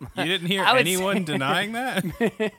You 0.00 0.24
didn't 0.24 0.46
hear 0.48 0.62
I 0.66 0.72
would 0.72 0.80
anyone 0.80 1.18
say- 1.18 1.24
denying 1.24 1.72
that? 1.72 2.04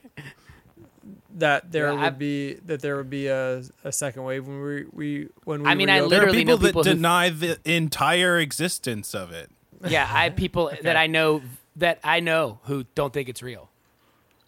that 1.35 1.71
there 1.71 1.87
Yeah, 1.87 1.91
would 1.93 1.99
I- 2.01 2.09
be 2.09 2.53
that 2.65 2.81
there 2.81 2.97
would 2.97 3.09
be 3.09 3.27
a, 3.27 3.63
a 3.83 3.91
second 3.91 4.23
wave 4.23 4.47
when 4.47 4.61
we 4.61 4.85
we 4.91 5.27
when 5.43 5.63
we 5.63 5.69
I 5.69 5.75
mean, 5.75 5.89
I 5.89 5.97
reopen. 5.97 6.09
there 6.09 6.19
are 6.19 6.25
Literally 6.31 6.37
people 6.45 6.57
know 6.57 6.65
that 6.67 6.75
who- 6.75 6.83
deny 6.95 7.29
the 7.29 7.59
entire 7.65 8.39
existence 8.39 9.13
of 9.13 9.31
it. 9.31 9.49
Yeah, 9.87 10.03
I 10.11 10.25
have 10.25 10.35
people 10.35 10.71
that 10.81 10.95
I 10.97 11.07
know 11.07 11.41
that 11.75 11.99
I 12.03 12.19
know 12.19 12.59
who 12.63 12.85
don't 12.95 13.13
think 13.13 13.29
it's 13.29 13.41
real. 13.43 13.69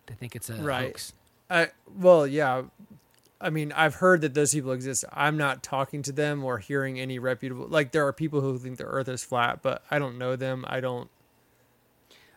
They 0.07 0.15
think 0.15 0.35
it's 0.35 0.49
a 0.49 0.55
Right. 0.55 0.87
hoax. 0.87 1.13
I 1.49 1.69
well, 1.95 2.25
yeah. 2.27 2.63
I 3.39 3.49
mean, 3.49 3.71
I've 3.71 3.95
heard 3.95 4.21
that 4.21 4.35
those 4.35 4.53
people 4.53 4.71
exist. 4.71 5.03
I'm 5.11 5.35
not 5.35 5.63
talking 5.63 6.03
to 6.03 6.11
them 6.11 6.43
or 6.43 6.59
hearing 6.59 6.99
any 6.99 7.17
reputable. 7.17 7.65
Like, 7.67 7.91
there 7.91 8.05
are 8.05 8.13
people 8.13 8.41
who 8.41 8.59
think 8.59 8.77
the 8.77 8.83
Earth 8.83 9.07
is 9.07 9.23
flat, 9.23 9.63
but 9.63 9.81
I 9.89 9.97
don't 9.97 10.19
know 10.19 10.35
them. 10.35 10.63
I 10.67 10.79
don't. 10.79 11.09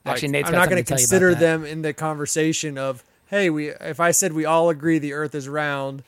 Like, 0.05 0.15
Actually, 0.15 0.29
Nate's 0.29 0.49
I'm 0.49 0.55
not 0.55 0.69
going 0.69 0.83
to 0.83 0.87
tell 0.89 0.99
you 0.99 1.05
about 1.05 1.11
consider 1.11 1.35
them 1.35 1.65
in 1.65 1.83
the 1.83 1.93
conversation 1.95 2.77
of, 2.79 3.03
hey, 3.27 3.51
we. 3.51 3.69
If 3.71 4.01
I 4.01 4.11
said 4.11 4.33
we 4.33 4.45
all 4.45 4.69
agree 4.71 4.99
the 4.99 5.13
Earth 5.15 5.35
is 5.35 5.49
round, 5.49 6.03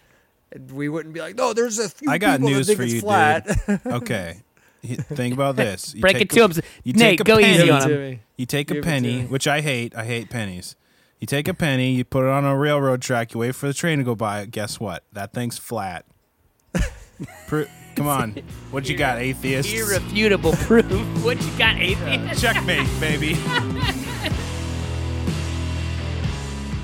we 0.73 0.89
wouldn't 0.89 1.15
be 1.15 1.21
like, 1.21 1.35
no, 1.37 1.53
there's 1.53 1.79
a 1.79 1.89
few 1.89 2.11
I 2.11 2.19
got 2.19 2.39
people 2.41 2.51
news 2.51 2.67
that 2.67 2.77
think 2.77 2.79
for 2.79 2.83
it's 2.85 2.93
you, 2.95 3.01
flat. 3.01 3.47
dude. 3.67 3.81
Okay. 3.87 4.43
Think 4.85 5.35
about 5.35 5.57
this. 5.65 5.95
You 5.95 6.01
Break 6.01 6.21
it 6.21 6.31
to 6.31 6.41
a- 6.41 6.49
him. 6.49 6.53
You 6.85 6.93
Nate, 6.93 7.19
take 7.19 7.21
a 7.21 7.25
go 7.25 7.39
penny, 7.39 7.55
easy 7.55 7.71
on 7.71 7.91
him. 7.91 8.01
me. 8.01 8.21
You 8.37 8.47
take 8.47 8.69
Give 8.69 8.77
a 8.79 8.83
penny, 8.83 9.23
which 9.25 9.49
I 9.49 9.61
hate. 9.63 9.97
I 9.97 10.05
hate 10.05 10.31
pennies. 10.31 10.77
You 11.19 11.27
take 11.27 11.49
a 11.49 11.55
penny, 11.55 11.93
you 11.93 12.05
put 12.05 12.25
it 12.25 12.31
on 12.31 12.45
a 12.45 12.55
railroad 12.57 13.01
track, 13.01 13.33
you 13.33 13.41
wait 13.41 13.55
for 13.55 13.67
the 13.67 13.73
train 13.75 13.97
to 13.99 14.05
go 14.05 14.15
by. 14.15 14.45
Guess 14.45 14.79
what? 14.79 15.03
That 15.15 15.33
thing's 15.33 15.57
flat. 15.57 16.05
Pro- 17.49 17.65
Come 17.97 18.07
on. 18.09 18.35
What 18.71 18.89
you 18.89 18.97
got, 18.97 19.19
atheists? 19.19 19.73
Irrefutable 19.73 20.53
proof. 20.67 20.85
What 21.25 21.41
you 21.43 21.59
got, 21.59 21.77
atheist? 21.77 22.41
Checkmate, 22.43 22.89
baby. 23.01 23.37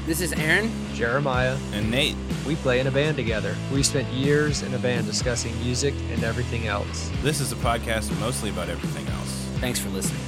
This 0.05 0.21
is 0.21 0.33
Aaron. 0.33 0.71
Jeremiah, 0.95 1.57
And 1.73 1.88
Nate. 1.91 2.16
we 2.46 2.57
play 2.57 2.80
in 2.80 2.87
a 2.88 2.91
band 2.91 3.16
together. 3.16 3.54
We 3.73 3.82
spent 3.85 4.07
years 4.09 4.63
in 4.63 4.74
a 4.74 4.79
band 4.79 5.07
discussing 5.07 5.57
music 5.63 5.95
and 6.10 6.24
everything 6.24 6.66
else. 6.66 7.09
This 7.23 7.41
is 7.41 7.52
a 7.52 7.57
podcast 7.57 8.10
mostly 8.19 8.51
about 8.51 8.69
everything 8.69 9.07
else. 9.15 9.30
Thanks 9.60 9.79
for 9.79 9.88
listening. 9.91 10.21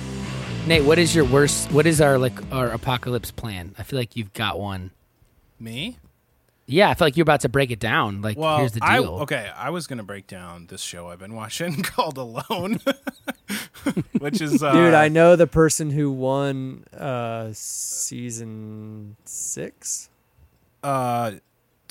Nate, 0.67 0.85
what 0.85 0.99
is 0.99 1.15
your 1.15 1.25
worst? 1.25 1.71
What 1.73 1.87
is 1.87 2.01
our 2.01 2.19
like 2.19 2.39
our 2.53 2.69
apocalypse 2.71 3.31
plan? 3.33 3.75
I 3.77 3.83
feel 3.83 3.99
like 3.99 4.17
you've 4.17 4.33
got 4.33 4.59
one. 4.61 4.93
Me? 5.59 5.99
Yeah, 6.67 6.89
I 6.89 6.95
feel 6.95 7.07
like 7.07 7.17
you're 7.17 7.23
about 7.25 7.41
to 7.41 7.49
break 7.49 7.71
it 7.71 7.79
down. 7.79 8.23
Like, 8.23 8.39
Well, 8.39 8.59
here's 8.59 8.73
the 8.73 8.81
I 8.83 8.99
deal. 9.01 9.17
okay. 9.23 9.51
I 9.55 9.71
was 9.71 9.87
gonna 9.87 10.03
break 10.03 10.27
down 10.27 10.67
this 10.69 10.81
show 10.81 11.09
I've 11.09 11.19
been 11.19 11.35
watching 11.35 11.83
called 11.83 12.17
Alone, 12.17 12.81
which 14.19 14.41
is 14.41 14.63
uh, 14.63 14.73
Dude, 14.73 14.95
I 14.95 15.09
know 15.09 15.37
the 15.37 15.47
person 15.47 15.91
who 15.91 16.11
won 16.11 16.85
uh 16.97 17.51
season 18.15 19.17
six. 19.25 20.09
uh, 20.83 21.33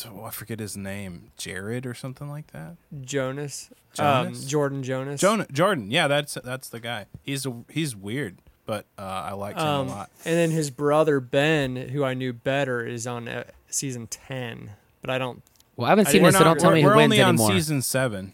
oh, 0.07 0.23
I 0.23 0.29
forget 0.31 0.59
his 0.59 0.75
name, 0.77 1.31
Jared 1.37 1.85
or 1.85 1.93
something 1.93 2.29
like 2.29 2.47
that. 2.51 2.75
Jonas. 3.01 3.69
Jonas? 3.93 4.43
Um, 4.43 4.47
Jordan 4.49 4.83
Jonas. 4.83 5.21
Jonah, 5.21 5.45
Jordan, 5.51 5.91
yeah, 5.91 6.07
that's 6.07 6.33
that's 6.43 6.69
the 6.69 6.79
guy. 6.79 7.05
He's 7.21 7.45
a, 7.45 7.53
he's 7.69 7.95
weird, 7.95 8.37
but 8.65 8.85
uh, 8.97 9.01
I 9.01 9.33
liked 9.33 9.59
him 9.59 9.67
Um, 9.67 9.87
a 9.87 9.91
lot. 9.91 10.11
and 10.25 10.35
then 10.35 10.49
his 10.51 10.71
brother 10.71 11.19
Ben, 11.19 11.75
who 11.75 12.03
I 12.03 12.15
knew 12.15 12.33
better, 12.33 12.83
is 12.85 13.05
on 13.05 13.27
uh, 13.27 13.43
season 13.73 14.07
ten. 14.07 14.71
But 15.01 15.09
I 15.09 15.17
don't. 15.17 15.41
well, 15.75 15.87
I 15.87 15.89
haven't 15.89 16.07
I- 16.07 16.11
seen 16.11 16.23
this, 16.23 16.37
so 16.37 16.43
don't 16.43 16.59
tell 16.59 16.71
me 16.71 16.81
who 16.81 16.87
we're 16.87 16.95
wins 16.95 17.05
only 17.13 17.21
on 17.21 17.29
anymore. 17.29 17.51
season 17.51 17.81
seven. 17.81 18.33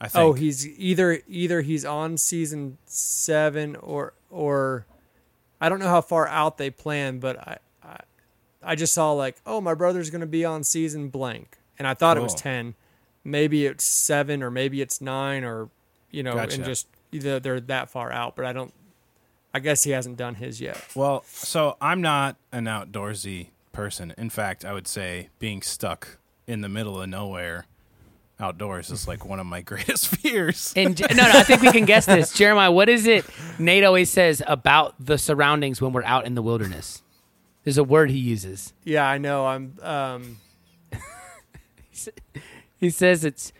I 0.00 0.06
oh, 0.06 0.08
think. 0.08 0.22
Oh, 0.24 0.32
he's 0.32 0.66
either 0.78 1.20
either 1.28 1.60
he's 1.60 1.84
on 1.84 2.16
season 2.16 2.78
seven 2.86 3.76
or 3.76 4.14
or 4.30 4.86
I 5.60 5.68
don't 5.68 5.78
know 5.78 5.88
how 5.88 6.00
far 6.00 6.26
out 6.26 6.58
they 6.58 6.70
plan, 6.70 7.18
but 7.18 7.38
I 7.38 7.58
I, 7.82 7.96
I 8.62 8.74
just 8.74 8.94
saw 8.94 9.12
like, 9.12 9.36
oh, 9.46 9.60
my 9.60 9.74
brother's 9.74 10.10
gonna 10.10 10.26
be 10.26 10.44
on 10.44 10.64
season 10.64 11.08
blank, 11.08 11.58
and 11.78 11.86
I 11.86 11.94
thought 11.94 12.16
it 12.16 12.22
was 12.22 12.32
Cool. 12.32 12.40
ten. 12.40 12.74
Maybe 13.22 13.66
it's 13.66 13.84
seven, 13.84 14.42
or 14.42 14.50
maybe 14.50 14.80
it's 14.80 15.00
nine, 15.02 15.44
or 15.44 15.68
you 16.10 16.22
know, 16.22 16.34
Gotcha. 16.34 16.56
and 16.56 16.64
just 16.64 16.86
either 17.12 17.38
they're 17.38 17.60
that 17.60 17.90
far 17.90 18.10
out. 18.10 18.36
But 18.36 18.46
I 18.46 18.52
don't. 18.54 18.72
I 19.52 19.58
guess 19.58 19.82
he 19.82 19.90
hasn't 19.90 20.16
done 20.16 20.36
his 20.36 20.60
yet. 20.60 20.82
Well, 20.94 21.24
so 21.26 21.76
I'm 21.80 22.00
not 22.00 22.36
an 22.52 22.64
outdoorsy 22.64 23.48
person. 23.80 24.12
In 24.18 24.28
fact, 24.28 24.62
I 24.62 24.74
would 24.74 24.86
say 24.86 25.30
being 25.38 25.62
stuck 25.62 26.18
in 26.46 26.60
the 26.60 26.68
middle 26.68 27.00
of 27.00 27.08
nowhere 27.08 27.64
outdoors 28.38 28.90
is 28.90 29.08
like 29.08 29.24
one 29.24 29.40
of 29.40 29.46
my 29.46 29.62
greatest 29.70 30.08
fears. 30.08 30.74
And 30.76 31.00
no, 31.00 31.06
no, 31.14 31.22
I 31.22 31.44
think 31.44 31.62
we 31.62 31.72
can 31.72 31.86
guess 31.86 32.04
this. 32.04 32.30
Jeremiah, 32.34 32.70
what 32.70 32.90
is 32.90 33.06
it 33.06 33.24
Nate 33.58 33.84
always 33.84 34.10
says 34.10 34.42
about 34.46 34.94
the 35.02 35.16
surroundings 35.16 35.80
when 35.80 35.94
we're 35.94 36.04
out 36.04 36.26
in 36.26 36.34
the 36.34 36.42
wilderness? 36.42 37.02
There's 37.64 37.78
a 37.78 37.84
word 37.84 38.10
he 38.10 38.18
uses. 38.18 38.74
Yeah, 38.84 39.08
I 39.08 39.16
know. 39.16 39.46
I'm. 39.46 39.74
Um, 39.80 40.36
He 42.80 42.88
says 42.88 43.26
it's 43.26 43.52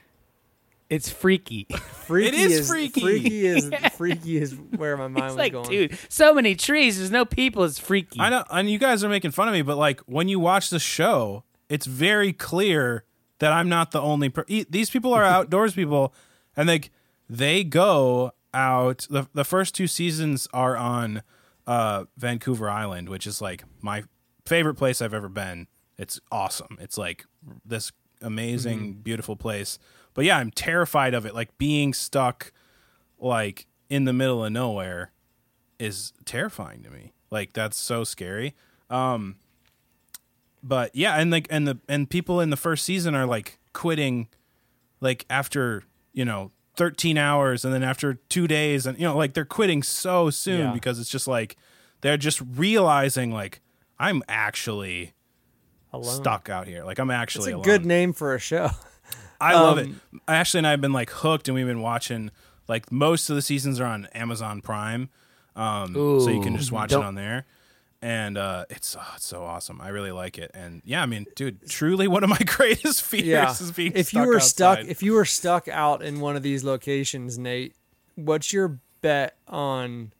it's 0.90 1.08
freaky. 1.08 1.66
freaky 1.92 2.36
is 2.36 2.68
freaky. 2.68 3.00
Freaky 3.00 3.46
is 3.46 3.70
freaky 3.96 4.36
is 4.36 4.54
where 4.76 4.96
my 4.96 5.08
mind 5.08 5.16
It's 5.26 5.32
was 5.32 5.36
like, 5.36 5.52
going. 5.52 5.68
dude, 5.70 5.98
so 6.10 6.34
many 6.34 6.54
trees. 6.54 6.98
There's 6.98 7.10
no 7.10 7.24
people. 7.24 7.64
It's 7.64 7.78
freaky. 7.78 8.20
I 8.20 8.28
know, 8.28 8.44
and 8.50 8.68
you 8.68 8.78
guys 8.78 9.02
are 9.04 9.08
making 9.08 9.30
fun 9.30 9.48
of 9.48 9.54
me, 9.54 9.62
but 9.62 9.78
like 9.78 10.00
when 10.00 10.28
you 10.28 10.38
watch 10.40 10.68
the 10.70 10.78
show, 10.80 11.44
it's 11.68 11.86
very 11.86 12.32
clear 12.32 13.04
that 13.38 13.52
I'm 13.52 13.68
not 13.68 13.92
the 13.92 14.00
only. 14.02 14.28
Per- 14.28 14.44
These 14.68 14.90
people 14.90 15.14
are 15.14 15.24
outdoors 15.36 15.72
people, 15.74 16.12
and 16.56 16.68
like 16.68 16.90
they 17.28 17.62
go 17.64 18.32
out. 18.52 19.06
the 19.08 19.28
The 19.32 19.44
first 19.44 19.74
two 19.74 19.86
seasons 19.86 20.48
are 20.52 20.76
on 20.76 21.22
uh, 21.66 22.04
Vancouver 22.16 22.68
Island, 22.68 23.08
which 23.08 23.26
is 23.26 23.40
like 23.40 23.62
my 23.80 24.02
favorite 24.44 24.74
place 24.74 25.00
I've 25.00 25.14
ever 25.14 25.28
been. 25.28 25.68
It's 25.96 26.18
awesome. 26.32 26.76
It's 26.80 26.98
like 26.98 27.24
this 27.64 27.92
amazing, 28.20 28.94
beautiful 29.02 29.36
place. 29.36 29.78
But 30.14 30.24
yeah, 30.24 30.38
I'm 30.38 30.50
terrified 30.50 31.14
of 31.14 31.24
it. 31.26 31.34
Like 31.34 31.56
being 31.58 31.92
stuck, 31.94 32.52
like 33.18 33.66
in 33.88 34.04
the 34.04 34.12
middle 34.12 34.44
of 34.44 34.52
nowhere 34.52 35.12
is 35.78 36.12
terrifying 36.24 36.82
to 36.82 36.90
me. 36.90 37.12
Like 37.30 37.52
that's 37.52 37.76
so 37.78 38.04
scary. 38.04 38.54
Um 38.90 39.36
but 40.62 40.94
yeah, 40.94 41.14
and 41.16 41.30
like 41.30 41.46
and 41.50 41.66
the 41.66 41.78
and 41.88 42.08
people 42.10 42.40
in 42.40 42.50
the 42.50 42.56
first 42.56 42.84
season 42.84 43.14
are 43.14 43.26
like 43.26 43.58
quitting 43.72 44.28
like 45.00 45.24
after, 45.30 45.84
you 46.12 46.24
know, 46.24 46.50
13 46.76 47.16
hours 47.18 47.64
and 47.64 47.72
then 47.72 47.82
after 47.82 48.14
2 48.14 48.46
days 48.46 48.86
and 48.86 48.98
you 48.98 49.04
know, 49.06 49.16
like 49.16 49.32
they're 49.34 49.44
quitting 49.44 49.82
so 49.82 50.28
soon 50.30 50.60
Yeah. 50.60 50.72
because 50.72 50.98
it's 50.98 51.08
just 51.10 51.26
like 51.28 51.56
they're 52.02 52.16
just 52.18 52.42
realizing 52.54 53.30
like 53.32 53.60
I'm 53.98 54.22
actually 54.28 55.12
Alone. 55.92 56.14
stuck 56.14 56.48
out 56.50 56.66
here. 56.66 56.84
Like 56.84 56.98
I'm 56.98 57.10
It's 57.10 57.16
actually 57.16 57.52
a 57.52 57.56
alone. 57.56 57.64
good 57.64 57.86
name 57.86 58.12
for 58.12 58.34
a 58.34 58.38
show. 58.38 58.70
I 59.40 59.54
love 59.54 59.78
it. 59.78 59.86
Um, 59.86 60.20
Ashley 60.28 60.58
and 60.58 60.66
I 60.66 60.70
have 60.70 60.80
been 60.80 60.92
like 60.92 61.10
hooked, 61.10 61.48
and 61.48 61.54
we've 61.54 61.66
been 61.66 61.80
watching. 61.82 62.30
Like 62.68 62.92
most 62.92 63.28
of 63.30 63.36
the 63.36 63.42
seasons 63.42 63.80
are 63.80 63.86
on 63.86 64.06
Amazon 64.14 64.60
Prime, 64.60 65.08
um, 65.56 65.94
so 65.94 66.28
you 66.28 66.40
can 66.40 66.56
just 66.56 66.70
watch 66.70 66.92
it 66.92 66.98
on 66.98 67.16
there. 67.16 67.46
And 68.02 68.38
uh, 68.38 68.64
it's 68.70 68.96
oh, 68.98 69.12
it's 69.16 69.26
so 69.26 69.42
awesome. 69.42 69.80
I 69.80 69.88
really 69.88 70.12
like 70.12 70.38
it. 70.38 70.50
And 70.54 70.80
yeah, 70.84 71.02
I 71.02 71.06
mean, 71.06 71.26
dude, 71.34 71.68
truly 71.68 72.06
one 72.08 72.22
of 72.22 72.30
my 72.30 72.38
greatest 72.46 73.02
fears 73.02 73.26
yeah. 73.26 73.50
is 73.50 73.72
being 73.72 73.92
if 73.94 74.08
stuck 74.08 74.22
you 74.22 74.28
were 74.28 74.36
outside. 74.36 74.48
stuck, 74.48 74.78
if 74.86 75.02
you 75.02 75.12
were 75.12 75.24
stuck 75.24 75.68
out 75.68 76.02
in 76.02 76.20
one 76.20 76.36
of 76.36 76.42
these 76.42 76.64
locations, 76.64 77.38
Nate, 77.38 77.74
what's 78.14 78.52
your 78.52 78.78
bet 79.02 79.36
on 79.48 80.12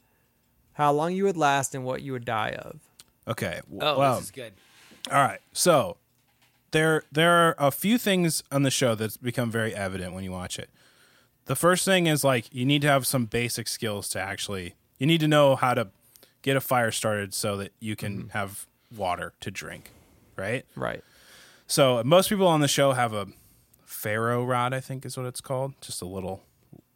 how 0.73 0.93
long 0.93 1.13
you 1.15 1.25
would 1.25 1.37
last 1.37 1.75
and 1.75 1.85
what 1.85 2.03
you 2.03 2.13
would 2.13 2.25
die 2.25 2.51
of? 2.51 2.81
okay, 3.31 3.61
w- 3.71 3.81
oh, 3.81 3.99
well, 3.99 4.15
this 4.17 4.25
is 4.25 4.31
good. 4.31 4.53
All 5.11 5.19
right. 5.19 5.41
So 5.53 5.97
there 6.73 7.05
there 7.11 7.33
are 7.33 7.55
a 7.59 7.71
few 7.71 7.99
things 7.99 8.43
on 8.51 8.63
the 8.63 8.71
show 8.71 8.95
that's 8.95 9.17
become 9.17 9.51
very 9.51 9.75
evident 9.75 10.15
when 10.15 10.25
you 10.25 10.33
watch 10.33 10.59
it. 10.59 10.71
The 11.47 11.57
first 11.57 11.85
thing 11.85 12.07
is 12.07 12.23
like 12.23 12.53
you 12.55 12.65
need 12.65 12.83
to 12.83 12.89
have 12.89 13.07
some 13.07 13.27
basic 13.27 13.69
skills 13.69 14.09
to 14.11 14.21
actually 14.21 14.75
you 14.99 15.07
need 15.07 15.21
to 15.21 15.29
know 15.29 15.57
how 15.57 15.75
to 15.75 15.89
get 16.43 16.57
a 16.57 16.61
fire 16.61 16.91
started 16.91 17.35
so 17.35 17.57
that 17.57 17.73
you 17.81 17.97
can 17.97 18.31
have 18.31 18.67
water 18.97 19.33
to 19.41 19.51
drink, 19.51 19.91
right? 20.37 20.65
Right. 20.77 21.03
So 21.67 22.03
most 22.05 22.29
people 22.29 22.47
on 22.47 22.61
the 22.61 22.69
show 22.69 22.93
have 22.93 23.13
a 23.13 23.29
ferro 23.85 24.45
rod, 24.45 24.73
I 24.73 24.81
think 24.81 25.05
is 25.05 25.17
what 25.17 25.27
it's 25.27 25.41
called, 25.41 25.75
just 25.81 26.03
a 26.03 26.07
little 26.07 26.43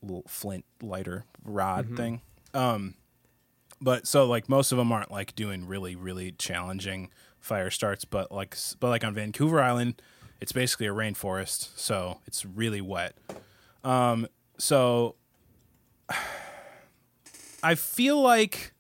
little 0.03 0.25
flint 0.29 0.65
lighter 0.83 1.25
rod 1.45 1.97
thing. 1.97 2.21
Um, 2.53 2.95
but 3.81 4.07
so 4.07 4.27
like 4.27 4.49
most 4.49 4.73
of 4.73 4.79
them 4.79 4.93
aren't 4.93 5.11
like 5.11 5.35
doing 5.35 5.67
really 5.67 5.97
really 5.97 6.33
challenging 6.33 7.11
fire 7.45 7.71
starts, 7.71 8.05
but 8.05 8.33
like 8.33 8.57
but 8.81 8.89
like 8.89 9.05
on 9.05 9.15
Vancouver 9.15 9.61
Island, 9.61 10.01
it's 10.41 10.53
basically 10.53 10.87
a 10.87 10.93
rainforest, 10.95 11.77
so 11.79 12.19
it's 12.27 12.45
really 12.45 12.81
wet. 12.81 13.17
Um, 13.85 14.27
so 14.59 15.15
I 17.63 17.75
feel 17.75 18.21
like 18.21 18.73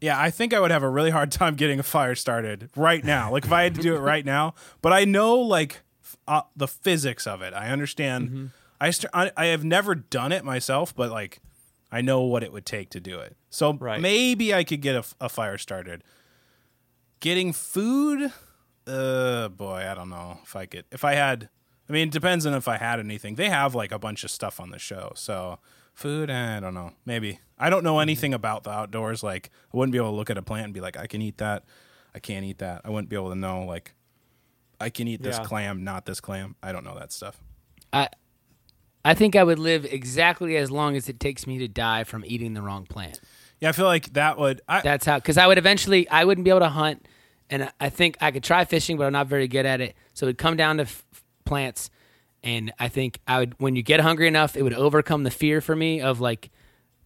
yeah, 0.00 0.20
I 0.20 0.30
think 0.30 0.52
I 0.52 0.58
would 0.60 0.70
have 0.72 0.82
a 0.82 0.88
really 0.88 1.10
hard 1.10 1.30
time 1.40 1.54
getting 1.54 1.78
a 1.78 1.82
fire 1.84 2.14
started 2.14 2.70
right 2.76 3.04
now. 3.04 3.30
Like 3.30 3.44
if 3.44 3.52
I 3.52 3.62
had 3.62 3.74
to 3.76 3.82
do 3.82 3.94
it 3.94 4.00
right 4.00 4.24
now, 4.24 4.54
but 4.80 4.92
I 4.92 5.04
know 5.04 5.36
like 5.36 5.80
uh, 6.26 6.42
the 6.56 6.68
physics 6.68 7.26
of 7.26 7.42
it. 7.42 7.54
I 7.54 7.68
understand. 7.68 8.50
I, 8.80 8.90
st- 8.90 9.10
I 9.14 9.30
I 9.36 9.46
have 9.46 9.64
never 9.64 9.94
done 9.94 10.32
it 10.32 10.44
myself, 10.44 10.94
but 10.94 11.10
like 11.10 11.40
I 11.90 12.00
know 12.00 12.22
what 12.22 12.42
it 12.42 12.52
would 12.52 12.66
take 12.66 12.90
to 12.90 13.00
do 13.00 13.18
it. 13.20 13.36
So 13.50 13.74
Right. 13.74 14.00
maybe 14.00 14.52
I 14.54 14.64
could 14.64 14.80
get 14.80 15.04
a 15.20 15.28
fire 15.28 15.58
started. 15.58 16.02
Getting 17.22 17.52
food, 17.52 18.32
uh, 18.86 19.48
boy, 19.48 19.86
I 19.88 19.94
don't 19.94 20.10
know 20.10 20.40
if 20.42 20.56
I 20.56 20.66
could. 20.66 20.84
If 20.90 21.04
I 21.04 21.14
had, 21.14 21.48
I 21.88 21.92
mean, 21.92 22.08
it 22.08 22.12
depends 22.12 22.44
on 22.46 22.52
if 22.52 22.66
I 22.66 22.78
had 22.78 22.98
anything. 22.98 23.36
They 23.36 23.48
have 23.48 23.76
like 23.76 23.92
a 23.92 23.98
bunch 23.98 24.24
of 24.24 24.30
stuff 24.32 24.58
on 24.58 24.70
the 24.70 24.78
show, 24.80 25.12
so 25.14 25.60
food, 25.94 26.30
eh, 26.30 26.56
I 26.56 26.58
don't 26.58 26.74
know. 26.74 26.90
Maybe 27.06 27.38
I 27.60 27.70
don't 27.70 27.84
know 27.84 28.00
anything 28.00 28.34
about 28.34 28.64
the 28.64 28.70
outdoors. 28.70 29.22
Like 29.22 29.50
I 29.72 29.76
wouldn't 29.76 29.92
be 29.92 29.98
able 29.98 30.10
to 30.10 30.16
look 30.16 30.30
at 30.30 30.36
a 30.36 30.42
plant 30.42 30.64
and 30.64 30.74
be 30.74 30.80
like, 30.80 30.96
I 30.96 31.06
can 31.06 31.22
eat 31.22 31.38
that. 31.38 31.64
I 32.12 32.18
can't 32.18 32.44
eat 32.44 32.58
that. 32.58 32.80
I 32.84 32.90
wouldn't 32.90 33.08
be 33.08 33.14
able 33.14 33.30
to 33.30 33.36
know 33.36 33.64
like 33.64 33.94
I 34.80 34.90
can 34.90 35.06
eat 35.06 35.22
this 35.22 35.38
Yeah. 35.38 35.44
clam, 35.44 35.84
not 35.84 36.06
this 36.06 36.20
clam. 36.20 36.56
I 36.60 36.72
don't 36.72 36.82
know 36.84 36.98
that 36.98 37.12
stuff. 37.12 37.40
I 37.92 38.08
I 39.04 39.14
think 39.14 39.36
I 39.36 39.44
would 39.44 39.60
live 39.60 39.84
exactly 39.84 40.56
as 40.56 40.72
long 40.72 40.96
as 40.96 41.08
it 41.08 41.20
takes 41.20 41.46
me 41.46 41.58
to 41.58 41.68
die 41.68 42.02
from 42.02 42.24
eating 42.26 42.54
the 42.54 42.62
wrong 42.62 42.84
plant. 42.84 43.20
Yeah, 43.62 43.68
I 43.68 43.72
feel 43.72 43.86
like 43.86 44.12
that 44.14 44.38
would. 44.38 44.60
I, 44.68 44.80
That's 44.80 45.06
how, 45.06 45.18
because 45.18 45.38
I 45.38 45.46
would 45.46 45.56
eventually, 45.56 46.08
I 46.08 46.24
wouldn't 46.24 46.44
be 46.44 46.50
able 46.50 46.60
to 46.60 46.68
hunt, 46.68 47.06
and 47.48 47.70
I 47.80 47.90
think 47.90 48.16
I 48.20 48.32
could 48.32 48.42
try 48.42 48.64
fishing, 48.64 48.96
but 48.96 49.06
I'm 49.06 49.12
not 49.12 49.28
very 49.28 49.46
good 49.46 49.64
at 49.66 49.80
it. 49.80 49.94
So 50.14 50.26
it'd 50.26 50.36
come 50.36 50.56
down 50.56 50.78
to 50.78 50.82
f- 50.82 51.04
plants, 51.44 51.88
and 52.42 52.72
I 52.80 52.88
think 52.88 53.20
I 53.26 53.38
would, 53.38 53.54
when 53.58 53.76
you 53.76 53.82
get 53.84 54.00
hungry 54.00 54.26
enough, 54.26 54.56
it 54.56 54.62
would 54.62 54.74
overcome 54.74 55.22
the 55.22 55.30
fear 55.30 55.60
for 55.60 55.76
me 55.76 56.00
of 56.00 56.20
like, 56.20 56.50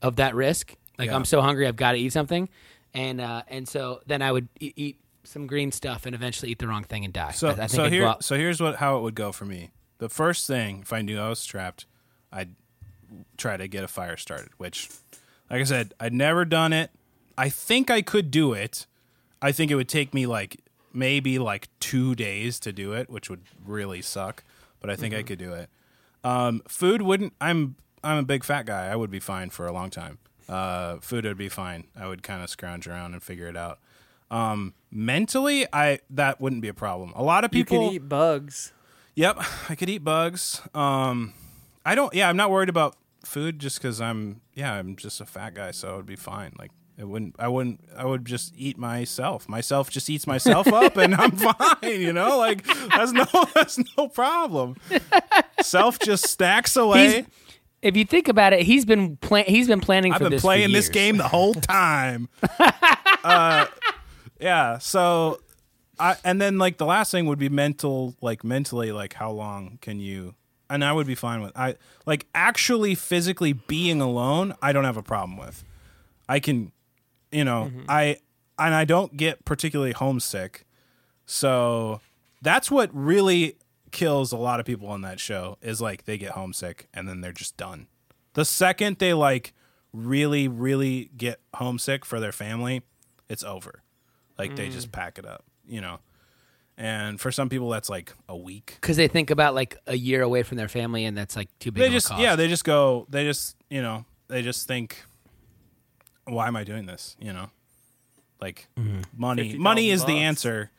of 0.00 0.16
that 0.16 0.34
risk. 0.34 0.74
Like 0.98 1.10
Yeah. 1.10 1.16
I'm 1.16 1.26
so 1.26 1.42
hungry, 1.42 1.66
I've 1.66 1.76
got 1.76 1.92
to 1.92 1.98
eat 1.98 2.12
something, 2.14 2.48
and 2.94 3.20
uh, 3.20 3.42
and 3.48 3.68
so 3.68 4.00
then 4.06 4.22
I 4.22 4.32
would 4.32 4.48
e- 4.58 4.72
eat 4.76 4.98
some 5.24 5.46
green 5.46 5.72
stuff 5.72 6.06
and 6.06 6.14
eventually 6.14 6.52
eat 6.52 6.58
the 6.58 6.68
wrong 6.68 6.84
thing 6.84 7.04
and 7.04 7.12
die. 7.12 7.32
So 7.32 7.48
I, 7.48 7.50
I 7.50 7.54
think 7.56 7.70
so 7.70 7.84
I'd 7.84 7.92
here 7.92 8.14
so 8.20 8.36
here's 8.36 8.62
what 8.62 8.76
how 8.76 8.96
it 8.96 9.02
would 9.02 9.14
go 9.14 9.30
for 9.30 9.44
me. 9.44 9.72
The 9.98 10.08
first 10.08 10.46
thing, 10.46 10.80
if 10.80 10.92
I 10.94 11.02
knew 11.02 11.18
I 11.18 11.28
was 11.28 11.44
trapped, 11.44 11.84
I'd 12.32 12.54
try 13.36 13.58
to 13.58 13.68
get 13.68 13.84
a 13.84 13.88
fire 13.88 14.16
started. 14.16 14.48
Which, 14.56 14.88
like 15.50 15.60
I 15.60 15.64
said, 15.64 15.94
I'd 16.00 16.12
never 16.12 16.44
done 16.44 16.72
it. 16.72 16.90
I 17.38 17.48
think 17.48 17.90
I 17.90 18.02
could 18.02 18.30
do 18.30 18.52
it. 18.52 18.86
I 19.42 19.52
think 19.52 19.70
it 19.70 19.74
would 19.74 19.88
take 19.88 20.14
me 20.14 20.26
like 20.26 20.60
maybe 20.92 21.38
like 21.38 21.68
two 21.80 22.14
days 22.14 22.58
to 22.60 22.72
do 22.72 22.92
it, 22.92 23.10
which 23.10 23.28
would 23.28 23.42
really 23.64 24.00
suck. 24.02 24.42
But 24.80 24.90
I 24.90 24.96
think 24.96 25.14
I 25.14 25.22
could 25.22 25.38
do 25.38 25.52
it. 25.52 25.68
Um, 26.24 26.62
food 26.68 27.02
wouldn't. 27.02 27.32
I'm 27.40 27.76
I'm 28.02 28.18
a 28.18 28.22
big 28.22 28.44
fat 28.44 28.66
guy. 28.66 28.86
I 28.88 28.96
would 28.96 29.10
be 29.10 29.20
fine 29.20 29.50
for 29.50 29.66
a 29.66 29.72
long 29.72 29.90
time. 29.90 30.18
Uh, 30.48 30.96
food 30.98 31.24
would 31.24 31.36
be 31.38 31.48
fine. 31.48 31.84
I 31.98 32.06
would 32.06 32.22
kind 32.22 32.42
of 32.42 32.48
scrounge 32.50 32.86
around 32.86 33.12
and 33.14 33.22
figure 33.22 33.48
it 33.48 33.56
out. 33.56 33.78
Um, 34.30 34.74
mentally, 34.90 35.66
I 35.72 36.00
that 36.10 36.40
wouldn't 36.40 36.62
be 36.62 36.68
a 36.68 36.74
problem. 36.74 37.12
A 37.14 37.22
lot 37.22 37.44
of 37.44 37.54
You 37.54 37.64
people. 37.64 37.86
can 37.86 37.94
eat 37.94 38.08
bugs. 38.08 38.72
Yep, 39.14 39.38
I 39.68 39.74
could 39.74 39.88
eat 39.88 40.04
bugs. 40.04 40.60
Um, 40.74 41.32
I 41.84 41.94
don't. 41.94 42.12
Yeah, 42.14 42.28
I'm 42.28 42.36
not 42.36 42.50
worried 42.50 42.68
about 42.68 42.96
food 43.26 43.58
just 43.58 43.78
because 43.80 44.00
I'm. 44.00 44.40
Yeah, 44.54 44.72
I'm 44.74 44.96
just 44.96 45.20
a 45.20 45.26
fat 45.26 45.54
guy, 45.54 45.70
so 45.72 45.94
it 45.94 45.96
would 45.96 46.06
be 46.06 46.16
fine. 46.16 46.52
Like 46.58 46.70
it 46.96 47.04
wouldn't. 47.06 47.36
I 47.38 47.48
wouldn't. 47.48 47.80
I 47.96 48.04
would 48.06 48.24
just 48.24 48.54
eat 48.56 48.78
myself. 48.78 49.48
Myself 49.48 49.90
just 49.90 50.08
eats 50.08 50.26
myself 50.26 50.66
up, 50.72 50.96
and 50.96 51.14
I'm 51.14 51.30
fine. 51.36 51.54
You 51.82 52.12
know, 52.12 52.38
like 52.38 52.64
that's 52.64 53.12
no. 53.12 53.26
That's 53.54 53.78
no 53.96 54.08
problem. 54.08 54.76
Self 55.62 55.98
just 55.98 56.28
stacks 56.28 56.76
away. 56.76 57.08
He's- 57.08 57.26
if 57.82 57.96
you 57.96 58.04
think 58.04 58.26
about 58.26 58.52
it, 58.52 58.62
he's 58.62 58.84
been 58.84 59.16
plan- 59.18 59.44
he's 59.46 59.68
been 59.68 59.80
planning 59.80 60.12
I've 60.12 60.20
for 60.20 60.30
been 60.30 60.40
playing 60.40 60.72
this 60.72 60.88
game 60.88 61.18
the 61.18 61.28
whole 61.28 61.54
time. 61.54 62.28
uh, 63.22 63.66
yeah. 64.40 64.78
So, 64.78 65.40
I 65.98 66.16
and 66.24 66.40
then 66.40 66.58
like 66.58 66.78
the 66.78 66.86
last 66.86 67.12
thing 67.12 67.26
would 67.26 67.38
be 67.38 67.50
mental, 67.50 68.16
like 68.20 68.42
mentally, 68.42 68.90
like 68.92 69.12
how 69.12 69.30
long 69.30 69.78
can 69.82 70.00
you? 70.00 70.34
And 70.68 70.84
I 70.84 70.92
would 70.92 71.06
be 71.06 71.14
fine 71.14 71.42
with 71.42 71.56
I 71.56 71.76
like 72.06 72.26
actually 72.34 72.94
physically 72.94 73.52
being 73.52 74.00
alone. 74.00 74.54
I 74.60 74.72
don't 74.72 74.84
have 74.84 74.96
a 74.96 75.02
problem 75.02 75.36
with. 75.36 75.64
I 76.28 76.40
can, 76.40 76.72
you 77.30 77.44
know, 77.44 77.70
mm-hmm. 77.70 77.84
I 77.88 78.18
and 78.58 78.74
I 78.74 78.84
don't 78.84 79.16
get 79.16 79.44
particularly 79.44 79.92
homesick. 79.92 80.64
So 81.24 82.00
that's 82.42 82.70
what 82.70 82.90
really 82.92 83.56
kills 83.92 84.32
a 84.32 84.36
lot 84.36 84.60
of 84.60 84.66
people 84.66 84.88
on 84.88 85.02
that 85.02 85.20
show 85.20 85.56
is 85.62 85.80
like 85.80 86.04
they 86.04 86.18
get 86.18 86.32
homesick 86.32 86.88
and 86.92 87.08
then 87.08 87.20
they're 87.20 87.32
just 87.32 87.56
done. 87.56 87.86
The 88.34 88.44
second 88.44 88.98
they 88.98 89.14
like 89.14 89.52
really, 89.92 90.48
really 90.48 91.10
get 91.16 91.40
homesick 91.54 92.04
for 92.04 92.20
their 92.20 92.32
family, 92.32 92.82
it's 93.28 93.42
over. 93.42 93.82
Like 94.38 94.54
they 94.56 94.68
just 94.68 94.88
mm. 94.88 94.92
pack 94.92 95.18
it 95.18 95.26
up, 95.26 95.44
you 95.66 95.80
know. 95.80 95.98
And 96.78 97.18
for 97.20 97.32
some 97.32 97.48
people, 97.48 97.70
that's 97.70 97.88
like 97.88 98.12
a 98.28 98.36
week. 98.36 98.76
because 98.80 98.96
they 98.98 99.08
think 99.08 99.30
about 99.30 99.54
like 99.54 99.78
a 99.86 99.96
year 99.96 100.22
away 100.22 100.42
from 100.42 100.58
their 100.58 100.68
family, 100.68 101.04
and 101.06 101.16
that's 101.16 101.34
like 101.34 101.48
too 101.58 101.72
big. 101.72 101.80
They 101.80 101.86
of 101.86 101.92
just, 101.94 102.06
a 102.06 102.10
cost. 102.10 102.22
yeah, 102.22 102.36
they 102.36 102.48
just 102.48 102.64
go. 102.64 103.06
They 103.08 103.24
just, 103.24 103.56
you 103.70 103.80
know, 103.80 104.04
they 104.28 104.42
just 104.42 104.68
think, 104.68 105.02
why 106.24 106.48
am 106.48 106.56
I 106.56 106.64
doing 106.64 106.86
this? 106.86 107.16
You 107.20 107.32
know, 107.32 107.50
like 108.40 108.68
money. 109.16 109.56
Money 109.56 109.90
is 109.90 110.02
the 110.02 110.12
bucks. 110.14 110.20
answer. 110.20 110.58
Or- 110.60 110.70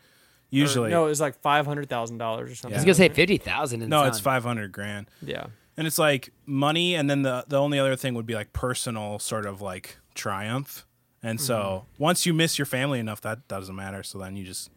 Usually, 0.50 0.92
no, 0.92 1.06
it 1.06 1.10
was 1.10 1.20
like 1.20 1.36
five 1.42 1.66
hundred 1.66 1.90
thousand 1.90 2.20
dollars 2.20 2.50
or 2.52 2.56
something. 2.56 2.76
I 2.76 2.80
was 2.80 2.86
gonna 2.86 2.94
say 2.96 3.10
fifty 3.10 3.36
thousand. 3.38 3.86
no, 3.90 4.04
it's 4.06 4.20
five 4.22 4.44
hundred 4.44 4.72
grand. 4.72 5.10
Yeah. 5.22 5.48
and 5.76 5.86
it's 5.86 6.00
like 6.00 6.32
money 6.46 6.96
and 6.96 7.10
then 7.10 7.24
the 7.24 7.44
the 7.50 7.58
only 7.60 7.80
other 7.80 7.98
thing 7.98 8.14
would 8.14 8.26
be 8.26 8.34
like 8.34 8.54
personal 8.54 9.20
sort 9.20 9.46
of 9.46 9.62
like 9.62 9.98
triumph 10.16 10.86
and 11.22 11.42
so 11.42 11.84
Mm-hmm. 11.92 12.04
once 12.04 12.26
you 12.26 12.34
miss 12.34 12.58
your 12.58 12.66
family 12.66 13.00
enough 13.00 13.20
that 13.22 13.46
doesn't 13.50 13.76
matter 13.76 14.04
so 14.04 14.20
then 14.20 14.38
you 14.38 14.46
just 14.46 14.70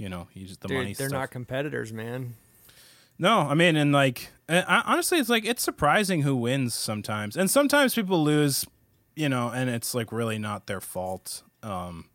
you 0.00 0.08
know 0.08 0.26
he's 0.32 0.56
the 0.56 0.68
Dude, 0.68 0.76
money 0.78 0.94
they're 0.94 1.08
stuff. 1.08 1.20
not 1.20 1.30
competitors, 1.30 1.92
man. 1.92 2.34
no 3.18 3.40
i 3.40 3.54
mean 3.54 3.76
and 3.76 3.92
like 3.92 4.30
I, 4.48 4.82
honestly 4.86 5.18
it's 5.18 5.28
like 5.28 5.44
it's 5.44 5.62
surprising 5.62 6.22
who 6.22 6.34
wins 6.34 6.74
sometimes. 6.74 7.36
And 7.36 7.48
sometimes 7.48 7.94
people 7.94 8.24
lose 8.24 8.64
you 9.14 9.28
know 9.28 9.50
and 9.50 9.68
it's 9.70 9.94
like 9.94 10.10
really 10.10 10.38
not 10.38 10.66
their 10.66 10.80
fault 10.80 11.42
um 11.62 12.06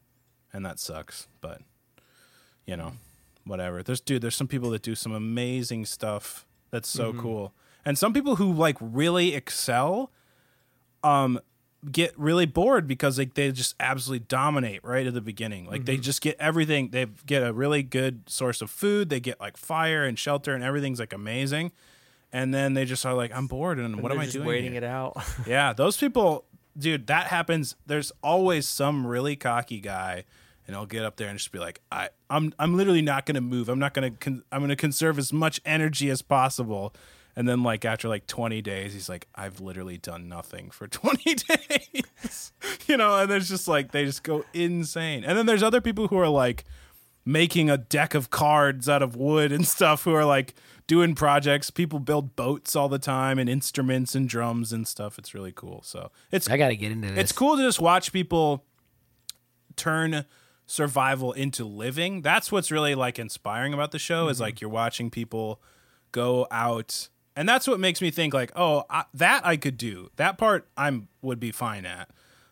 and 0.51 0.65
that 0.65 0.79
sucks 0.79 1.27
but 1.39 1.61
you 2.65 2.75
know 2.75 2.93
whatever. 3.45 3.83
There's 3.83 4.01
dude 4.01 4.21
there's 4.23 4.35
some 4.35 4.47
people 4.47 4.69
that 4.71 4.81
do 4.81 4.95
some 4.95 5.13
amazing 5.13 5.85
stuff. 5.85 6.45
That's 6.71 6.89
so 6.89 7.13
cool. 7.13 7.53
And 7.85 7.97
some 7.97 8.11
people 8.11 8.35
who 8.37 8.51
like 8.51 8.77
really 8.81 9.35
excel 9.35 10.11
um 11.03 11.39
get 11.91 12.17
really 12.17 12.45
bored 12.45 12.87
because 12.87 13.17
like 13.17 13.33
they 13.35 13.51
just 13.51 13.75
absolutely 13.79 14.25
dominate 14.27 14.83
right 14.83 15.05
at 15.05 15.13
the 15.13 15.21
beginning 15.21 15.65
like 15.65 15.85
they 15.85 15.93
mm-hmm. 15.93 16.01
just 16.01 16.21
get 16.21 16.35
everything 16.39 16.89
they 16.89 17.05
get 17.25 17.43
a 17.43 17.53
really 17.53 17.83
good 17.83 18.27
source 18.27 18.61
of 18.61 18.69
food 18.69 19.09
they 19.09 19.19
get 19.19 19.39
like 19.39 19.55
fire 19.55 20.03
and 20.03 20.17
shelter 20.17 20.53
and 20.55 20.63
everything's 20.63 20.99
like 20.99 21.13
amazing 21.13 21.71
and 22.35 22.53
then 22.53 22.73
they 22.73 22.85
just 22.85 23.05
are 23.05 23.13
like 23.13 23.31
i'm 23.33 23.47
bored 23.47 23.79
and, 23.79 24.01
what 24.01 24.09
They're 24.09 24.19
am 24.19 24.27
i 24.27 24.29
doing 24.29 24.45
waiting 24.45 24.71
here? 24.73 24.83
it 24.83 24.83
out. 24.83 25.17
Yeah, 25.47 25.73
those 25.73 25.97
people, 25.97 26.45
dude, 26.77 27.07
that 27.07 27.27
happens. 27.27 27.75
There's 27.85 28.11
always 28.21 28.67
some 28.67 29.07
really 29.07 29.35
cocky 29.35 29.79
guy, 29.79 30.25
and 30.67 30.75
he'll 30.75 30.85
get 30.85 31.03
up 31.03 31.17
there 31.17 31.29
and 31.29 31.37
just 31.37 31.51
be 31.51 31.59
like, 31.59 31.81
"I, 31.91 32.09
I'm, 32.29 32.53
I'm 32.59 32.75
literally 32.75 33.01
not 33.01 33.25
going 33.25 33.35
to 33.35 33.41
move. 33.41 33.69
I'm 33.69 33.79
not 33.79 33.93
going 33.93 34.11
to, 34.11 34.17
con- 34.17 34.43
I'm 34.51 34.59
going 34.59 34.69
to 34.69 34.75
conserve 34.75 35.17
as 35.17 35.31
much 35.31 35.61
energy 35.65 36.09
as 36.09 36.21
possible." 36.21 36.93
And 37.35 37.47
then, 37.47 37.63
like 37.63 37.83
after 37.83 38.07
like 38.07 38.27
20 38.27 38.61
days, 38.61 38.93
he's 38.93 39.09
like, 39.09 39.27
"I've 39.35 39.59
literally 39.59 39.97
done 39.97 40.29
nothing 40.29 40.71
for 40.71 40.87
20 40.87 41.35
days," 41.35 42.53
you 42.87 42.97
know. 42.97 43.19
And 43.19 43.29
there's 43.29 43.49
just 43.49 43.67
like 43.67 43.91
they 43.91 44.05
just 44.05 44.23
go 44.23 44.45
insane. 44.53 45.23
And 45.23 45.37
then 45.37 45.45
there's 45.45 45.63
other 45.63 45.81
people 45.81 46.07
who 46.07 46.17
are 46.17 46.29
like 46.29 46.63
making 47.25 47.69
a 47.69 47.77
deck 47.77 48.13
of 48.13 48.29
cards 48.29 48.87
out 48.87 49.01
of 49.01 49.15
wood 49.15 49.51
and 49.51 49.67
stuff 49.75 50.03
who 50.03 50.13
are 50.13 50.25
like 50.25 50.53
doing 50.87 51.15
projects. 51.15 51.71
People 51.71 51.99
build 51.99 52.35
boats 52.35 52.75
all 52.75 52.87
the 52.87 52.99
time 52.99 53.39
and 53.39 53.49
instruments 53.49 54.15
and 54.15 54.29
drums 54.29 54.71
and 54.71 54.87
stuff. 54.87 55.17
It's 55.17 55.33
really 55.33 55.51
cool. 55.51 55.81
So 55.83 56.11
it's 56.31 56.49
I 56.49 56.57
got 56.57 56.69
to 56.69 56.75
get 56.75 56.91
into 56.91 57.09
this. 57.09 57.17
it's 57.17 57.31
cool 57.31 57.57
to 57.57 57.63
just 57.63 57.81
watch 57.81 58.13
people 58.13 58.63
turn 59.75 60.25
survival 60.65 61.33
into 61.33 61.65
living. 61.65 62.21
That's 62.21 62.51
what's 62.51 62.71
really 62.71 62.95
like 62.95 63.19
inspiring 63.19 63.73
about 63.73 63.91
the 63.91 63.99
show 63.99 64.29
is 64.29 64.37
mm-hmm. 64.37 64.43
like 64.43 64.61
you're 64.61 64.69
watching 64.69 65.09
people 65.09 65.61
go 66.11 66.47
out 66.49 67.09
and 67.35 67.47
that's 67.47 67.67
what 67.67 67.79
makes 67.79 68.01
me 68.01 68.11
think 68.11 68.33
like, 68.33 68.51
"Oh, 68.55 68.83
I, 68.89 69.05
that 69.13 69.45
I 69.45 69.57
could 69.57 69.77
do. 69.77 70.09
That 70.15 70.37
part 70.37 70.67
I'm 70.77 71.07
would 71.21 71.39
be 71.39 71.51
fine 71.51 71.85
at." 71.85 72.09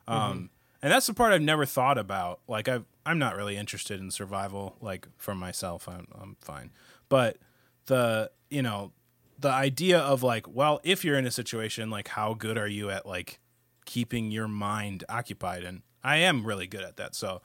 Um 0.08 0.50
and 0.82 0.92
that's 0.92 1.08
the 1.08 1.14
part 1.14 1.32
I've 1.32 1.42
never 1.42 1.66
thought 1.66 1.98
about. 1.98 2.42
Like 2.48 2.68
I 2.68 2.82
I'm 3.06 3.20
not 3.20 3.36
really 3.36 3.58
interested 3.58 4.00
in 4.00 4.12
survival 4.12 4.76
like 4.82 5.08
for 5.18 5.34
myself. 5.34 5.88
I'm 5.88 6.08
I'm 6.20 6.36
fine. 6.42 6.72
But 7.10 7.38
the, 7.86 8.32
you 8.50 8.62
know, 8.62 8.92
the 9.40 9.50
idea 9.50 10.00
of 10.00 10.24
like, 10.24 10.48
well, 10.48 10.80
if 10.84 11.04
you're 11.04 11.18
in 11.18 11.26
a 11.26 11.32
situation 11.32 11.90
like 11.90 12.10
how 12.10 12.34
good 12.34 12.58
are 12.58 12.68
you 12.68 12.90
at 12.90 13.06
like 13.06 13.40
keeping 13.86 14.32
your 14.32 14.48
mind 14.48 15.04
occupied 15.10 15.64
and 15.64 15.82
I 16.04 16.18
am 16.18 16.46
really 16.46 16.68
good 16.68 16.82
at 16.82 16.98
that. 16.98 17.16
So 17.16 17.42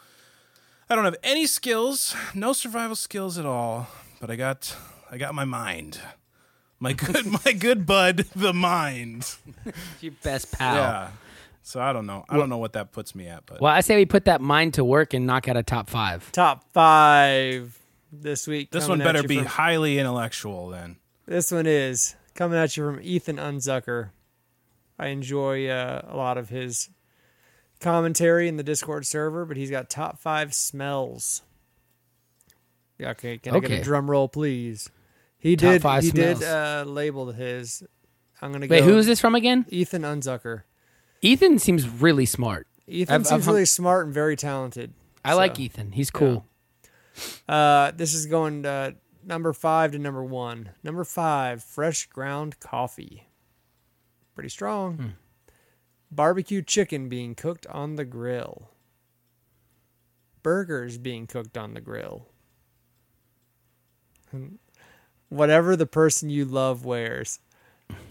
I 0.90 0.94
don't 0.94 1.04
have 1.04 1.16
any 1.22 1.46
skills, 1.46 2.14
no 2.34 2.52
survival 2.52 2.96
skills 2.96 3.38
at 3.38 3.46
all, 3.46 3.88
but 4.20 4.30
I 4.30 4.36
got 4.36 4.74
I 5.10 5.18
got 5.18 5.34
my 5.34 5.44
mind. 5.44 6.00
My 6.80 6.92
good 6.92 7.26
my 7.44 7.52
good 7.52 7.86
bud, 7.86 8.18
the 8.36 8.52
mind. 8.52 9.34
your 10.00 10.12
best 10.22 10.52
pal. 10.52 10.74
Yeah. 10.76 11.08
So 11.62 11.80
I 11.80 11.92
don't 11.92 12.06
know. 12.06 12.24
I 12.28 12.36
don't 12.36 12.48
know 12.48 12.58
what 12.58 12.72
that 12.74 12.92
puts 12.92 13.14
me 13.14 13.26
at, 13.26 13.44
but 13.44 13.60
Well, 13.60 13.72
I 13.72 13.80
say 13.80 13.96
we 13.96 14.06
put 14.06 14.24
that 14.24 14.40
mind 14.40 14.74
to 14.74 14.84
work 14.84 15.12
and 15.12 15.26
knock 15.26 15.48
out 15.48 15.56
a 15.56 15.62
top 15.62 15.90
five. 15.90 16.30
Top 16.32 16.64
five 16.72 17.78
this 18.10 18.46
week. 18.46 18.70
this 18.70 18.84
coming 18.84 19.00
one 19.00 19.00
at 19.02 19.04
better 19.12 19.22
you 19.22 19.28
be 19.28 19.36
from- 19.38 19.46
highly 19.46 19.98
intellectual 19.98 20.68
then. 20.68 20.96
This 21.26 21.52
one 21.52 21.66
is 21.66 22.14
coming 22.34 22.58
at 22.58 22.74
you 22.76 22.84
from 22.84 23.00
Ethan 23.02 23.36
Unzucker. 23.36 24.10
I 24.98 25.08
enjoy 25.08 25.68
uh, 25.68 26.02
a 26.08 26.16
lot 26.16 26.38
of 26.38 26.48
his 26.48 26.88
commentary 27.80 28.48
in 28.48 28.56
the 28.56 28.62
Discord 28.62 29.04
server, 29.04 29.44
but 29.44 29.56
he's 29.58 29.70
got 29.70 29.90
top 29.90 30.18
five 30.18 30.54
smells. 30.54 31.42
Yeah, 32.98 33.10
okay, 33.10 33.36
can 33.38 33.54
I 33.54 33.60
get 33.60 33.70
Okay. 33.70 33.80
a 33.80 33.84
drum 33.84 34.10
roll, 34.10 34.26
please? 34.28 34.90
He 35.38 35.56
Top 35.56 35.70
did. 35.72 35.82
five 35.82 36.02
he 36.02 36.10
smells. 36.10 36.40
did 36.40 36.48
uh, 36.48 36.84
label 36.86 37.30
his. 37.32 37.82
I'm 38.42 38.52
gonna 38.52 38.66
Wait, 38.68 38.80
go. 38.80 38.84
who 38.84 38.98
is 38.98 39.06
this 39.06 39.20
from 39.20 39.34
again? 39.34 39.66
Ethan 39.68 40.02
Unzucker. 40.02 40.62
Ethan 41.22 41.58
seems 41.58 41.88
really 41.88 42.26
smart. 42.26 42.66
Ethan 42.86 43.14
I've- 43.14 43.24
seems 43.24 43.32
I've 43.32 43.44
hung- 43.44 43.54
really 43.54 43.64
smart 43.66 44.06
and 44.06 44.14
very 44.14 44.36
talented. 44.36 44.92
I 45.24 45.34
like 45.34 45.56
So, 45.56 45.62
Ethan. 45.62 45.92
He's 45.92 46.10
cool. 46.10 46.46
Uh, 47.48 47.90
this 47.92 48.14
is 48.14 48.26
going 48.26 48.64
uh, 48.64 48.92
number 49.24 49.52
five 49.52 49.92
to 49.92 49.98
number 49.98 50.22
one. 50.24 50.70
Number 50.84 51.04
five, 51.04 51.62
fresh 51.62 52.06
ground 52.06 52.60
coffee. 52.60 53.28
Pretty 54.34 54.48
strong. 54.48 54.94
Hmm. 54.96 55.06
Barbecue 56.10 56.62
chicken 56.62 57.08
being 57.08 57.34
cooked 57.34 57.66
on 57.66 57.96
the 57.96 58.04
grill. 58.04 58.70
Burgers 60.42 60.96
being 60.96 61.26
cooked 61.26 61.58
on 61.58 61.74
the 61.74 61.80
grill. 61.80 62.28
Whatever 65.28 65.76
the 65.76 65.86
person 65.86 66.30
you 66.30 66.44
love 66.44 66.84
wears. 66.84 67.38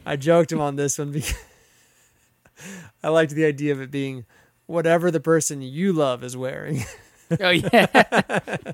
I 0.06 0.16
joked 0.16 0.52
him 0.52 0.62
on 0.62 0.76
this 0.76 0.98
one 1.00 1.12
because 1.12 1.34
I 3.04 3.10
liked 3.10 3.32
the 3.34 3.46
idea 3.46 3.72
of 3.74 3.82
it 3.82 3.92
being 3.92 4.26
whatever 4.66 5.10
the 5.12 5.20
person 5.20 5.62
you 5.62 5.94
love 5.94 6.24
is 6.24 6.36
wearing. 6.38 6.84
Oh 7.42 7.50
yeah, 7.50 7.88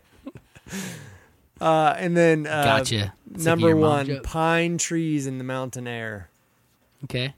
Uh, 1.60 1.96
and 1.98 2.16
then 2.16 2.46
uh, 2.46 2.64
gotcha. 2.64 3.14
It's 3.34 3.44
Number 3.46 3.72
mom 3.74 3.80
one, 3.82 4.06
joke. 4.06 4.24
pine 4.24 4.78
trees 4.78 5.26
in 5.26 5.40
the 5.40 5.44
mountain 5.44 5.88
air. 5.88 6.30
Okay, 7.06 7.34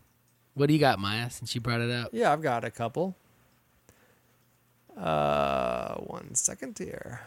what 0.55 0.67
do 0.67 0.73
you 0.73 0.79
got, 0.79 0.99
Maya? 0.99 1.29
Since 1.29 1.55
you 1.55 1.61
brought 1.61 1.79
it 1.79 1.89
up, 1.89 2.09
Yeah, 2.11 2.33
I've 2.33 2.41
got 2.41 2.65
a 2.65 2.69
couple. 2.69 3.15
Uh, 4.97 5.95
one 5.95 6.35
second 6.35 6.77
here. 6.77 7.21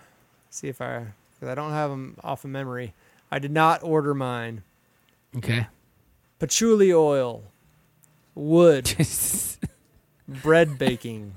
See 0.51 0.69
if 0.69 0.81
I, 0.81 1.07
because 1.35 1.49
I 1.51 1.55
don't 1.55 1.71
have 1.73 1.91
them 1.91 2.17
off 2.23 2.45
of 2.45 2.51
memory. 2.51 2.93
I 3.31 3.39
did 3.39 3.53
not 3.53 3.83
order 3.83 4.15
mine. 4.15 4.63
okay. 5.37 5.67
Patchouli 6.39 6.93
oil, 6.93 7.43
wood, 8.35 8.95
bread 10.29 10.79
baking, 10.79 11.35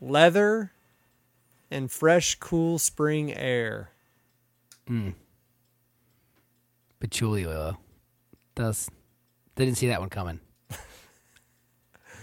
leather, 0.00 0.72
and 1.70 1.90
fresh, 1.90 2.34
cool 2.36 2.78
spring 2.78 3.32
air. 3.32 3.90
Hmm. 4.88 5.10
Patchouli 7.00 7.46
oil. 7.46 7.78
Does 8.54 8.90
didn't 9.54 9.76
see 9.76 9.88
that 9.88 10.00
one 10.00 10.10
coming. 10.10 10.40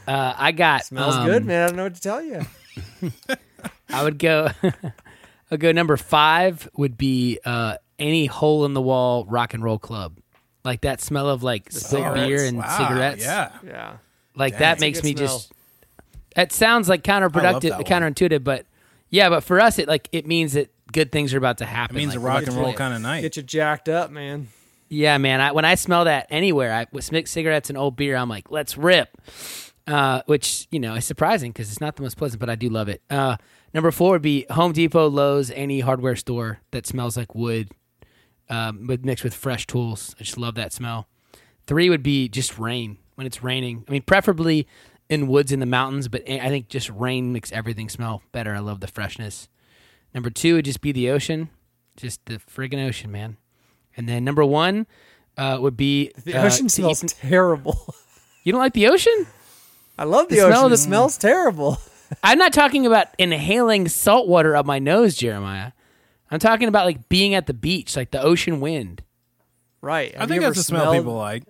Uh, 0.06 0.34
I 0.38 0.52
got 0.52 0.84
Smells 0.84 1.16
um, 1.16 1.26
good, 1.26 1.46
man. 1.46 1.64
I 1.64 1.68
don't 1.68 1.78
know 1.78 1.84
what 1.84 1.96
to 1.96 2.02
tell 2.02 2.22
you. 2.22 2.42
I 3.90 4.04
would 4.04 4.20
go. 4.20 4.50
I'd 5.50 5.62
go 5.62 5.72
number 5.72 5.96
five 5.96 6.68
would 6.76 6.98
be 6.98 7.40
uh, 7.46 7.78
any 8.04 8.26
hole 8.26 8.66
in 8.66 8.74
the 8.74 8.82
wall 8.82 9.26
rock 9.26 9.54
and 9.54 9.64
roll 9.64 9.80
club, 9.80 10.18
like 10.64 10.82
that 10.82 11.02
smell 11.02 11.30
of 11.30 11.42
like 11.42 11.72
spilled 11.72 12.14
beer 12.14 12.46
and 12.46 12.58
Wow, 12.58 12.78
cigarettes. 12.78 13.24
Yeah. 13.24 13.52
Yeah. 13.66 13.98
like 14.36 14.54
Dang. 14.54 14.60
that 14.60 14.80
makes 14.80 15.04
me 15.04 15.16
smell. 15.16 15.28
just. 15.28 15.52
It 16.36 16.52
sounds 16.52 16.90
like 16.90 17.04
counterproductive, 17.04 17.70
that 17.70 17.78
one. 17.78 17.84
counterintuitive, 17.84 18.44
but 18.44 18.66
yeah, 19.10 19.30
but 19.30 19.42
for 19.42 19.60
us, 19.62 19.78
it 19.78 19.88
like 19.88 20.10
it 20.12 20.26
means 20.26 20.54
that 20.54 20.72
good 20.92 21.12
things 21.12 21.34
are 21.34 21.38
about 21.38 21.60
to 21.60 21.66
happen. 21.66 21.96
It 21.96 22.00
means 22.00 22.16
like, 22.16 22.18
a 22.18 22.22
rock 22.22 22.48
and 22.48 22.56
roll 22.56 22.74
kind 22.74 22.94
of 22.94 23.02
night. 23.02 23.22
Get 23.22 23.38
you 23.38 23.44
jacked 23.44 23.88
up, 23.88 24.10
man. 24.12 24.48
Yeah, 24.90 25.18
man. 25.18 25.42
I, 25.42 25.52
when 25.52 25.66
I 25.66 25.76
smell 25.76 26.06
that 26.06 26.28
anywhere, 26.30 26.74
I 26.74 26.88
with 26.92 27.12
mixed 27.12 27.34
cigarettes 27.34 27.70
and 27.70 27.78
old 27.78 27.96
beer, 27.96 28.16
I'm 28.16 28.30
like, 28.30 28.52
let's 28.52 28.78
rip. 28.78 29.10
Uh, 29.86 30.22
which 30.28 30.68
you 30.72 30.80
know 30.80 30.96
is 30.96 31.04
surprising 31.06 31.52
because 31.52 31.70
it's 31.70 31.82
not 31.82 31.98
the 31.98 32.02
most 32.04 32.18
pleasant, 32.18 32.40
but 32.40 32.50
I 32.50 32.56
do 32.56 32.70
love 32.70 32.90
it. 32.90 33.02
Uh, 33.10 33.36
number 33.74 33.92
four 33.92 34.12
would 34.12 34.22
be 34.22 34.46
Home 34.50 34.72
Depot, 34.72 35.10
Lowe's, 35.10 35.52
any 35.52 35.82
hardware 35.82 36.16
store 36.16 36.60
that 36.72 36.88
smells 36.88 37.18
like 37.18 37.36
wood, 37.36 37.70
um, 38.54 38.88
with 38.88 39.04
mixed 39.04 39.24
with 39.24 39.34
fresh 39.34 39.66
tools. 39.68 40.16
I 40.20 40.24
just 40.24 40.38
love 40.38 40.56
that 40.56 40.72
smell. 40.74 41.08
Three 41.66 41.90
would 41.90 42.04
be 42.04 42.28
just 42.30 42.60
rain 42.60 42.98
when 43.16 43.26
it's 43.26 43.42
raining. 43.44 43.84
I 43.88 43.92
mean, 43.92 44.02
preferably 44.04 44.68
in 45.10 45.28
woods 45.28 45.52
in 45.52 45.60
the 45.60 45.66
mountains, 45.66 46.08
but 46.08 46.22
I 46.30 46.50
think 46.50 46.68
just 46.70 46.90
rain 46.90 47.34
makes 47.34 47.52
everything 47.52 47.90
smell 47.90 48.22
better. 48.32 48.54
I 48.56 48.60
love 48.60 48.80
the 48.80 48.88
freshness. 48.88 49.48
Number 50.14 50.30
two 50.30 50.56
would 50.56 50.66
just 50.66 50.82
be 50.82 50.92
the 50.92 51.10
ocean, 51.10 51.50
just 51.98 52.24
the 52.26 52.36
friggin' 52.38 52.86
ocean, 52.88 53.12
man. 53.12 53.38
And 53.98 54.08
then 54.10 54.24
number 54.24 54.44
one 54.46 54.88
uh, 55.38 55.58
would 55.62 55.78
be 55.78 56.12
The 56.24 56.36
uh, 56.36 56.46
ocean 56.46 56.70
smells 56.70 57.02
terrible. 57.02 57.94
you 58.44 58.52
don't 58.52 58.62
like 58.62 58.74
the 58.74 58.88
ocean? 58.88 59.28
I 59.98 60.04
love 60.06 60.28
the, 60.30 60.36
The 60.36 60.42
smell 60.42 60.52
ocean. 60.60 60.66
It 60.68 60.70
the- 60.70 60.78
smells 60.78 61.18
terrible. 61.18 61.78
I'm 62.24 62.38
not 62.38 62.54
talking 62.54 62.86
about 62.86 63.08
inhaling 63.18 63.88
salt 63.88 64.28
water 64.28 64.56
up 64.56 64.66
my 64.66 64.78
nose, 64.80 65.16
Jeremiah. 65.16 65.72
I'm 66.34 66.40
talking 66.40 66.68
about 66.68 66.86
like 66.86 67.08
being 67.10 67.34
at 67.36 67.46
the 67.48 67.54
beach, 67.54 67.96
like 67.96 68.12
the 68.12 68.22
ocean 68.22 68.60
wind. 68.60 69.04
Right. 69.82 70.16
I 70.16 70.20
Have 70.22 70.30
think 70.30 70.42
you 70.42 70.46
ever 70.48 70.54
that's 70.54 70.60
the 70.68 70.72
smell 70.72 70.82
smelled- 70.92 70.96
people 70.98 71.16
like. 71.16 71.44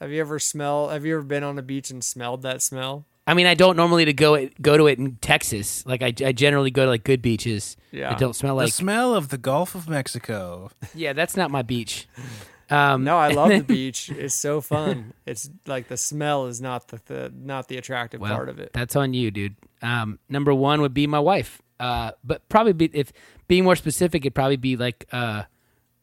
Have 0.00 0.10
you 0.10 0.20
ever 0.20 0.38
smelled? 0.38 0.92
Have 0.92 1.04
you 1.04 1.14
ever 1.14 1.22
been 1.24 1.44
on 1.44 1.58
a 1.58 1.62
beach 1.62 1.90
and 1.90 2.02
smelled 2.02 2.42
that 2.42 2.62
smell? 2.62 3.04
I 3.26 3.34
mean, 3.34 3.46
I 3.46 3.52
don't 3.54 3.76
normally 3.76 4.06
to 4.06 4.14
go 4.14 4.34
it, 4.34 4.60
go 4.60 4.76
to 4.78 4.86
it 4.86 4.98
in 4.98 5.16
Texas. 5.16 5.84
Like 5.86 6.02
I, 6.02 6.06
I 6.24 6.32
generally 6.32 6.70
go 6.70 6.84
to 6.84 6.90
like 6.90 7.04
good 7.04 7.20
beaches. 7.20 7.76
Yeah. 7.92 8.08
that 8.10 8.18
don't 8.18 8.34
smell 8.34 8.54
like 8.54 8.66
The 8.68 8.72
smell 8.72 9.14
of 9.14 9.28
the 9.28 9.36
Gulf 9.38 9.74
of 9.74 9.88
Mexico. 9.88 10.70
yeah, 10.94 11.12
that's 11.12 11.36
not 11.36 11.50
my 11.50 11.62
beach. 11.62 12.08
Um, 12.72 13.02
No, 13.02 13.16
I 13.18 13.32
love 13.32 13.48
the 13.48 13.62
beach. 13.66 14.10
It's 14.10 14.32
so 14.36 14.60
fun. 14.60 15.12
It's 15.26 15.50
like 15.66 15.88
the 15.88 15.96
smell 15.96 16.46
is 16.46 16.60
not 16.60 16.86
the, 16.86 17.00
the 17.06 17.32
not 17.36 17.66
the 17.66 17.76
attractive 17.78 18.20
well, 18.20 18.32
part 18.32 18.48
of 18.48 18.60
it. 18.60 18.70
That's 18.72 18.94
on 18.94 19.12
you, 19.12 19.32
dude. 19.32 19.56
Um, 19.82 20.20
number 20.28 20.54
one 20.54 20.80
would 20.80 20.94
be 20.94 21.08
my 21.08 21.18
wife. 21.18 21.60
Uh, 21.80 22.12
but 22.22 22.48
probably 22.48 22.72
be, 22.72 22.88
if 22.94 23.12
being 23.50 23.64
more 23.64 23.74
specific, 23.76 24.22
it'd 24.22 24.34
probably 24.34 24.56
be 24.56 24.76
like 24.76 25.06
uh, 25.12 25.42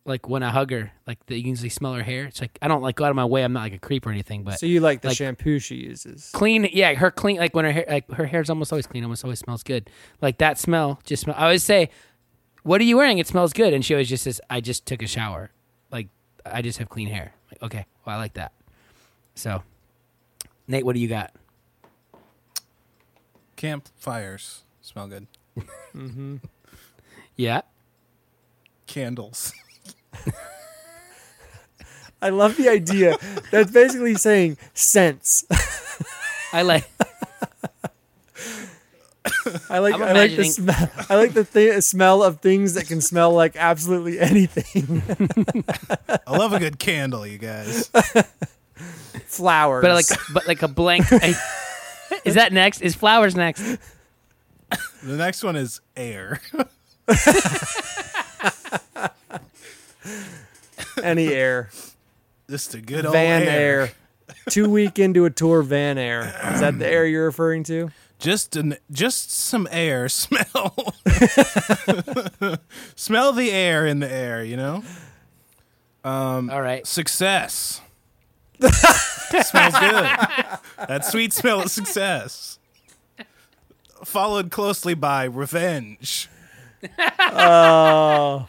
like 0.03 0.27
when 0.27 0.43
I 0.43 0.49
hug 0.49 0.69
her, 0.71 0.91
like 1.07 1.25
the, 1.27 1.35
you 1.37 1.43
can 1.43 1.49
usually 1.51 1.69
smell 1.69 1.93
her 1.93 2.03
hair. 2.03 2.25
It's 2.25 2.41
like 2.41 2.57
I 2.61 2.67
don't 2.67 2.81
like 2.81 2.95
go 2.97 3.05
out 3.05 3.09
of 3.09 3.15
my 3.15 3.23
way. 3.25 3.43
I'm 3.43 3.53
not 3.53 3.61
like 3.61 3.73
a 3.73 3.79
creep 3.79 4.05
or 4.05 4.09
anything, 4.11 4.43
but 4.43 4.59
So 4.59 4.65
you 4.65 4.81
like 4.81 5.01
the 5.01 5.07
like- 5.07 5.17
shampoo 5.17 5.59
she 5.59 5.75
uses? 5.75 6.29
clean. 6.33 6.69
Yeah, 6.73 6.93
her 6.95 7.09
clean. 7.09 7.37
Like 7.37 7.55
when 7.55 7.63
her 7.65 7.71
hair, 7.71 7.85
like 7.87 8.11
her 8.11 8.25
hair's 8.25 8.49
almost 8.49 8.71
always 8.73 8.85
clean. 8.85 9.03
Almost 9.03 9.23
always 9.23 9.39
smells 9.39 9.63
good. 9.63 9.89
Like 10.21 10.37
that 10.39 10.57
smell 10.59 10.99
just 11.05 11.23
smell. 11.23 11.35
I 11.37 11.43
always 11.43 11.63
say, 11.63 11.89
"What 12.63 12.81
are 12.81 12.83
you 12.83 12.97
wearing? 12.97 13.17
It 13.17 13.27
smells 13.27 13.53
good." 13.53 13.73
And 13.73 13.83
she 13.85 13.93
always 13.93 14.09
just 14.09 14.25
says, 14.25 14.39
"I 14.49 14.59
just 14.61 14.85
took 14.85 15.01
a 15.01 15.07
shower. 15.07 15.51
Like 15.89 16.09
I 16.45 16.61
just 16.61 16.79
have 16.79 16.89
clean 16.89 17.07
hair." 17.07 17.33
Like, 17.51 17.63
okay, 17.63 17.85
well 18.05 18.15
I 18.17 18.19
like 18.19 18.33
that. 18.33 18.51
So, 19.35 19.63
Nate, 20.67 20.85
what 20.85 20.95
do 20.95 20.99
you 20.99 21.07
got? 21.07 21.33
Campfires 23.55 24.63
smell 24.81 25.07
good. 25.07 25.27
Yeah. 27.37 27.61
Candles. 28.87 29.53
I 32.21 32.29
love 32.29 32.57
the 32.57 32.67
idea. 32.67 33.17
That's 33.51 33.71
basically 33.71 34.15
saying 34.15 34.57
scents. 34.73 35.45
I 36.51 36.63
like. 36.63 36.89
I 39.69 39.79
like 39.79 39.93
I'm 39.95 40.15
like 40.15 40.35
the 40.35 40.43
smell. 40.45 40.89
I 41.09 41.15
like 41.15 41.33
the 41.33 41.43
th- 41.43 41.83
smell 41.83 42.23
of 42.23 42.39
things 42.41 42.73
that 42.73 42.87
can 42.87 43.01
smell 43.01 43.31
like 43.33 43.55
absolutely 43.55 44.19
anything. 44.21 45.03
I 46.27 46.37
love 46.37 46.53
a 46.53 46.59
good 46.59 46.79
candle, 46.79 47.25
you 47.27 47.37
guys. 47.37 47.89
Flowers, 49.25 49.81
but 49.83 49.93
like 49.93 50.05
but 50.33 50.47
like 50.47 50.63
a 50.63 50.67
blank 50.67 51.05
is 52.25 52.35
that 52.35 52.51
next 52.53 52.81
is 52.81 52.95
flowers 52.95 53.35
next 53.35 53.61
The 55.03 55.15
next 55.17 55.43
one 55.43 55.55
is 55.55 55.81
air. 55.95 56.41
any 61.01 61.29
air, 61.33 61.69
Just 62.49 62.73
a 62.75 62.81
good 62.81 63.05
old 63.05 63.13
van 63.13 63.43
air. 63.43 63.81
air. 63.81 63.91
Two 64.49 64.69
week 64.69 64.99
into 64.99 65.25
a 65.25 65.29
tour, 65.29 65.61
van 65.61 65.97
air. 65.97 66.21
Is 66.53 66.59
that 66.61 66.79
the 66.79 66.87
air 66.87 67.05
you're 67.05 67.25
referring 67.25 67.63
to? 67.65 67.91
Just 68.19 68.55
an 68.55 68.77
just 68.91 69.31
some 69.31 69.67
air 69.71 70.09
smell. 70.09 70.93
smell 72.95 73.31
the 73.33 73.51
air 73.51 73.85
in 73.85 73.99
the 73.99 74.11
air, 74.11 74.43
you 74.43 74.57
know? 74.57 74.83
Um, 76.03 76.49
all 76.49 76.61
right 76.61 76.85
Success. 76.87 77.81
Smells 78.59 79.77
good. 79.77 80.09
That 80.87 81.05
sweet 81.05 81.31
smell 81.33 81.61
of 81.61 81.69
success. 81.69 82.57
Followed 84.03 84.49
closely 84.49 84.95
by 84.95 85.25
revenge. 85.25 86.27
Oh, 87.19 88.47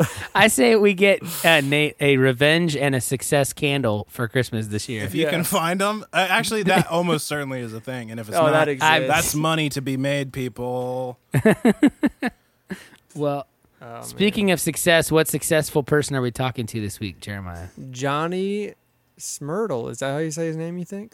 i 0.34 0.46
say 0.46 0.76
we 0.76 0.94
get 0.94 1.20
uh, 1.44 1.60
nate 1.60 1.96
a 1.98 2.16
revenge 2.18 2.76
and 2.76 2.94
a 2.94 3.00
success 3.00 3.52
candle 3.52 4.06
for 4.08 4.28
christmas 4.28 4.68
this 4.68 4.88
year 4.88 5.02
If 5.04 5.12
you 5.12 5.24
Yeah. 5.24 5.30
can 5.30 5.42
find 5.42 5.80
them, 5.80 6.04
uh, 6.12 6.24
actually, 6.30 6.62
that 6.64 6.86
almost 6.90 7.26
certainly 7.26 7.60
is 7.60 7.72
a 7.74 7.80
thing. 7.80 8.12
And 8.12 8.20
if 8.20 8.28
it's 8.28 8.36
oh, 8.36 8.42
not, 8.42 8.52
that 8.52 8.68
exists. 8.68 9.08
that's 9.08 9.34
money 9.34 9.68
to 9.70 9.80
be 9.82 9.96
made, 9.96 10.32
people. 10.32 11.18
well 13.14 13.46
Oh, 13.80 13.86
man. 13.86 14.02
speaking 14.02 14.50
of 14.50 14.60
success 14.60 15.10
what 15.12 15.28
successful 15.28 15.84
person 15.84 16.16
are 16.16 16.20
we 16.20 16.32
talking 16.32 16.66
to 16.66 16.80
this 16.80 16.98
week 16.98 17.20
jeremiah 17.20 17.68
Johnny 17.92 18.74
Smurtle. 19.18 19.90
Is 19.90 19.98
that 19.98 20.12
how 20.12 20.18
you 20.18 20.30
say 20.32 20.46
his 20.46 20.56
name? 20.56 20.78
You 20.78 20.84
think? 20.84 21.12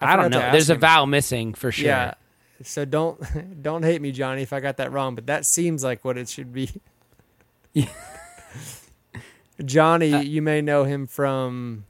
I, 0.00 0.14
don't 0.16 0.30
know. 0.30 0.38
ask 0.40 0.52
There's 0.52 0.70
a 0.70 0.76
vowel 0.76 1.06
missing 1.06 1.52
for 1.54 1.72
sure. 1.72 1.86
Yeah. 1.86 2.14
So 2.62 2.84
don't 2.84 3.62
don't 3.62 3.82
hate 3.84 4.00
me, 4.02 4.12
Johnny, 4.12 4.42
if 4.42 4.52
I 4.52 4.60
got 4.60 4.76
that 4.78 4.92
wrong, 4.92 5.14
but 5.14 5.26
that 5.26 5.46
seems 5.46 5.84
like 5.84 6.04
what 6.04 6.16
it 6.18 6.28
should 6.28 6.52
be. 6.52 6.70
Johnny, 9.64 10.14
Uh, 10.14 10.20
you 10.20 10.40
may 10.42 10.60
know 10.60 10.84
him 10.84 11.06
from 11.06 11.84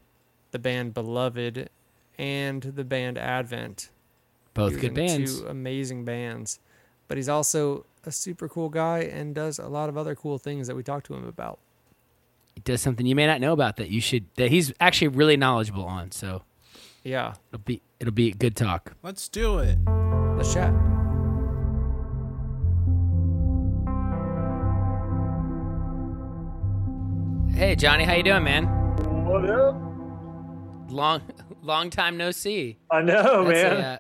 the 0.51 0.59
band 0.59 0.95
Beloved 0.95 1.69
and 2.19 2.63
the 2.63 2.85
band 2.85 3.19
Advent. 3.19 3.91
Both 4.55 4.81
good 4.81 4.95
bands. 4.95 5.41
Two 5.41 5.47
amazing 5.47 6.05
bands. 6.05 6.59
But 7.07 7.17
he's 7.19 7.29
also 7.29 7.85
a 8.05 8.13
super 8.13 8.49
cool 8.49 8.69
guy 8.71 9.01
and 9.01 9.35
does 9.35 9.59
a 9.59 9.69
lot 9.69 9.89
of 9.89 9.97
other 9.97 10.15
cool 10.15 10.39
things 10.39 10.67
that 10.67 10.75
we 10.77 10.83
talked 10.83 11.07
to 11.07 11.15
him 11.15 11.27
about. 11.27 11.59
He 12.55 12.61
does 12.63 12.81
something 12.81 13.07
you 13.07 13.15
may 13.15 13.27
not 13.27 13.41
know 13.41 13.53
about 13.53 13.77
that 13.77 13.91
you 13.91 14.01
should 14.01 14.25
that 14.37 14.51
he's 14.51 14.73
actually 14.81 15.09
really 15.09 15.37
knowledgeable 15.37 15.85
on. 15.85 16.11
So 16.11 16.43
Yeah. 17.05 17.35
it'll 17.53 17.63
be 17.63 17.83
it'll 18.01 18.13
be 18.15 18.29
a 18.31 18.35
good 18.35 18.57
talk. 18.57 18.95
Let's 19.03 19.29
do 19.29 19.59
it. 19.59 19.79
Let's 20.39 20.55
chat. 20.55 20.73
Hey 27.53 27.75
Johnny, 27.75 28.05
how 28.05 28.15
you 28.15 28.23
doing, 28.23 28.45
man? 28.45 28.67
What 29.27 29.51
up? 29.51 29.75
Long 30.91 31.23
long 31.63 31.91
time 31.91 32.17
no 32.17 32.31
see. 32.31 32.79
I 32.89 33.03
know, 33.03 33.45
That's 33.45 33.63
man. 33.63 33.73
a, 33.73 33.79
uh, 33.81 33.99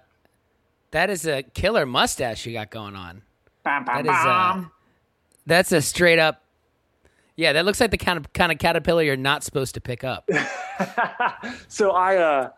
that 0.92 1.10
is 1.10 1.26
a 1.26 1.42
killer 1.42 1.84
mustache 1.84 2.46
you 2.46 2.52
got 2.52 2.70
going 2.70 2.94
on. 2.94 3.22
Bam, 3.64 3.84
bam, 3.84 3.96
That 3.96 4.06
is 4.06 4.16
uh, 4.16 4.24
bam. 4.54 4.70
that's 5.44 5.72
a 5.72 5.82
straight 5.82 6.20
up. 6.20 6.44
Yeah, 7.34 7.52
that 7.54 7.64
looks 7.64 7.80
like 7.80 7.90
the 7.90 7.98
kind 7.98 8.16
of 8.16 8.32
kind 8.32 8.52
of 8.52 8.58
caterpillar 8.58 9.02
you're 9.02 9.16
not 9.16 9.42
supposed 9.42 9.74
to 9.74 9.80
pick 9.80 10.04
up. 10.04 10.30
so 11.68 11.90
I 11.90 12.16
uh 12.16 12.50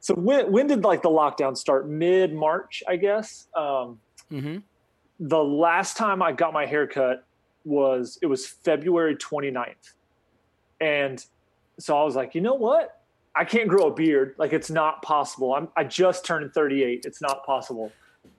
so 0.00 0.14
when 0.14 0.50
when 0.50 0.66
did 0.66 0.84
like 0.84 1.02
the 1.02 1.10
lockdown 1.10 1.56
start? 1.56 1.88
Mid 1.88 2.32
March, 2.32 2.82
I 2.88 2.96
guess. 2.96 3.48
Um 3.56 4.00
Mhm. 4.30 4.62
the 5.18 5.42
last 5.42 5.96
time 5.96 6.22
I 6.22 6.32
got 6.32 6.52
my 6.52 6.66
haircut 6.66 7.24
was 7.64 8.18
it 8.22 8.26
was 8.26 8.46
February 8.46 9.16
29th. 9.16 9.94
And 10.80 11.24
so 11.78 11.96
I 11.96 12.04
was 12.04 12.14
like, 12.14 12.34
you 12.34 12.40
know 12.40 12.54
what? 12.54 13.00
I 13.34 13.44
can't 13.44 13.68
grow 13.68 13.88
a 13.88 13.94
beard. 13.94 14.34
Like 14.38 14.52
it's 14.52 14.70
not 14.70 15.02
possible. 15.02 15.54
I'm 15.54 15.68
I 15.76 15.84
just 15.84 16.24
turned 16.24 16.52
38. 16.52 17.04
It's 17.04 17.20
not 17.20 17.44
possible. 17.44 17.92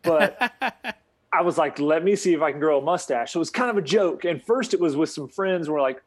But 0.04 0.38
I 1.34 1.42
was 1.42 1.58
like, 1.58 1.80
let 1.80 2.04
me 2.04 2.16
see 2.16 2.34
if 2.34 2.42
I 2.42 2.52
can 2.52 2.60
grow 2.60 2.80
a 2.80 2.82
mustache. 2.82 3.34
So 3.34 3.40
it 3.40 3.42
was 3.42 3.50
kind 3.50 3.70
of 3.70 3.78
a 3.78 3.82
joke. 3.82 4.26
And 4.26 4.42
first 4.44 4.74
it 4.74 4.80
was 4.80 4.96
with 4.96 5.10
some 5.10 5.28
friends. 5.28 5.70
We're 5.70 5.82
like, 5.82 6.02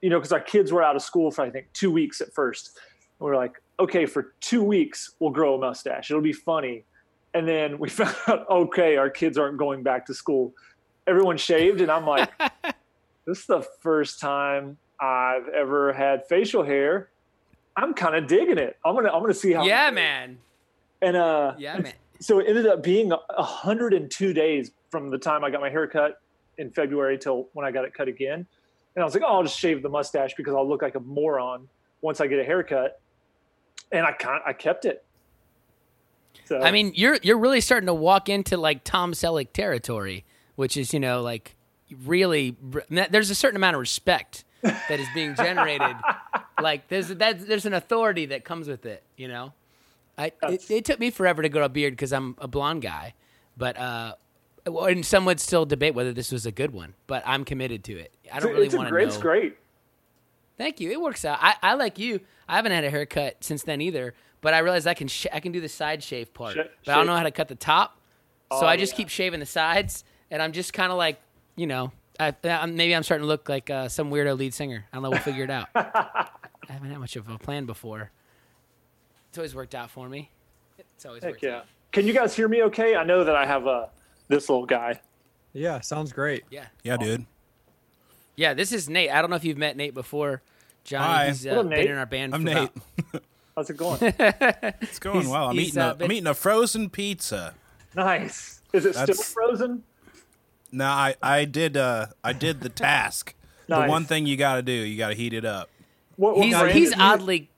you 0.00 0.10
know, 0.10 0.18
because 0.18 0.32
our 0.32 0.40
kids 0.40 0.72
were 0.72 0.82
out 0.82 0.96
of 0.96 1.02
school 1.02 1.30
for 1.30 1.42
I 1.42 1.50
think 1.50 1.66
two 1.72 1.90
weeks 1.90 2.20
at 2.20 2.32
first. 2.32 2.78
And 3.18 3.26
we're 3.26 3.36
like, 3.36 3.60
okay, 3.78 4.06
for 4.06 4.34
two 4.40 4.62
weeks 4.62 5.12
we'll 5.18 5.30
grow 5.30 5.54
a 5.54 5.58
mustache. 5.58 6.10
It'll 6.10 6.22
be 6.22 6.32
funny. 6.32 6.84
And 7.34 7.46
then 7.46 7.78
we 7.78 7.88
found 8.00 8.16
out, 8.26 8.48
okay, 8.50 8.96
our 8.96 9.10
kids 9.10 9.38
aren't 9.38 9.58
going 9.58 9.82
back 9.82 10.06
to 10.06 10.14
school. 10.14 10.52
Everyone 11.06 11.36
shaved, 11.36 11.80
and 11.80 11.90
I'm 11.90 12.06
like, 12.06 12.30
this 13.26 13.40
is 13.40 13.46
the 13.46 13.62
first 13.80 14.20
time 14.20 14.76
I've 15.00 15.48
ever 15.48 15.92
had 15.92 16.26
facial 16.26 16.62
hair. 16.62 17.08
I'm 17.76 17.94
kind 17.94 18.16
of 18.16 18.26
digging 18.26 18.58
it. 18.58 18.76
I'm 18.84 18.94
gonna 18.94 19.10
I'm 19.10 19.20
gonna 19.22 19.34
see 19.34 19.52
how. 19.52 19.64
yeah, 19.64 19.90
man. 19.90 20.38
And 21.00 21.16
uh, 21.16 21.54
Yeah, 21.58 21.78
man. 21.78 21.92
so 22.18 22.40
it 22.40 22.46
ended 22.48 22.66
up 22.66 22.82
being 22.82 23.12
a 23.12 23.18
102 23.36 24.32
days 24.32 24.72
from 24.90 25.10
the 25.10 25.18
time 25.18 25.44
I 25.44 25.50
got 25.50 25.60
my 25.60 25.70
hair 25.70 25.86
cut 25.86 26.20
in 26.58 26.70
February 26.70 27.16
till 27.18 27.48
when 27.52 27.64
I 27.64 27.70
got 27.70 27.84
it 27.84 27.94
cut 27.94 28.08
again. 28.08 28.44
And 28.96 29.02
I 29.02 29.04
was 29.04 29.14
like, 29.14 29.22
oh, 29.24 29.36
I'll 29.36 29.42
just 29.44 29.58
shave 29.58 29.82
the 29.82 29.88
mustache 29.88 30.34
because 30.36 30.54
I'll 30.54 30.68
look 30.68 30.82
like 30.82 30.96
a 30.96 31.00
moron 31.00 31.68
once 32.00 32.20
I 32.20 32.26
get 32.26 32.40
a 32.40 32.44
haircut. 32.44 33.00
And 33.90 34.04
I 34.04 34.12
can't, 34.12 34.42
I 34.44 34.52
kept 34.52 34.84
it. 34.84 35.04
So 36.44 36.60
I 36.60 36.70
mean, 36.70 36.92
you're 36.94 37.18
you're 37.22 37.38
really 37.38 37.60
starting 37.60 37.86
to 37.88 37.94
walk 37.94 38.28
into 38.28 38.56
like 38.56 38.84
Tom 38.84 39.12
Selleck 39.12 39.52
territory, 39.52 40.24
which 40.56 40.76
is 40.76 40.94
you 40.94 41.00
know 41.00 41.20
like 41.20 41.56
really 42.04 42.56
there's 42.88 43.30
a 43.30 43.34
certain 43.34 43.56
amount 43.56 43.76
of 43.76 43.80
respect 43.80 44.44
that 44.62 44.98
is 44.98 45.06
being 45.14 45.34
generated. 45.34 45.96
like 46.62 46.88
there's 46.88 47.08
that 47.08 47.46
there's 47.46 47.66
an 47.66 47.74
authority 47.74 48.26
that 48.26 48.44
comes 48.44 48.66
with 48.66 48.86
it. 48.86 49.02
You 49.16 49.28
know, 49.28 49.52
I 50.16 50.32
it, 50.44 50.70
it 50.70 50.84
took 50.84 50.98
me 50.98 51.10
forever 51.10 51.42
to 51.42 51.48
grow 51.48 51.64
a 51.64 51.68
beard 51.68 51.92
because 51.92 52.12
I'm 52.12 52.34
a 52.38 52.48
blonde 52.48 52.82
guy, 52.82 53.14
but 53.56 53.76
uh, 53.78 54.14
and 54.66 55.04
some 55.04 55.24
would 55.26 55.40
still 55.40 55.66
debate 55.66 55.94
whether 55.94 56.12
this 56.12 56.32
was 56.32 56.46
a 56.46 56.52
good 56.52 56.72
one, 56.72 56.94
but 57.06 57.22
I'm 57.26 57.44
committed 57.44 57.84
to 57.84 57.98
it. 57.98 58.12
I 58.32 58.40
don't 58.40 58.52
really 58.52 58.68
want 58.74 58.88
to 58.88 58.94
know. 58.94 59.00
it's 59.00 59.18
great. 59.18 59.56
Thank 60.56 60.80
you. 60.80 60.90
It 60.90 61.00
works 61.00 61.24
out. 61.24 61.38
I, 61.40 61.54
I 61.62 61.74
like 61.74 61.98
you. 61.98 62.20
I 62.48 62.56
haven't 62.56 62.72
had 62.72 62.84
a 62.84 62.90
haircut 62.90 63.36
since 63.44 63.62
then 63.62 63.80
either, 63.80 64.14
but 64.40 64.54
I 64.54 64.58
realized 64.58 64.86
I 64.86 64.94
can 64.94 65.08
sh- 65.08 65.26
I 65.32 65.40
can 65.40 65.52
do 65.52 65.60
the 65.60 65.68
side 65.68 66.02
shave 66.02 66.32
part, 66.32 66.54
Sh- 66.54 66.58
but 66.84 66.92
I 66.92 66.94
don't 66.96 67.02
shave. 67.04 67.06
know 67.08 67.16
how 67.16 67.22
to 67.24 67.30
cut 67.30 67.48
the 67.48 67.54
top. 67.54 68.00
So 68.52 68.60
Oh, 68.62 68.66
I 68.66 68.76
just 68.76 68.92
yeah. 68.92 68.96
keep 68.98 69.08
shaving 69.10 69.40
the 69.40 69.46
sides, 69.46 70.04
and 70.30 70.40
I'm 70.42 70.52
just 70.52 70.72
kind 70.72 70.90
of 70.90 70.96
like, 70.96 71.20
you 71.56 71.66
know, 71.66 71.92
I, 72.18 72.34
I, 72.44 72.64
maybe 72.66 72.96
I'm 72.96 73.02
starting 73.02 73.24
to 73.24 73.28
look 73.28 73.48
like 73.48 73.68
uh, 73.68 73.88
some 73.88 74.10
weirdo 74.10 74.38
lead 74.38 74.54
singer. 74.54 74.86
I 74.92 74.96
don't 74.96 75.02
know. 75.02 75.10
We'll 75.10 75.18
figure 75.20 75.44
it 75.44 75.50
out. 75.50 75.68
I 75.74 76.28
haven't 76.68 76.88
had 76.90 76.98
much 76.98 77.16
of 77.16 77.28
a 77.28 77.36
plan 77.38 77.66
before. 77.66 78.10
It's 79.28 79.36
always 79.38 79.54
worked 79.54 79.74
out 79.74 79.90
for 79.90 80.08
me. 80.08 80.30
It's 80.78 81.04
always 81.04 81.22
Heck 81.22 81.32
worked 81.32 81.42
yeah. 81.44 81.56
out. 81.58 81.66
Can 81.92 82.06
you 82.06 82.12
guys 82.14 82.34
hear 82.34 82.48
me 82.48 82.62
okay? 82.64 82.96
I 82.96 83.04
know 83.04 83.22
that 83.24 83.36
I 83.36 83.44
have 83.46 83.66
uh, 83.66 83.86
this 84.28 84.48
little 84.48 84.66
guy. 84.66 85.00
Yeah, 85.52 85.80
sounds 85.80 86.12
great. 86.12 86.44
Yeah, 86.50 86.66
Yeah, 86.82 86.96
dude. 86.96 87.26
yeah. 88.36 88.54
This 88.54 88.72
is 88.72 88.88
Nate. 88.88 89.10
I 89.10 89.20
don't 89.20 89.30
know 89.30 89.36
if 89.36 89.44
you've 89.44 89.58
met 89.58 89.76
Nate 89.76 89.94
before. 89.94 90.42
Johnny, 90.88 91.04
Hi. 91.04 91.26
he's 91.28 91.46
uh, 91.46 91.50
What 91.50 91.58
up, 91.58 91.68
been 91.70 91.78
Nate? 91.78 91.90
in 91.90 91.96
our 91.98 92.06
band. 92.06 92.34
I'm 92.34 92.40
for 92.40 92.44
Nate. 92.46 92.56
about- 93.10 93.22
How's 93.56 93.70
it 93.70 93.76
going? 93.76 93.98
It's 94.80 94.98
going 94.98 95.16
He's- 95.20 95.28
well. 95.30 95.48
I'm 95.48 95.56
he's, 95.56 95.68
eating. 95.68 95.82
uh, 95.82 95.86
a, 95.86 95.90
I'm 95.90 95.96
been- 95.98 96.10
eting 96.10 96.30
a 96.30 96.34
frozen 96.34 96.88
pizza. 96.90 97.54
nice. 97.94 98.62
Is 98.72 98.84
it 98.84 98.92
still 98.94 99.06
That's- 99.06 99.32
frozen? 99.32 99.82
No, 100.70 100.84
I 100.86 101.14
I 101.22 101.44
did 101.46 101.76
uh 101.76 102.06
I 102.22 102.32
did 102.34 102.60
the 102.60 102.68
task. 102.68 103.34
The 103.66 103.78
Nice. 103.80 103.88
one 103.90 104.04
thing 104.04 104.26
you 104.26 104.36
got 104.36 104.56
to 104.56 104.62
do, 104.62 104.72
you 104.72 104.96
got 104.98 105.08
to 105.08 105.14
heat 105.14 105.32
it 105.34 105.44
up. 105.44 105.68
What, 106.16 106.36
what 106.36 106.44
He's 106.46 106.56
brand 106.58 106.74
he's 106.76 106.88
is 106.88 106.92
it? 106.94 107.00
oddly 107.00 107.50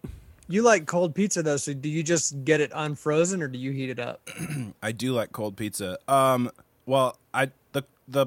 You 0.48 0.62
like 0.62 0.86
cold 0.86 1.14
pizza 1.14 1.42
though, 1.42 1.56
so 1.56 1.72
do 1.74 1.88
you 1.88 2.02
just 2.02 2.44
get 2.44 2.60
it 2.60 2.70
unfrozen 2.74 3.42
or 3.42 3.48
do 3.48 3.58
you 3.58 3.70
heat 3.72 3.90
it 3.90 3.98
up? 4.00 4.28
I 4.82 4.92
do 4.92 5.12
like 5.12 5.30
cold 5.32 5.56
pizza. 5.56 5.98
Um, 6.08 6.50
well, 6.86 7.16
I 7.34 7.50
the 7.72 7.82
the 8.08 8.26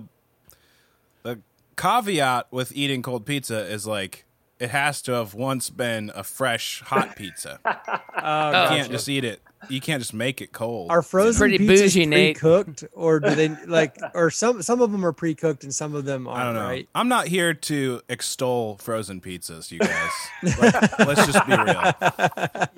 the 1.24 1.40
caveat 1.78 2.48
with 2.52 2.72
eating 2.76 3.02
cold 3.02 3.26
pizza 3.26 3.66
is 3.66 3.88
like 3.88 4.23
it 4.64 4.70
has 4.70 5.02
to 5.04 5.12
have 5.12 5.34
once 5.34 5.70
been 5.70 6.12
a 6.16 6.24
fresh 6.24 6.82
hot 6.82 7.16
pizza. 7.16 7.60
you 7.66 7.72
Uh, 8.16 8.70
can't 8.70 8.90
just 8.90 9.10
eat 9.10 9.26
it. 9.26 9.42
You 9.70 9.80
can't 9.80 10.02
just 10.02 10.14
make 10.14 10.42
it 10.42 10.52
cold. 10.52 10.92
Are 10.92 11.02
frozen 11.02 11.40
Pretty 11.40 11.58
pizzas 11.58 11.94
bougie, 11.96 12.06
pre-cooked, 12.08 12.84
or 12.92 13.20
do 13.22 13.34
they 13.34 13.50
like? 13.66 13.96
Or 14.14 14.30
some 14.30 14.62
some 14.62 14.82
of 14.82 14.92
them 14.92 15.06
are 15.06 15.14
pre-cooked 15.14 15.64
and 15.64 15.74
some 15.74 15.96
of 15.96 16.04
them 16.04 16.28
aren't. 16.28 16.42
I 16.42 16.44
don't 16.46 16.54
know. 16.56 16.66
Right? 16.68 16.90
I'm 16.94 17.08
not 17.08 17.28
here 17.28 17.54
to 17.54 18.02
extol 18.10 18.78
frozen 18.78 19.22
pizzas, 19.22 19.72
you 19.72 19.80
guys. 19.80 20.12
Like, 20.60 21.00
let's 21.00 21.26
just 21.26 21.46
be 21.48 21.56
real. 21.56 21.94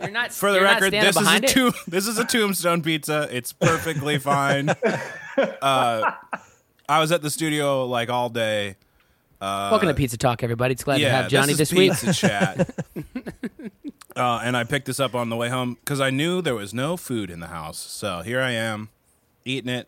You're 0.01 0.11
not 0.11 0.31
For 0.31 0.51
the 0.51 0.61
record, 0.61 0.91
this 0.93 1.15
is 1.17 1.27
a 1.27 1.39
tomb, 1.41 1.73
this 1.87 2.05
is 2.07 2.17
a 2.19 2.25
tombstone 2.25 2.83
pizza. 2.83 3.27
It's 3.31 3.51
perfectly 3.53 4.19
fine. 4.19 4.69
Uh, 5.37 6.11
I 6.87 6.99
was 6.99 7.11
at 7.11 7.21
the 7.23 7.29
studio 7.31 7.85
like 7.87 8.09
all 8.09 8.29
day. 8.29 8.75
Welcome 9.45 9.89
to 9.89 9.93
Pizza 9.93 10.17
Talk, 10.17 10.41
everybody. 10.41 10.71
It's 10.71 10.83
glad 10.83 10.99
yeah, 10.99 11.09
to 11.09 11.15
have 11.15 11.31
Johnny 11.31 11.53
this, 11.53 11.69
this, 11.69 11.71
is 11.71 11.77
week. 11.77 11.91
pizza 11.91 12.13
chat. 12.27 12.69
uh, 14.15 14.41
and 14.43 14.57
I 14.57 14.63
picked 14.63 14.87
this 14.87 14.99
up 14.99 15.13
on 15.13 15.29
the 15.29 15.35
way 15.35 15.49
home 15.49 15.75
because 15.75 16.01
I 16.01 16.09
knew 16.09 16.41
there 16.41 16.55
was 16.55 16.73
no 16.73 16.97
food 16.97 17.29
in 17.29 17.41
the 17.41 17.47
house. 17.47 17.77
So 17.77 18.21
here 18.21 18.41
I 18.41 18.51
am, 18.51 18.89
eating 19.43 19.69
it. 19.69 19.87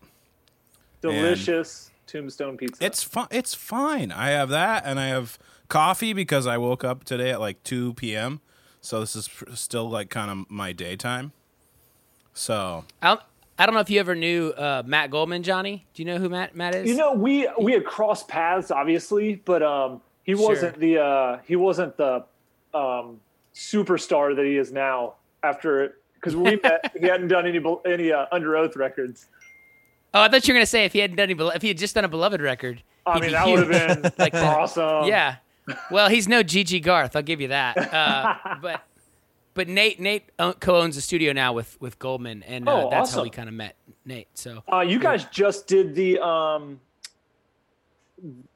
delicious 1.02 1.90
tombstone 2.06 2.56
pizza? 2.58 2.86
It's 2.86 3.02
fine. 3.02 3.28
It's 3.32 3.56
fine. 3.56 4.12
I 4.12 4.30
have 4.30 4.50
that, 4.50 4.84
and 4.86 5.00
I 5.00 5.08
have 5.08 5.40
coffee 5.70 6.14
because 6.14 6.46
I 6.46 6.60
woke 6.60 6.84
up 6.84 7.04
today 7.04 7.32
at 7.32 7.40
like 7.40 7.64
two 7.64 7.96
p.m. 7.96 8.42
So 8.82 9.00
this 9.00 9.16
is 9.16 9.28
pr- 9.28 9.56
still 9.56 9.90
like 9.90 10.12
kind 10.12 10.30
of 10.30 10.52
my 10.52 10.72
daytime. 10.72 11.32
So 12.36 12.86
I 13.02 13.08
don't, 13.08 13.22
I 13.60 13.66
don't 13.66 13.74
know 13.74 13.82
if 13.82 13.90
you 13.90 14.00
ever 14.00 14.14
knew 14.16 14.50
uh, 14.50 14.84
Matt 14.86 15.10
Goldman, 15.10 15.42
Johnny. 15.44 15.86
Do 15.94 16.02
you 16.04 16.06
know 16.06 16.20
who 16.20 16.30
Matt 16.30 16.56
Matt 16.56 16.76
is? 16.76 16.88
You 16.88 16.96
know, 16.96 17.14
we 17.14 17.50
we 17.60 17.74
had 17.74 17.86
crossed 17.86 18.28
paths, 18.28 18.70
obviously, 18.72 19.36
but 19.46 19.64
um, 19.64 20.02
he 20.24 20.36
wasn't 20.36 20.80
the 20.80 21.00
uh, 21.00 21.40
he 21.46 21.56
wasn't 21.56 21.98
the 21.98 22.24
um, 22.74 23.20
superstar 23.56 24.36
that 24.36 24.46
he 24.46 24.58
is 24.58 24.72
now. 24.72 25.16
After 25.44 25.98
because 26.16 26.36
we 26.36 26.56
met, 26.64 26.92
he 27.00 27.08
hadn't 27.08 27.30
done 27.30 27.48
any 27.48 27.60
any 27.86 28.12
uh, 28.12 28.26
Underoath 28.32 28.76
records. 28.76 29.28
oh, 30.14 30.22
I 30.22 30.28
thought 30.30 30.48
you 30.48 30.54
were 30.54 30.58
gonna 30.58 30.66
say 30.66 30.86
if 30.86 30.94
he 30.94 31.00
hadn't 31.00 31.18
done 31.18 31.30
any, 31.30 31.50
if 31.56 31.62
he 31.62 31.68
had 31.70 31.78
just 31.78 31.96
done 31.96 32.06
a 32.06 32.10
beloved 32.10 32.42
record. 32.42 32.82
I 33.06 33.20
mean, 33.20 33.32
that 33.32 33.48
would 33.48 33.60
have 33.72 34.02
been 34.04 34.12
Like 34.18 34.34
awesome. 34.34 35.06
yeah. 35.08 35.38
Well, 35.90 36.10
he's 36.10 36.28
no 36.28 36.44
Gigi 36.44 36.80
Garth. 36.80 37.16
I'll 37.16 37.22
give 37.22 37.40
you 37.42 37.48
that. 37.50 37.94
Uh, 37.94 38.36
but 38.62 38.82
but 39.58 39.68
Nate 39.68 40.00
Nate 40.00 40.24
uh, 40.40 40.54
co-owns 40.54 40.96
a 40.96 41.02
studio 41.02 41.34
now 41.34 41.52
with 41.52 41.76
with 41.82 42.00
Goldman, 42.00 42.44
and 42.44 42.70
uh, 42.70 42.86
Oh, 42.86 42.90
that's 42.90 43.12
how 43.14 43.24
we 43.24 43.30
kind 43.30 43.50
of 43.50 43.56
met 43.56 43.76
Nate. 44.06 44.30
So 44.36 44.64
Uh, 44.72 44.80
you 44.80 45.00
guys 45.00 45.26
just 45.26 45.68
did 45.68 45.94
the 45.96 46.20
um, 46.26 46.80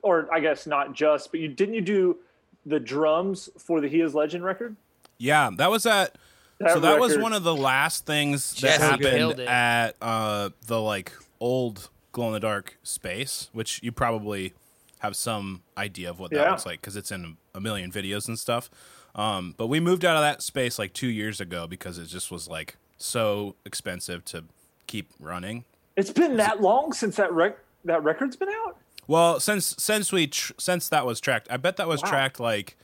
or 0.02 0.28
I 0.34 0.40
guess 0.40 0.66
not 0.66 0.94
just, 0.94 1.32
but 1.32 1.40
you 1.40 1.48
didn't 1.48 1.76
you 1.76 1.82
do 1.82 2.18
the 2.66 2.80
drums 2.80 3.50
for 3.58 3.82
the 3.82 3.88
He 3.88 4.02
Is 4.02 4.14
Legend 4.16 4.44
record? 4.44 4.76
Yeah, 5.18 5.50
that 5.58 5.70
was 5.70 5.86
at. 5.86 6.18
That 6.60 6.74
so 6.74 6.80
that 6.82 7.00
was 7.00 7.18
one 7.18 7.34
of 7.34 7.44
the 7.44 7.56
last 7.56 8.06
things 8.06 8.52
that 8.54 8.60
Jesse 8.80 8.84
happened 8.84 9.40
at 9.42 9.96
uh, 10.02 10.52
the 10.68 10.80
like 10.80 11.12
old 11.40 11.90
glow 12.12 12.28
in 12.28 12.34
the 12.34 12.40
dark 12.40 12.78
space, 12.84 13.50
which 13.52 13.80
you 13.82 13.92
probably 13.92 14.54
have 15.00 15.16
some 15.16 15.64
idea 15.76 16.08
of 16.12 16.20
what 16.20 16.30
that 16.30 16.38
Yeah. 16.38 16.52
looks 16.52 16.66
like 16.68 16.80
because 16.80 16.96
it's 16.96 17.12
in 17.12 17.38
a 17.56 17.60
million 17.60 17.92
videos 17.92 18.28
and 18.28 18.38
stuff. 18.38 18.70
Um, 19.16 19.54
but 19.58 19.68
we 19.68 19.80
moved 19.80 20.06
out 20.06 20.16
of 20.16 20.22
that 20.22 20.42
space 20.42 20.80
like 20.80 20.94
two 20.94 21.08
years 21.10 21.42
ago 21.42 21.68
because 21.68 21.98
it 21.98 22.06
just 22.06 22.32
was 22.32 22.48
like 22.48 22.78
so 22.98 23.56
expensive 23.66 24.24
to 24.26 24.46
keep 24.88 25.10
running. 25.20 25.66
It's 25.98 26.12
been 26.12 26.38
that 26.38 26.62
long 26.62 26.94
since 26.94 27.18
that 27.18 27.32
rec- 27.34 27.60
that 27.86 28.04
record's 28.04 28.36
been 28.38 28.50
out. 28.50 28.78
Well, 29.08 29.40
since 29.40 29.76
since 29.78 30.12
we 30.14 30.28
tr- 30.28 30.54
since 30.58 30.88
that 30.90 31.06
was 31.06 31.20
tracked, 31.20 31.48
I 31.52 31.58
bet 31.58 31.76
that 31.78 31.88
was 31.88 32.02
Wow. 32.04 32.10
tracked 32.10 32.40
like 32.40 32.78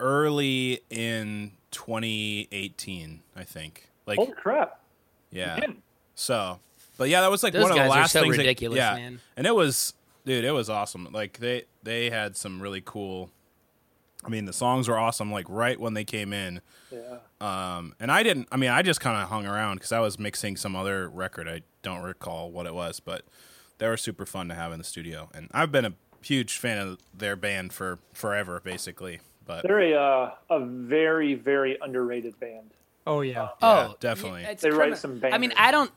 early 0.00 0.80
in 0.90 1.52
2018. 1.72 3.20
I 3.36 3.44
think. 3.44 3.88
Like, 4.06 4.18
Holy 4.18 4.32
crap! 4.32 4.80
yeah. 5.30 5.58
So, 6.14 6.58
but 6.98 7.08
yeah, 7.08 7.20
that 7.20 7.30
was 7.30 7.42
like 7.42 7.52
Those 7.52 7.62
one 7.64 7.72
of 7.72 7.78
the 7.78 7.88
last 7.88 8.12
so 8.12 8.22
things. 8.22 8.36
that- 8.36 8.60
yeah, 8.60 8.94
man. 8.94 9.20
and 9.36 9.46
it 9.46 9.54
was, 9.54 9.94
dude, 10.24 10.44
it 10.44 10.50
was 10.52 10.68
awesome. 10.70 11.08
Like 11.12 11.38
they 11.38 11.64
they 11.82 12.10
had 12.10 12.36
some 12.36 12.60
really 12.62 12.82
cool. 12.84 13.30
I 14.24 14.28
mean, 14.28 14.44
the 14.44 14.52
songs 14.52 14.88
were 14.88 14.98
awesome. 14.98 15.32
Like 15.32 15.46
right 15.48 15.78
when 15.80 15.94
they 15.94 16.04
came 16.04 16.32
in, 16.32 16.60
Yeah. 16.90 17.16
um, 17.40 17.94
and 17.98 18.10
I 18.12 18.22
didn't. 18.22 18.48
I 18.52 18.56
mean, 18.56 18.70
I 18.70 18.82
just 18.82 19.00
kind 19.00 19.20
of 19.20 19.28
hung 19.28 19.46
around 19.46 19.76
because 19.76 19.92
I 19.92 20.00
was 20.00 20.18
mixing 20.18 20.56
some 20.56 20.76
other 20.76 21.08
record. 21.08 21.48
I 21.48 21.62
don't 21.82 22.02
recall 22.02 22.50
what 22.50 22.66
it 22.66 22.74
was, 22.74 23.00
but 23.00 23.22
they 23.78 23.88
were 23.88 23.96
super 23.96 24.24
fun 24.26 24.48
to 24.48 24.54
have 24.54 24.72
in 24.72 24.78
the 24.78 24.84
studio. 24.84 25.28
And 25.34 25.48
I've 25.52 25.72
been 25.72 25.84
a 25.84 25.94
huge 26.22 26.56
fan 26.56 26.78
of 26.78 26.98
their 27.12 27.34
band 27.34 27.72
for 27.72 27.98
forever, 28.12 28.60
basically. 28.62 29.20
But 29.44 29.64
They're 29.64 29.80
a 29.80 29.94
uh, 29.94 30.30
a 30.50 30.60
very 30.64 31.34
very 31.34 31.76
underrated 31.82 32.38
band. 32.38 32.70
Oh 33.04 33.22
yeah. 33.22 33.48
Yeah, 33.60 33.88
oh, 33.90 33.96
definitely. 33.98 34.42
yeah, 34.42 34.50
it's 34.50 34.62
They 34.62 34.70
write 34.70 34.94
kinda- 34.94 34.96
some 34.98 35.20
I 35.32 35.38
mean. 35.38 35.52
I 35.56 35.72
don't. 35.72 35.90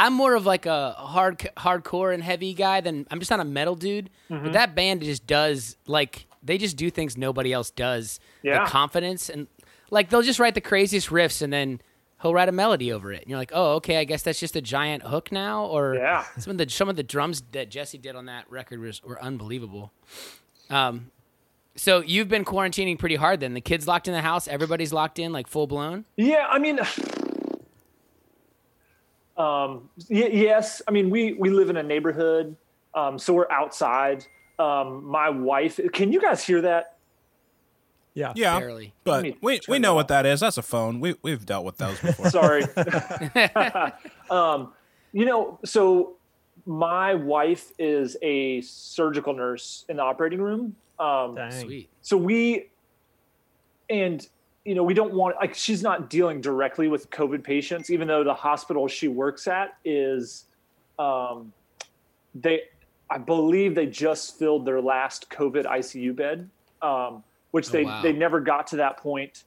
I'm 0.00 0.12
more 0.12 0.36
of 0.36 0.46
like 0.46 0.64
a 0.66 0.92
hard, 0.92 1.38
hardcore 1.56 2.14
and 2.14 2.22
heavy 2.22 2.54
guy 2.54 2.80
than 2.80 3.04
I'm 3.10 3.18
just 3.18 3.32
not 3.32 3.40
a 3.40 3.44
metal 3.44 3.74
dude. 3.74 4.10
Mm-hmm. 4.30 4.44
But 4.44 4.52
that 4.52 4.76
band 4.76 5.02
just 5.02 5.26
does 5.26 5.76
like 5.88 6.26
they 6.42 6.58
just 6.58 6.76
do 6.76 6.90
things 6.90 7.16
nobody 7.16 7.52
else 7.52 7.70
does. 7.70 8.20
Yeah. 8.42 8.64
The 8.64 8.70
confidence 8.70 9.28
and 9.28 9.46
like 9.90 10.10
they'll 10.10 10.22
just 10.22 10.38
write 10.38 10.54
the 10.54 10.60
craziest 10.60 11.08
riffs 11.08 11.42
and 11.42 11.52
then 11.52 11.80
he'll 12.22 12.34
write 12.34 12.48
a 12.48 12.52
melody 12.52 12.92
over 12.92 13.12
it. 13.12 13.22
And 13.22 13.30
you're 13.30 13.38
like, 13.38 13.52
oh, 13.54 13.74
okay, 13.76 13.96
I 13.98 14.04
guess 14.04 14.22
that's 14.22 14.40
just 14.40 14.54
a 14.56 14.60
giant 14.60 15.02
hook 15.04 15.30
now. 15.32 15.64
Or 15.66 15.94
Yeah. 15.94 16.24
some 16.38 16.50
of 16.52 16.58
the 16.58 16.68
some 16.68 16.88
of 16.88 16.96
the 16.96 17.02
drums 17.02 17.42
that 17.52 17.70
Jesse 17.70 17.98
did 17.98 18.14
on 18.16 18.26
that 18.26 18.50
record 18.50 18.80
was 18.80 19.02
were 19.02 19.20
unbelievable. 19.22 19.92
Um, 20.70 21.10
so 21.76 22.00
you've 22.00 22.28
been 22.28 22.44
quarantining 22.44 22.98
pretty 22.98 23.14
hard. 23.16 23.40
Then 23.40 23.54
the 23.54 23.60
kids 23.60 23.86
locked 23.86 24.08
in 24.08 24.14
the 24.14 24.20
house, 24.22 24.48
everybody's 24.48 24.92
locked 24.92 25.18
in, 25.20 25.32
like 25.32 25.46
full 25.46 25.66
blown. 25.68 26.04
Yeah, 26.16 26.46
I 26.50 26.58
mean, 26.58 26.80
um, 29.36 29.88
y- 30.10 30.30
yes, 30.32 30.82
I 30.88 30.90
mean 30.90 31.10
we 31.10 31.34
we 31.34 31.50
live 31.50 31.70
in 31.70 31.76
a 31.76 31.82
neighborhood, 31.82 32.56
um, 32.94 33.18
so 33.18 33.32
we're 33.32 33.50
outside. 33.50 34.26
Um, 34.58 35.04
my 35.04 35.30
wife, 35.30 35.78
can 35.92 36.12
you 36.12 36.20
guys 36.20 36.44
hear 36.44 36.62
that? 36.62 36.96
Yeah. 38.14 38.32
yeah, 38.34 38.58
Barely. 38.58 38.94
but 39.04 39.36
we 39.40 39.60
we 39.68 39.78
know 39.78 39.94
what 39.94 40.08
that 40.08 40.26
is. 40.26 40.40
That's 40.40 40.58
a 40.58 40.62
phone. 40.62 40.98
We 40.98 41.14
we've 41.22 41.46
dealt 41.46 41.64
with 41.64 41.76
those 41.76 42.00
before. 42.02 42.30
Sorry. 42.30 42.64
um, 44.30 44.72
you 45.12 45.24
know, 45.24 45.60
so 45.64 46.16
my 46.66 47.14
wife 47.14 47.70
is 47.78 48.16
a 48.20 48.60
surgical 48.62 49.34
nurse 49.34 49.84
in 49.88 49.98
the 49.98 50.02
operating 50.02 50.42
room. 50.42 50.74
Um, 50.98 51.38
Sweet. 51.50 51.88
so 52.02 52.16
we 52.16 52.70
and 53.88 54.26
you 54.64 54.74
know 54.74 54.82
we 54.82 54.94
don't 54.94 55.14
want 55.14 55.36
like 55.36 55.54
she's 55.54 55.82
not 55.82 56.10
dealing 56.10 56.40
directly 56.40 56.88
with 56.88 57.08
covid 57.10 57.42
patients 57.42 57.90
even 57.90 58.08
though 58.08 58.22
the 58.24 58.34
hospital 58.34 58.86
she 58.88 59.08
works 59.08 59.46
at 59.46 59.78
is 59.84 60.44
um 60.98 61.52
they 62.34 62.62
i 63.10 63.18
believe 63.18 63.74
they 63.74 63.86
just 63.86 64.38
filled 64.38 64.64
their 64.66 64.80
last 64.80 65.28
covid 65.30 65.64
icu 65.66 66.14
bed 66.14 66.48
um 66.82 67.22
which 67.50 67.68
Oh, 67.68 67.72
they 67.72 67.84
wow. 67.84 68.02
they 68.02 68.12
never 68.12 68.40
got 68.40 68.66
to 68.68 68.76
that 68.76 68.96
point 68.98 69.44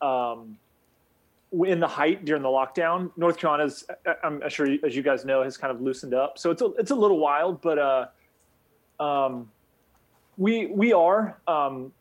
um 0.00 0.56
in 1.66 1.80
the 1.80 1.86
height 1.88 2.24
during 2.24 2.42
the 2.42 2.48
lockdown 2.48 3.10
north 3.16 3.36
carolina's 3.38 3.84
I- 4.06 4.14
i'm 4.24 4.42
sure 4.48 4.66
as 4.84 4.96
you 4.96 5.02
guys 5.02 5.24
know 5.24 5.42
has 5.42 5.56
kind 5.56 5.70
of 5.74 5.80
loosened 5.80 6.14
up 6.14 6.38
so 6.38 6.50
it's 6.50 6.62
a, 6.62 6.66
it's 6.78 6.90
a 6.90 6.94
little 6.96 7.18
wild 7.18 7.60
but 7.60 7.78
uh 7.78 8.06
um 9.02 9.50
we 10.38 10.66
we 10.66 10.92
are 10.94 11.38
um, 11.46 11.92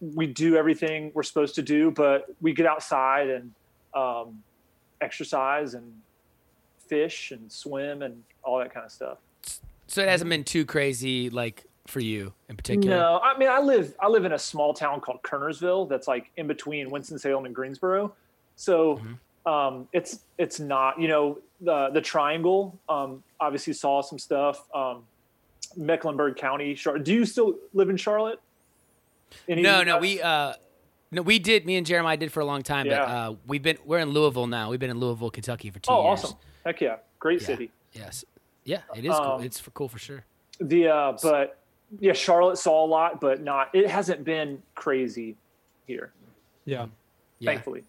we 0.00 0.26
do 0.26 0.56
everything 0.56 1.12
we're 1.14 1.22
supposed 1.22 1.54
to 1.54 1.62
do, 1.62 1.90
but 1.92 2.26
we 2.42 2.52
get 2.52 2.66
outside 2.66 3.30
and 3.30 3.52
um, 3.94 4.42
exercise 5.00 5.74
and 5.74 5.90
fish 6.88 7.30
and 7.30 7.50
swim 7.50 8.02
and 8.02 8.22
all 8.42 8.58
that 8.58 8.74
kind 8.74 8.84
of 8.84 8.90
stuff. 8.90 9.18
So 9.86 10.02
it 10.02 10.08
hasn't 10.08 10.30
been 10.30 10.44
too 10.44 10.64
crazy, 10.64 11.30
like 11.30 11.64
for 11.86 12.00
you 12.00 12.32
in 12.48 12.56
particular. 12.56 12.96
No, 12.96 13.20
I 13.22 13.36
mean 13.38 13.48
I 13.48 13.60
live 13.60 13.94
I 14.00 14.08
live 14.08 14.24
in 14.24 14.32
a 14.32 14.38
small 14.38 14.72
town 14.74 15.00
called 15.00 15.22
Kernersville 15.22 15.88
that's 15.88 16.08
like 16.08 16.30
in 16.36 16.46
between 16.46 16.90
Winston 16.90 17.18
Salem 17.18 17.44
and 17.44 17.54
Greensboro, 17.54 18.12
so 18.56 19.00
um, 19.46 19.86
it's 19.92 20.20
it's 20.38 20.58
not 20.60 20.98
you 21.00 21.08
know 21.08 21.38
the 21.60 21.90
the 21.90 22.00
Triangle 22.00 22.78
um, 22.88 23.22
obviously 23.40 23.72
saw 23.74 24.00
some 24.00 24.18
stuff. 24.18 24.66
Um, 24.74 25.04
Mecklenburg 25.76 26.36
County. 26.36 26.74
Char- 26.74 26.98
Do 26.98 27.12
you 27.12 27.24
still 27.26 27.56
live 27.72 27.90
in 27.90 27.96
Charlotte? 27.96 28.40
Any 29.48 29.62
No, 29.62 29.82
no, 29.82 29.98
we 29.98 30.22
uh 30.22 30.54
no, 31.10 31.22
we 31.22 31.38
did. 31.38 31.66
Me 31.66 31.76
and 31.76 31.86
Jeremiah 31.86 32.16
did 32.16 32.32
for 32.32 32.40
a 32.40 32.44
long 32.44 32.62
time, 32.62 32.86
Yeah. 32.86 32.98
but 33.04 33.08
uh, 33.08 33.34
we've 33.46 33.62
been 33.62 33.78
we're 33.84 33.98
in 33.98 34.10
Louisville 34.10 34.46
now. 34.46 34.70
We've 34.70 34.80
been 34.80 34.90
in 34.90 34.98
Louisville, 35.00 35.30
Kentucky 35.30 35.70
for 35.70 35.78
two 35.80 35.90
Oh, 35.90 35.96
years. 36.10 36.20
Oh 36.24 36.26
awesome! 36.28 36.38
Heck 36.64 36.80
yeah, 36.80 36.96
great 37.18 37.40
Yeah. 37.40 37.46
city. 37.46 37.70
Yes, 37.92 38.24
yeah, 38.64 38.80
it 38.94 39.04
is. 39.04 39.14
cool. 39.14 39.20
Um, 39.24 39.42
It's 39.44 39.60
for, 39.60 39.70
cool 39.70 39.88
for 39.88 39.98
sure. 39.98 40.24
The 40.60 40.88
uh, 40.88 41.16
but 41.22 41.58
yeah, 41.98 42.12
Charlotte 42.12 42.58
saw 42.58 42.84
a 42.84 42.86
lot, 42.86 43.20
but 43.20 43.42
not. 43.42 43.74
It 43.74 43.88
hasn't 43.90 44.24
been 44.24 44.62
crazy 44.74 45.36
here, 45.86 46.12
Yeah. 46.64 46.86
Yeah. 47.38 47.50
thankfully. 47.50 47.84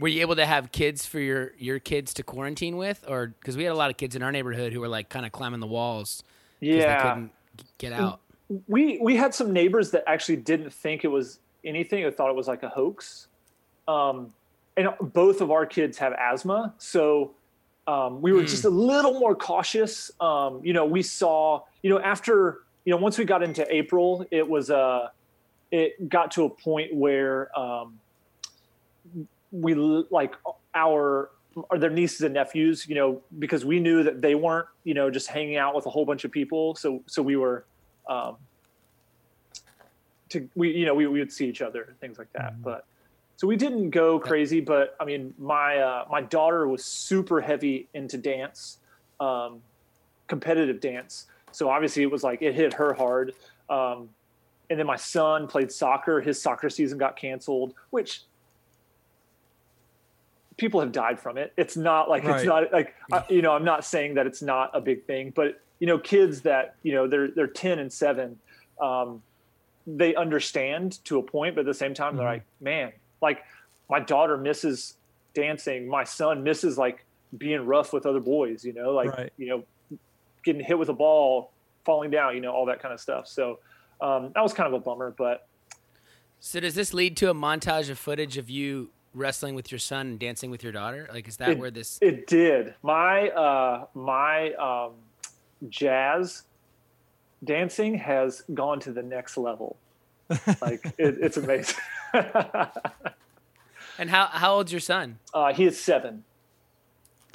Were 0.00 0.08
you 0.08 0.20
able 0.20 0.36
to 0.36 0.46
have 0.46 0.70
kids 0.72 1.06
for 1.06 1.18
your 1.20 1.52
your 1.58 1.78
kids 1.78 2.14
to 2.14 2.22
quarantine 2.22 2.76
with, 2.76 3.04
or 3.08 3.28
because 3.28 3.56
we 3.56 3.64
had 3.64 3.72
a 3.72 3.76
lot 3.76 3.90
of 3.90 3.96
kids 3.96 4.14
in 4.16 4.22
our 4.22 4.30
neighborhood 4.32 4.72
who 4.72 4.80
were 4.80 4.88
like 4.88 5.08
kind 5.08 5.26
of 5.26 5.32
climbing 5.32 5.60
the 5.60 5.66
walls 5.66 6.22
because 6.60 6.76
they 6.76 6.80
Yeah, 6.82 7.02
couldn't 7.02 7.32
get 7.78 7.92
out. 7.92 8.20
we 8.68 8.98
we 9.00 9.16
had 9.16 9.34
some 9.34 9.52
neighbors 9.52 9.90
that 9.90 10.04
actually 10.06 10.36
didn't 10.36 10.72
think 10.72 11.04
it 11.04 11.08
was 11.08 11.40
anything. 11.64 12.04
They 12.04 12.10
thought 12.10 12.30
it 12.30 12.36
was 12.36 12.48
like 12.48 12.62
a 12.62 12.68
hoax. 12.68 13.26
Um, 13.88 14.32
and 14.76 14.88
both 15.00 15.40
of 15.40 15.50
our 15.50 15.66
kids 15.66 15.98
have 15.98 16.12
asthma, 16.12 16.74
so 16.78 17.32
um, 17.88 18.20
we 18.20 18.32
were 18.32 18.42
just 18.42 18.66
a 18.66 18.70
little 18.70 19.18
more 19.18 19.34
cautious. 19.34 20.10
Um, 20.20 20.60
you 20.62 20.74
know, 20.74 20.84
we 20.84 21.02
saw, 21.02 21.62
you 21.82 21.88
know, 21.88 21.98
after 21.98 22.60
you 22.84 22.90
know, 22.90 22.98
once 22.98 23.16
we 23.16 23.24
got 23.24 23.42
into 23.42 23.66
April, 23.74 24.26
it 24.30 24.46
was 24.46 24.70
uh, 24.70 25.08
it 25.70 26.08
got 26.08 26.30
to 26.32 26.44
a 26.44 26.50
point 26.50 26.94
where 26.94 27.58
um, 27.58 27.98
we 29.52 29.74
like 29.74 30.34
our 30.74 31.30
or 31.54 31.78
their 31.78 31.90
nieces 31.90 32.20
and 32.20 32.34
nephews, 32.34 32.86
you 32.86 32.94
know, 32.94 33.22
because 33.38 33.64
we 33.64 33.80
knew 33.80 34.02
that 34.02 34.20
they 34.20 34.34
weren't, 34.34 34.68
you 34.84 34.92
know, 34.92 35.10
just 35.10 35.26
hanging 35.26 35.56
out 35.56 35.74
with 35.74 35.86
a 35.86 35.90
whole 35.90 36.04
bunch 36.04 36.24
of 36.24 36.30
people. 36.30 36.74
So 36.74 37.02
so 37.06 37.22
we 37.22 37.36
were 37.36 37.64
um, 38.06 38.36
to 40.28 40.46
we 40.54 40.72
you 40.72 40.84
know 40.84 40.94
we, 40.94 41.06
we 41.06 41.20
would 41.20 41.32
see 41.32 41.48
each 41.48 41.62
other 41.62 41.84
and 41.84 41.98
things 42.00 42.18
like 42.18 42.30
that. 42.34 42.62
But 42.62 42.84
so 43.38 43.46
we 43.46 43.54
didn't 43.54 43.90
go 43.90 44.18
crazy. 44.18 44.60
But 44.60 44.96
I 45.00 45.04
mean, 45.04 45.32
my 45.38 45.78
uh, 45.78 46.04
my 46.10 46.20
daughter 46.20 46.66
was 46.66 46.84
super 46.84 47.40
heavy 47.40 47.88
into 47.94 48.18
dance, 48.18 48.78
um, 49.20 49.62
competitive 50.26 50.80
dance. 50.80 51.26
So 51.52 51.70
obviously 51.70 52.02
it 52.02 52.10
was 52.10 52.24
like 52.24 52.42
it 52.42 52.54
hit 52.54 52.74
her 52.74 52.92
hard. 52.92 53.32
Um, 53.70 54.08
and 54.68 54.78
then 54.78 54.86
my 54.86 54.96
son 54.96 55.46
played 55.46 55.70
soccer. 55.70 56.20
His 56.20 56.42
soccer 56.42 56.68
season 56.68 56.98
got 56.98 57.16
canceled, 57.16 57.74
which 57.90 58.22
people 60.56 60.80
have 60.80 60.90
died 60.90 61.20
from 61.20 61.38
it. 61.38 61.52
It's 61.56 61.76
not 61.76 62.10
like 62.10 62.24
Right. 62.24 62.38
it's 62.40 62.44
not 62.44 62.72
like 62.72 62.96
I, 63.12 63.24
you 63.28 63.40
know. 63.40 63.52
I'm 63.52 63.64
not 63.64 63.84
saying 63.84 64.14
that 64.14 64.26
it's 64.26 64.42
not 64.42 64.72
a 64.74 64.80
big 64.80 65.04
thing, 65.04 65.30
but 65.30 65.60
you 65.78 65.86
know, 65.86 65.96
kids 65.96 66.40
that 66.40 66.74
you 66.82 66.92
know 66.92 67.06
they're 67.06 67.28
they're 67.28 67.46
10 67.46 67.78
and 67.78 67.92
seven, 67.92 68.36
um, 68.80 69.22
they 69.86 70.16
understand 70.16 70.98
to 71.04 71.18
a 71.18 71.22
point, 71.22 71.54
but 71.54 71.60
at 71.60 71.66
the 71.66 71.74
same 71.74 71.94
time 71.94 72.16
they're 72.16 72.26
like, 72.26 72.42
man, 72.60 72.90
like 73.20 73.44
my 73.90 74.00
daughter 74.00 74.36
misses 74.36 74.96
dancing, 75.34 75.88
my 75.88 76.04
son 76.04 76.42
misses 76.42 76.78
like 76.78 77.04
being 77.36 77.64
rough 77.66 77.92
with 77.92 78.06
other 78.06 78.20
boys, 78.20 78.64
you 78.64 78.72
know, 78.72 78.92
like 78.92 79.10
Right. 79.16 79.32
you 79.36 79.46
know, 79.48 79.98
getting 80.44 80.62
hit 80.64 80.78
with 80.78 80.88
a 80.88 80.94
ball, 80.94 81.50
falling 81.84 82.10
down, 82.10 82.34
you 82.34 82.40
know, 82.40 82.52
all 82.52 82.66
that 82.66 82.80
kind 82.80 82.92
of 82.94 83.00
stuff. 83.00 83.26
So 83.28 83.58
um, 84.00 84.30
that 84.34 84.42
was 84.42 84.52
kind 84.52 84.66
of 84.66 84.72
a 84.72 84.82
bummer, 84.82 85.14
but 85.16 85.46
So 86.40 86.60
does 86.60 86.74
this 86.74 86.94
lead 86.94 87.16
to 87.18 87.30
a 87.30 87.34
montage 87.34 87.90
of 87.90 87.98
footage 87.98 88.38
of 88.38 88.48
you 88.48 88.90
wrestling 89.14 89.54
with 89.54 89.72
your 89.72 89.78
son 89.80 90.06
and 90.06 90.18
dancing 90.18 90.50
with 90.50 90.62
your 90.62 90.72
daughter? 90.72 91.08
Like, 91.12 91.26
is 91.28 91.36
that 91.38 91.50
It- 91.50 91.58
where 91.58 91.70
this? 91.70 91.98
It 92.00 92.26
did. 92.26 92.74
My 92.82 93.28
uh, 93.30 93.86
my 93.94 94.52
um, 94.54 94.92
jazz 95.68 96.44
dancing 97.44 97.94
has 97.96 98.42
gone 98.54 98.80
to 98.80 98.92
the 98.92 99.02
next 99.02 99.36
level. 99.36 99.76
Like 100.60 100.84
it, 100.98 101.16
it's 101.20 101.36
amazing. 101.36 101.76
And 103.98 104.08
how 104.08 104.26
how 104.26 104.54
old's 104.54 104.72
your 104.72 104.80
son? 104.80 105.18
Uh, 105.34 105.52
he 105.52 105.64
is 105.64 105.78
seven. 105.78 106.24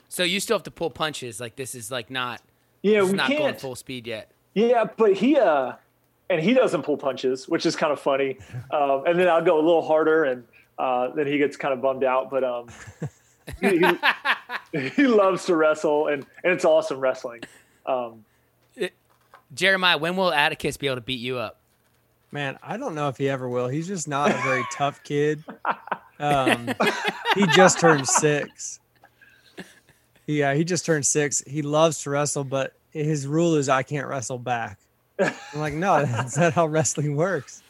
So 0.07 0.23
you 0.23 0.39
still 0.39 0.55
have 0.55 0.63
to 0.63 0.71
pull 0.71 0.89
punches. 0.89 1.39
Like 1.39 1.57
this 1.57 1.75
is 1.75 1.91
like 1.91 2.09
not. 2.09 2.41
Yeah, 2.81 3.03
we 3.03 3.11
not 3.13 3.29
can't. 3.29 3.59
full 3.59 3.75
speed 3.75 4.07
yet. 4.07 4.31
Yeah, 4.53 4.85
but 4.97 5.13
he 5.13 5.37
uh, 5.37 5.73
and 6.29 6.41
he 6.41 6.53
doesn't 6.53 6.83
pull 6.83 6.97
punches, 6.97 7.49
which 7.49 7.65
is 7.65 7.75
kind 7.75 7.91
of 7.91 7.99
funny. 7.99 8.37
Um, 8.71 9.03
and 9.05 9.19
then 9.19 9.27
I'll 9.27 9.43
go 9.43 9.57
a 9.57 9.61
little 9.61 9.83
harder, 9.83 10.23
and 10.23 10.45
uh, 10.79 11.09
then 11.13 11.27
he 11.27 11.37
gets 11.37 11.57
kind 11.57 11.73
of 11.73 11.81
bummed 11.81 12.03
out. 12.03 12.31
But 12.31 12.43
um, 12.43 12.69
he, 13.61 13.85
he, 14.71 14.89
he 14.89 15.07
loves 15.07 15.45
to 15.45 15.55
wrestle, 15.55 16.07
and 16.07 16.25
and 16.43 16.53
it's 16.53 16.65
awesome 16.65 16.99
wrestling. 16.99 17.41
Um, 17.85 18.25
Jeremiah, 19.53 19.97
when 19.97 20.15
will 20.15 20.33
Atticus 20.33 20.77
be 20.77 20.87
able 20.87 20.95
to 20.95 21.01
beat 21.01 21.19
you 21.19 21.37
up? 21.37 21.59
Man, 22.33 22.57
I 22.63 22.77
don't 22.77 22.95
know 22.95 23.09
if 23.09 23.17
he 23.17 23.29
ever 23.29 23.47
will. 23.47 23.67
He's 23.67 23.87
just 23.87 24.07
not 24.07 24.31
a 24.31 24.41
very 24.41 24.65
tough 24.71 25.03
kid. 25.03 25.43
Um, 26.19 26.67
he 27.35 27.45
just 27.55 27.79
turned 27.79 28.07
six. 28.07 28.79
Yeah, 30.25 30.55
he 30.55 30.63
just 30.63 30.83
turned 30.83 31.05
six. 31.05 31.43
He 31.45 31.61
loves 31.61 32.01
to 32.01 32.09
wrestle, 32.09 32.43
but 32.43 32.73
his 32.89 33.27
rule 33.27 33.53
is 33.53 33.69
I 33.69 33.83
can't 33.83 34.07
wrestle 34.07 34.39
back. 34.39 34.79
I'm 35.19 35.35
like, 35.59 35.75
no, 35.75 36.03
that's 36.03 36.35
not 36.35 36.53
how 36.53 36.65
wrestling 36.65 37.15
works. 37.15 37.61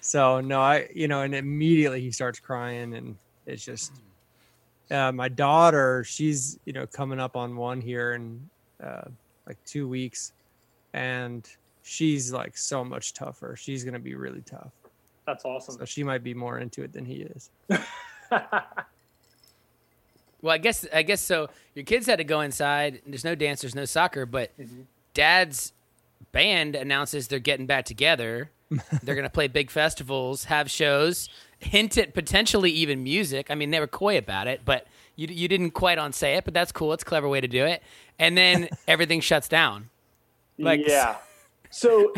So 0.00 0.40
no, 0.40 0.60
I 0.60 0.88
you 0.92 1.06
know, 1.06 1.20
and 1.20 1.32
immediately 1.32 2.00
he 2.00 2.10
starts 2.10 2.40
crying, 2.40 2.94
and 2.94 3.16
it's 3.46 3.64
just 3.64 3.92
uh, 4.90 5.12
my 5.12 5.28
daughter. 5.28 6.02
She's 6.02 6.58
you 6.64 6.72
know 6.72 6.88
coming 6.88 7.20
up 7.20 7.36
on 7.36 7.54
one 7.54 7.80
here 7.80 8.14
in 8.14 8.50
uh, 8.82 9.04
like 9.46 9.58
two 9.64 9.86
weeks, 9.86 10.32
and 10.94 11.48
she's 11.86 12.32
like 12.32 12.56
so 12.56 12.82
much 12.84 13.12
tougher. 13.12 13.54
She's 13.56 13.84
gonna 13.84 14.00
be 14.00 14.14
really 14.16 14.40
tough. 14.42 14.72
that's 15.26 15.44
awesome. 15.44 15.76
So 15.78 15.84
she 15.84 16.02
might 16.02 16.24
be 16.24 16.34
more 16.34 16.58
into 16.58 16.82
it 16.82 16.92
than 16.92 17.04
he 17.04 17.22
is. 17.22 17.50
Well, 20.42 20.52
I 20.52 20.58
guess 20.58 20.86
I 20.92 21.02
guess 21.02 21.22
so. 21.22 21.48
Your 21.74 21.86
kids 21.86 22.06
had 22.06 22.16
to 22.16 22.24
go 22.24 22.40
inside. 22.42 23.00
There's 23.06 23.24
no 23.24 23.34
dance. 23.34 23.62
There's 23.62 23.74
no 23.74 23.84
soccer. 23.86 24.26
But 24.26 24.50
Mm-hmm. 24.58 24.82
Dad's 25.14 25.72
band 26.32 26.74
announces 26.74 27.28
they're 27.28 27.38
getting 27.38 27.66
back 27.66 27.84
together. 27.84 28.50
they're 29.02 29.14
gonna 29.14 29.30
play 29.30 29.48
big 29.48 29.70
festivals, 29.70 30.44
have 30.44 30.70
shows, 30.70 31.28
hint 31.60 31.96
at 31.96 32.12
potentially 32.12 32.70
even 32.72 33.02
music. 33.02 33.50
I 33.50 33.54
mean, 33.54 33.70
they 33.70 33.80
were 33.80 33.86
coy 33.86 34.18
about 34.18 34.46
it, 34.46 34.62
but 34.66 34.86
you 35.16 35.28
you 35.30 35.48
didn't 35.48 35.70
quite 35.70 35.96
on 35.98 36.12
say 36.12 36.34
it. 36.34 36.44
But 36.44 36.52
that's 36.52 36.72
cool. 36.72 36.92
It's 36.92 37.02
a 37.04 37.06
clever 37.06 37.28
way 37.28 37.40
to 37.40 37.48
do 37.48 37.64
it. 37.64 37.82
And 38.18 38.36
then 38.36 38.68
everything 38.88 39.20
shuts 39.20 39.48
down. 39.48 39.88
Like- 40.58 40.86
yeah. 40.86 41.16
So 41.74 42.12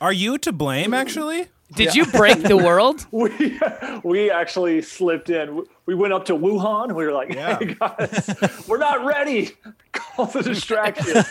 Are 0.00 0.12
you 0.12 0.38
to 0.38 0.52
blame? 0.52 0.94
Actually, 0.94 1.48
Did 1.74 1.94
you 1.94 2.06
break 2.06 2.42
the 2.42 2.56
world? 2.68 3.06
we 3.10 3.58
we 4.02 4.30
actually 4.30 4.80
slipped 4.80 5.28
in. 5.28 5.64
We 5.84 5.94
went 5.94 6.12
up 6.14 6.24
to 6.26 6.32
Wuhan. 6.34 6.94
We 6.94 7.04
were 7.04 7.12
like, 7.12 7.32
Yeah. 7.34 7.58
"Hey 7.58 7.74
guys, 7.78 8.34
we're 8.66 8.78
not 8.78 9.04
ready. 9.04 9.52
Call 9.92 10.26
the 10.26 10.42
distraction." 10.42 11.22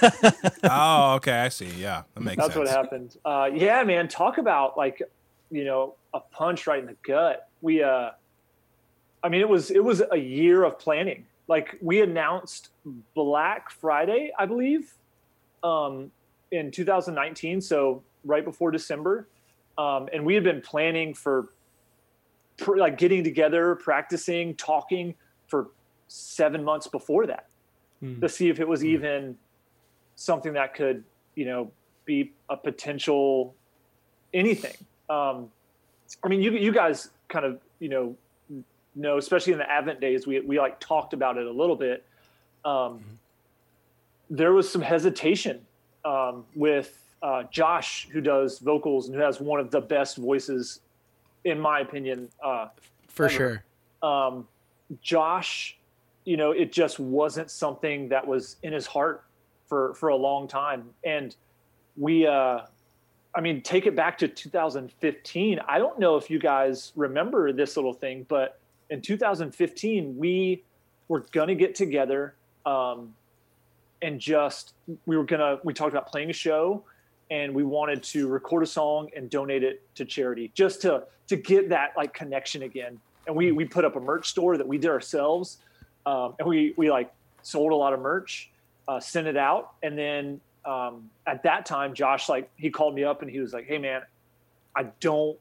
oh, 0.64 1.14
okay, 1.16 1.40
I 1.40 1.50
see. 1.50 1.70
Yeah, 1.78 2.04
that 2.14 2.22
makes 2.22 2.42
sense. 2.44 2.54
That's 2.54 2.54
sense. 2.54 2.56
what 2.56 2.68
happened. 2.70 3.18
Uh, 3.26 3.50
yeah, 3.54 3.84
man. 3.84 4.08
Talk 4.08 4.38
about 4.38 4.78
like, 4.78 5.02
you 5.50 5.64
know, 5.66 5.96
a 6.14 6.20
punch 6.20 6.68
right 6.68 6.80
in 6.80 6.86
the 6.86 6.96
gut. 7.02 7.50
We, 7.62 7.82
uh, 7.82 8.12
I 9.24 9.30
mean, 9.30 9.42
it 9.42 9.50
was 9.50 9.72
it 9.72 9.84
was 9.84 10.04
a 10.12 10.18
year 10.18 10.64
of 10.64 10.78
planning. 10.78 11.26
Like 11.48 11.78
we 11.82 12.02
announced 12.02 12.70
Black 13.16 13.72
Friday, 13.72 14.32
I 14.38 14.46
believe, 14.46 14.94
um, 15.64 16.12
in 16.52 16.72
2019. 16.72 17.62
So 17.62 18.04
right 18.24 18.44
before 18.44 18.72
December, 18.72 19.28
um, 19.78 20.08
and 20.14 20.26
we 20.26 20.34
had 20.34 20.44
been 20.44 20.62
planning 20.62 21.14
for, 21.14 21.50
pr- 22.58 22.78
like, 22.78 22.98
getting 22.98 23.24
together, 23.24 23.76
practicing, 23.76 24.56
talking 24.56 25.16
for 25.48 25.68
seven 26.08 26.64
months 26.64 26.88
before 26.88 27.28
that 27.28 27.48
Hmm. 28.00 28.20
to 28.20 28.28
see 28.30 28.50
if 28.50 28.60
it 28.60 28.68
was 28.68 28.84
even 28.84 29.38
something 30.16 30.54
that 30.54 30.74
could, 30.74 31.04
you 31.36 31.46
know, 31.46 31.72
be 32.06 32.34
a 32.50 32.58
potential 32.58 33.56
anything. 34.34 34.76
Um, 35.10 35.50
I 36.24 36.28
mean, 36.28 36.42
you 36.42 36.52
you 36.52 36.72
guys 36.72 37.10
kind 37.30 37.46
of 37.46 37.60
you 37.80 37.90
know 37.90 38.16
know, 38.96 39.18
especially 39.18 39.54
in 39.54 39.60
the 39.60 39.70
Advent 39.70 40.00
days, 40.00 40.28
we 40.28 40.40
we 40.42 40.60
like 40.60 40.80
talked 40.80 41.14
about 41.14 41.38
it 41.38 41.48
a 41.48 41.52
little 41.52 41.76
bit. 41.76 42.06
Um, 42.64 43.04
There 44.30 44.54
was 44.54 44.70
some 44.70 44.82
hesitation 44.82 45.66
um, 46.06 46.46
with 46.56 47.02
uh, 47.22 47.44
Josh, 47.52 48.08
who 48.12 48.22
does 48.22 48.60
vocals 48.60 49.08
and 49.08 49.16
who 49.16 49.22
has 49.22 49.42
one 49.42 49.60
of 49.60 49.72
the 49.72 49.82
best 49.82 50.18
voices, 50.18 50.82
in 51.44 51.60
my 51.60 51.80
opinion, 51.80 52.30
uh, 52.44 52.68
For 53.08 53.26
Ever. 53.26 53.64
sure. 54.02 54.10
um, 54.10 54.48
Josh, 55.02 55.78
you 56.26 56.38
know, 56.38 56.52
it 56.52 56.72
just 56.72 57.00
wasn't 57.00 57.50
something 57.50 58.08
that 58.10 58.26
was 58.26 58.58
in 58.62 58.72
his 58.72 58.86
heart 58.86 59.24
for 59.68 59.96
for 59.96 60.10
a 60.10 60.16
long 60.16 60.48
time. 60.48 60.90
And 61.04 61.36
we, 61.98 62.28
uh, 62.28 62.62
I 63.34 63.42
mean, 63.42 63.62
take 63.62 63.88
it 63.88 63.96
back 63.96 64.18
to 64.20 64.28
2015. 64.28 65.60
I 65.68 65.80
don't 65.80 65.98
know 65.98 66.18
if 66.18 66.30
you 66.30 66.38
guys 66.40 66.92
remember 66.96 67.52
this 67.52 67.76
little 67.76 67.94
thing, 67.94 68.26
but 68.30 68.60
in 68.92 69.02
2015, 69.02 70.16
we 70.18 70.64
were 71.08 71.26
gonna 71.32 71.56
get 71.56 71.74
together 71.74 72.36
um, 72.66 73.16
and 74.02 74.20
just 74.20 74.74
we 75.06 75.18
were 75.18 75.24
gonna 75.24 75.60
we 75.64 75.74
talked 75.74 75.92
about 75.92 76.08
playing 76.08 76.30
a 76.30 76.34
show 76.34 76.84
and 77.32 77.54
we 77.54 77.64
wanted 77.64 78.04
to 78.04 78.28
record 78.28 78.64
a 78.64 78.68
song 78.68 79.10
and 79.16 79.30
donate 79.30 79.64
it 79.64 79.82
to 79.96 80.06
charity 80.06 80.52
just 80.54 80.82
to 80.82 81.04
to 81.28 81.36
get 81.36 81.70
that 81.70 81.94
like 81.98 82.14
connection 82.14 82.64
again. 82.64 83.00
And 83.28 83.36
we 83.36 83.52
we 83.52 83.66
put 83.66 83.86
up 83.86 83.96
a 83.96 84.00
merch 84.00 84.30
store 84.30 84.58
that 84.58 84.68
we 84.68 84.78
did 84.78 84.92
ourselves 84.92 85.58
um, 86.06 86.36
and 86.40 86.48
we 86.48 86.74
we 86.78 86.92
like 86.92 87.12
sold 87.42 87.72
a 87.72 87.76
lot 87.76 87.94
of 87.94 88.00
merch 88.00 88.52
uh, 88.88 89.00
sent 89.00 89.28
it 89.28 89.38
out. 89.38 89.74
And 89.82 89.98
then 89.98 90.42
um, 90.66 91.10
at 91.26 91.44
that 91.44 91.66
time 91.66 91.94
josh 91.94 92.28
like 92.30 92.50
he 92.58 92.70
called 92.70 92.96
me 92.96 93.04
up 93.04 93.22
and 93.22 93.30
he 93.30 93.40
was 93.40 93.54
like 93.54 93.68
hey 93.68 93.78
man 93.78 94.02
i 94.76 94.84
don't 95.00 95.38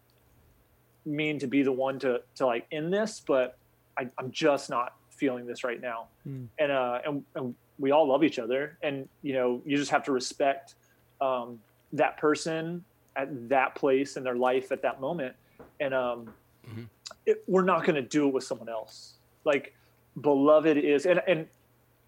mean 1.06 1.38
to 1.38 1.46
be 1.46 1.62
the 1.62 1.72
one 1.72 1.98
to 1.98 2.20
to 2.34 2.44
like 2.44 2.66
end 2.70 2.92
this 2.92 3.22
but 3.26 3.56
I, 3.96 4.08
i'm 4.18 4.30
just 4.30 4.68
not 4.68 4.94
feeling 5.14 5.46
this 5.46 5.64
right 5.64 5.80
now. 5.80 6.08
Hmm. 6.24 6.44
and 6.58 6.72
uh 6.72 6.98
and, 7.06 7.24
and 7.34 7.54
we 7.78 7.90
all 7.90 8.06
love 8.08 8.22
each 8.24 8.38
other. 8.38 8.78
And 8.82 9.08
you 9.22 9.32
know 9.34 9.62
you 9.64 9.76
just 9.76 9.90
have 9.90 10.04
to 10.04 10.12
respect 10.12 10.74
um 11.20 11.58
that 11.92 12.16
person 12.18 12.84
at 13.16 13.48
that 13.48 13.74
place 13.74 14.16
in 14.16 14.24
their 14.24 14.36
life 14.36 14.72
at 14.72 14.82
that 14.82 15.00
moment. 15.00 15.34
And 15.80 15.94
um 15.94 16.34
Mhm. 16.68 16.88
it, 17.26 17.44
we're 17.46 17.62
not 17.62 17.84
going 17.84 17.96
to 17.96 18.00
do 18.02 18.26
it 18.26 18.32
with 18.32 18.42
someone 18.44 18.70
else. 18.70 19.18
Like 19.44 19.74
beloved 20.20 20.78
is 20.78 21.04
and 21.06 21.20
and 21.26 21.46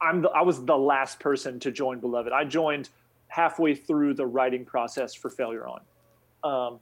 i'm 0.01 0.23
the, 0.23 0.29
i 0.31 0.41
was 0.41 0.65
the 0.65 0.77
last 0.77 1.19
person 1.21 1.59
to 1.61 1.71
join 1.73 1.99
beloved. 2.01 2.33
I 2.33 2.45
joined 2.45 2.89
halfway 3.29 3.75
through 3.75 4.15
the 4.15 4.25
writing 4.27 4.65
process 4.65 5.13
for 5.15 5.29
failure 5.29 5.67
on. 5.67 5.81
Um 6.45 6.81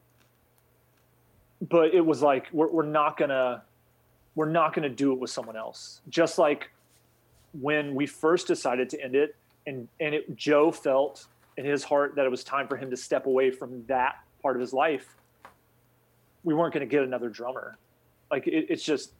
but 1.68 1.94
it 1.94 2.04
was 2.04 2.20
like 2.22 2.46
we're, 2.52 2.68
we're 2.68 2.86
not 2.86 3.16
gonna 3.16 3.62
we're 4.34 4.50
not 4.50 4.74
gonna 4.74 4.88
do 4.90 5.12
it 5.12 5.18
with 5.18 5.30
someone 5.30 5.56
else. 5.56 6.00
Just 6.08 6.38
like 6.38 6.70
when 7.60 7.94
we 7.94 8.06
first 8.06 8.46
decided 8.46 8.88
to 8.90 9.00
end 9.02 9.14
it 9.14 9.36
and 9.66 9.88
and 10.00 10.14
it 10.14 10.34
joe 10.36 10.70
felt 10.70 11.26
in 11.56 11.64
his 11.64 11.84
heart 11.84 12.14
that 12.16 12.26
it 12.26 12.30
was 12.30 12.42
time 12.44 12.66
for 12.66 12.76
him 12.76 12.90
to 12.90 12.96
step 12.96 13.26
away 13.26 13.50
from 13.50 13.84
that 13.86 14.16
part 14.42 14.56
of 14.56 14.60
his 14.60 14.72
life 14.72 15.14
we 16.44 16.54
weren't 16.54 16.72
going 16.72 16.86
to 16.86 16.90
get 16.90 17.02
another 17.02 17.28
drummer. 17.28 17.76
Like 18.30 18.46
it, 18.46 18.66
it's 18.68 18.84
just 18.84 19.12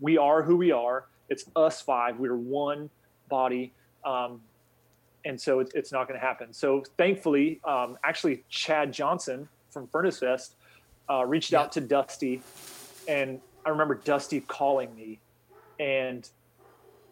we 0.00 0.18
are 0.18 0.42
who 0.42 0.56
we 0.56 0.70
are. 0.70 1.06
It's 1.28 1.46
us 1.56 1.80
five. 1.80 2.18
We're 2.18 2.36
one 2.36 2.90
body. 3.28 3.72
Um, 4.04 4.40
and 5.24 5.40
so 5.40 5.58
it's, 5.60 5.74
it's 5.74 5.92
not 5.92 6.06
going 6.06 6.18
to 6.18 6.24
happen. 6.24 6.52
So 6.52 6.84
thankfully 6.96 7.60
um, 7.64 7.98
actually 8.04 8.44
chad 8.48 8.92
johnson 8.92 9.48
from 9.70 9.88
furnace 9.88 10.18
fest 10.18 10.54
uh, 11.10 11.24
reached 11.24 11.54
out 11.54 11.72
to 11.72 11.80
dusty 11.80 12.42
and 13.06 13.40
i 13.64 13.70
remember 13.70 13.94
dusty 13.94 14.40
calling 14.40 14.94
me 14.94 15.18
and 15.80 16.28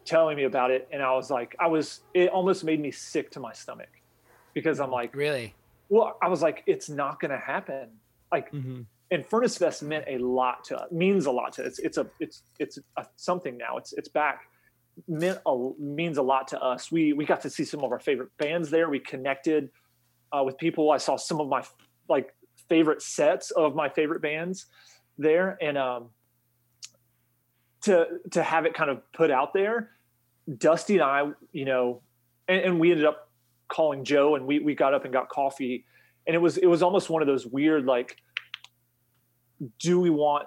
telling 0.07 0.35
me 0.37 0.45
about 0.45 0.71
it 0.71 0.87
and 0.91 1.03
i 1.03 1.13
was 1.13 1.29
like 1.29 1.55
i 1.59 1.67
was 1.67 2.01
it 2.13 2.29
almost 2.29 2.63
made 2.63 2.79
me 2.79 2.89
sick 2.91 3.29
to 3.29 3.39
my 3.39 3.53
stomach 3.53 3.89
because 4.53 4.79
i'm 4.79 4.89
like 4.91 5.13
Really? 5.15 5.53
well 5.89 6.17
i 6.23 6.27
was 6.29 6.41
like 6.41 6.63
it's 6.65 6.89
not 6.89 7.19
going 7.19 7.31
to 7.31 7.37
happen 7.37 7.89
like 8.31 8.51
Mm-hmm. 8.51 8.81
and 9.11 9.25
furnace 9.25 9.57
fest 9.57 9.83
meant 9.83 10.05
a 10.07 10.17
lot 10.17 10.63
to 10.65 10.77
us. 10.77 10.91
means 10.91 11.25
a 11.27 11.31
lot 11.31 11.53
to 11.53 11.63
it's 11.63 11.79
it's 11.79 11.97
a 11.97 12.07
it's 12.19 12.41
it's 12.59 12.79
a, 12.97 13.05
something 13.17 13.57
now 13.57 13.77
it's 13.77 13.93
it's 13.93 14.09
back 14.09 14.49
meant 15.07 15.39
a, 15.45 15.69
means 15.77 16.17
a 16.17 16.21
lot 16.23 16.47
to 16.47 16.59
us 16.59 16.91
we 16.91 17.13
we 17.13 17.25
got 17.25 17.41
to 17.41 17.49
see 17.49 17.63
some 17.65 17.83
of 17.83 17.91
our 17.91 17.99
favorite 17.99 18.29
bands 18.37 18.69
there 18.69 18.89
we 18.89 18.99
connected 18.99 19.69
uh, 20.31 20.41
with 20.43 20.57
people 20.57 20.89
i 20.91 20.97
saw 20.97 21.15
some 21.15 21.39
of 21.39 21.47
my 21.47 21.63
like 22.09 22.33
favorite 22.69 23.01
sets 23.01 23.51
of 23.51 23.75
my 23.75 23.87
favorite 23.89 24.21
bands 24.21 24.65
there 25.17 25.57
and 25.61 25.77
um 25.77 26.09
to 27.81 28.05
to 28.31 28.41
have 28.43 28.65
it 28.65 28.73
kind 28.73 28.89
of 28.89 28.99
put 29.13 29.29
out 29.31 29.53
there 29.53 29.91
dusty 30.57 30.95
and 30.95 31.03
i 31.03 31.29
you 31.51 31.65
know 31.65 32.01
and, 32.47 32.61
and 32.61 32.79
we 32.79 32.91
ended 32.91 33.05
up 33.05 33.29
calling 33.67 34.03
joe 34.03 34.35
and 34.35 34.45
we 34.45 34.59
we 34.59 34.73
got 34.73 34.93
up 34.93 35.03
and 35.03 35.13
got 35.13 35.29
coffee 35.29 35.85
and 36.25 36.35
it 36.35 36.39
was 36.39 36.57
it 36.57 36.67
was 36.67 36.81
almost 36.81 37.09
one 37.09 37.21
of 37.21 37.27
those 37.27 37.45
weird 37.45 37.85
like 37.85 38.17
do 39.79 39.99
we 39.99 40.09
want 40.09 40.45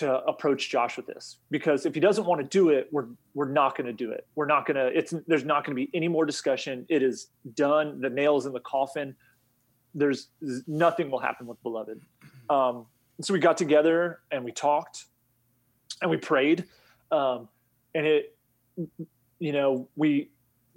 to 0.00 0.24
approach 0.24 0.70
Josh 0.70 0.96
with 0.96 1.06
this 1.06 1.36
because 1.50 1.84
if 1.84 1.92
he 1.92 2.00
doesn't 2.00 2.24
want 2.24 2.40
to 2.40 2.46
do 2.46 2.70
it, 2.70 2.88
we're 2.90 3.08
we're 3.34 3.50
not 3.50 3.76
going 3.76 3.86
to 3.86 3.92
do 3.92 4.10
it. 4.10 4.26
We're 4.34 4.46
not 4.46 4.66
to. 4.66 4.86
It's 4.86 5.12
there's 5.26 5.44
not 5.44 5.62
going 5.62 5.76
to 5.76 5.86
be 5.86 5.90
any 5.94 6.08
more 6.08 6.24
discussion. 6.24 6.86
It 6.88 7.02
is 7.02 7.28
done. 7.54 8.00
The 8.00 8.08
nail 8.08 8.38
is 8.38 8.46
in 8.46 8.54
the 8.54 8.60
coffin. 8.60 9.14
There's 9.94 10.28
nothing 10.66 11.10
will 11.10 11.18
happen 11.18 11.46
with 11.46 11.62
beloved. 11.62 12.00
Um, 12.48 12.86
so 13.20 13.34
we 13.34 13.40
got 13.40 13.58
together 13.58 14.20
and 14.30 14.42
we 14.42 14.52
talked 14.52 15.04
and 16.00 16.10
we 16.10 16.16
prayed, 16.16 16.64
um, 17.12 17.48
and 17.94 18.06
it, 18.06 18.38
you 19.40 19.52
know, 19.52 19.88
we 19.96 20.30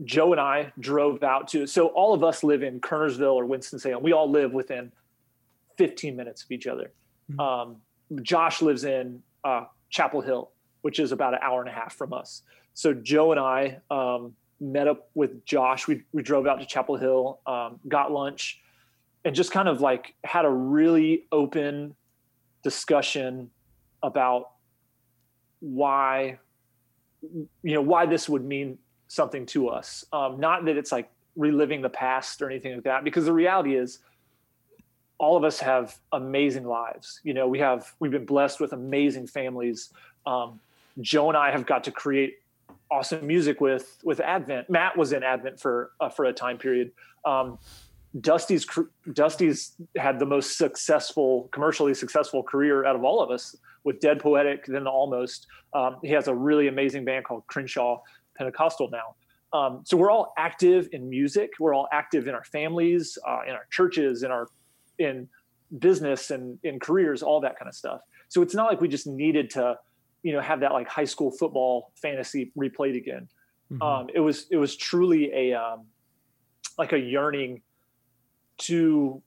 Joe 0.04 0.32
and 0.32 0.42
I 0.42 0.74
drove 0.80 1.22
out 1.22 1.48
to. 1.50 1.68
So 1.68 1.88
all 1.88 2.16
of 2.16 2.24
us 2.24 2.44
live 2.44 2.64
in 2.64 2.80
Kernersville 2.80 3.36
or 3.36 3.46
Winston 3.46 3.78
Salem. 3.78 4.02
We 4.02 4.12
all 4.12 4.30
live 4.30 4.52
within 4.52 4.92
15 5.78 6.16
minutes 6.16 6.44
of 6.44 6.52
each 6.52 6.66
other. 6.66 6.92
Um, 7.38 7.78
Josh 8.22 8.62
lives 8.62 8.84
in 8.84 9.22
uh, 9.44 9.66
Chapel 9.90 10.22
Hill, 10.22 10.52
which 10.82 11.00
is 11.00 11.12
about 11.12 11.34
an 11.34 11.40
hour 11.42 11.62
and 11.62 11.70
a 11.70 11.74
half 11.74 11.96
from 11.96 12.14
us. 12.14 12.42
So 12.74 12.94
Joe 12.94 13.32
and 13.32 13.40
I 13.40 13.78
um, 13.92 14.34
met 14.60 14.88
up 14.88 15.10
with 15.14 15.46
Josh. 15.46 15.88
We 15.88 16.04
we 16.12 16.24
drove 16.24 16.48
out 16.48 16.60
to 16.60 16.66
Chapel 16.66 16.98
Hill, 16.98 17.40
um, 17.46 17.80
got 17.88 18.12
lunch, 18.12 18.60
and 19.26 19.36
just 19.36 19.52
kind 19.52 19.68
of 19.68 19.82
like 19.82 20.16
had 20.24 20.46
a 20.46 20.50
really 20.50 21.26
open 21.32 21.96
discussion 22.64 23.52
about 24.02 24.52
why 25.60 26.40
you 27.32 27.74
know 27.74 27.82
why 27.82 28.06
this 28.06 28.28
would 28.28 28.44
mean 28.44 28.78
something 29.08 29.46
to 29.48 29.70
us. 29.70 30.06
Um, 30.12 30.40
not 30.40 30.66
that 30.66 30.78
it's 30.78 30.92
like 30.92 31.10
reliving 31.36 31.82
the 31.82 31.90
past 31.90 32.42
or 32.42 32.50
anything 32.50 32.76
like 32.76 32.84
that, 32.84 33.04
because 33.04 33.26
the 33.26 33.34
reality 33.34 33.76
is 33.76 34.00
all 35.18 35.38
of 35.38 35.44
us 35.44 35.60
have 35.60 35.98
amazing 36.12 36.66
lives. 36.66 37.22
You 37.24 37.34
know, 37.34 37.48
we 37.48 37.60
have 37.60 37.94
we've 38.00 38.12
been 38.12 38.26
blessed 38.26 38.60
with 38.60 38.74
amazing 38.74 39.28
families. 39.28 39.90
Um, 40.26 40.60
Joe 41.02 41.30
and 41.30 41.38
I 41.38 41.52
have 41.52 41.66
got 41.66 41.84
to 41.86 41.92
create 41.92 42.40
awesome 42.92 43.26
music 43.26 43.62
with 43.62 43.98
with 44.04 44.20
Advent. 44.20 44.70
Matt 44.70 44.98
was 44.98 45.14
in 45.14 45.24
Advent 45.24 45.60
for 45.60 45.92
uh, 46.00 46.10
for 46.10 46.26
a 46.26 46.34
time 46.34 46.58
period. 46.58 46.92
Um, 47.26 47.58
Dusty's 48.20 48.68
Dusty's 49.12 49.76
had 49.98 50.20
the 50.20 50.26
most 50.26 50.58
successful, 50.58 51.50
commercially 51.52 51.94
successful 51.94 52.44
career 52.44 52.86
out 52.86 52.96
of 52.96 53.04
all 53.04 53.22
of 53.22 53.32
us 53.32 53.56
with 53.84 54.00
Dead 54.00 54.20
Poetic, 54.20 54.66
then 54.66 54.88
Almost. 54.88 55.48
Um, 55.74 55.98
he 56.04 56.10
has 56.12 56.28
a 56.28 56.36
really 56.36 56.68
amazing 56.68 57.06
band 57.06 57.26
called 57.26 57.46
Crenshaw 57.48 58.02
Pentecostal 58.38 58.90
now. 58.92 59.16
Um, 59.58 59.82
so 59.86 59.96
we're 59.98 60.12
all 60.12 60.34
active 60.38 60.90
in 60.92 61.10
music. 61.10 61.52
We're 61.60 61.76
all 61.76 61.88
active 61.92 62.28
in 62.28 62.34
our 62.34 62.44
families, 62.44 63.18
uh, 63.28 63.42
in 63.48 63.54
our 63.54 63.68
churches, 63.70 64.24
in 64.24 64.32
our 64.32 64.48
in 64.98 65.28
business 65.80 66.32
and 66.32 66.58
in 66.64 66.80
careers, 66.80 67.24
all 67.24 67.42
that 67.42 67.58
kind 67.58 67.70
of 67.70 67.76
stuff. 67.76 68.02
So 68.30 68.42
it's 68.42 68.56
not 68.56 68.70
like 68.70 68.82
we 68.82 68.88
just 68.88 69.06
needed 69.06 69.52
to, 69.52 69.78
you 70.24 70.34
know, 70.34 70.42
have 70.42 70.62
that 70.62 70.72
like 70.72 70.88
high 70.88 71.06
school 71.06 71.32
football 71.32 71.92
fantasy 72.02 72.52
replayed 72.58 72.98
again. 72.98 73.28
Mm-hmm. 73.72 73.82
Um, 73.82 74.08
it 74.14 74.20
was 74.20 74.48
it 74.50 74.58
was 74.58 74.76
truly 74.76 75.32
a 75.34 75.54
um, 75.54 75.86
like 76.78 76.94
a 76.94 77.00
yearning 77.00 77.62
to 78.60 79.22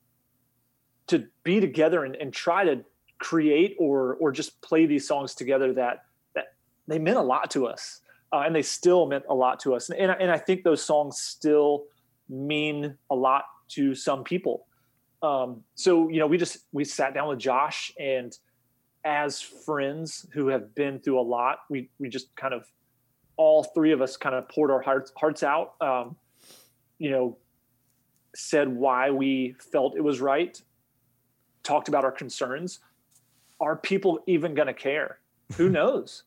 to 1.07 1.25
be 1.43 1.59
together 1.59 2.03
and, 2.03 2.15
and 2.15 2.33
try 2.33 2.65
to 2.65 2.83
create 3.19 3.75
or 3.79 4.15
or 4.15 4.31
just 4.31 4.61
play 4.61 4.85
these 4.85 5.07
songs 5.07 5.33
together 5.33 5.73
that 5.73 6.05
that 6.35 6.53
they 6.87 6.99
meant 6.99 7.17
a 7.17 7.21
lot 7.21 7.49
to 7.51 7.65
us 7.67 8.01
uh, 8.33 8.43
and 8.45 8.55
they 8.55 8.61
still 8.61 9.05
meant 9.05 9.23
a 9.29 9.33
lot 9.33 9.59
to 9.59 9.73
us 9.73 9.89
and, 9.89 9.99
and, 9.99 10.11
and 10.19 10.31
I 10.31 10.37
think 10.37 10.63
those 10.63 10.83
songs 10.83 11.17
still 11.19 11.85
mean 12.29 12.97
a 13.09 13.15
lot 13.15 13.45
to 13.69 13.95
some 13.95 14.23
people 14.23 14.67
um, 15.21 15.63
so 15.75 16.09
you 16.09 16.19
know, 16.19 16.27
we 16.27 16.37
just 16.37 16.57
we 16.71 16.83
sat 16.83 17.13
down 17.13 17.27
with 17.27 17.39
Josh, 17.39 17.91
and 17.99 18.37
as 19.03 19.41
friends 19.41 20.27
who 20.33 20.47
have 20.49 20.75
been 20.75 20.99
through 20.99 21.19
a 21.19 21.21
lot, 21.21 21.59
we 21.69 21.89
we 21.99 22.09
just 22.09 22.35
kind 22.35 22.53
of 22.53 22.65
all 23.35 23.63
three 23.63 23.91
of 23.91 24.01
us 24.01 24.17
kind 24.17 24.35
of 24.35 24.47
poured 24.49 24.71
our 24.71 24.81
hearts 24.81 25.11
hearts 25.17 25.43
out. 25.43 25.73
Um, 25.81 26.15
you 26.99 27.11
know, 27.11 27.37
said 28.35 28.67
why 28.67 29.09
we 29.09 29.55
felt 29.71 29.95
it 29.95 30.01
was 30.01 30.21
right, 30.21 30.61
talked 31.63 31.87
about 31.87 32.03
our 32.03 32.11
concerns. 32.11 32.79
Are 33.59 33.75
people 33.75 34.19
even 34.27 34.53
going 34.53 34.67
to 34.67 34.73
care? 34.73 35.19
Who 35.55 35.69
knows? 35.69 36.23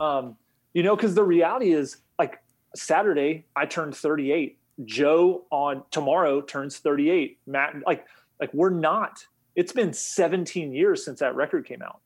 um, 0.00 0.36
you 0.74 0.82
know, 0.82 0.94
because 0.94 1.14
the 1.14 1.24
reality 1.24 1.72
is, 1.72 1.98
like 2.18 2.40
Saturday, 2.74 3.46
I 3.56 3.66
turned 3.66 3.96
38. 3.96 4.58
Joe 4.84 5.44
on 5.50 5.82
tomorrow 5.90 6.40
turns 6.40 6.78
38. 6.78 7.38
Matt, 7.46 7.76
like 7.86 8.06
like 8.40 8.52
we're 8.54 8.70
not. 8.70 9.24
It's 9.56 9.72
been 9.72 9.92
17 9.92 10.72
years 10.72 11.04
since 11.04 11.18
that 11.18 11.34
record 11.34 11.66
came 11.66 11.82
out. 11.82 12.00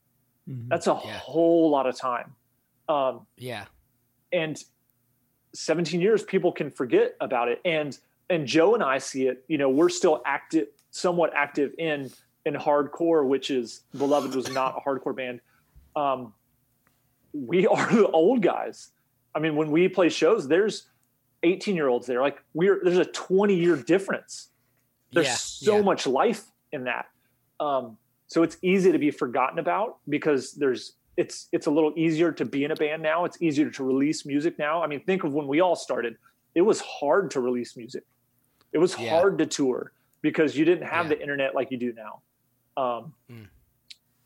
Mm-hmm. 0.49 0.69
That's 0.69 0.87
a 0.87 0.99
yeah. 1.05 1.17
whole 1.19 1.69
lot 1.69 1.85
of 1.85 1.95
time. 1.95 2.33
Um, 2.89 3.27
yeah. 3.37 3.65
And 4.31 4.61
17 5.53 6.01
years, 6.01 6.23
people 6.23 6.51
can 6.51 6.71
forget 6.71 7.15
about 7.21 7.49
it. 7.49 7.61
And 7.63 7.97
and 8.29 8.47
Joe 8.47 8.73
and 8.73 8.81
I 8.81 8.97
see 8.97 9.27
it. 9.27 9.43
You 9.47 9.59
know, 9.59 9.69
we're 9.69 9.89
still 9.89 10.23
active, 10.25 10.67
somewhat 10.89 11.31
active 11.35 11.73
in 11.77 12.09
in 12.45 12.53
hardcore, 12.53 13.25
which 13.27 13.49
is 13.49 13.81
Beloved 13.97 14.35
was 14.35 14.51
not 14.51 14.75
a 14.77 14.89
hardcore 14.89 15.15
band. 15.15 15.41
Um, 15.95 16.33
we 17.33 17.67
are 17.67 17.93
the 17.93 18.07
old 18.07 18.41
guys. 18.41 18.89
I 19.35 19.39
mean, 19.39 19.55
when 19.55 19.71
we 19.71 19.87
play 19.87 20.09
shows, 20.09 20.47
there's 20.47 20.87
18 21.43 21.75
year 21.75 21.87
olds 21.87 22.07
there. 22.07 22.21
Like 22.21 22.41
we're 22.53 22.81
there's 22.83 22.97
a 22.97 23.05
20 23.05 23.55
year 23.55 23.75
difference 23.75 24.49
there's 25.13 25.27
yeah, 25.27 25.35
so 25.35 25.77
yeah. 25.77 25.83
much 25.83 26.07
life 26.07 26.45
in 26.71 26.85
that. 26.85 27.05
Um, 27.59 27.97
so 28.27 28.43
it's 28.43 28.57
easy 28.61 28.91
to 28.91 28.97
be 28.97 29.11
forgotten 29.11 29.59
about 29.59 29.97
because 30.09 30.53
there's 30.53 30.93
it's 31.15 31.47
it's 31.51 31.67
a 31.67 31.71
little 31.71 31.93
easier 31.95 32.31
to 32.31 32.45
be 32.45 32.63
in 32.63 32.71
a 32.71 32.75
band 32.75 33.03
now. 33.03 33.25
It's 33.25 33.39
easier 33.41 33.69
to 33.69 33.83
release 33.83 34.25
music 34.25 34.57
now. 34.57 34.83
I 34.83 34.87
mean, 34.87 35.01
think 35.01 35.23
of 35.23 35.33
when 35.33 35.47
we 35.47 35.61
all 35.61 35.75
started. 35.75 36.17
It 36.55 36.61
was 36.61 36.81
hard 36.81 37.31
to 37.31 37.39
release 37.39 37.77
music. 37.77 38.03
It 38.73 38.79
was 38.79 38.97
yeah. 38.97 39.09
hard 39.09 39.37
to 39.39 39.45
tour 39.45 39.91
because 40.21 40.57
you 40.57 40.65
didn't 40.65 40.87
have 40.87 41.09
the 41.09 41.19
internet 41.19 41.55
like 41.55 41.71
you 41.71 41.77
do 41.77 41.93
now. 41.93 42.21
Um, 42.75 43.13
mm. 43.31 43.47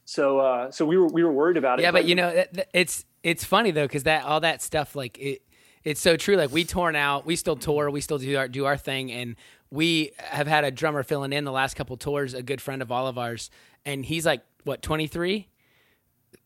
So 0.06 0.40
uh, 0.40 0.72
so 0.72 0.86
we 0.86 0.98
were 0.98 1.08
we 1.08 1.24
were 1.24 1.32
worried 1.32 1.58
about 1.58 1.80
it. 1.80 1.84
Yeah, 1.84 1.92
but, 1.92 2.00
but 2.00 2.06
you 2.06 2.16
know, 2.16 2.46
it's 2.74 3.06
it's 3.24 3.44
funny 3.44 3.72
though 3.72 3.86
because 3.86 4.04
that 4.04 4.24
all 4.24 4.40
that 4.40 4.62
stuff 4.62 4.96
like 4.96 5.18
it 5.18 5.42
it's 5.84 6.02
so 6.02 6.18
true. 6.18 6.36
Like 6.36 6.52
we 6.52 6.64
torn 6.64 6.96
out, 6.96 7.26
we 7.26 7.36
still 7.36 7.56
tour, 7.56 7.90
we 7.90 8.02
still 8.02 8.18
do 8.18 8.38
our 8.38 8.48
do 8.48 8.66
our 8.66 8.78
thing, 8.78 9.12
and 9.12 9.36
we 9.70 10.12
have 10.18 10.48
had 10.48 10.64
a 10.64 10.72
drummer 10.72 11.04
filling 11.04 11.34
in 11.34 11.44
the 11.44 11.52
last 11.52 11.76
couple 11.76 11.98
tours, 11.98 12.34
a 12.34 12.42
good 12.42 12.62
friend 12.62 12.82
of 12.82 12.92
all 12.92 13.08
of 13.08 13.18
ours, 13.18 13.50
and 13.86 14.06
he's 14.06 14.26
like 14.26 14.42
what 14.64 14.82
23, 14.82 15.48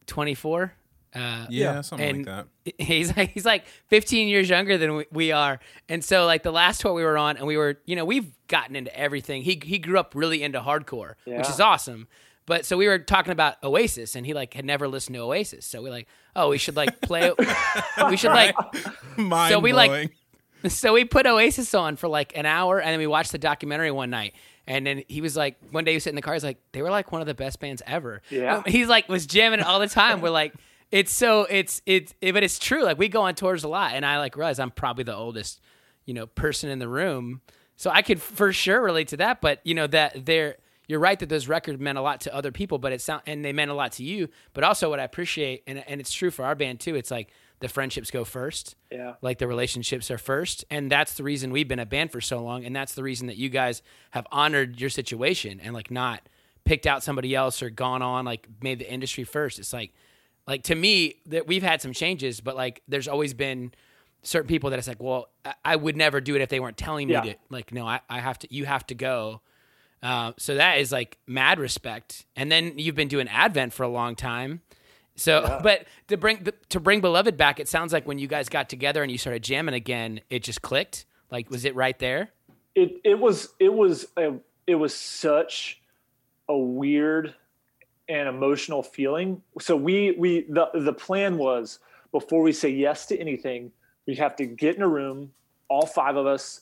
24? 0.05 0.73
Uh, 1.13 1.45
yeah, 1.49 1.81
something 1.81 2.17
like 2.17 2.25
that. 2.25 2.47
He's 2.77 3.15
like 3.15 3.31
he's 3.31 3.45
like 3.45 3.65
15 3.87 4.29
years 4.29 4.47
younger 4.49 4.77
than 4.77 4.95
we, 4.95 5.05
we, 5.11 5.31
are, 5.31 5.59
and 5.89 6.03
so 6.03 6.25
like 6.25 6.43
the 6.43 6.51
last 6.51 6.79
tour 6.79 6.93
we 6.93 7.03
were 7.03 7.17
on, 7.17 7.37
and 7.37 7.45
we 7.45 7.57
were 7.57 7.79
you 7.85 7.95
know 7.95 8.05
we've 8.05 8.31
gotten 8.47 8.75
into 8.75 8.95
everything. 8.97 9.41
He 9.41 9.59
he 9.63 9.77
grew 9.77 9.99
up 9.99 10.13
really 10.15 10.41
into 10.41 10.61
hardcore, 10.61 11.15
yeah. 11.25 11.39
which 11.39 11.49
is 11.49 11.59
awesome. 11.59 12.07
But 12.45 12.65
so 12.65 12.77
we 12.77 12.87
were 12.87 12.99
talking 12.99 13.31
about 13.31 13.61
Oasis, 13.63 14.15
and 14.15 14.25
he 14.25 14.33
like 14.33 14.53
had 14.53 14.63
never 14.63 14.87
listened 14.87 15.15
to 15.15 15.21
Oasis, 15.21 15.65
so 15.65 15.81
we're 15.81 15.91
like 15.91 16.07
oh 16.35 16.49
we 16.49 16.57
should 16.57 16.77
like 16.77 17.01
play, 17.01 17.31
we 18.09 18.15
should 18.15 18.31
like 18.31 18.55
Mind 19.17 19.51
so 19.51 19.59
we 19.59 19.71
blowing. 19.71 20.11
like 20.63 20.71
so 20.71 20.93
we 20.93 21.05
put 21.05 21.25
Oasis 21.25 21.73
on 21.73 21.95
for 21.95 22.07
like 22.07 22.37
an 22.37 22.45
hour, 22.45 22.79
and 22.79 22.91
then 22.91 22.99
we 22.99 23.07
watched 23.07 23.31
the 23.31 23.37
documentary 23.37 23.91
one 23.91 24.09
night. 24.09 24.33
And 24.67 24.85
then 24.85 25.03
he 25.07 25.21
was 25.21 25.35
like, 25.35 25.57
one 25.71 25.83
day 25.83 25.91
he 25.91 25.95
was 25.95 26.03
sitting 26.03 26.13
in 26.13 26.17
the 26.17 26.21
car, 26.21 26.35
he's 26.35 26.43
like, 26.43 26.59
they 26.71 26.81
were 26.83 26.91
like 26.91 27.11
one 27.11 27.19
of 27.19 27.27
the 27.27 27.33
best 27.33 27.59
bands 27.59 27.81
ever. 27.87 28.21
Yeah. 28.29 28.61
He's 28.65 28.87
like, 28.87 29.09
was 29.09 29.25
jamming 29.25 29.61
all 29.61 29.79
the 29.79 29.87
time. 29.87 30.21
We're 30.21 30.29
like, 30.29 30.53
it's 30.91 31.11
so, 31.11 31.47
it's, 31.49 31.81
it's, 31.85 32.13
it, 32.21 32.33
but 32.33 32.43
it's 32.43 32.59
true. 32.59 32.83
Like 32.83 32.97
we 32.97 33.07
go 33.07 33.21
on 33.21 33.35
tours 33.35 33.63
a 33.63 33.67
lot, 33.67 33.93
and 33.93 34.05
I 34.05 34.19
like 34.19 34.35
realize 34.35 34.59
I'm 34.59 34.71
probably 34.71 35.03
the 35.03 35.15
oldest, 35.15 35.61
you 36.05 36.13
know, 36.13 36.27
person 36.27 36.69
in 36.69 36.79
the 36.79 36.87
room. 36.87 37.41
So 37.77 37.89
I 37.89 38.01
could 38.01 38.21
for 38.21 38.51
sure 38.53 38.81
relate 38.81 39.07
to 39.09 39.17
that. 39.17 39.41
But, 39.41 39.61
you 39.63 39.73
know, 39.73 39.87
that 39.87 40.25
they're, 40.25 40.57
you're 40.87 40.99
right 40.99 41.17
that 41.19 41.29
those 41.29 41.47
records 41.47 41.79
meant 41.79 41.97
a 41.97 42.01
lot 42.01 42.21
to 42.21 42.35
other 42.35 42.51
people, 42.51 42.77
but 42.77 42.91
it 42.91 43.01
sound 43.01 43.21
and 43.25 43.43
they 43.43 43.53
meant 43.53 43.71
a 43.71 43.73
lot 43.73 43.93
to 43.93 44.03
you. 44.03 44.27
But 44.53 44.63
also, 44.63 44.89
what 44.89 44.99
I 44.99 45.03
appreciate, 45.03 45.63
and, 45.65 45.83
and 45.87 46.01
it's 46.01 46.11
true 46.11 46.31
for 46.31 46.45
our 46.45 46.55
band 46.55 46.79
too, 46.79 46.95
it's 46.95 47.09
like, 47.09 47.31
the 47.61 47.69
friendships 47.69 48.09
go 48.09 48.25
first. 48.25 48.75
Yeah. 48.91 49.13
Like 49.21 49.37
the 49.37 49.47
relationships 49.47 50.09
are 50.09 50.17
first. 50.17 50.65
And 50.71 50.91
that's 50.91 51.13
the 51.13 51.21
reason 51.21 51.51
we've 51.51 51.67
been 51.67 51.77
a 51.77 51.85
band 51.85 52.11
for 52.11 52.19
so 52.19 52.41
long. 52.43 52.65
And 52.65 52.75
that's 52.75 52.95
the 52.95 53.03
reason 53.03 53.27
that 53.27 53.37
you 53.37 53.49
guys 53.49 53.83
have 54.09 54.25
honored 54.31 54.81
your 54.81 54.89
situation 54.89 55.59
and 55.59 55.71
like 55.71 55.91
not 55.91 56.27
picked 56.65 56.87
out 56.87 57.03
somebody 57.03 57.35
else 57.35 57.61
or 57.61 57.69
gone 57.69 58.01
on, 58.01 58.25
like 58.25 58.47
made 58.63 58.79
the 58.79 58.91
industry 58.91 59.23
first. 59.23 59.59
It's 59.59 59.73
like, 59.73 59.93
like 60.47 60.63
to 60.63 60.75
me, 60.75 61.15
that 61.27 61.47
we've 61.47 61.63
had 61.63 61.81
some 61.81 61.93
changes, 61.93 62.41
but 62.41 62.55
like 62.55 62.81
there's 62.87 63.07
always 63.07 63.33
been 63.33 63.73
certain 64.23 64.47
people 64.47 64.69
that 64.69 64.79
it's 64.79 64.87
like, 64.87 65.01
well, 65.01 65.29
I 65.65 65.75
would 65.75 65.97
never 65.97 66.21
do 66.21 66.35
it 66.35 66.41
if 66.41 66.49
they 66.49 66.59
weren't 66.59 66.77
telling 66.77 67.07
me 67.07 67.13
yeah. 67.13 67.21
to. 67.21 67.35
Like, 67.49 67.73
no, 67.73 67.87
I, 67.87 68.01
I 68.09 68.19
have 68.19 68.39
to, 68.39 68.53
you 68.53 68.65
have 68.65 68.85
to 68.87 68.95
go. 68.95 69.41
Uh, 70.03 70.33
so 70.37 70.55
that 70.55 70.79
is 70.79 70.91
like 70.91 71.17
mad 71.27 71.59
respect. 71.59 72.25
And 72.35 72.51
then 72.51 72.77
you've 72.77 72.95
been 72.95 73.07
doing 73.07 73.27
Advent 73.27 73.73
for 73.73 73.83
a 73.83 73.87
long 73.87 74.15
time. 74.15 74.61
So, 75.15 75.41
yeah. 75.41 75.59
but 75.63 75.85
to 76.07 76.17
bring 76.17 76.47
to 76.69 76.79
bring 76.79 77.01
Beloved 77.01 77.37
back, 77.37 77.59
it 77.59 77.67
sounds 77.67 77.93
like 77.93 78.07
when 78.07 78.19
you 78.19 78.27
guys 78.27 78.49
got 78.49 78.69
together 78.69 79.03
and 79.03 79.11
you 79.11 79.17
started 79.17 79.43
jamming 79.43 79.75
again, 79.75 80.21
it 80.29 80.43
just 80.43 80.61
clicked. 80.61 81.05
Like, 81.29 81.49
was 81.49 81.65
it 81.65 81.75
right 81.75 81.97
there? 81.99 82.29
It 82.75 83.01
it 83.03 83.19
was 83.19 83.49
it 83.59 83.73
was 83.73 84.07
a, 84.17 84.33
it 84.65 84.75
was 84.75 84.95
such 84.95 85.81
a 86.49 86.57
weird 86.57 87.35
and 88.11 88.27
emotional 88.27 88.83
feeling. 88.83 89.41
So 89.59 89.75
we 89.75 90.11
we 90.17 90.41
the 90.49 90.67
the 90.73 90.93
plan 90.93 91.37
was 91.37 91.79
before 92.11 92.41
we 92.41 92.51
say 92.51 92.69
yes 92.69 93.05
to 93.07 93.17
anything, 93.17 93.71
we 94.05 94.15
have 94.15 94.35
to 94.35 94.45
get 94.45 94.75
in 94.75 94.81
a 94.81 94.87
room, 94.87 95.31
all 95.69 95.85
five 95.85 96.17
of 96.17 96.27
us, 96.27 96.61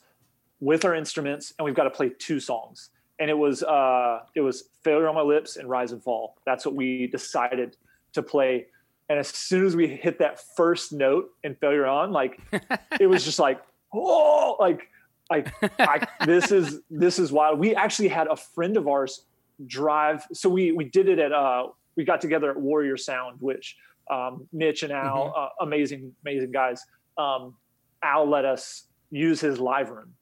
with 0.60 0.86
our 0.86 0.93
instruments, 0.93 1.56
and 1.58 1.66
we've 1.66 1.74
got 1.74 1.86
to 1.86 1.89
play 1.89 2.12
two 2.20 2.39
songs. 2.39 2.91
And 3.20 3.32
it 3.32 3.38
was 3.38 3.64
uh, 3.64 4.20
it 4.36 4.41
was 4.41 4.70
"Failure 4.84 5.10
on 5.10 5.16
My 5.16 5.22
Lips" 5.22 5.58
and 5.58 5.68
"Rise 5.68 5.91
and 5.91 6.04
Fall." 6.04 6.38
That's 6.45 6.66
what 6.66 6.76
we 6.76 7.08
decided 7.08 7.76
to 8.14 8.22
play. 8.22 8.68
And 9.10 9.18
as 9.18 9.30
soon 9.30 9.66
as 9.66 9.76
we 9.76 9.88
hit 9.88 10.20
that 10.20 10.39
first 10.56 10.93
note 10.93 11.32
in 11.43 11.56
"Failure 11.56 11.88
On," 11.88 12.12
like 12.12 12.39
it 13.00 13.08
was 13.08 13.26
just 13.26 13.39
like, 13.39 13.60
oh, 13.91 14.56
like 14.60 14.88
like 15.32 15.52
I, 15.80 16.08
this 16.26 16.52
is 16.52 16.82
this 16.91 17.18
is 17.18 17.32
wild. 17.32 17.58
We 17.58 17.76
actually 17.76 18.10
had 18.10 18.28
a 18.28 18.36
friend 18.36 18.78
of 18.78 18.88
ours 18.88 19.24
drive. 19.66 20.26
So 20.34 20.49
we 20.49 20.72
we 20.72 20.86
did 20.86 21.10
it 21.10 21.20
at 21.20 21.32
uh 21.32 21.68
we 21.95 22.05
got 22.05 22.22
together 22.22 22.49
at 22.51 22.57
Warrior 22.57 22.97
Sound, 22.97 23.38
which 23.41 23.76
um, 24.10 24.47
Mitch 24.53 24.84
and 24.84 24.91
Al, 24.91 25.28
Mm-hmm. 25.28 25.39
uh, 25.39 25.66
amazing 25.66 26.14
amazing 26.26 26.51
guys. 26.51 26.84
Um, 27.18 27.55
Al 28.03 28.28
let 28.30 28.45
us 28.45 28.86
use 29.12 29.41
his 29.41 29.60
live 29.60 29.89
room 29.89 30.14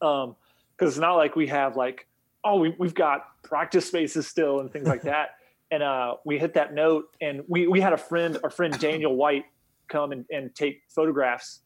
um 0.00 0.34
because 0.76 0.94
it's 0.94 1.00
not 1.00 1.14
like 1.14 1.36
we 1.36 1.46
have 1.48 1.76
like 1.76 2.06
oh 2.44 2.56
we, 2.58 2.74
we've 2.78 2.94
got 2.94 3.42
practice 3.42 3.86
spaces 3.86 4.26
still 4.26 4.60
and 4.60 4.72
things 4.72 4.86
like 4.88 5.02
that. 5.12 5.30
And 5.70 5.82
uh, 5.82 6.14
we 6.24 6.38
hit 6.38 6.54
that 6.54 6.72
note, 6.72 7.08
and 7.20 7.42
we 7.46 7.66
we 7.66 7.78
had 7.78 7.92
a 7.92 7.98
friend, 7.98 8.38
our 8.42 8.48
friend 8.48 8.78
Daniel 8.78 9.14
White, 9.14 9.44
come 9.88 10.12
and, 10.12 10.24
and 10.30 10.54
take 10.54 10.80
photographs 10.88 11.60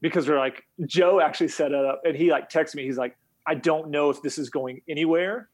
because 0.00 0.28
we're 0.28 0.38
like 0.38 0.62
Joe 0.86 1.20
actually 1.20 1.48
set 1.48 1.72
it 1.72 1.84
up, 1.84 2.02
and 2.04 2.16
he 2.16 2.30
like 2.30 2.48
texted 2.48 2.76
me. 2.76 2.84
He's 2.84 2.98
like, 2.98 3.16
I 3.44 3.56
don't 3.56 3.90
know 3.90 4.10
if 4.10 4.22
this 4.22 4.38
is 4.38 4.48
going 4.48 4.80
anywhere 4.88 5.48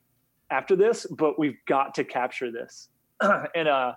after 0.51 0.77
this, 0.77 1.07
but 1.07 1.39
we've 1.39 1.59
got 1.67 1.95
to 1.97 2.05
capture 2.05 2.51
this. 2.51 2.89
and 3.55 3.69
uh, 3.69 3.95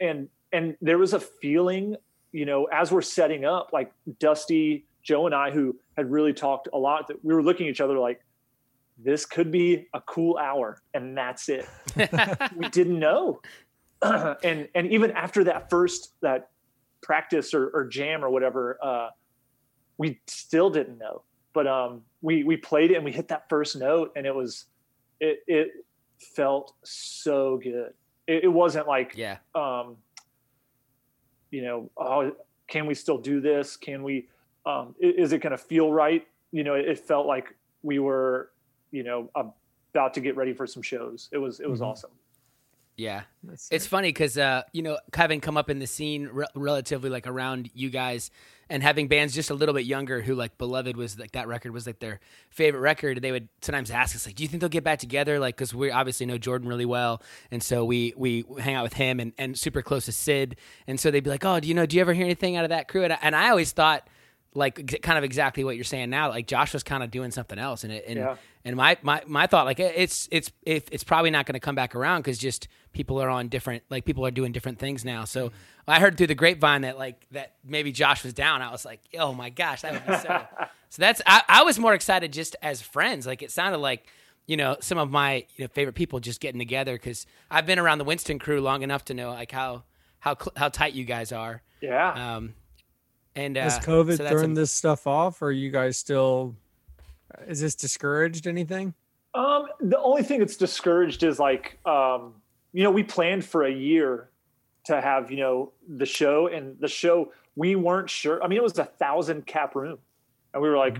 and 0.00 0.28
and 0.52 0.76
there 0.80 0.98
was 0.98 1.12
a 1.12 1.20
feeling, 1.20 1.96
you 2.32 2.46
know, 2.46 2.64
as 2.66 2.90
we're 2.90 3.02
setting 3.02 3.44
up, 3.44 3.70
like 3.72 3.92
Dusty, 4.18 4.86
Joe, 5.02 5.26
and 5.26 5.34
I, 5.34 5.50
who 5.50 5.76
had 5.96 6.10
really 6.10 6.32
talked 6.32 6.68
a 6.72 6.78
lot, 6.78 7.08
that 7.08 7.24
we 7.24 7.34
were 7.34 7.42
looking 7.42 7.66
at 7.66 7.70
each 7.70 7.80
other 7.80 7.98
like, 7.98 8.20
this 8.98 9.24
could 9.24 9.52
be 9.52 9.86
a 9.94 10.00
cool 10.00 10.36
hour, 10.38 10.82
and 10.94 11.16
that's 11.16 11.48
it. 11.48 11.66
we 12.56 12.68
didn't 12.70 12.98
know. 12.98 13.40
and 14.02 14.68
and 14.74 14.92
even 14.92 15.10
after 15.12 15.44
that 15.44 15.70
first 15.70 16.14
that 16.20 16.50
practice 17.00 17.54
or, 17.54 17.68
or 17.68 17.86
jam 17.86 18.24
or 18.24 18.30
whatever, 18.30 18.78
uh, 18.82 19.08
we 19.98 20.20
still 20.26 20.70
didn't 20.70 20.98
know. 20.98 21.22
But 21.52 21.66
um, 21.66 22.02
we 22.20 22.44
we 22.44 22.56
played 22.56 22.90
it 22.90 22.96
and 22.96 23.04
we 23.04 23.12
hit 23.12 23.28
that 23.28 23.48
first 23.48 23.76
note, 23.76 24.12
and 24.16 24.26
it 24.26 24.34
was 24.34 24.66
it 25.20 25.40
it 25.46 25.68
felt 26.34 26.74
so 26.84 27.58
good. 27.58 27.92
It, 28.26 28.44
it 28.44 28.48
wasn't 28.48 28.86
like 28.88 29.14
Yeah. 29.16 29.38
um, 29.54 29.96
you 31.50 31.62
know, 31.62 31.90
oh, 31.96 32.32
can 32.66 32.86
we 32.86 32.94
still 32.94 33.18
do 33.18 33.40
this? 33.40 33.76
Can 33.76 34.02
we? 34.02 34.28
Um, 34.66 34.94
is 35.00 35.32
it 35.32 35.38
going 35.40 35.52
to 35.52 35.58
feel 35.58 35.90
right? 35.90 36.26
You 36.52 36.62
know, 36.64 36.74
it, 36.74 36.86
it 36.86 36.98
felt 36.98 37.26
like 37.26 37.54
we 37.82 37.98
were, 37.98 38.50
you 38.90 39.02
know, 39.02 39.30
about 39.34 40.12
to 40.14 40.20
get 40.20 40.36
ready 40.36 40.52
for 40.52 40.66
some 40.66 40.82
shows. 40.82 41.28
It 41.32 41.38
was 41.38 41.60
it 41.60 41.70
was 41.70 41.80
awesome. 41.80 42.10
Yeah. 42.98 43.22
That's 43.44 43.68
It's 43.70 43.86
funny 43.86 44.08
because 44.08 44.36
uh, 44.36 44.62
you 44.72 44.82
know 44.82 44.98
having 45.14 45.40
come 45.40 45.56
up 45.56 45.70
in 45.70 45.78
the 45.78 45.86
scene 45.86 46.28
re- 46.32 46.46
relatively 46.54 47.08
like 47.08 47.28
around 47.28 47.70
you 47.72 47.90
guys 47.90 48.32
and 48.68 48.82
having 48.82 49.06
bands 49.06 49.34
just 49.34 49.50
a 49.50 49.54
little 49.54 49.74
bit 49.74 49.84
younger 49.86 50.20
who 50.20 50.34
like 50.34 50.58
Beloved 50.58 50.96
was 50.96 51.16
like 51.16 51.32
that 51.32 51.46
record 51.46 51.72
was 51.72 51.86
like 51.86 52.00
their 52.00 52.18
favorite 52.50 52.80
record. 52.80 53.22
They 53.22 53.30
would 53.30 53.48
sometimes 53.62 53.92
ask 53.92 54.16
us 54.16 54.26
like, 54.26 54.34
"Do 54.34 54.42
you 54.42 54.48
think 54.48 54.60
they'll 54.60 54.68
get 54.68 54.82
back 54.82 54.98
together?" 54.98 55.38
Like 55.38 55.56
because 55.56 55.72
we 55.72 55.92
obviously 55.92 56.26
know 56.26 56.38
Jordan 56.38 56.68
really 56.68 56.84
well, 56.84 57.22
and 57.52 57.62
so 57.62 57.84
we 57.84 58.14
we 58.16 58.44
hang 58.58 58.74
out 58.74 58.82
with 58.82 58.94
him 58.94 59.20
and, 59.20 59.32
and 59.38 59.56
super 59.56 59.80
close 59.80 60.06
to 60.06 60.12
Sid, 60.12 60.56
and 60.88 60.98
so 60.98 61.12
they'd 61.12 61.22
be 61.24 61.30
like, 61.30 61.44
"Oh, 61.44 61.60
do 61.60 61.68
you 61.68 61.74
know? 61.74 61.86
Do 61.86 61.96
you 61.96 62.02
ever 62.02 62.12
hear 62.12 62.24
anything 62.24 62.56
out 62.56 62.64
of 62.64 62.70
that 62.70 62.88
crew?" 62.88 63.04
And 63.04 63.12
I, 63.12 63.18
and 63.22 63.36
I 63.36 63.50
always 63.50 63.70
thought 63.70 64.08
like 64.58 65.00
kind 65.02 65.16
of 65.16 65.24
exactly 65.24 65.64
what 65.64 65.76
you're 65.76 65.84
saying 65.84 66.10
now. 66.10 66.28
Like 66.28 66.46
Josh 66.46 66.72
was 66.72 66.82
kind 66.82 67.02
of 67.02 67.10
doing 67.10 67.30
something 67.30 67.58
else, 67.58 67.84
and 67.84 67.92
it 67.92 68.04
and 68.06 68.18
Yeah. 68.18 68.36
and 68.64 68.76
my 68.76 68.96
my 69.02 69.22
my 69.26 69.46
thought 69.46 69.64
like 69.64 69.80
it's 69.80 70.28
it's 70.30 70.50
it, 70.66 70.88
it's 70.92 71.04
probably 71.04 71.30
not 71.30 71.46
going 71.46 71.54
to 71.54 71.60
come 71.60 71.74
back 71.74 71.94
around 71.94 72.20
because 72.22 72.38
just 72.38 72.68
people 72.92 73.20
are 73.22 73.30
on 73.30 73.48
different 73.48 73.82
like 73.88 74.04
people 74.04 74.26
are 74.26 74.30
doing 74.30 74.52
different 74.52 74.78
things 74.78 75.04
now. 75.04 75.24
So 75.24 75.52
I 75.86 76.00
heard 76.00 76.18
through 76.18 76.26
the 76.26 76.34
grapevine 76.34 76.82
that 76.82 76.98
like 76.98 77.26
that 77.30 77.54
maybe 77.64 77.92
Josh 77.92 78.24
was 78.24 78.34
down. 78.34 78.60
I 78.60 78.70
was 78.70 78.84
like, 78.84 79.00
oh 79.18 79.32
my 79.32 79.48
gosh, 79.50 79.82
that 79.82 79.92
would 79.92 80.06
be 80.06 80.16
so. 80.18 80.42
so 80.90 81.00
that's 81.00 81.22
I, 81.26 81.42
I 81.48 81.62
was 81.62 81.78
more 81.78 81.94
excited 81.94 82.32
just 82.32 82.56
as 82.62 82.82
friends. 82.82 83.26
Like 83.26 83.42
it 83.42 83.50
sounded 83.50 83.78
like. 83.78 84.06
You 84.50 84.56
know, 84.56 84.78
some 84.80 84.96
of 84.96 85.10
my 85.10 85.44
you 85.58 85.64
know, 85.64 85.68
favorite 85.68 85.92
people 85.92 86.20
just 86.20 86.40
getting 86.40 86.58
together 86.58 86.94
because 86.94 87.26
I've 87.50 87.66
been 87.66 87.78
around 87.78 87.98
the 87.98 88.04
Winston 88.04 88.38
crew 88.38 88.62
long 88.62 88.80
enough 88.82 89.04
to 89.04 89.12
know 89.12 89.28
like 89.28 89.52
how 89.52 89.82
how 90.20 90.38
how 90.56 90.70
tight 90.70 90.94
you 90.94 91.04
guys 91.04 91.32
are. 91.32 91.60
Yeah. 91.82 92.36
Um, 92.36 92.54
and 93.38 93.56
uh, 93.56 93.62
Has 93.62 93.78
COVID 93.78 94.16
so 94.16 94.22
that's 94.24 94.32
a- 94.32 94.38
thrown 94.38 94.54
this 94.54 94.72
stuff 94.72 95.06
off, 95.06 95.40
or 95.40 95.46
are 95.46 95.52
you 95.52 95.70
guys 95.70 95.96
still? 95.96 96.54
Is 97.46 97.60
this 97.60 97.74
discouraged 97.74 98.46
anything? 98.46 98.94
Um, 99.34 99.66
the 99.80 99.98
only 100.00 100.22
thing 100.22 100.40
that's 100.40 100.56
discouraged 100.56 101.22
is 101.22 101.38
like, 101.38 101.78
um, 101.86 102.34
you 102.72 102.82
know, 102.82 102.90
we 102.90 103.02
planned 103.04 103.44
for 103.44 103.64
a 103.64 103.70
year 103.72 104.30
to 104.86 105.00
have, 105.00 105.30
you 105.30 105.36
know, 105.36 105.72
the 105.96 106.06
show 106.06 106.48
and 106.48 106.76
the 106.80 106.88
show, 106.88 107.30
we 107.54 107.76
weren't 107.76 108.08
sure. 108.10 108.42
I 108.42 108.48
mean, 108.48 108.56
it 108.56 108.62
was 108.62 108.78
a 108.78 108.84
thousand 108.86 109.46
cap 109.46 109.74
room 109.76 109.98
and 110.54 110.62
we 110.62 110.68
were 110.68 110.78
like, 110.78 110.98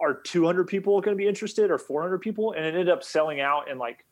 are 0.00 0.14
200 0.14 0.66
people 0.68 1.00
going 1.00 1.16
to 1.16 1.18
be 1.18 1.26
interested 1.26 1.70
or 1.70 1.78
400 1.78 2.18
people? 2.20 2.52
And 2.52 2.64
it 2.64 2.68
ended 2.68 2.90
up 2.90 3.02
selling 3.02 3.40
out 3.40 3.68
in 3.70 3.78
like, 3.78 4.04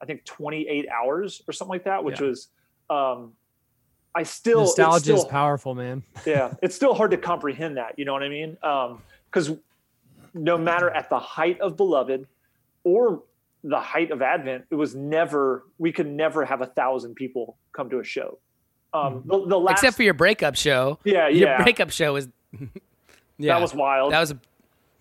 I 0.00 0.04
think 0.06 0.24
28 0.24 0.86
hours 0.88 1.42
or 1.48 1.52
something 1.52 1.72
like 1.72 1.84
that, 1.84 2.04
which 2.04 2.20
Yeah. 2.20 2.28
was, 2.28 2.48
um, 2.88 3.32
I 4.16 4.22
still, 4.22 4.62
it's 4.62 4.78
Nostalgia 4.78 5.14
is 5.14 5.24
powerful, 5.24 5.74
man. 5.74 6.02
yeah 6.26 6.54
it's 6.62 6.74
still 6.74 6.94
hard 6.94 7.10
to 7.10 7.16
comprehend 7.16 7.76
that 7.76 7.98
you 7.98 8.04
know 8.04 8.12
what 8.12 8.22
i 8.22 8.28
mean 8.28 8.56
because 9.30 9.52
no 10.34 10.56
matter 10.56 10.88
at 10.90 11.10
the 11.10 11.18
height 11.18 11.60
of 11.60 11.76
beloved 11.76 12.26
or 12.84 13.22
the 13.62 13.80
height 13.80 14.10
of 14.10 14.22
advent 14.22 14.64
it 14.70 14.74
was 14.74 14.94
never 14.94 15.64
we 15.78 15.92
could 15.92 16.06
never 16.06 16.44
have 16.44 16.62
a 16.62 16.66
thousand 16.66 17.14
people 17.14 17.56
come 17.72 17.90
to 17.90 17.98
a 17.98 18.04
show 18.04 18.38
um 18.94 19.22
the, 19.26 19.46
the 19.46 19.58
last 19.58 19.78
except 19.78 19.96
for 19.96 20.02
your 20.02 20.14
breakup 20.14 20.56
show. 20.56 20.98
yeah 21.04 21.28
Your 21.28 21.48
yeah 21.48 21.62
breakup 21.62 21.90
show 21.90 22.14
was 22.14 22.28
yeah, 23.38 23.54
that 23.54 23.60
was 23.60 23.74
wild 23.74 24.12
that 24.12 24.20
was 24.20 24.30
a 24.30 24.38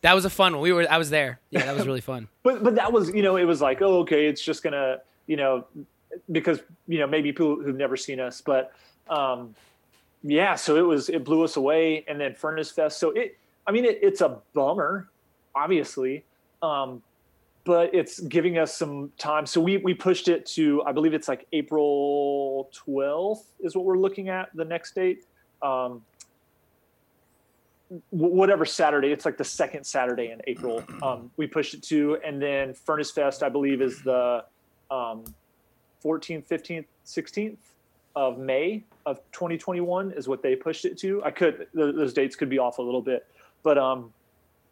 that 0.02 0.14
was 0.14 0.24
a 0.26 0.30
fun 0.30 0.54
one. 0.54 0.62
We 0.62 0.72
were 0.72 0.86
I 0.88 1.00
was 1.00 1.10
there. 1.10 1.40
Yeah, 1.50 1.66
that 1.66 1.76
was 1.76 1.88
really 1.88 2.02
fun. 2.02 2.28
but 2.44 2.64
but 2.64 2.76
that 2.76 2.94
was 2.94 3.12
you 3.12 3.24
know 3.24 3.38
it 3.38 3.46
was 3.46 3.60
like 3.60 3.82
oh 3.82 4.02
okay 4.02 4.28
it's 4.28 4.40
just 4.42 4.62
gonna 4.62 4.98
you 5.26 5.36
know 5.36 5.66
because 6.32 6.60
you 6.88 7.00
know 7.00 7.08
maybe 7.08 7.32
people 7.32 7.56
who've 7.56 7.76
never 7.76 7.98
seen 7.98 8.20
us 8.20 8.40
but 8.40 8.72
um 9.10 9.56
yeah 10.24 10.56
so 10.56 10.76
it 10.76 10.82
was 10.82 11.10
it 11.10 11.24
blew 11.24 11.44
us 11.44 11.56
away 11.56 12.04
and 12.08 12.20
then 12.20 12.34
furnace 12.34 12.72
fest 12.72 13.00
so 13.00 13.12
it 13.12 13.38
i 13.68 13.72
mean 13.72 13.86
it, 13.86 14.00
it's 14.02 14.22
a 14.22 14.40
bummer 14.54 15.10
obviously 15.54 16.24
um 16.62 17.02
but 17.64 17.94
it's 17.94 18.20
giving 18.22 18.58
us 18.58 18.76
some 18.76 19.12
time 19.18 19.46
so 19.46 19.62
we 19.62 19.78
we 19.78 19.94
pushed 19.94 20.28
it 20.28 20.46
to 20.46 20.82
i 20.84 20.92
believe 20.92 21.14
it's 21.14 21.28
like 21.28 21.46
april 21.54 22.70
12th 22.88 23.44
is 23.62 23.76
what 23.76 23.86
we're 23.86 23.98
looking 23.98 24.30
at 24.30 24.50
the 24.56 24.66
next 24.66 24.96
date 24.96 25.26
um 25.62 26.02
whatever 28.10 28.66
Saturday. 28.66 29.12
It's 29.12 29.26
like 29.26 29.38
the 29.38 29.44
second 29.44 29.84
Saturday 29.86 30.32
in 30.32 30.42
April. 30.48 30.84
Um, 31.04 31.32
we 31.38 31.48
pushed 31.48 31.74
it 31.74 31.84
to, 31.84 32.18
and 32.26 32.42
then 32.42 32.74
Furnace 32.74 33.12
Fest, 33.12 33.44
I 33.44 33.50
believe, 33.50 33.82
is 33.82 34.02
the 34.02 34.44
um, 34.90 35.24
14th, 36.04 36.48
15th, 36.48 36.86
16th 37.06 37.58
of 38.16 38.38
May 38.38 38.84
of 39.06 39.20
2021 39.32 40.12
is 40.12 40.28
what 40.28 40.42
they 40.42 40.56
pushed 40.56 40.86
it 40.86 40.98
to. 41.00 41.24
I 41.24 41.32
could 41.32 41.68
th- 41.76 41.96
those 41.96 42.14
dates 42.14 42.36
could 42.36 42.50
be 42.50 42.60
off 42.60 42.78
a 42.78 42.82
little 42.82 43.02
bit, 43.02 43.28
but 43.64 43.78
um, 43.78 44.14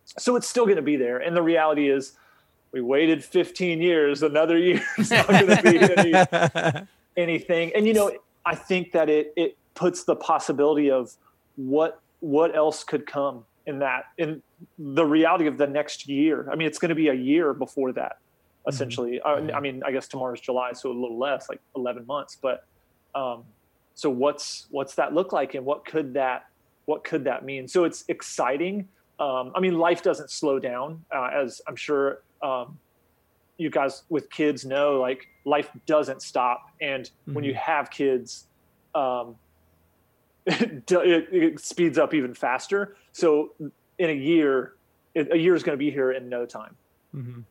so 0.05 0.35
it's 0.35 0.47
still 0.47 0.65
going 0.65 0.77
to 0.77 0.81
be 0.81 0.95
there. 0.95 1.19
And 1.19 1.35
the 1.35 1.41
reality 1.41 1.89
is, 1.89 2.13
we 2.71 2.81
waited 2.81 3.23
15 3.23 3.81
years. 3.81 4.23
Another 4.23 4.57
year 4.57 4.81
is 4.97 5.11
not 5.11 5.27
going 5.27 5.47
to 5.47 5.61
be 5.61 5.79
any 5.79 6.87
anything. 7.17 7.71
And 7.75 7.87
you 7.87 7.93
know, 7.93 8.11
I 8.45 8.55
think 8.55 8.91
that 8.93 9.09
it 9.09 9.33
it 9.35 9.57
puts 9.75 10.03
the 10.03 10.15
possibility 10.15 10.89
of 10.89 11.13
what 11.55 12.01
what 12.19 12.55
else 12.55 12.83
could 12.83 13.05
come 13.05 13.45
in 13.65 13.79
that 13.79 14.05
in 14.17 14.41
the 14.77 15.05
reality 15.05 15.47
of 15.47 15.57
the 15.57 15.67
next 15.67 16.07
year. 16.07 16.47
I 16.51 16.55
mean, 16.55 16.67
it's 16.67 16.79
going 16.79 16.89
to 16.89 16.95
be 16.95 17.09
a 17.09 17.13
year 17.13 17.53
before 17.53 17.91
that, 17.93 18.17
essentially. 18.67 19.21
I, 19.21 19.33
I 19.51 19.59
mean, 19.59 19.83
I 19.85 19.91
guess 19.91 20.07
tomorrow's 20.07 20.39
July, 20.39 20.73
so 20.73 20.89
a 20.89 20.93
little 20.93 21.19
less, 21.19 21.49
like 21.49 21.61
11 21.75 22.05
months. 22.05 22.37
But 22.41 22.65
um, 23.15 23.43
so 23.95 24.09
what's 24.09 24.67
what's 24.71 24.95
that 24.95 25.13
look 25.13 25.31
like, 25.33 25.55
and 25.55 25.65
what 25.65 25.85
could 25.85 26.13
that 26.15 26.47
what 26.85 27.03
could 27.03 27.23
that 27.25 27.45
mean? 27.45 27.67
So 27.67 27.83
it's 27.83 28.03
exciting. 28.07 28.87
Um, 29.19 29.51
I 29.55 29.59
mean, 29.59 29.77
life 29.77 30.01
doesn't 30.01 30.31
slow 30.31 30.59
down, 30.59 31.03
uh, 31.15 31.29
as 31.33 31.61
I'm 31.67 31.75
sure 31.75 32.21
um, 32.41 32.77
you 33.57 33.69
guys 33.69 34.03
with 34.09 34.29
kids 34.29 34.65
know. 34.65 34.99
Like 34.99 35.27
life 35.45 35.69
doesn't 35.85 36.21
stop, 36.21 36.69
and 36.81 37.09
when 37.25 37.43
you 37.43 37.53
have 37.53 37.89
kids, 37.91 38.47
um, 38.95 39.35
it, 40.45 40.91
it, 40.91 41.27
it 41.31 41.59
speeds 41.59 41.97
up 41.97 42.13
even 42.13 42.33
faster. 42.33 42.97
So 43.11 43.53
in 43.99 44.09
a 44.09 44.13
year, 44.13 44.73
it, 45.13 45.31
a 45.31 45.37
year 45.37 45.55
is 45.55 45.63
going 45.63 45.77
to 45.77 45.79
be 45.79 45.91
here 45.91 46.11
in 46.11 46.27
no 46.29 46.45
time. 46.45 46.75
Mhm. 47.15 47.43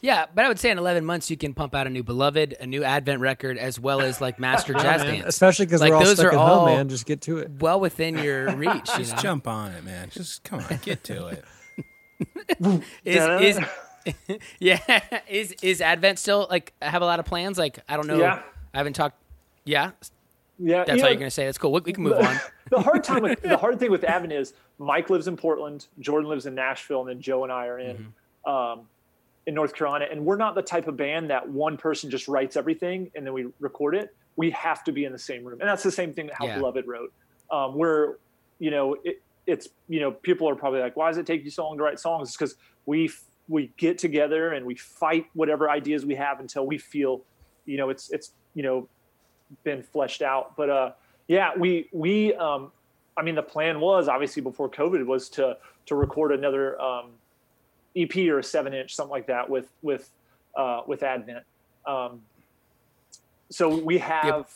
Yeah, 0.00 0.26
but 0.34 0.44
I 0.44 0.48
would 0.48 0.58
say 0.58 0.70
in 0.70 0.78
11 0.78 1.04
months 1.04 1.30
you 1.30 1.36
can 1.36 1.54
pump 1.54 1.74
out 1.74 1.86
a 1.86 1.90
new 1.90 2.02
Beloved, 2.02 2.56
a 2.60 2.66
new 2.66 2.84
Advent 2.84 3.20
record, 3.20 3.58
as 3.58 3.78
well 3.80 4.00
as 4.00 4.20
like 4.20 4.38
Master 4.38 4.72
Jazz 4.74 5.02
Man, 5.02 5.14
Dance. 5.14 5.26
especially 5.26 5.66
because 5.66 5.80
Like, 5.80 5.90
we're 5.90 5.96
all 5.96 6.04
those 6.04 6.18
stuck 6.18 6.26
are 6.32 6.36
at 6.36 6.38
all- 6.38 6.66
home, 6.66 6.76
man. 6.76 6.88
Just 6.88 7.06
get 7.06 7.20
to 7.22 7.38
it. 7.38 7.50
well 7.60 7.80
within 7.80 8.18
your 8.18 8.50
reach. 8.56 8.88
You 8.92 8.98
Just 8.98 9.16
know? 9.16 9.22
jump 9.22 9.48
on 9.48 9.72
it, 9.72 9.84
man. 9.84 10.10
Just 10.10 10.44
come 10.44 10.60
on, 10.60 10.78
get 10.82 11.02
to 11.04 11.26
it. 11.28 11.44
Is, 13.04 13.58
is 13.58 13.60
yeah 14.58 15.00
is 15.28 15.54
is 15.62 15.80
Advent 15.82 16.18
still 16.18 16.46
like 16.48 16.72
I 16.80 16.88
have 16.88 17.02
a 17.02 17.04
lot 17.04 17.20
of 17.20 17.26
plans? 17.26 17.58
Like 17.58 17.78
I 17.88 17.96
don't 17.96 18.06
know. 18.06 18.18
Yeah. 18.18 18.42
I 18.72 18.78
haven't 18.78 18.94
talked. 18.94 19.16
Yeah, 19.64 19.90
Yeah, 20.58 20.78
that's 20.84 20.88
you 20.88 20.94
all 20.94 21.00
know, 21.02 21.08
you're 21.10 21.18
gonna 21.18 21.30
say. 21.30 21.44
That's 21.44 21.58
cool. 21.58 21.72
We, 21.72 21.80
we 21.82 21.92
can 21.92 22.04
move 22.04 22.14
on. 22.14 22.36
the 22.70 22.80
hard 22.80 23.04
time 23.04 23.22
with 23.22 23.42
the 23.42 23.56
hard 23.58 23.78
thing 23.78 23.90
with 23.90 24.02
Advent 24.04 24.32
is 24.32 24.54
Mike 24.78 25.10
lives 25.10 25.28
in 25.28 25.36
Portland, 25.36 25.86
Jordan 26.00 26.30
lives 26.30 26.46
in 26.46 26.54
Nashville, 26.54 27.00
and 27.00 27.08
then 27.10 27.20
Joe 27.20 27.42
and 27.44 27.52
I 27.52 27.66
are 27.66 27.78
in 27.78 28.12
Mm-hmm. 28.46 28.50
um, 28.50 28.86
in 29.48 29.54
North 29.54 29.74
Carolina. 29.74 30.04
And 30.10 30.26
we're 30.26 30.36
not 30.36 30.54
the 30.54 30.62
type 30.62 30.88
of 30.88 30.98
band 30.98 31.30
that 31.30 31.48
one 31.48 31.78
person 31.78 32.10
just 32.10 32.28
writes 32.28 32.54
everything 32.54 33.10
and 33.14 33.26
then 33.26 33.32
we 33.32 33.46
record 33.60 33.94
it. 33.94 34.14
We 34.36 34.50
have 34.50 34.84
to 34.84 34.92
be 34.92 35.06
in 35.06 35.10
the 35.10 35.18
same 35.18 35.42
room, 35.42 35.58
and 35.60 35.68
that's 35.68 35.82
the 35.82 35.90
same 35.90 36.12
thing 36.12 36.26
that 36.26 36.36
How 36.36 36.44
Yeah. 36.46 36.58
Beloved 36.58 36.86
wrote. 36.86 37.12
Um, 37.50 37.74
we're 37.74 38.18
you 38.60 38.70
know 38.70 38.94
it, 39.02 39.20
it's 39.46 39.68
you 39.88 39.98
know 40.00 40.12
people 40.12 40.48
are 40.48 40.54
probably 40.54 40.80
like, 40.80 40.96
why 40.96 41.08
does 41.08 41.16
it 41.16 41.26
take 41.26 41.44
you 41.44 41.50
so 41.50 41.64
long 41.64 41.78
to 41.78 41.82
write 41.82 41.98
songs? 41.98 42.28
It's 42.28 42.36
because 42.36 42.54
we 42.86 43.06
f- 43.06 43.24
we 43.48 43.72
get 43.78 43.98
together 43.98 44.52
and 44.52 44.64
we 44.64 44.76
fight 44.76 45.26
whatever 45.32 45.68
ideas 45.70 46.04
we 46.04 46.14
have 46.14 46.38
until 46.38 46.66
we 46.66 46.78
feel 46.78 47.22
you 47.64 47.78
know 47.78 47.88
it's 47.88 48.10
it's 48.10 48.32
you 48.54 48.62
know 48.62 48.86
been 49.64 49.82
fleshed 49.82 50.22
out. 50.22 50.56
But 50.56 50.70
uh, 50.70 50.92
yeah, 51.26 51.52
we 51.56 51.88
we 51.92 52.34
um, 52.34 52.70
I 53.16 53.22
mean 53.22 53.34
the 53.34 53.42
plan 53.42 53.80
was 53.80 54.06
obviously 54.08 54.42
before 54.42 54.68
COVID 54.68 55.04
was 55.04 55.30
to 55.30 55.56
to 55.86 55.96
record 55.96 56.30
another 56.32 56.80
um, 56.80 57.12
EP 57.96 58.16
or 58.28 58.38
a 58.38 58.44
seven 58.44 58.74
inch 58.74 58.94
something 58.94 59.10
like 59.10 59.26
that 59.26 59.48
with 59.48 59.68
with 59.82 60.10
uh, 60.56 60.82
with 60.86 61.02
Advent. 61.02 61.44
Um, 61.86 62.20
so 63.50 63.76
we 63.76 63.98
have 63.98 64.50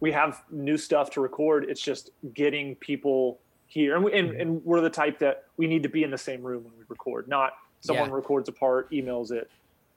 we 0.00 0.12
have 0.12 0.42
new 0.50 0.76
stuff 0.76 1.10
to 1.12 1.20
record. 1.20 1.64
It's 1.68 1.80
just 1.80 2.10
getting 2.34 2.74
people 2.76 3.38
here, 3.66 3.94
and, 3.96 4.04
we, 4.04 4.12
and 4.12 4.30
and 4.40 4.64
we're 4.64 4.80
the 4.80 4.90
type 4.90 5.18
that 5.20 5.44
we 5.56 5.66
need 5.66 5.82
to 5.82 5.88
be 5.88 6.02
in 6.04 6.10
the 6.10 6.18
same 6.18 6.42
room 6.42 6.64
when 6.64 6.72
we 6.78 6.84
record, 6.88 7.26
not 7.28 7.52
someone 7.80 8.08
Yeah. 8.10 8.14
records 8.14 8.48
a 8.48 8.52
part, 8.52 8.90
emails 8.90 9.30
it. 9.32 9.50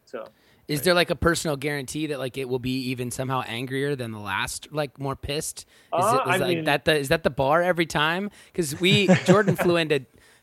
So 0.05 0.25
Is 0.67 0.81
there 0.83 0.93
like 0.93 1.09
a 1.09 1.15
personal 1.15 1.57
guarantee 1.57 2.07
that 2.07 2.19
like 2.19 2.38
it 2.38 2.47
will 2.47 2.59
be 2.59 2.89
even 2.89 3.11
somehow 3.11 3.43
angrier 3.47 3.95
than 3.95 4.11
the 4.11 4.19
last, 4.19 4.69
like 4.71 4.97
more 4.99 5.15
pissed? 5.15 5.59
Is, 5.59 5.65
Uh, 5.91 6.23
it, 6.25 6.35
is 6.35 6.41
like 6.41 6.55
mean- 6.57 6.63
that 6.65 6.85
the 6.85 6.95
is 6.95 7.09
that 7.09 7.23
the 7.23 7.29
bar 7.29 7.61
every 7.61 7.85
time? 7.85 8.31
Because 8.51 8.79
we 8.79 9.07
Jordan 9.25 9.55
flew 9.57 9.75
in 9.75 9.89
to 9.89 9.99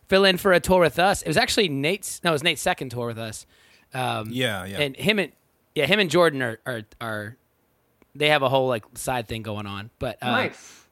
fill 0.09 0.25
in 0.25 0.37
for 0.37 0.53
a 0.53 0.61
tour 0.61 0.81
with 0.81 0.99
us. 0.99 1.23
It 1.23 1.29
was 1.29 1.37
actually 1.37 1.69
Nate's 1.69 2.23
no, 2.25 2.31
it 2.31 2.33
was 2.35 2.43
Nate's 2.45 2.63
second 2.63 2.91
tour 2.91 3.07
with 3.09 3.19
us. 3.19 3.47
Um, 3.93 4.29
Yeah, 4.31 4.65
yeah. 4.65 4.81
and 4.81 4.97
him 4.97 5.19
and 5.19 5.33
yeah, 5.75 5.87
him 5.87 6.01
and 6.01 6.11
Jordan 6.11 6.43
are 6.43 6.59
are, 6.67 6.83
are 7.01 7.37
they 8.15 8.29
have 8.29 8.43
a 8.43 8.49
whole 8.49 8.69
like 8.69 8.85
side 8.95 9.27
thing 9.29 9.43
going 9.43 9.67
on, 9.67 9.91
but 9.99 10.19
uh, 10.23 10.31
nice. 10.31 10.85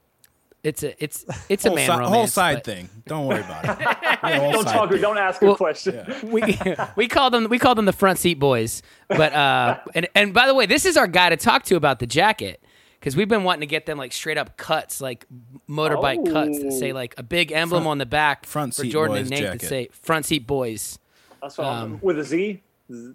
it's 0.65 0.83
a 0.83 1.03
it's 1.03 1.25
it's 1.49 1.65
a 1.65 1.69
whole, 1.69 1.77
man 1.77 1.87
si- 1.87 1.93
romance. 1.93 2.11
whole 2.15 2.27
side 2.27 2.55
but 2.57 2.65
thing. 2.65 2.89
Don't 3.07 3.27
worry 3.27 3.41
about 3.41 3.65
it. 3.81 3.87
Yeah, 4.25 4.53
Don't 4.53 4.65
talk. 4.65 4.89
thing. 4.91 5.01
Don't 5.01 5.19
ask 5.19 5.43
Well, 5.43 5.55
a 5.55 5.57
question. 5.57 6.07
we 6.31 6.57
we 6.95 7.09
call 7.09 7.29
them 7.31 7.49
we 7.49 7.59
call 7.59 7.75
them 7.75 7.87
the 7.87 7.93
front 7.93 8.19
seat 8.21 8.39
boys. 8.39 8.83
But 9.09 9.33
uh, 9.33 9.81
and 9.97 10.07
and 10.15 10.33
by 10.33 10.47
the 10.47 10.55
way, 10.55 10.67
this 10.67 10.87
is 10.87 10.97
our 10.97 11.09
guy 11.09 11.31
to 11.31 11.37
talk 11.37 11.65
to 11.65 11.75
about 11.77 11.99
the 11.99 12.07
jacket 12.07 12.63
because 13.03 13.17
we've 13.17 13.29
been 13.29 13.43
wanting 13.43 13.63
to 13.63 13.67
get 13.67 13.85
them 13.85 13.99
like 13.99 14.13
straight 14.13 14.39
up 14.39 14.57
cuts, 14.57 15.01
like 15.01 15.27
motorbike 15.69 16.25
cuts 16.33 16.63
that 16.63 16.71
say 16.71 16.93
Oh. 16.93 16.95
like 16.95 17.15
a 17.19 17.25
big 17.25 17.51
emblem 17.51 17.85
on 17.85 17.99
the 17.99 18.07
back 18.07 18.47
front 18.47 18.77
for 18.77 18.85
Jordan 18.85 19.17
boys 19.17 19.21
and 19.23 19.31
Nate 19.31 19.41
jacket. 19.41 19.61
that 19.63 19.67
say 19.69 19.89
front 19.91 20.25
seat 20.27 20.47
boys. 20.47 21.01
That's 21.43 21.59
what 21.59 21.67
I'm- 21.67 21.83
Um, 21.95 21.99
with 22.01 22.21
a 22.21 22.25
Z, 22.25 22.63
Z- 22.93 23.13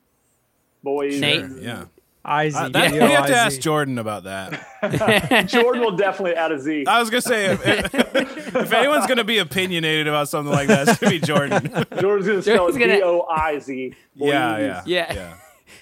boys. 0.83 1.19
Nate. 1.21 1.39
Sure, 1.39 1.57
yeah. 1.61 1.85
IZ. 2.25 2.55
Uh, 2.57 2.67
that, 2.67 2.93
you 2.93 2.99
have 2.99 3.27
to 3.27 3.35
ask 3.37 3.61
Jordan 3.61 3.97
about 3.97 4.25
that. 4.25 5.45
Jordan 5.47 5.81
will 5.81 5.95
definitely 5.95 6.35
add 6.35 6.51
a 6.51 6.59
Z. 6.59 6.83
I 6.85 6.99
was 6.99 7.09
gonna 7.09 7.21
say 7.21 7.45
if, 7.45 7.65
if 8.55 8.73
anyone's 8.73 9.07
gonna 9.07 9.23
be 9.23 9.37
opinionated 9.37 10.09
about 10.09 10.27
something 10.27 10.53
like 10.53 10.67
that, 10.67 10.89
it's 10.89 10.97
gonna 10.99 11.11
be 11.11 11.19
Jordan. 11.21 11.71
Jordan's 12.01 12.27
gonna 12.27 12.41
spell 12.41 12.57
Jordan's 12.57 12.75
it 12.75 12.79
gonna- 12.79 12.95
B 12.97 13.01
O 13.03 13.25
I 13.31 13.57
Z. 13.59 13.93
yeah, 14.15 14.81
yeah, 14.85 15.13
Yeah. 15.13 15.33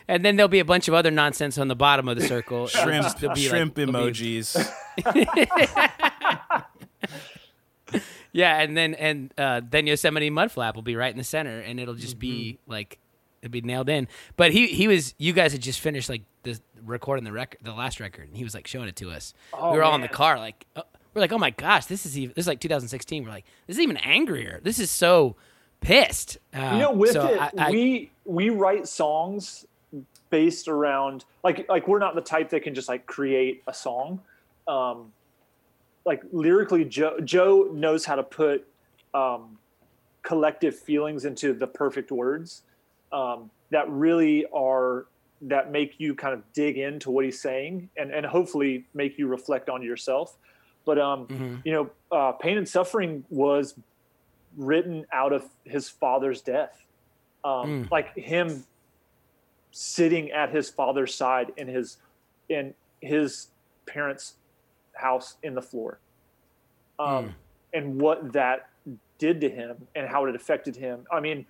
And 0.07 0.23
then 0.23 0.35
there'll 0.35 0.47
be 0.47 0.59
a 0.59 0.65
bunch 0.65 0.87
of 0.87 0.93
other 0.93 1.11
nonsense 1.11 1.57
on 1.57 1.67
the 1.67 1.75
bottom 1.75 2.07
of 2.07 2.17
the 2.19 2.27
circle. 2.27 2.67
Shrimp, 2.67 3.05
It'll 3.05 3.19
be 3.21 3.27
like- 3.27 3.37
shrimp 3.49 3.77
it'll 3.79 3.93
be- 3.93 3.99
emojis. 3.99 4.71
Yeah, 8.31 8.59
and 8.59 8.75
then 8.75 8.95
and 8.95 9.33
uh, 9.37 9.61
then 9.69 9.87
Yosemite 9.87 10.29
Mudflap 10.29 10.75
will 10.75 10.81
be 10.81 10.97
right 10.97 11.09
in 11.11 11.17
the 11.17 11.23
center, 11.23 11.59
and 11.61 11.79
it'll 11.79 11.93
just 11.93 12.19
be 12.19 12.59
Mm-hmm. 12.63 12.71
like 12.71 12.99
it'll 13.41 13.51
be 13.53 13.61
nailed 13.61 13.87
in. 13.87 14.09
But 14.35 14.51
he 14.51 14.67
he 14.67 14.89
was 14.89 15.15
you 15.17 15.31
guys 15.31 15.53
had 15.53 15.61
just 15.61 15.79
finished 15.79 16.09
like 16.09 16.23
the 16.43 16.59
recording 16.83 17.23
the 17.23 17.31
record, 17.31 17.59
the 17.63 17.71
last 17.71 18.01
record, 18.01 18.27
and 18.27 18.35
he 18.35 18.43
was 18.43 18.53
like 18.53 18.67
showing 18.67 18.89
it 18.89 18.97
to 18.97 19.09
us. 19.09 19.33
Oh, 19.53 19.71
we 19.71 19.77
were 19.77 19.85
all 19.85 19.95
in 19.95 20.01
the 20.01 20.09
car, 20.09 20.37
like 20.37 20.65
uh, 20.75 20.81
we're 21.13 21.21
like, 21.21 21.31
oh 21.31 21.37
my 21.37 21.51
gosh, 21.51 21.85
this 21.85 22.05
is 22.05 22.19
even 22.19 22.33
this 22.35 22.43
is 22.43 22.47
like 22.47 22.59
2016. 22.59 23.23
We're 23.23 23.29
like, 23.29 23.45
this 23.67 23.77
is 23.77 23.81
even 23.81 23.95
angrier. 23.97 24.59
This 24.63 24.79
is 24.79 24.91
so 24.91 25.37
pissed. 25.79 26.37
Uh, 26.53 26.71
You 26.73 26.79
know, 26.79 26.91
with 26.91 27.13
so 27.13 27.27
it, 27.27 27.39
I, 27.39 27.51
I, 27.57 27.71
we 27.71 28.11
we 28.25 28.49
write 28.49 28.85
songs 28.89 29.65
based 30.35 30.67
around 30.67 31.23
like 31.45 31.65
like 31.69 31.87
we're 31.87 32.03
not 32.07 32.13
the 32.13 32.19
type 32.35 32.49
that 32.49 32.61
can 32.61 32.75
just 32.75 32.89
like 32.89 33.05
create 33.05 33.63
a 33.67 33.73
song. 33.73 34.19
Um, 34.67 35.13
like 36.03 36.21
lyrically, 36.33 36.83
Joe 36.83 37.21
Joe 37.23 37.69
knows 37.71 38.03
how 38.03 38.15
to 38.15 38.23
put 38.23 38.67
um, 39.13 39.57
collective 40.23 40.77
feelings 40.77 41.23
into 41.23 41.53
the 41.53 41.67
perfect 41.67 42.11
words 42.11 42.63
um, 43.13 43.49
that 43.69 43.89
really 43.89 44.45
are 44.53 45.05
that 45.43 45.71
make 45.71 45.95
you 45.99 46.13
kind 46.13 46.33
of 46.33 46.41
dig 46.51 46.77
into 46.77 47.11
what 47.11 47.23
he's 47.23 47.39
saying 47.41 47.89
and 47.95 48.11
and 48.11 48.25
hopefully 48.25 48.83
make 48.93 49.17
you 49.17 49.27
reflect 49.27 49.69
on 49.69 49.81
yourself. 49.81 50.35
But 50.85 50.99
um, 50.99 51.27
Mhm. 51.27 51.61
you 51.63 51.71
know, 51.71 51.89
uh, 52.11 52.33
pain 52.33 52.57
and 52.57 52.67
suffering 52.67 53.23
was 53.29 53.73
written 54.57 55.05
out 55.13 55.31
of 55.31 55.43
his 55.63 55.87
father's 55.87 56.41
death. 56.41 56.75
Um, 57.45 57.85
Mm. 57.85 57.91
Like 57.91 58.13
him 58.17 58.65
sitting 59.77 60.31
at 60.31 60.51
his 60.51 60.69
father's 60.69 61.13
side 61.13 61.51
in 61.57 61.67
his 61.67 61.97
in 62.47 62.73
his 63.01 63.47
parents' 63.85 64.35
house 64.93 65.35
in 65.43 65.53
the 65.53 65.61
floor, 65.61 65.99
um, 66.97 67.35
and 67.73 67.99
what 67.99 68.31
that 68.31 68.69
did 69.17 69.41
to 69.41 69.49
him 69.49 69.75
and 69.93 70.07
how 70.07 70.23
it 70.25 70.33
affected 70.33 70.77
him. 70.77 71.05
I 71.11 71.19
mean, 71.19 71.45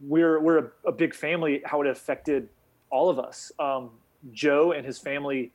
we're 0.00 0.38
we're 0.38 0.58
a, 0.58 0.70
a 0.86 0.92
big 0.92 1.16
family. 1.16 1.62
How 1.64 1.80
it 1.80 1.88
affected 1.88 2.48
all 2.90 3.10
of 3.10 3.18
us. 3.18 3.50
Um, 3.58 3.90
Joe 4.32 4.70
and 4.70 4.86
his 4.86 4.98
family. 4.98 5.50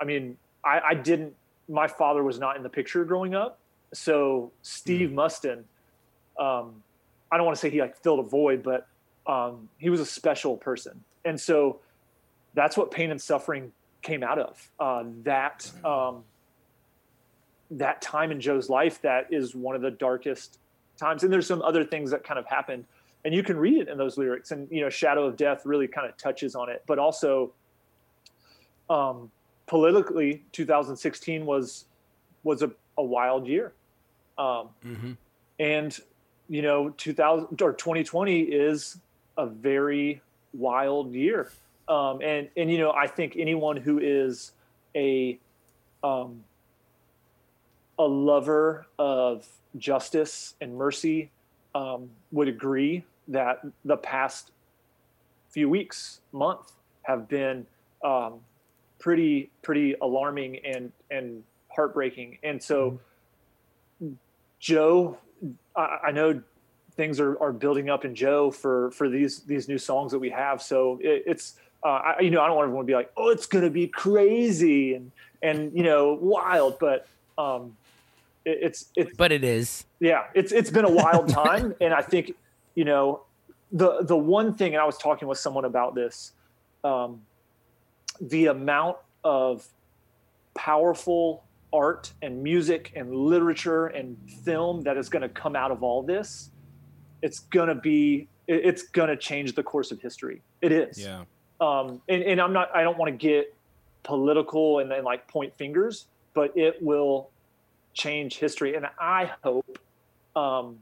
I 0.00 0.04
mean, 0.04 0.38
I, 0.64 0.80
I 0.80 0.94
didn't. 0.94 1.34
My 1.68 1.86
father 1.86 2.24
was 2.24 2.38
not 2.38 2.56
in 2.56 2.62
the 2.62 2.70
picture 2.70 3.04
growing 3.04 3.34
up, 3.34 3.58
so 3.92 4.50
Steve 4.62 5.10
Musten. 5.10 5.64
Um, 6.38 6.82
I 7.30 7.36
don't 7.36 7.44
want 7.44 7.56
to 7.56 7.60
say 7.60 7.68
he 7.68 7.82
like 7.82 7.94
filled 8.02 8.20
a 8.20 8.28
void, 8.28 8.62
but 8.62 8.88
um, 9.26 9.68
he 9.76 9.90
was 9.90 10.00
a 10.00 10.06
special 10.06 10.56
person, 10.56 11.04
and 11.24 11.40
so 11.40 11.80
that's 12.54 12.76
what 12.76 12.90
pain 12.90 13.10
and 13.10 13.20
suffering 13.20 13.72
came 14.02 14.22
out 14.22 14.38
of. 14.38 14.70
Uh, 14.78 15.04
that 15.22 15.70
um, 15.84 16.24
that 17.70 18.02
time 18.02 18.30
in 18.30 18.40
Joe's 18.40 18.68
life 18.68 19.00
that 19.02 19.32
is 19.32 19.54
one 19.54 19.74
of 19.74 19.82
the 19.82 19.90
darkest 19.90 20.58
times, 20.98 21.22
and 21.22 21.32
there's 21.32 21.46
some 21.46 21.62
other 21.62 21.84
things 21.84 22.10
that 22.10 22.24
kind 22.24 22.38
of 22.38 22.46
happened, 22.46 22.84
and 23.24 23.34
you 23.34 23.42
can 23.42 23.56
read 23.56 23.78
it 23.82 23.88
in 23.88 23.96
those 23.98 24.18
lyrics, 24.18 24.50
and 24.50 24.68
you 24.70 24.80
know, 24.80 24.90
Shadow 24.90 25.24
of 25.26 25.36
Death 25.36 25.62
really 25.64 25.88
kind 25.88 26.08
of 26.08 26.16
touches 26.16 26.54
on 26.54 26.68
it, 26.68 26.82
but 26.86 26.98
also 26.98 27.52
um, 28.90 29.30
politically, 29.66 30.42
2016 30.52 31.46
was 31.46 31.86
was 32.42 32.62
a, 32.62 32.70
a 32.98 33.02
wild 33.02 33.46
year. 33.46 33.72
Um, 34.38 34.70
Mhm. 34.84 35.16
and 35.58 35.98
you 36.48 36.62
know 36.62 36.90
2000 36.90 37.60
or 37.62 37.72
2020 37.74 38.40
is 38.40 38.98
a 39.36 39.46
very 39.46 40.20
wild 40.52 41.12
year. 41.12 41.50
Um, 41.88 42.20
and 42.22 42.48
and 42.56 42.70
you 42.70 42.78
know 42.78 42.92
i 42.92 43.08
think 43.08 43.34
anyone 43.36 43.76
who 43.76 43.98
is 43.98 44.52
a 44.94 45.38
um, 46.04 46.44
a 47.98 48.04
lover 48.04 48.86
of 48.98 49.46
justice 49.76 50.54
and 50.60 50.76
mercy 50.76 51.30
um, 51.74 52.10
would 52.30 52.48
agree 52.48 53.04
that 53.28 53.62
the 53.84 53.96
past 53.96 54.50
few 55.50 55.68
weeks 55.68 56.20
month 56.32 56.72
have 57.02 57.28
been 57.28 57.66
um, 58.04 58.40
pretty 58.98 59.50
pretty 59.62 59.94
alarming 60.00 60.58
and 60.64 60.92
and 61.10 61.42
heartbreaking. 61.68 62.38
And 62.42 62.62
so 62.62 63.00
joe 64.60 65.18
I, 65.76 65.98
I 66.04 66.10
know 66.10 66.42
things 66.96 67.20
are, 67.20 67.40
are 67.40 67.52
building 67.52 67.90
up 67.90 68.04
in 68.04 68.14
Joe 68.14 68.50
for 68.50 68.90
for 68.92 69.08
these 69.08 69.40
these 69.40 69.68
new 69.68 69.78
songs 69.78 70.12
that 70.12 70.18
we 70.18 70.30
have. 70.30 70.62
So 70.62 70.98
it, 71.02 71.24
it's 71.26 71.56
uh, 71.84 71.88
I, 71.88 72.20
you 72.20 72.30
know 72.30 72.40
I 72.40 72.46
don't 72.46 72.56
want 72.56 72.66
everyone 72.66 72.86
to 72.86 72.90
be 72.90 72.94
like, 72.94 73.10
oh, 73.16 73.30
it's 73.30 73.46
going 73.46 73.64
to 73.64 73.70
be 73.70 73.86
crazy 73.86 74.94
and 74.94 75.10
and 75.42 75.72
you 75.76 75.82
know 75.82 76.18
wild, 76.20 76.78
but 76.78 77.06
um, 77.38 77.76
it, 78.44 78.58
it's 78.62 78.86
it's 78.96 79.16
but 79.16 79.32
it 79.32 79.44
is. 79.44 79.84
yeah, 80.00 80.24
it's 80.34 80.52
it's 80.52 80.70
been 80.70 80.84
a 80.84 80.90
wild 80.90 81.28
time, 81.42 81.74
and 81.80 81.92
I 81.92 82.02
think 82.02 82.34
you 82.74 82.84
know 82.84 83.22
the 83.72 84.02
the 84.02 84.16
one 84.16 84.54
thing, 84.54 84.74
and 84.74 84.82
I 84.82 84.84
was 84.84 84.98
talking 84.98 85.28
with 85.28 85.38
someone 85.38 85.64
about 85.64 85.94
this, 85.94 86.32
um, 86.84 87.22
the 88.20 88.46
amount 88.46 88.98
of 89.24 89.66
powerful 90.54 91.44
art 91.72 92.12
and 92.20 92.42
music 92.42 92.92
and 92.94 93.14
literature 93.14 93.86
and 93.86 94.16
film 94.44 94.82
that 94.82 94.96
is 94.98 95.08
going 95.08 95.22
to 95.22 95.28
come 95.28 95.56
out 95.56 95.70
of 95.70 95.82
all 95.82 96.02
this, 96.02 96.50
it's 97.22 97.40
going 97.40 97.68
to 97.68 97.74
be 97.74 98.28
it's 98.48 98.82
going 98.82 99.08
to 99.08 99.16
change 99.16 99.54
the 99.54 99.62
course 99.62 99.92
of 99.92 100.00
history. 100.00 100.42
It 100.60 100.72
is. 100.72 100.98
Yeah. 100.98 101.24
Um, 101.60 102.02
and, 102.08 102.22
and 102.24 102.40
I'm 102.40 102.52
not. 102.52 102.74
I 102.74 102.82
don't 102.82 102.98
want 102.98 103.08
to 103.10 103.16
get 103.16 103.54
political 104.02 104.80
and 104.80 104.90
then 104.90 105.04
like 105.04 105.28
point 105.28 105.54
fingers, 105.54 106.06
but 106.34 106.56
it 106.56 106.82
will 106.82 107.30
change 107.94 108.38
history. 108.38 108.74
And 108.74 108.86
I 108.98 109.30
hope 109.44 109.78
um, 110.34 110.78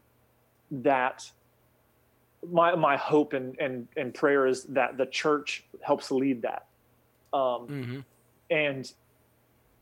that 0.70 1.30
my 2.50 2.74
my 2.74 2.96
hope 2.96 3.34
and, 3.34 3.58
and 3.58 3.86
and 3.96 4.14
prayer 4.14 4.46
is 4.46 4.64
that 4.64 4.96
the 4.96 5.06
church 5.06 5.64
helps 5.82 6.10
lead 6.10 6.42
that. 6.42 6.66
Um, 7.32 7.68
Mhm. 7.68 8.04
and 8.50 8.92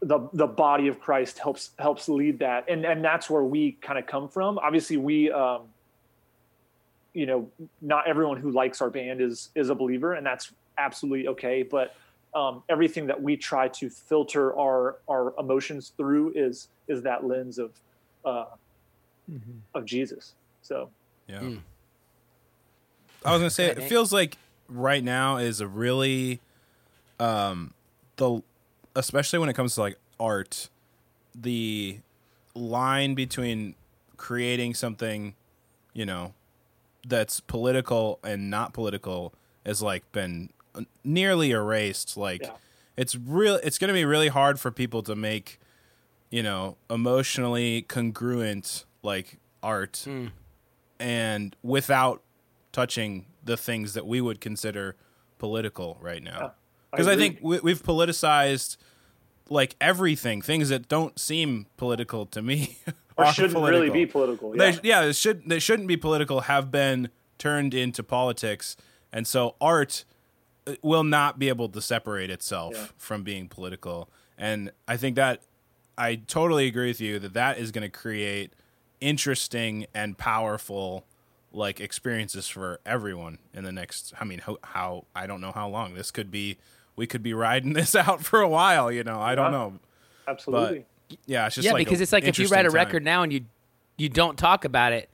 the 0.00 0.28
the 0.32 0.46
body 0.46 0.88
of 0.88 1.00
Christ 1.00 1.38
helps 1.38 1.70
helps 1.78 2.08
lead 2.08 2.40
that, 2.40 2.68
and 2.68 2.84
and 2.84 3.04
that's 3.04 3.30
where 3.30 3.42
we 3.44 3.72
kind 3.80 3.98
of 3.98 4.06
come 4.06 4.28
from. 4.28 4.58
Obviously, 4.58 4.96
we, 4.96 5.30
um, 5.30 5.62
you 7.14 7.26
know, 7.26 7.50
not 7.80 8.06
everyone 8.06 8.38
who 8.38 8.50
likes 8.50 8.80
our 8.80 8.90
band 8.90 9.20
is 9.20 9.50
is 9.54 9.70
a 9.70 9.74
believer, 9.74 10.14
and 10.14 10.26
that's 10.26 10.52
absolutely 10.76 11.28
okay. 11.28 11.62
But 11.62 11.94
um, 12.34 12.62
everything 12.68 13.06
that 13.06 13.20
we 13.20 13.36
try 13.36 13.68
to 13.68 13.90
filter 13.90 14.56
our 14.58 14.98
our 15.08 15.34
emotions 15.38 15.92
through 15.96 16.32
is 16.34 16.68
is 16.88 17.02
that 17.02 17.24
lens 17.24 17.58
of 17.58 17.72
uh, 18.24 18.44
of 19.74 19.84
Jesus. 19.84 20.34
So 20.62 20.90
Yeah. 21.26 21.40
Mm. 21.40 21.60
I 23.24 23.32
was 23.32 23.40
gonna 23.40 23.50
say 23.50 23.66
it 23.66 23.82
feels 23.84 24.12
like 24.12 24.36
right 24.68 25.02
now 25.02 25.38
is 25.38 25.60
a 25.60 25.66
really 25.66 26.40
um 27.18 27.74
the 28.16 28.42
especially 28.94 29.38
when 29.38 29.48
it 29.48 29.54
comes 29.54 29.74
to 29.74 29.80
like 29.80 29.98
art, 30.20 30.68
the 31.34 31.98
line 32.54 33.14
between 33.14 33.74
creating 34.16 34.74
something, 34.74 35.34
you 35.92 36.04
know, 36.04 36.34
that's 37.08 37.40
political 37.40 38.18
and 38.22 38.50
not 38.50 38.72
political 38.72 39.34
has 39.66 39.82
like 39.82 40.10
been 40.12 40.50
nearly 41.04 41.50
erased. 41.50 42.16
Like 42.16 42.42
Yeah. 42.42 42.52
it's 42.96 43.16
real 43.16 43.56
it's 43.62 43.78
gonna 43.78 43.92
be 43.92 44.04
really 44.04 44.28
hard 44.28 44.60
for 44.60 44.70
people 44.70 45.02
to 45.04 45.16
make, 45.16 45.58
you 46.30 46.42
know, 46.42 46.76
emotionally 46.90 47.82
congruent 47.82 48.84
like 49.02 49.38
art 49.62 50.04
Mm. 50.06 50.30
and 51.00 51.56
without 51.62 52.22
touching 52.72 53.26
the 53.44 53.56
things 53.56 53.94
that 53.94 54.06
we 54.06 54.20
would 54.20 54.40
consider 54.40 54.94
political 55.38 55.96
right 56.00 56.22
now. 56.22 56.54
Because 56.90 57.06
I, 57.06 57.12
agree. 57.12 57.28
think 57.30 57.38
we, 57.42 57.58
we've 57.60 57.82
politicized 57.82 58.76
like 59.50 59.76
everything, 59.80 60.42
things 60.42 60.68
that 60.68 60.88
don't 60.88 61.18
seem 61.18 61.66
political 61.76 62.26
to 62.26 62.42
me 62.42 62.78
or 63.18 63.32
shouldn't 63.32 63.54
political. 63.54 63.80
really 63.80 63.90
be 63.92 64.06
political. 64.06 64.52
They, 64.52 64.70
Yeah. 64.72 64.78
yeah, 64.82 65.02
it 65.02 65.16
should 65.16 65.48
they 65.48 65.58
shouldn't 65.58 65.88
be 65.88 65.96
political. 65.96 66.42
Have 66.42 66.70
been 66.70 67.10
turned 67.38 67.74
into 67.74 68.02
politics, 68.02 68.76
and 69.12 69.26
so 69.26 69.56
art 69.60 70.04
uh, 70.66 70.74
will 70.82 71.04
not 71.04 71.38
be 71.38 71.48
able 71.48 71.68
to 71.70 71.80
separate 71.82 72.30
itself 72.30 72.74
Yeah. 72.74 72.86
from 72.96 73.22
being 73.22 73.48
political. 73.48 74.08
And 74.36 74.70
I 74.86 74.96
think 74.96 75.16
that 75.16 75.42
I 75.96 76.16
totally 76.16 76.66
agree 76.66 76.88
with 76.88 77.00
you 77.00 77.18
that 77.18 77.34
that 77.34 77.58
is 77.58 77.72
going 77.72 77.82
to 77.82 77.88
create 77.96 78.52
interesting 79.00 79.86
and 79.94 80.16
powerful 80.18 81.04
like 81.52 81.80
experiences 81.80 82.46
for 82.46 82.78
everyone 82.84 83.38
in 83.54 83.64
the 83.64 83.72
next. 83.72 84.12
I 84.20 84.24
mean, 84.24 84.40
how, 84.40 84.58
how 84.62 85.04
I 85.14 85.26
don't 85.26 85.40
know 85.40 85.52
how 85.52 85.68
long 85.68 85.94
this 85.94 86.10
could 86.10 86.30
be. 86.30 86.58
We 86.94 87.06
could 87.06 87.22
be 87.22 87.32
riding 87.32 87.72
this 87.74 87.94
out 87.94 88.22
for 88.24 88.40
a 88.40 88.48
while. 88.48 88.90
You 88.92 89.02
know, 89.04 89.20
I 89.20 89.34
don't 89.34 89.46
Yeah. 89.52 89.58
know. 89.58 89.78
Absolutely. 90.26 90.84
Yeah, 91.26 91.46
it's 91.46 91.54
just 91.54 91.64
yeah, 91.66 91.72
like 91.72 91.86
because 91.86 92.00
it's 92.00 92.12
like 92.12 92.24
if 92.24 92.38
you 92.38 92.46
write 92.48 92.58
a 92.58 92.68
interesting 92.68 92.78
time. 92.78 92.86
record 92.86 93.04
now 93.04 93.22
and 93.22 93.32
you 93.32 93.40
you 93.96 94.08
don't 94.08 94.36
talk 94.38 94.64
about 94.64 94.92
it, 94.92 95.08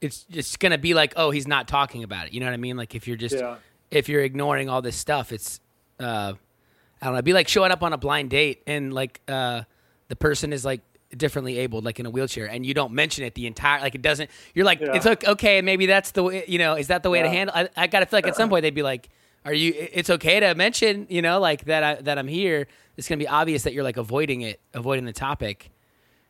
it's 0.00 0.24
just 0.24 0.58
gonna 0.60 0.78
be 0.78 0.94
like, 0.94 1.12
oh, 1.16 1.30
he's 1.30 1.46
not 1.46 1.68
talking 1.68 2.02
about 2.02 2.26
it. 2.26 2.32
You 2.32 2.40
know 2.40 2.46
what 2.46 2.54
I 2.54 2.58
mean? 2.58 2.76
Like 2.76 2.94
if 2.94 3.06
you're 3.06 3.16
just 3.16 3.36
Yeah. 3.36 3.56
if 3.90 4.08
you're 4.08 4.22
ignoring 4.22 4.68
all 4.68 4.82
this 4.82 4.96
stuff, 4.96 5.32
it's 5.32 5.60
uh, 6.00 6.32
I 7.00 7.04
don't 7.04 7.12
know. 7.12 7.18
It'd 7.18 7.24
be 7.24 7.32
like 7.32 7.48
showing 7.48 7.70
up 7.72 7.82
on 7.82 7.92
a 7.92 7.98
blind 7.98 8.30
date 8.30 8.62
and 8.66 8.92
like 8.92 9.20
uh, 9.28 9.62
the 10.08 10.16
person 10.16 10.52
is 10.52 10.64
like 10.64 10.80
differently 11.16 11.58
abled, 11.58 11.84
like 11.84 12.00
in 12.00 12.06
a 12.06 12.10
wheelchair, 12.10 12.46
and 12.46 12.64
you 12.66 12.74
don't 12.74 12.92
mention 12.92 13.24
it 13.24 13.34
the 13.34 13.46
entire 13.46 13.80
like 13.80 13.94
it 13.94 14.02
doesn't. 14.02 14.30
You're 14.54 14.64
like, 14.64 14.80
Yeah. 14.80 14.94
it's 14.96 15.06
okay, 15.06 15.30
okay. 15.32 15.62
Maybe 15.62 15.86
that's 15.86 16.10
the 16.12 16.22
way. 16.22 16.44
You 16.48 16.58
know, 16.58 16.74
is 16.74 16.88
that 16.88 17.02
the 17.02 17.10
way 17.10 17.22
to 17.22 17.28
handle? 17.28 17.54
I, 17.54 17.68
I 17.76 17.86
gotta 17.86 18.06
feel 18.06 18.16
like 18.18 18.26
at 18.26 18.36
some 18.36 18.48
point 18.50 18.62
they'd 18.62 18.74
be 18.74 18.82
like. 18.82 19.08
Are 19.46 19.52
you? 19.52 19.74
It's 19.76 20.08
okay 20.08 20.40
to 20.40 20.54
mention, 20.54 21.06
you 21.10 21.20
know, 21.20 21.38
like 21.38 21.66
that. 21.66 21.82
I, 21.84 21.94
that 21.96 22.18
I'm 22.18 22.28
here. 22.28 22.66
It's 22.96 23.08
gonna 23.08 23.18
be 23.18 23.28
obvious 23.28 23.62
that 23.64 23.72
you're 23.72 23.84
like 23.84 23.96
avoiding 23.96 24.42
it, 24.42 24.60
avoiding 24.72 25.04
the 25.04 25.12
topic. 25.12 25.70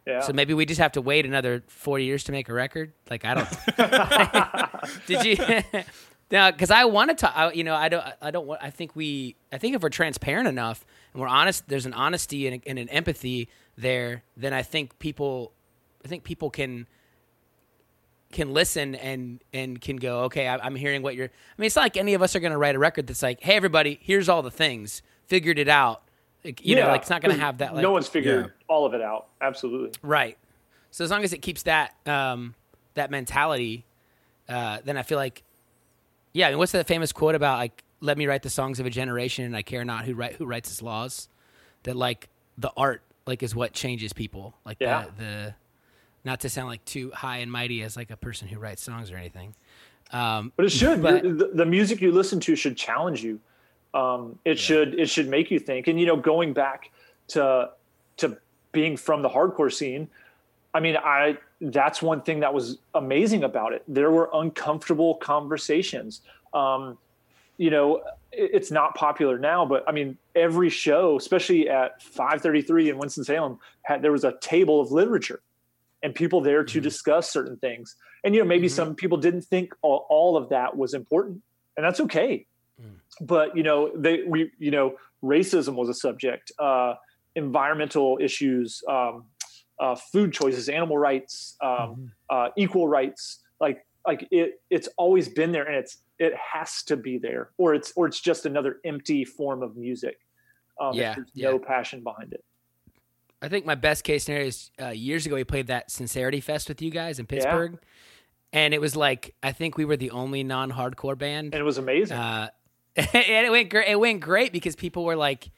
Yeah. 0.06 0.20
So 0.20 0.32
maybe 0.32 0.52
we 0.52 0.66
just 0.66 0.80
have 0.80 0.92
to 0.92 1.00
wait 1.00 1.24
another 1.24 1.62
four 1.66 1.98
years 1.98 2.24
to 2.24 2.32
make 2.32 2.48
a 2.48 2.52
record. 2.52 2.92
Like 3.10 3.24
I 3.24 3.34
don't. 3.34 4.96
Did 5.06 5.24
you? 5.24 5.82
now, 6.30 6.50
because 6.50 6.70
I 6.70 6.84
want 6.84 7.10
to 7.10 7.16
talk. 7.16 7.32
I, 7.34 7.52
you 7.52 7.64
know, 7.64 7.74
I 7.74 7.88
don't. 7.88 8.04
I 8.20 8.30
don't 8.30 8.46
want. 8.46 8.62
I 8.62 8.70
think 8.70 8.94
we. 8.94 9.36
I 9.52 9.58
think 9.58 9.74
if 9.74 9.82
we're 9.82 9.88
transparent 9.88 10.48
enough 10.48 10.84
and 11.12 11.22
we're 11.22 11.28
honest, 11.28 11.68
there's 11.68 11.86
an 11.86 11.94
honesty 11.94 12.46
and, 12.46 12.62
and 12.66 12.78
an 12.78 12.88
empathy 12.90 13.48
there. 13.76 14.22
Then 14.36 14.52
I 14.52 14.62
think 14.62 14.98
people. 14.98 15.52
I 16.04 16.08
think 16.08 16.24
people 16.24 16.50
can 16.50 16.86
can 18.34 18.52
listen 18.52 18.94
and 18.96 19.40
and 19.52 19.80
can 19.80 19.96
go 19.96 20.22
okay 20.22 20.48
I, 20.48 20.56
i'm 20.56 20.74
hearing 20.74 21.02
what 21.02 21.14
you're 21.14 21.26
i 21.26 21.54
mean 21.56 21.66
it's 21.66 21.76
not 21.76 21.82
like 21.82 21.96
any 21.96 22.14
of 22.14 22.20
us 22.20 22.34
are 22.34 22.40
going 22.40 22.50
to 22.50 22.58
write 22.58 22.74
a 22.74 22.78
record 22.80 23.06
that's 23.06 23.22
like 23.22 23.40
hey 23.40 23.54
everybody 23.54 23.98
here's 24.02 24.28
all 24.28 24.42
the 24.42 24.50
things 24.50 25.02
figured 25.24 25.56
it 25.56 25.68
out 25.68 26.02
like, 26.44 26.64
you 26.64 26.76
know 26.76 26.82
Yeah, 26.82 26.88
like 26.92 27.00
it's 27.02 27.10
not 27.10 27.22
going 27.22 27.30
to 27.34 27.36
'cause 27.36 27.44
have 27.46 27.58
that 27.58 27.74
like 27.74 27.82
no 27.82 27.90
one's 27.90 28.08
figured 28.08 28.44
Yeah. 28.46 28.50
all 28.68 28.84
of 28.86 28.94
it 28.94 29.00
out. 29.00 29.28
Absolutely. 29.40 29.92
Right. 30.02 30.36
So 30.90 31.02
as 31.04 31.10
long 31.10 31.24
as 31.24 31.32
it 31.32 31.42
keeps 31.42 31.62
that 31.64 31.94
um, 32.06 32.54
that 32.94 33.10
mentality, 33.10 33.84
uh, 34.48 34.78
then 34.84 34.96
I 34.96 35.02
feel 35.02 35.18
like, 35.18 35.42
yeah. 36.32 36.46
I 36.46 36.50
mean, 36.50 36.58
what's 36.58 36.72
that 36.72 36.86
famous 36.86 37.12
quote 37.12 37.34
about 37.34 37.58
like, 37.58 37.82
"Let 38.00 38.16
me 38.18 38.26
write 38.26 38.42
the 38.42 38.50
songs 38.50 38.78
of 38.78 38.86
a 38.86 38.90
generation, 38.90 39.44
and 39.44 39.56
I 39.56 39.62
care 39.62 39.84
not 39.84 40.04
who 40.04 40.14
write 40.14 40.34
who 40.34 40.46
writes 40.46 40.70
its 40.70 40.82
laws." 40.82 41.28
That 41.84 41.96
like 41.96 42.28
the 42.56 42.70
art 42.76 43.02
like 43.26 43.42
is 43.42 43.54
what 43.54 43.72
changes 43.72 44.12
people. 44.12 44.54
Like 44.64 44.76
Yeah. 44.80 45.06
the, 45.18 45.24
the 45.24 45.54
not 46.24 46.40
to 46.40 46.48
sound 46.48 46.68
like 46.68 46.84
too 46.84 47.10
high 47.10 47.38
and 47.38 47.50
mighty 47.50 47.82
as 47.82 47.96
like 47.96 48.10
a 48.10 48.16
person 48.16 48.48
who 48.48 48.58
writes 48.58 48.82
songs 48.82 49.10
or 49.10 49.16
anything. 49.16 49.54
Um, 50.12 50.52
But 50.56 50.66
it 50.66 50.70
should. 50.70 51.02
But- 51.02 51.22
the, 51.22 51.50
the 51.54 51.66
music 51.66 52.00
you 52.00 52.12
listen 52.12 52.38
to 52.40 52.54
should 52.56 52.76
challenge 52.76 53.22
you. 53.24 53.40
Um, 53.94 54.38
it 54.44 54.58
should. 54.58 54.98
It 54.98 55.08
should 55.08 55.28
make 55.28 55.50
you 55.50 55.58
think. 55.58 55.86
And 55.86 55.98
you 55.98 56.06
know, 56.06 56.16
going 56.16 56.52
back 56.52 56.90
to 57.28 57.70
to 58.18 58.36
being 58.72 58.96
from 58.96 59.22
the 59.22 59.28
hardcore 59.30 59.72
scene, 59.72 60.08
I 60.74 60.80
mean, 60.80 60.96
I 60.96 61.38
that's 61.60 62.02
one 62.02 62.20
thing 62.20 62.40
that 62.40 62.52
was 62.52 62.78
amazing 62.94 63.44
about 63.44 63.72
it. 63.72 63.82
There 63.88 64.10
were 64.10 64.28
uncomfortable 64.34 65.14
conversations. 65.16 66.20
Um, 66.52 66.98
you 67.56 67.70
know, 67.70 67.98
it- 68.32 68.50
it's 68.52 68.70
not 68.72 68.96
popular 68.96 69.38
now, 69.38 69.64
but 69.64 69.84
I 69.88 69.92
mean, 69.92 70.18
every 70.34 70.68
show, 70.68 71.16
especially 71.16 71.68
at 71.70 72.02
533 72.02 72.90
in 72.90 72.98
Winston 72.98 73.22
Salem, 73.24 73.60
had 73.82 74.02
there 74.02 74.10
was 74.12 74.24
a 74.24 74.36
table 74.40 74.80
of 74.80 74.90
literature 74.90 75.40
and 76.02 76.12
people 76.14 76.40
there 76.40 76.64
to 76.64 76.80
discuss 76.80 77.30
certain 77.30 77.56
things. 77.56 77.94
And 78.24 78.34
you 78.34 78.40
know, 78.42 78.46
maybe 78.46 78.66
Mhm. 78.66 78.70
some 78.72 78.94
people 78.96 79.18
didn't 79.18 79.42
think 79.42 79.72
all, 79.82 80.04
all 80.10 80.36
of 80.36 80.48
that 80.48 80.76
was 80.76 80.94
important, 80.94 81.42
and 81.76 81.86
that's 81.86 82.00
okay. 82.00 82.44
But 83.20 83.56
you 83.56 83.62
know, 83.62 83.90
they 83.96 84.22
we 84.26 84.50
you 84.58 84.70
know, 84.70 84.96
racism 85.22 85.74
was 85.74 85.88
a 85.88 85.94
subject, 85.94 86.52
uh, 86.58 86.94
environmental 87.36 88.18
issues, 88.20 88.82
um, 88.88 89.24
uh, 89.78 89.94
food 89.94 90.32
choices, 90.32 90.68
animal 90.68 90.98
rights, 90.98 91.56
um, 91.62 92.12
uh, 92.30 92.48
equal 92.56 92.88
rights. 92.88 93.40
Like 93.60 93.86
like 94.06 94.26
it 94.30 94.60
it's 94.70 94.88
always 94.96 95.28
been 95.28 95.52
there, 95.52 95.64
and 95.64 95.76
it's 95.76 95.98
it 96.18 96.32
has 96.34 96.82
to 96.84 96.96
be 96.96 97.18
there, 97.18 97.50
or 97.58 97.74
it's 97.74 97.92
or 97.96 98.06
it's 98.06 98.20
just 98.20 98.46
another 98.46 98.80
empty 98.84 99.24
form 99.24 99.62
of 99.62 99.76
music. 99.76 100.18
Um, 100.80 100.94
Yeah, 100.94 101.14
there's 101.14 101.30
yeah. 101.34 101.50
no 101.50 101.58
passion 101.58 102.02
behind 102.02 102.32
it. 102.32 102.44
I 103.40 103.48
think 103.48 103.66
my 103.66 103.74
best 103.74 104.04
case 104.04 104.24
scenario 104.24 104.46
is 104.48 104.70
uh, 104.80 104.88
years 104.88 105.26
ago 105.26 105.36
we 105.36 105.44
played 105.44 105.66
that 105.66 105.90
Sincerity 105.90 106.40
Fest 106.40 106.68
with 106.68 106.80
you 106.80 106.90
guys 106.90 107.18
in 107.18 107.26
Pittsburgh, 107.26 107.78
and 108.52 108.74
it 108.74 108.80
was 108.80 108.96
like 108.96 109.34
I 109.42 109.52
think 109.52 109.76
we 109.76 109.84
were 109.84 109.96
the 109.96 110.10
only 110.10 110.42
non-hardcore 110.42 111.16
band. 111.16 111.54
And 111.54 111.60
it 111.60 111.64
was 111.64 111.78
amazing. 111.78 112.16
Uh, 112.16 112.48
and 112.96 113.46
it 113.46 113.50
went 113.50 113.70
great. 113.70 113.88
It 113.88 113.98
went 113.98 114.20
great 114.20 114.52
because 114.52 114.76
people 114.76 115.04
were 115.04 115.16
like, 115.16 115.50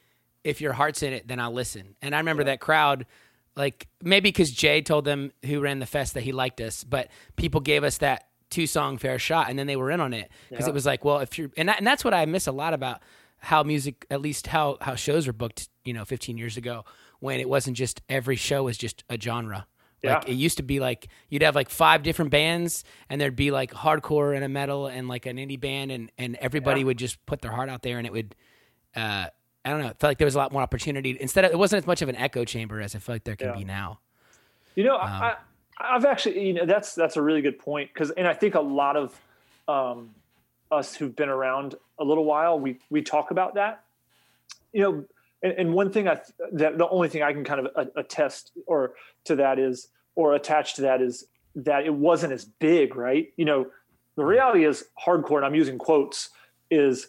"If 0.45 0.61
your 0.61 0.73
heart's 0.73 1.03
in 1.03 1.13
it, 1.13 1.29
then 1.29 1.39
I'll 1.41 1.53
listen." 1.53 1.97
And 2.03 2.15
I 2.15 2.19
remember 2.19 2.45
that 2.45 2.61
crowd, 2.61 3.07
like 3.57 3.87
maybe 4.03 4.29
because 4.31 4.51
Jay 4.51 4.81
told 4.83 5.05
them 5.05 5.33
who 5.45 5.61
ran 5.61 5.79
the 5.79 5.87
fest 5.87 6.15
that 6.15 6.23
he 6.23 6.33
liked 6.33 6.61
us, 6.61 6.85
but 6.85 7.09
people 7.37 7.61
gave 7.61 7.85
us 7.85 7.99
that 7.99 8.29
two 8.49 8.67
song 8.67 8.97
fair 8.97 9.19
shot, 9.19 9.51
and 9.51 9.59
then 9.59 9.67
they 9.67 9.77
were 9.77 9.91
in 9.91 10.01
on 10.01 10.13
it 10.15 10.31
because 10.49 10.65
Yeah. 10.67 10.71
it 10.71 10.75
was 10.75 10.87
like, 10.87 11.05
well, 11.05 11.19
if 11.19 11.37
you're, 11.37 11.51
and 11.57 11.69
that, 11.69 11.79
and 11.79 11.87
that's 11.87 12.05
what 12.05 12.15
I 12.15 12.25
miss 12.27 12.47
a 12.47 12.53
lot 12.53 12.75
about 12.75 13.01
how 13.39 13.63
music, 13.63 14.07
at 14.11 14.21
least 14.23 14.47
how 14.47 14.79
how 14.81 14.95
shows 14.95 15.27
were 15.27 15.33
booked, 15.33 15.69
you 15.85 15.93
know, 15.93 16.05
15 16.05 16.39
years 16.39 16.57
ago 16.57 16.85
when 17.21 17.41
it 17.41 17.49
wasn't 17.49 17.77
just 17.77 18.03
every 18.09 18.37
show 18.37 18.63
was 18.65 18.79
just 18.79 19.03
a 19.11 19.19
genre 19.21 19.67
Like 20.05 20.25
Yeah. 20.25 20.33
it 20.33 20.35
used 20.37 20.59
to 20.59 20.63
be 20.63 20.79
like 20.79 21.09
you'd 21.31 21.43
have 21.43 21.55
like 21.55 21.71
five 21.71 22.03
different 22.03 22.31
bands 22.31 22.85
and 23.09 23.21
there'd 23.21 23.35
be 23.37 23.51
like 23.51 23.73
hardcore 23.73 24.35
and 24.35 24.45
a 24.45 24.49
metal 24.49 24.87
and 24.87 25.09
like 25.09 25.27
an 25.27 25.37
indie 25.39 25.59
band 25.59 25.91
and 25.91 26.11
and 26.19 26.37
everybody 26.37 26.81
Yeah. 26.81 26.87
would 26.87 26.99
just 26.99 27.25
put 27.27 27.41
their 27.41 27.51
heart 27.53 27.69
out 27.69 27.83
there 27.83 27.99
and 27.99 28.07
it 28.07 28.13
would 28.13 28.35
uh 28.95 29.27
I 29.65 29.71
don't 29.71 29.81
know, 29.81 29.89
it 29.89 29.99
felt 29.99 30.11
like 30.11 30.19
there 30.19 30.27
was 30.27 30.37
a 30.37 30.39
lot 30.39 30.53
more 30.53 30.63
opportunity. 30.63 31.17
Instead 31.19 31.45
of 31.45 31.51
it 31.51 31.59
wasn't 31.59 31.83
as 31.83 31.87
much 31.89 32.01
of 32.03 32.09
an 32.09 32.15
echo 32.17 32.45
chamber 32.45 32.81
as 32.81 32.95
I 32.95 32.99
feel 33.01 33.15
like 33.17 33.25
there 33.25 33.35
can 33.37 33.49
Yeah. 33.49 33.57
be 33.57 33.65
now. 33.65 33.99
You 34.77 34.85
know, 34.85 34.97
Um, 34.97 35.09
I, 35.09 35.37
I've 35.79 36.05
actually, 36.05 36.47
you 36.47 36.53
know, 36.53 36.67
that's 36.67 36.95
that's 36.95 37.17
a 37.17 37.23
really 37.23 37.41
good 37.43 37.59
point 37.59 37.91
because, 37.93 38.11
and 38.13 38.29
I 38.29 38.35
think 38.35 38.55
a 38.55 38.61
lot 38.61 38.97
of 38.97 39.19
um, 39.67 40.15
us 40.71 40.95
who've 40.95 41.15
been 41.17 41.29
around 41.31 41.75
a 41.99 42.05
little 42.05 42.25
while, 42.25 42.61
we 42.61 42.79
we 42.91 43.03
talk 43.03 43.31
about 43.31 43.55
that. 43.55 43.83
You 44.73 44.83
know, 44.83 45.05
and, 45.43 45.53
and 45.53 45.73
one 45.73 45.93
thing 45.93 46.09
I 46.09 46.21
that 46.53 46.79
the 46.79 46.89
only 46.89 47.09
thing 47.09 47.23
I 47.23 47.33
can 47.33 47.45
kind 47.45 47.67
of 47.67 47.69
a- 47.77 48.01
attest 48.01 48.53
or 48.67 48.95
to 49.25 49.37
that 49.37 49.59
is 49.59 49.89
or 50.15 50.35
attach 50.35 50.75
to 50.75 50.83
that 50.83 51.03
is 51.03 51.27
that 51.57 51.85
it 51.85 51.95
wasn't 51.95 52.33
as 52.33 52.45
big, 52.45 52.97
right? 52.97 53.33
You 53.37 53.45
know, 53.45 53.67
the 54.17 54.25
reality 54.25 54.65
is 54.65 54.85
hardcore, 55.05 55.37
and 55.37 55.47
I'm 55.47 55.55
using 55.55 55.79
quotes, 55.79 56.31
is 56.71 57.09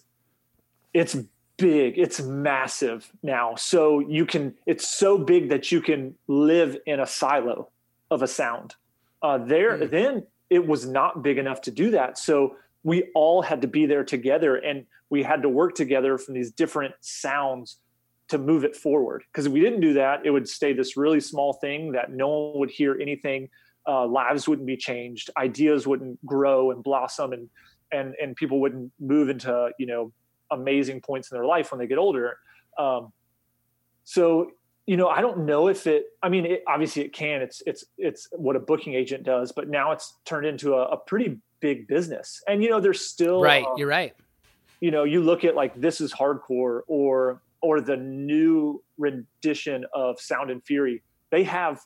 it's 0.93 1.15
big 1.57 1.97
it's 1.97 2.21
massive 2.21 3.11
now 3.23 3.55
so 3.55 3.99
you 3.99 4.27
can 4.27 4.53
it's 4.67 4.87
so 4.87 5.17
big 5.17 5.49
that 5.49 5.71
you 5.71 5.81
can 5.81 6.13
live 6.27 6.77
in 6.85 6.99
a 6.99 7.05
silo 7.07 7.67
of 8.11 8.21
a 8.21 8.27
sound 8.27 8.75
uh 9.23 9.39
there 9.39 9.77
Mm. 9.77 9.89
then 9.89 10.27
it 10.51 10.65
was 10.67 10.85
not 10.87 11.23
big 11.23 11.39
enough 11.39 11.61
to 11.61 11.71
do 11.71 11.89
that 11.91 12.19
so 12.19 12.55
we 12.83 13.09
all 13.15 13.41
had 13.41 13.61
to 13.63 13.67
be 13.67 13.87
there 13.87 14.03
together 14.03 14.55
and 14.55 14.85
we 15.09 15.23
had 15.23 15.41
to 15.41 15.49
work 15.49 15.73
together 15.73 16.17
from 16.19 16.35
these 16.35 16.51
different 16.51 16.93
sounds 17.01 17.77
to 18.27 18.37
move 18.37 18.63
it 18.63 18.75
forward 18.75 19.23
because 19.31 19.45
if 19.45 19.51
we 19.51 19.59
didn't 19.59 19.79
do 19.79 19.93
that 19.93 20.25
it 20.25 20.31
would 20.31 20.47
stay 20.47 20.73
this 20.73 20.97
really 20.97 21.19
small 21.19 21.53
thing 21.53 21.91
that 21.91 22.11
no 22.11 22.27
one 22.27 22.59
would 22.59 22.69
hear 22.69 22.97
anything 22.99 23.49
uh, 23.87 24.05
lives 24.05 24.47
wouldn't 24.47 24.67
be 24.67 24.75
changed 24.75 25.29
ideas 25.37 25.87
wouldn't 25.87 26.23
grow 26.25 26.71
and 26.71 26.83
blossom 26.83 27.33
and 27.33 27.49
and 27.91 28.15
and 28.21 28.35
people 28.35 28.59
wouldn't 28.59 28.91
move 28.99 29.29
into 29.29 29.69
you 29.79 29.85
know 29.85 30.11
amazing 30.51 31.01
points 31.01 31.31
in 31.31 31.37
their 31.37 31.45
life 31.45 31.71
when 31.71 31.79
they 31.79 31.87
get 31.87 31.97
older. 31.97 32.37
Um, 32.77 33.11
so 34.03 34.51
you 34.85 34.95
know, 34.95 35.09
I 35.09 35.19
don't 35.19 35.39
know 35.39 35.67
if 35.67 35.85
it. 35.85 36.05
I 36.23 36.29
mean, 36.29 36.45
it, 36.45 36.63
obviously 36.65 37.03
it 37.03 37.11
can. 37.11 37.41
It's 37.41 37.61
it's 37.65 37.83
it's 37.97 38.27
what 38.31 38.55
a 38.55 38.59
booking 38.59 38.93
agent 38.93 39.23
does, 39.23 39.51
but 39.51 39.67
now 39.67 39.91
it's 39.91 40.17
turned 40.23 40.45
into 40.45 40.75
a, 40.75 40.85
a 40.85 40.97
pretty 40.97 41.39
big 41.59 41.87
business. 41.87 42.41
And 42.47 42.63
you 42.63 42.69
know, 42.69 42.79
there's 42.79 43.05
still 43.05 43.41
right, 43.41 43.65
uh, 43.65 43.75
you're 43.75 43.89
right. 43.89 44.15
you 44.79 44.91
know, 44.91 45.03
you 45.03 45.21
look 45.21 45.43
at 45.43 45.55
like 45.55 45.79
this 45.79 45.99
is 45.99 46.13
hardcore 46.13 46.81
or 46.87 47.41
or 47.61 47.81
the 47.81 47.97
new 47.97 48.83
rendition 48.97 49.85
of 49.93 50.19
Sound 50.19 50.49
and 50.51 50.63
Fury. 50.63 51.03
They 51.31 51.43
have 51.43 51.79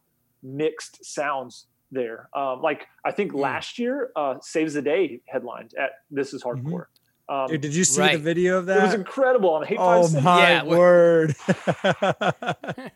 mixed 0.43 1.03
sounds 1.05 1.67
there. 1.91 2.29
Um, 2.35 2.61
like 2.61 2.87
I 3.05 3.11
think 3.11 3.31
Mm. 3.33 3.39
last 3.41 3.77
year, 3.79 4.11
uh, 4.15 4.35
Saves 4.41 4.73
the 4.73 4.81
Day 4.81 5.21
headlined 5.27 5.73
at 5.77 5.91
This 6.09 6.33
Is 6.33 6.43
Hardcore. 6.43 6.85
Um, 7.29 7.47
Dude, 7.47 7.61
did 7.61 7.75
you 7.75 7.83
see 7.85 8.01
Right. 8.01 8.13
the 8.13 8.23
video 8.23 8.57
of 8.57 8.65
that? 8.65 8.79
it 8.79 8.83
was 8.83 8.93
incredible 8.93 9.51
on 9.51 9.65
Hate 9.65 9.77
Oh 9.79 10.01
Five 10.01 10.05
City. 10.09 10.23
my 10.23 10.49
Yeah, 10.51 10.63
word! 10.63 11.35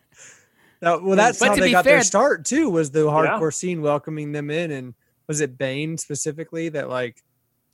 That- 0.81 1.01
well, 1.01 1.15
that's 1.15 1.39
But 1.39 1.49
how 1.49 1.55
they 1.55 1.71
got 1.71 1.83
fair- 1.85 1.95
their 1.95 2.03
start 2.03 2.45
too. 2.45 2.69
Was 2.69 2.91
the 2.91 2.99
hardcore 3.05 3.53
scene 3.53 3.81
welcoming 3.81 4.33
them 4.33 4.49
in, 4.51 4.71
and 4.71 4.93
was 5.27 5.39
it 5.41 5.57
Bane 5.57 5.97
specifically 5.97 6.69
that 6.69 6.89
like 6.89 7.23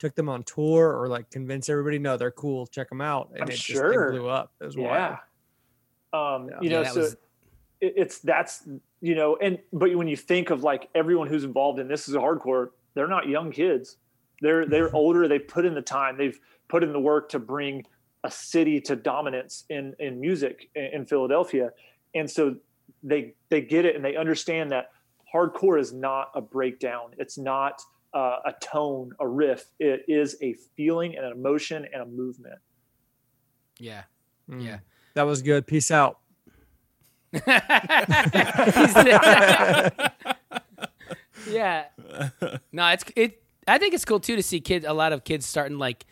took 0.02 0.16
them 0.16 0.28
on 0.28 0.42
tour 0.42 0.92
or 0.98 1.06
like 1.06 1.30
convinced 1.30 1.70
everybody 1.70 1.96
no 1.96 2.16
they're 2.16 2.32
cool, 2.32 2.66
check 2.66 2.88
them 2.88 3.00
out, 3.00 3.30
and 3.34 3.42
I'm 3.44 3.48
it 3.48 3.52
just 3.52 3.62
sure. 3.62 4.10
blew 4.10 4.28
up. 4.28 4.52
It 4.60 4.64
was 4.64 4.74
Yeah. 4.76 5.18
wild. 6.12 6.42
Um, 6.42 6.48
Yeah. 6.48 6.60
you 6.60 6.70
Yeah, 6.70 6.76
know, 6.78 6.82
that 6.82 6.92
so 6.92 7.00
was- 7.02 7.16
it, 7.80 7.94
it's 7.96 8.18
that's 8.18 8.68
you 9.00 9.14
know, 9.14 9.36
and 9.36 9.60
but 9.72 9.94
when 9.94 10.08
you 10.08 10.16
think 10.16 10.50
of 10.50 10.64
like 10.64 10.88
everyone 10.96 11.28
who's 11.28 11.44
involved 11.44 11.78
in 11.78 11.86
this 11.86 12.08
is 12.08 12.14
a 12.16 12.18
hardcore, 12.18 12.70
they're 12.94 13.06
not 13.06 13.28
young 13.28 13.52
kids. 13.52 13.96
They're 14.40 14.66
they're 14.72 14.92
older. 14.94 15.28
They 15.28 15.38
put 15.38 15.64
in 15.64 15.74
the 15.74 15.82
time. 15.82 16.18
They've 16.18 16.38
put 16.68 16.82
in 16.82 16.92
the 16.92 17.00
work 17.00 17.28
to 17.28 17.38
bring 17.38 17.86
a 18.24 18.30
city 18.30 18.80
to 18.80 18.96
dominance 18.96 19.64
in 19.70 19.94
in 20.00 20.20
music 20.20 20.68
in, 20.74 20.84
in 20.96 21.06
Philadelphia, 21.06 21.70
and 22.14 22.28
so 22.28 22.56
they 23.04 23.34
they 23.50 23.60
get 23.60 23.84
it 23.84 23.94
and 23.94 24.04
they 24.04 24.16
understand 24.16 24.72
that 24.72 24.90
hardcore 25.32 25.78
is 25.80 25.92
not 25.92 26.30
a 26.34 26.40
breakdown. 26.40 27.14
It's 27.18 27.38
not 27.38 27.80
uh, 28.14 28.38
a 28.44 28.52
tone, 28.60 29.12
a 29.20 29.26
riff. 29.26 29.64
It 29.78 30.04
is 30.08 30.36
a 30.42 30.54
feeling 30.76 31.16
and 31.16 31.24
an 31.24 31.32
emotion 31.32 31.86
and 31.92 32.02
a 32.02 32.06
movement. 32.06 32.58
Yeah. 33.78 34.02
Mm. 34.50 34.64
Yeah. 34.64 34.78
that 35.14 35.22
was 35.22 35.42
good. 35.42 35.66
Peace 35.66 35.90
out. 35.90 36.18
yeah. 41.48 41.84
No, 42.72 42.88
it's 42.88 43.04
it. 43.16 43.42
I 43.66 43.78
think 43.78 43.94
it's 43.94 44.04
cool 44.04 44.20
too 44.20 44.36
to 44.36 44.42
see 44.42 44.60
kids. 44.60 44.84
A 44.86 44.92
lot 44.92 45.12
of 45.14 45.24
kids 45.24 45.46
starting 45.46 45.78
like 45.78 46.04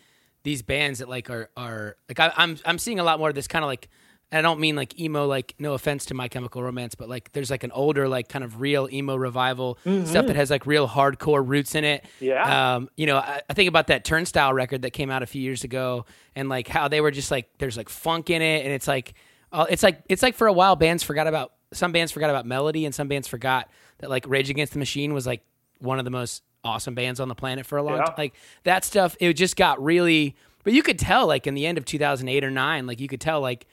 these 0.44 0.62
bands 0.62 1.00
that 1.00 1.10
like 1.10 1.28
are 1.28 1.50
are 1.58 1.96
like 2.08 2.18
I, 2.18 2.32
I'm 2.36 2.56
I'm 2.64 2.78
seeing 2.78 2.98
a 2.98 3.04
lot 3.04 3.18
more 3.18 3.28
of 3.28 3.34
this 3.34 3.48
kind 3.48 3.64
of 3.64 3.68
like. 3.68 3.88
And 4.32 4.38
I 4.38 4.42
don't 4.48 4.60
mean 4.60 4.76
like 4.76 4.98
emo, 5.00 5.26
like 5.26 5.54
no 5.58 5.74
offense 5.74 6.04
to 6.06 6.14
My 6.14 6.28
Chemical 6.28 6.62
Romance, 6.62 6.94
but 6.94 7.08
like 7.08 7.32
there's 7.32 7.50
like 7.50 7.64
an 7.64 7.72
older, 7.72 8.08
like 8.08 8.28
kind 8.28 8.44
of 8.44 8.60
real 8.60 8.88
emo 8.92 9.16
revival 9.16 9.78
stuff 10.04 10.26
that 10.26 10.36
has 10.36 10.50
like 10.50 10.66
real 10.66 10.86
hardcore 10.88 11.46
roots 11.46 11.74
in 11.74 11.84
it. 11.84 12.04
Yeah. 12.20 12.74
Um, 12.76 12.88
you 12.96 13.06
know, 13.06 13.16
I, 13.16 13.42
I 13.50 13.54
think 13.54 13.68
about 13.68 13.88
that 13.88 14.04
Turnstile 14.04 14.52
record 14.52 14.82
that 14.82 14.90
came 14.92 15.10
out 15.10 15.22
a 15.22 15.26
few 15.26 15.42
years 15.42 15.64
ago, 15.64 16.04
and 16.36 16.48
like 16.48 16.68
how 16.68 16.88
they 16.88 17.00
were 17.00 17.10
just 17.10 17.30
like 17.30 17.50
there's 17.58 17.76
like 17.76 17.88
funk 17.88 18.30
in 18.30 18.40
it, 18.42 18.64
and 18.64 18.72
it's 18.72 18.86
like 18.88 19.14
uh, 19.52 19.66
it's 19.68 19.82
like 19.82 20.02
it's 20.08 20.22
like 20.22 20.34
for 20.34 20.46
a 20.46 20.52
while 20.52 20.76
bands 20.76 21.02
forgot 21.02 21.26
about 21.26 21.52
some 21.72 21.92
bands 21.92 22.12
forgot 22.12 22.30
about 22.30 22.46
melody, 22.46 22.84
and 22.84 22.94
some 22.94 23.08
bands 23.08 23.26
forgot 23.28 23.68
that 23.98 24.10
like 24.10 24.24
Rage 24.28 24.50
Against 24.50 24.72
the 24.72 24.78
Machine 24.78 25.12
was 25.14 25.26
like 25.26 25.42
one 25.78 25.98
of 25.98 26.04
the 26.04 26.10
most 26.10 26.42
awesome 26.62 26.94
bands 26.94 27.20
on 27.20 27.28
the 27.28 27.34
planet 27.34 27.64
for 27.66 27.78
a 27.78 27.82
long 27.82 27.96
Yeah. 27.96 28.04
time. 28.04 28.14
Like 28.18 28.34
that 28.64 28.84
stuff, 28.84 29.16
it 29.18 29.32
just 29.34 29.56
got 29.56 29.82
really. 29.82 30.36
But 30.62 30.74
you 30.74 30.82
could 30.82 30.98
tell, 30.98 31.26
like 31.26 31.46
in 31.46 31.54
the 31.54 31.66
end 31.66 31.78
of 31.78 31.84
2008 31.86 32.44
or 32.44 32.50
nine, 32.50 32.86
like 32.86 33.00
you 33.00 33.08
could 33.08 33.20
tell, 33.20 33.40
like 33.40 33.66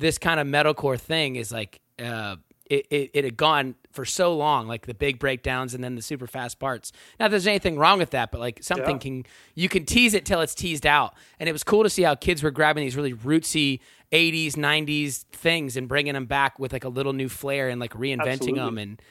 this 0.00 0.18
kind 0.18 0.40
of 0.40 0.46
metalcore 0.46 0.98
thing 0.98 1.36
is 1.36 1.52
like 1.52 1.80
uh, 1.98 2.36
it, 2.68 2.86
it 2.90 3.10
it 3.14 3.24
had 3.24 3.36
gone 3.36 3.74
for 3.92 4.04
so 4.04 4.34
long, 4.36 4.66
like 4.68 4.86
the 4.86 4.94
big 4.94 5.18
breakdowns 5.18 5.74
and 5.74 5.82
then 5.82 5.94
the 5.96 6.02
super 6.02 6.26
fast 6.26 6.58
parts. 6.58 6.92
Not 7.18 7.26
that 7.26 7.30
there's 7.32 7.46
anything 7.46 7.76
wrong 7.76 7.98
with 7.98 8.10
that, 8.10 8.30
but 8.30 8.40
like 8.40 8.62
something 8.62 8.96
Yeah. 8.96 9.00
can 9.00 9.26
you 9.54 9.68
can 9.68 9.84
tease 9.84 10.14
it 10.14 10.24
till 10.24 10.40
it's 10.40 10.54
teased 10.54 10.86
out, 10.86 11.14
and 11.38 11.48
it 11.48 11.52
was 11.52 11.62
cool 11.64 11.82
to 11.82 11.90
see 11.90 12.02
how 12.02 12.14
kids 12.14 12.42
were 12.42 12.50
grabbing 12.50 12.84
these 12.84 12.96
really 12.96 13.12
rootsy 13.12 13.80
80s 14.12 14.52
90s 14.54 15.24
things 15.32 15.76
and 15.76 15.86
bringing 15.88 16.14
them 16.14 16.26
back 16.26 16.58
with 16.58 16.72
like 16.72 16.84
a 16.84 16.88
little 16.88 17.12
new 17.12 17.28
flair 17.28 17.68
and 17.68 17.80
like 17.80 17.92
reinventing 17.92 18.56
them 18.56 18.78
and 18.78 19.02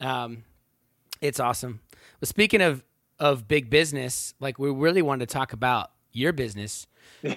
um 0.00 0.44
it's 1.20 1.38
awesome. 1.40 1.80
But 2.20 2.28
speaking 2.28 2.62
of 2.62 2.82
of 3.18 3.46
big 3.48 3.70
business 3.70 4.34
like 4.40 4.58
we 4.58 4.70
really 4.70 5.02
wanted 5.02 5.28
to 5.28 5.32
talk 5.32 5.52
about 5.52 5.90
your 6.12 6.32
business 6.32 6.86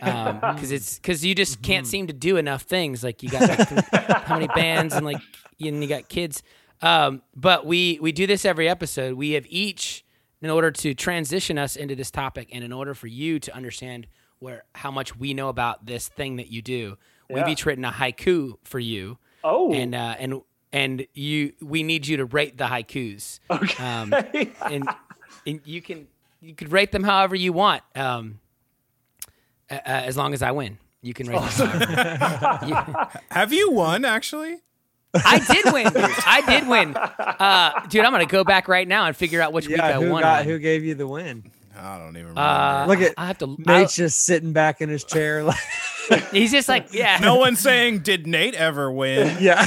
um 0.02 0.40
because 0.56 0.72
it's 0.72 0.98
because 0.98 1.24
you 1.26 1.36
just 1.36 1.62
can't 1.62 1.88
seem 1.88 2.08
to 2.08 2.14
do 2.14 2.38
enough 2.38 2.64
things. 2.64 3.04
Like 3.04 3.24
you 3.24 3.30
got 3.30 3.50
like, 3.50 4.04
how 4.24 4.36
many 4.36 4.48
bands 4.48 4.94
and 4.94 5.06
like 5.06 5.22
you, 5.58 5.70
and 5.72 5.82
you 5.82 5.90
got 5.90 6.10
kids. 6.10 6.44
Um 6.82 7.22
but 7.36 7.66
we 7.66 8.00
we 8.02 8.12
do 8.12 8.28
this 8.28 8.46
every 8.46 8.68
episode. 8.68 9.16
We 9.16 9.32
have 9.32 9.46
each 9.50 10.06
in 10.42 10.50
order 10.50 10.72
to 10.72 10.94
transition 10.94 11.58
us 11.58 11.76
into 11.76 11.96
this 11.96 12.12
topic 12.12 12.50
and 12.52 12.64
in 12.64 12.72
order 12.72 12.94
for 12.94 13.08
you 13.08 13.40
to 13.40 13.56
understand 13.56 14.08
where 14.40 14.64
how 14.76 14.92
much 14.92 15.16
we 15.16 15.34
know 15.34 15.50
about 15.50 15.86
this 15.86 16.08
thing 16.08 16.36
that 16.36 16.52
you 16.52 16.62
do 16.62 16.98
we've 17.30 17.48
each 17.48 17.66
written 17.66 17.86
a 17.86 17.92
haiku 17.92 18.58
for 18.64 18.80
you. 18.80 19.18
Oh, 19.44 19.72
and 19.74 19.94
uh, 19.94 20.16
and 20.20 20.42
and 20.72 21.08
you 21.14 21.54
we 21.62 21.84
need 21.84 22.08
you 22.08 22.18
to 22.18 22.26
rate 22.26 22.58
the 22.58 22.66
haikus. 22.66 23.40
okay. 23.50 23.84
Um, 23.84 24.14
and 24.72 24.90
and 25.46 25.62
you 25.66 25.82
can 25.82 26.08
you 26.42 26.56
could 26.56 26.72
rate 26.72 26.92
them 26.92 27.04
however 27.04 27.36
you 27.36 27.54
want, 27.54 27.84
um, 27.96 28.40
uh, 29.70 29.80
as 29.86 30.16
long 30.18 30.34
as 30.34 30.42
I 30.42 30.52
win. 30.52 30.78
You 31.02 31.14
can 31.14 31.28
rate 31.28 31.42
them. 31.52 31.68
however- 31.70 32.66
You- 32.66 33.20
Have 33.32 33.54
you 33.54 33.72
won 33.72 34.06
actually? 34.06 34.58
I 35.14 35.40
did 35.40 35.72
win, 35.74 35.86
dude. 35.94 36.12
I 36.26 36.42
did 36.46 36.68
win, 36.68 36.94
uh, 36.98 37.86
dude. 37.90 38.04
I'm 38.04 38.12
gonna 38.12 38.26
go 38.26 38.44
back 38.44 38.68
right 38.68 38.86
now 38.88 39.06
and 39.06 39.16
figure 39.16 39.42
out 39.42 39.54
which 39.54 39.68
week 39.68 39.80
I 39.80 39.94
who 39.94 40.10
won. 40.10 40.24
got 40.24 40.44
who 40.46 40.60
gave 40.60 40.84
you 40.84 40.94
the 40.96 41.08
win? 41.08 41.52
I 41.78 41.98
don't 41.98 42.10
even 42.18 42.30
remember. 42.30 42.42
Uh, 42.42 42.86
Look 42.88 43.00
at 43.02 43.14
I 43.18 43.28
have 43.28 43.38
to. 43.38 43.56
Nate's 43.66 43.96
just 43.96 44.26
sitting 44.26 44.52
back 44.52 44.82
in 44.82 44.90
his 44.90 45.04
chair, 45.06 45.44
like 45.44 45.58
he's 46.32 46.52
just 46.52 46.68
like, 46.68 46.88
yeah. 46.94 47.20
no 47.22 47.36
one's 47.36 47.60
saying 47.60 48.00
did 48.00 48.28
Nate 48.28 48.56
ever 48.56 48.92
win? 48.92 49.38
yeah. 49.42 49.66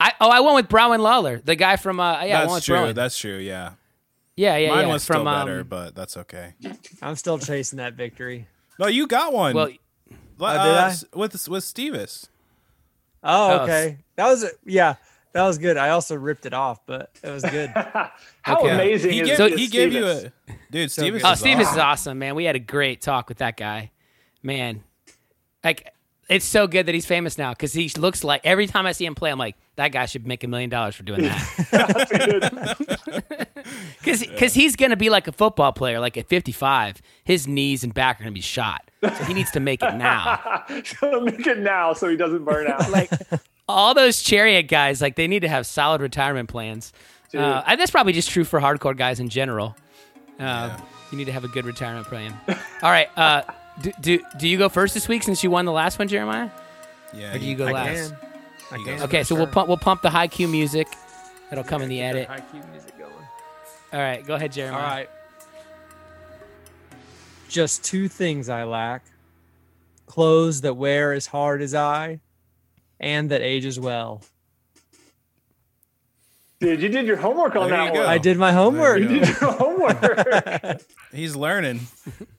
I, 0.00 0.12
oh, 0.20 0.30
I 0.30 0.40
went 0.40 0.54
with 0.56 0.68
Browen 0.68 1.00
Lawler, 1.00 1.40
the 1.44 1.56
guy 1.56 1.76
from. 1.76 1.98
Uh, 2.00 2.22
yeah, 2.24 2.38
I 2.42 2.46
went 2.46 2.50
That's 2.50 2.54
with 2.54 2.64
true. 2.64 2.76
Browen. 2.76 2.94
That's 2.94 3.18
true. 3.18 3.36
Yeah. 3.38 3.72
Yeah, 4.38 4.56
yeah, 4.56 4.68
Mine 4.70 4.86
yeah. 4.86 4.92
was 4.92 5.04
from 5.04 5.14
still 5.16 5.24
better, 5.24 5.60
um, 5.60 5.66
but 5.68 5.94
that's 5.94 6.16
okay. 6.16 6.54
I'm 7.02 7.16
still 7.16 7.38
chasing 7.38 7.78
that 7.78 7.94
victory. 7.94 8.46
No, 8.78 8.86
you 8.86 9.06
got 9.06 9.32
one. 9.32 9.54
well, 9.54 9.66
uh, 9.66 10.52
did 10.64 10.74
I? 10.74 10.86
s- 10.90 11.04
with 11.14 11.32
with 11.48 11.64
Stevis. 11.64 12.28
Oh, 13.22 13.58
Oh, 13.58 13.62
okay. 13.64 13.98
That 14.16 14.26
was 14.28 14.44
yeah. 14.64 14.94
That 15.32 15.42
was 15.44 15.58
good. 15.58 15.76
I 15.76 15.90
also 15.90 16.14
ripped 16.16 16.46
it 16.46 16.54
off, 16.54 16.86
but 16.86 17.10
it 17.22 17.30
was 17.30 17.42
good. 17.42 17.68
How 17.74 18.10
Okay. 18.48 18.70
amazing 18.70 19.12
He 19.12 19.20
is, 19.20 19.28
gave, 19.28 19.36
So- 19.36 19.46
is 19.46 19.58
he 19.60 19.66
gave 19.66 19.92
you 19.92 20.06
a 20.06 20.32
dude. 20.70 20.90
So 20.90 21.02
Stevis. 21.02 21.20
Oh, 21.24 21.32
is 21.32 21.40
Stevens 21.40 21.62
is 21.68 21.68
awesome. 21.76 21.80
awesome, 21.80 22.18
man. 22.20 22.34
We 22.34 22.44
had 22.44 22.56
a 22.56 22.60
great 22.60 23.00
talk 23.02 23.28
with 23.28 23.38
that 23.38 23.56
guy. 23.56 23.90
Man, 24.42 24.84
like 25.64 25.92
it's 26.28 26.44
so 26.44 26.66
good 26.66 26.86
that 26.86 26.94
he's 26.94 27.06
famous 27.06 27.38
now 27.38 27.50
because 27.52 27.72
he 27.72 27.88
looks 27.96 28.22
like 28.22 28.42
every 28.44 28.66
time 28.66 28.86
I 28.86 28.92
see 28.92 29.06
him 29.06 29.14
play, 29.14 29.30
I'm 29.30 29.38
like, 29.38 29.56
that 29.76 29.88
guy 29.92 30.06
should 30.06 30.26
make 30.26 30.44
a 30.44 30.48
million 30.48 30.70
dollars 30.70 30.94
for 30.94 31.02
doing 31.02 31.22
that. 31.22 32.76
Because 34.02 34.54
he's 34.54 34.76
going 34.76 34.90
to 34.90 34.96
be 34.96 35.10
like 35.10 35.28
a 35.28 35.32
football 35.32 35.72
player, 35.72 36.00
like 36.00 36.16
at 36.16 36.26
55, 36.28 37.02
his 37.24 37.46
knees 37.46 37.84
and 37.84 37.92
back 37.92 38.18
are 38.18 38.24
going 38.24 38.32
to 38.32 38.38
be 38.38 38.40
shot. 38.40 38.90
So 39.02 39.10
he 39.24 39.34
needs 39.34 39.50
to 39.52 39.60
make 39.60 39.82
it 39.82 39.94
now. 39.96 40.64
so 40.84 41.20
make 41.20 41.46
it 41.46 41.58
now 41.58 41.92
so 41.92 42.08
he 42.08 42.16
doesn't 42.16 42.44
burn 42.44 42.66
out. 42.68 42.90
like 42.90 43.10
all 43.68 43.92
those 43.94 44.22
chariot 44.22 44.64
guys, 44.64 45.02
like 45.02 45.16
they 45.16 45.28
need 45.28 45.40
to 45.40 45.48
have 45.48 45.66
solid 45.66 46.00
retirement 46.00 46.48
plans. 46.48 46.92
Uh, 47.34 47.62
and 47.66 47.78
that's 47.78 47.90
probably 47.90 48.14
just 48.14 48.30
true 48.30 48.44
for 48.44 48.60
hardcore 48.60 48.96
guys 48.96 49.20
in 49.20 49.28
general. 49.28 49.76
Uh, 50.38 50.76
You 51.10 51.18
need 51.18 51.26
to 51.26 51.32
have 51.32 51.44
a 51.44 51.48
good 51.48 51.66
retirement 51.66 52.06
plan. 52.06 52.34
All 52.82 52.90
right. 52.90 53.08
Uh, 53.16 53.42
do, 53.82 53.92
do 54.00 54.20
do 54.38 54.48
you 54.48 54.58
go 54.58 54.68
first 54.68 54.94
this 54.94 55.08
week 55.08 55.22
since 55.22 55.42
you 55.44 55.50
won 55.50 55.64
the 55.64 55.72
last 55.72 55.98
one, 55.98 56.08
Jeremiah? 56.08 56.50
Yeah. 57.14 57.34
Or 57.34 57.38
do 57.38 57.44
you 57.46 57.54
go 57.56 57.66
I 57.66 57.72
last? 57.72 58.10
can. 58.10 58.18
I 58.70 58.76
You 58.76 58.84
can. 58.84 59.02
Okay, 59.02 59.22
so 59.24 59.34
we'll 59.34 59.46
pump 59.46 59.68
we'll 59.68 59.76
pump 59.78 60.02
the 60.02 60.10
haiku 60.10 60.50
music. 60.50 60.88
It'll 61.50 61.64
come 61.64 61.82
in 61.82 61.88
the 61.88 61.96
Get 61.98 62.12
that 62.12 62.30
edit. 62.30 62.44
haiku 62.52 62.70
music 62.70 62.98
going. 62.98 63.12
All 63.92 64.00
right, 64.00 64.26
go 64.26 64.34
ahead, 64.34 64.52
Jeremiah. 64.52 64.82
right. 64.82 65.10
Just 67.48 67.82
two 67.84 68.08
things 68.08 68.48
I 68.48 68.64
lack 68.64 69.04
clothes 70.06 70.62
that 70.62 70.74
wear 70.74 71.12
as 71.12 71.26
hard 71.26 71.60
as 71.62 71.74
I, 71.74 72.20
and 73.00 73.30
that 73.30 73.40
age 73.42 73.64
as 73.66 73.78
well. 73.78 74.22
Dude, 76.60 76.82
you 76.82 76.88
did 76.88 77.06
your 77.06 77.16
homework 77.18 77.54
on 77.56 77.68
There 77.68 77.76
that 77.78 77.84
you 77.94 78.00
one. 78.00 78.02
go. 78.02 78.06
I 78.08 78.18
did 78.18 78.36
my 78.36 78.52
homework. 78.52 78.98
You 78.98 79.08
you 79.08 79.20
did 79.20 79.28
your 79.40 79.52
homework. 79.52 80.80
He's 81.12 81.36
learning. 81.36 81.80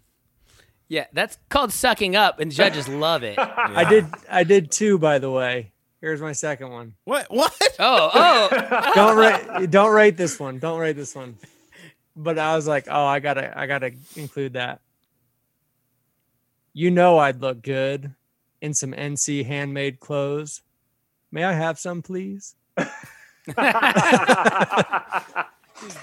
Yeah, 0.89 1.05
that's 1.13 1.37
called 1.49 1.71
sucking 1.71 2.15
up, 2.15 2.39
and 2.39 2.51
judges 2.51 2.89
love 2.89 3.23
it. 3.23 3.37
I 3.39 3.87
did 3.87 4.07
I 4.29 4.43
did 4.43 4.71
two 4.71 4.97
by 4.97 5.19
the 5.19 5.29
way. 5.29 5.71
Here's 6.01 6.19
my 6.21 6.31
second 6.31 6.71
one. 6.71 6.93
What? 7.03 7.27
What? 7.29 7.53
Oh, 7.77 8.09
oh, 8.13 8.91
Don't 8.95 9.17
rate 9.17 9.69
don't 9.69 9.93
rate 9.93 10.17
this 10.17 10.39
one. 10.39 10.57
Don't 10.57 10.79
rate 10.79 10.95
this 10.95 11.13
one. 11.13 11.37
But 12.15 12.39
I 12.39 12.55
was 12.55 12.67
like, 12.67 12.87
oh, 12.89 13.05
I 13.05 13.19
gotta 13.19 13.57
I 13.57 13.67
gotta 13.67 13.91
include 14.15 14.53
that. 14.53 14.81
You 16.73 16.89
know 16.89 17.19
I'd 17.19 17.39
look 17.41 17.61
good 17.61 18.15
in 18.61 18.73
some 18.73 18.91
NC 18.93 19.45
handmade 19.45 19.99
clothes. 19.99 20.61
May 21.31 21.43
I 21.43 21.53
have 21.53 21.77
some, 21.77 22.01
please? 22.01 22.55
he's 23.45 23.55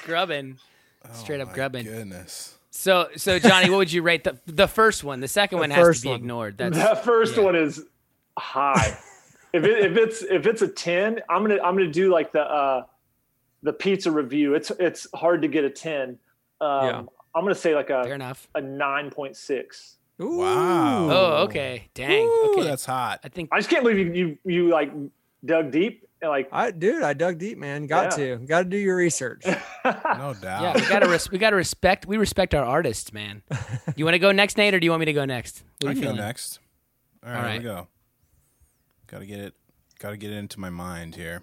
grubbing. 0.05 0.59
Oh 1.05 1.13
Straight 1.13 1.41
up 1.41 1.49
Oh 1.49 1.51
My 1.51 1.55
grubbing. 1.55 1.85
Goodness. 1.85 2.56
So, 2.77 3.09
so 3.17 3.39
Johnny, 3.39 3.71
what 3.71 3.79
would 3.79 3.93
you 3.93 4.03
rate 4.03 4.25
the 4.25 4.39
the 4.47 4.69
first 4.69 5.03
one? 5.03 5.21
The 5.21 5.29
second 5.29 5.57
The 5.57 5.61
one 5.63 5.71
has 5.71 5.97
to 5.99 6.03
be 6.03 6.09
one. 6.09 6.17
ignored. 6.21 6.59
That's 6.59 6.77
that 6.77 7.05
first 7.05 7.37
yeah. 7.37 7.43
one 7.43 7.57
is 7.57 7.83
high. 8.39 8.99
if 9.53 9.65
it, 9.65 9.93
if 9.93 9.97
it's 9.97 10.23
if 10.23 10.47
it's 10.47 10.63
a 10.63 10.69
ten, 10.69 11.21
I'm 11.31 11.43
gonna 11.43 11.61
I'm 11.63 11.77
gonna 11.77 11.91
do 11.91 12.13
like 12.13 12.33
the 12.33 12.43
uh, 12.43 12.85
the 13.63 13.73
pizza 13.73 14.11
review. 14.11 14.55
It's 14.55 14.71
it's 14.79 15.07
hard 15.15 15.43
to 15.43 15.49
get 15.49 15.65
a 15.65 15.71
ten. 15.71 16.19
Um, 16.61 16.85
Yeah. 16.85 17.03
I'm 17.35 17.43
gonna 17.45 17.55
say 17.55 17.75
like 17.75 17.91
a 17.91 18.05
fair 18.05 18.15
enough. 18.15 18.47
a 18.55 18.61
nine 18.61 19.11
point 19.11 19.37
six. 19.37 19.97
Ooh. 20.23 20.39
Wow. 20.39 21.11
Oh, 21.11 21.45
okay. 21.45 21.89
Dang. 21.95 22.25
Ooh, 22.27 22.53
okay. 22.55 22.63
that's 22.65 22.87
hot. 22.87 23.21
I 23.25 23.29
think 23.29 23.51
I 23.53 23.59
just 23.59 23.69
can't 23.69 23.83
believe 23.85 23.99
you 23.99 24.13
you, 24.13 24.39
you 24.45 24.69
like 24.69 24.91
dug 25.45 25.71
deep 25.71 26.03
and 26.03 26.06
like 26.23 26.49
I 26.53 26.71
dude, 26.71 27.03
I 27.03 27.13
dug 27.13 27.39
deep, 27.39 27.59
man. 27.59 27.87
Got 27.87 28.19
Yeah. 28.19 28.37
to. 28.37 28.47
Got 28.47 28.63
to 28.65 28.69
do 28.69 28.77
your 28.77 28.97
research. 28.97 29.45
No 29.85 30.35
doubt. 30.35 30.63
yeah, 30.63 30.75
we 30.75 30.81
gotta 30.89 31.09
res- 31.09 31.31
we 31.31 31.39
gotta 31.39 31.55
respect 31.55 32.07
we 32.07 32.17
respect 32.17 32.55
our 32.55 32.65
artists, 32.65 33.13
man. 33.13 33.43
You 33.97 34.05
want 34.05 34.15
to 34.15 34.19
go 34.19 34.33
next, 34.33 34.57
Nate, 34.57 34.75
or 34.75 34.81
do 34.81 34.85
you 34.85 34.91
want 34.91 35.01
me 35.01 35.07
to 35.07 35.13
go 35.13 35.25
next? 35.25 35.63
What 35.81 35.91
I 35.91 35.93
are 35.93 35.95
you 35.95 36.03
can 36.03 36.17
go 36.17 36.23
next. 36.23 36.59
All 37.25 37.31
right, 37.31 37.39
All 37.39 37.49
here 37.49 37.59
we 37.59 37.65
go. 37.65 37.89
Got 39.07 39.19
to 39.21 39.27
get 39.27 39.39
it. 39.39 39.55
Got 40.01 40.11
to 40.11 40.17
get 40.17 40.33
it 40.33 40.37
into 40.37 40.59
my 40.59 40.71
mind 40.71 41.15
here. 41.15 41.43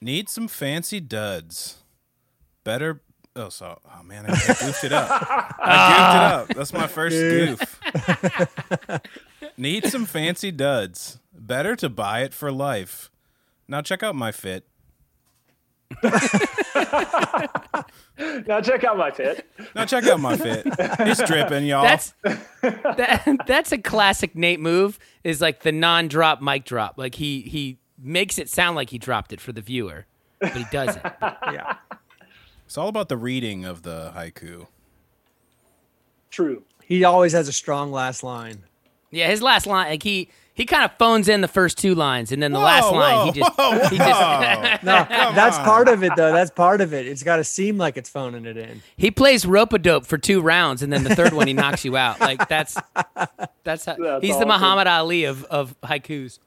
Need 0.00 0.28
some 0.28 0.46
fancy 0.46 1.00
duds. 1.00 1.78
Better. 2.62 3.02
Oh, 3.34 3.48
so. 3.48 3.78
Oh 3.84 4.02
man, 4.04 4.26
I, 4.26 4.32
I 4.32 4.54
goofed 4.54 4.84
it 4.84 4.92
up. 4.92 5.08
I 5.10 5.16
goofed 5.24 5.58
it 5.58 5.64
ah. 5.64 6.40
up. 6.40 6.48
That's 6.48 6.72
my 6.72 6.86
first 6.86 7.16
goof. 7.16 7.80
Need 9.56 9.86
some 9.86 10.06
fancy 10.06 10.52
duds. 10.52 11.18
Better 11.38 11.76
to 11.76 11.88
buy 11.88 12.22
it 12.22 12.34
for 12.34 12.50
life. 12.50 13.10
Now 13.68 13.82
check 13.82 14.02
out 14.02 14.14
my 14.14 14.32
fit. 14.32 14.64
now 18.46 18.60
check 18.60 18.84
out 18.84 18.96
my 18.98 19.10
fit. 19.10 19.46
Now 19.74 19.84
check 19.86 20.06
out 20.06 20.20
my 20.20 20.36
fit. 20.36 20.66
It's 20.66 21.22
dripping, 21.22 21.66
y'all. 21.66 21.82
That's 21.82 22.14
that, 22.62 23.44
that's 23.46 23.72
a 23.72 23.78
classic 23.78 24.36
Nate 24.36 24.60
move. 24.60 24.98
Is 25.24 25.40
like 25.40 25.62
the 25.62 25.72
non-drop 25.72 26.42
mic 26.42 26.64
drop. 26.64 26.98
Like 26.98 27.14
he 27.14 27.42
he 27.42 27.78
makes 27.98 28.38
it 28.38 28.48
sound 28.48 28.76
like 28.76 28.90
he 28.90 28.98
dropped 28.98 29.32
it 29.32 29.40
for 29.40 29.52
the 29.52 29.60
viewer, 29.60 30.06
but 30.40 30.52
he 30.52 30.64
doesn't. 30.70 31.02
yeah. 31.22 31.76
it's 32.66 32.76
all 32.76 32.88
about 32.88 33.08
the 33.08 33.16
reading 33.16 33.64
of 33.64 33.82
the 33.82 34.12
haiku. 34.14 34.66
True. 36.30 36.64
He 36.84 37.04
always 37.04 37.32
has 37.32 37.48
a 37.48 37.52
strong 37.52 37.92
last 37.92 38.22
line. 38.22 38.64
Yeah, 39.10 39.28
his 39.28 39.42
last 39.42 39.66
line, 39.66 39.88
like 39.88 40.02
he 40.02 40.28
he 40.58 40.66
kind 40.66 40.84
of 40.84 40.90
phones 40.98 41.28
in 41.28 41.40
the 41.40 41.46
first 41.48 41.78
two 41.78 41.94
lines, 41.94 42.32
and 42.32 42.42
then 42.42 42.52
the 42.52 42.58
last 42.58 42.90
Whoa, 42.90 42.98
line 42.98 43.32
he 43.32 43.40
whoa, 43.40 43.78
just 43.78 43.92
he 43.92 43.96
just 43.96 44.82
No, 44.82 45.06
that's 45.08 45.56
part 45.58 45.88
of 45.88 46.02
it 46.02 46.12
though. 46.16 46.32
That's 46.32 46.50
part 46.50 46.80
of 46.80 46.92
it. 46.92 47.06
It's 47.06 47.22
got 47.22 47.36
to 47.36 47.44
seem 47.44 47.78
like 47.78 47.96
it's 47.96 48.10
phoning 48.10 48.44
it 48.44 48.56
in. 48.56 48.82
he 48.96 49.10
plays 49.12 49.46
rope 49.46 49.72
a 49.72 49.78
dope 49.78 50.04
for 50.04 50.18
two 50.18 50.40
rounds, 50.42 50.82
and 50.82 50.92
then 50.92 51.04
the 51.04 51.14
third 51.14 51.32
one 51.32 51.46
he 51.46 51.52
knocks 51.52 51.84
you 51.84 51.96
out. 51.96 52.20
Like 52.20 52.48
that's 52.48 52.76
that's 53.64 53.84
how 53.84 53.94
That's 53.96 54.24
he's 54.24 54.36
the. 54.38 54.46
Muhammad 54.46 54.88
Ali 54.88 55.24
of 55.24 55.44
of 55.44 55.74
haikus. 55.82 56.40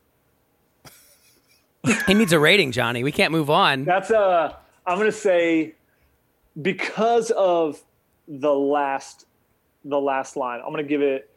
he 2.05 2.13
needs 2.13 2.33
a 2.33 2.39
rating, 2.39 2.71
Johnny. 2.73 3.03
We 3.03 3.13
can't 3.13 3.31
move 3.31 3.49
on. 3.49 3.85
That's 3.85 4.11
uh 4.11 4.53
I'm 4.85 4.97
gonna 4.97 5.11
say 5.13 5.75
because 6.61 7.31
of 7.31 7.81
the 8.27 8.53
last 8.53 9.25
the 9.85 9.99
last 9.99 10.35
line, 10.35 10.59
I'm 10.59 10.71
gonna 10.71 10.83
give 10.83 11.01
it 11.01 11.30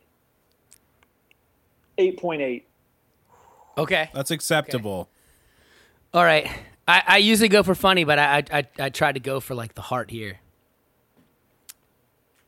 eight 1.99 2.19
point 2.19 2.43
eight. 2.43 2.67
Okay. 3.77 4.09
That's 4.15 4.31
acceptable. 4.31 5.09
All 6.13 6.25
right. 6.25 6.49
I, 6.87 7.03
I 7.07 7.17
usually 7.19 7.49
go 7.49 7.63
for 7.63 7.75
funny, 7.75 8.05
but 8.05 8.19
I, 8.19 8.37
I 8.39 8.59
I 8.59 8.69
I 8.79 8.89
try 8.91 9.11
to 9.13 9.21
go 9.21 9.41
for 9.41 9.55
like 9.55 9.75
the 9.75 9.83
heart 9.83 10.11
here. 10.11 10.41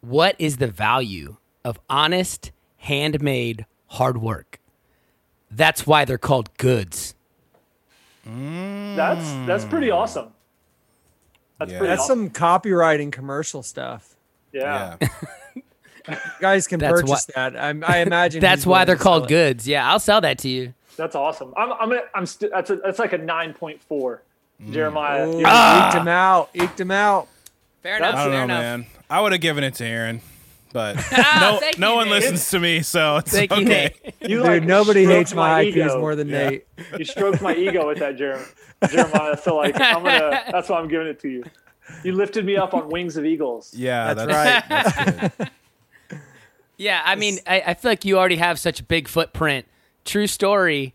What 0.00 0.36
is 0.38 0.58
the 0.58 0.68
value 0.68 1.36
of 1.64 1.80
honest, 1.90 2.52
handmade, 2.76 3.66
hard 3.86 4.18
work? 4.18 4.60
That's 5.50 5.86
why 5.86 6.04
they're 6.04 6.18
called 6.18 6.56
goods. 6.58 7.14
Mm. 8.28 8.94
That's 8.96 9.46
that's 9.46 9.64
pretty 9.64 9.90
awesome. 9.90 10.28
That's 11.58 11.72
Yeah. 11.72 11.78
pretty 11.78 11.90
That's 11.90 12.02
awesome. 12.02 12.26
some 12.26 12.30
copywriting 12.30 13.10
commercial 13.10 13.62
stuff. 13.62 14.16
yeah. 14.52 14.96
Yeah. 15.00 15.08
You 16.08 16.16
guys 16.40 16.66
can 16.66 16.78
That's 16.80 17.00
purchase 17.02 17.24
that. 17.34 17.56
I, 17.56 17.68
I 17.86 17.98
imagine. 17.98 18.40
That's 18.42 18.64
why 18.66 18.84
they're 18.84 18.96
to 18.96 19.02
sell 19.02 19.12
called 19.12 19.24
it. 19.24 19.28
goods. 19.28 19.66
Yeah, 19.68 19.90
I'll 19.90 19.98
sell 20.00 20.20
that 20.20 20.38
to 20.38 20.48
you. 20.48 20.74
That's 20.96 21.14
awesome. 21.14 21.52
I'm 21.56 21.72
I'm 21.74 21.88
gonna 21.90 22.02
I'm 22.14 22.24
st- 22.26 22.50
that's 22.52 22.70
a 22.70 22.76
that's 22.76 22.98
like 22.98 23.12
a 23.12 23.18
nine 23.18 23.52
point 23.54 23.82
four. 23.82 24.22
Jeremiah. 24.70 25.28
Ooh, 25.28 25.42
Ah! 25.44 25.88
eked 25.90 25.96
him 26.00 26.08
out. 26.08 26.50
Eked 26.54 26.80
him 26.80 26.90
out. 26.90 27.28
Fair 27.82 27.98
That's- 27.98 28.14
enough. 28.14 28.20
I 28.20 28.24
don't 28.24 28.32
fair 28.32 28.38
know, 28.38 28.44
enough. 28.54 28.60
man. 28.62 28.86
I 29.10 29.20
would 29.20 29.32
have 29.32 29.40
given 29.42 29.62
it 29.62 29.74
to 29.74 29.84
Aaron, 29.84 30.20
but 30.72 30.96
no, 31.38 31.60
no 31.78 31.90
you, 31.90 31.96
one 31.96 32.06
Nate. 32.08 32.14
listens 32.22 32.48
to 32.50 32.58
me, 32.58 32.80
so 32.82 33.16
it's 33.18 33.30
Thank 33.30 33.50
you, 33.50 33.62
okay. 33.64 33.94
Nate. 34.02 34.14
You 34.22 34.38
Dude, 34.38 34.42
like 34.46 34.62
nobody 34.64 35.04
hates 35.04 35.34
my, 35.34 35.64
IQs 35.66 35.76
ego. 35.76 36.00
more 36.00 36.16
than 36.16 36.28
Yeah. 36.28 36.48
Nate. 36.50 36.66
You 36.98 37.04
stroked 37.04 37.42
my 37.42 37.54
ego 37.54 37.86
with 37.86 37.98
that, 37.98 38.16
Jer- 38.16 38.44
Jeremiah. 38.90 39.36
So 39.36 39.56
like 39.56 39.78
I'm 39.78 40.02
gonna. 40.02 40.42
That's 40.50 40.68
why 40.70 40.78
I'm 40.78 40.88
giving 40.88 41.06
it 41.08 41.20
to 41.20 41.28
you. 41.28 41.44
You 42.02 42.12
lifted 42.14 42.44
me 42.46 42.56
up 42.56 42.72
on 42.74 42.88
wings 42.88 43.16
of 43.18 43.24
eagles. 43.26 43.72
Yeah, 43.76 44.14
That's 44.14 44.26
that's, 44.32 44.68
right. 44.68 44.94
That's 44.96 45.36
good. 45.36 45.50
Yeah, 46.76 47.00
I 47.04 47.14
mean, 47.16 47.38
I, 47.46 47.62
I 47.68 47.74
feel 47.74 47.90
like 47.90 48.04
you 48.04 48.18
already 48.18 48.36
have 48.36 48.58
such 48.58 48.80
a 48.80 48.82
big 48.82 49.08
footprint. 49.08 49.66
True 50.04 50.26
story. 50.26 50.94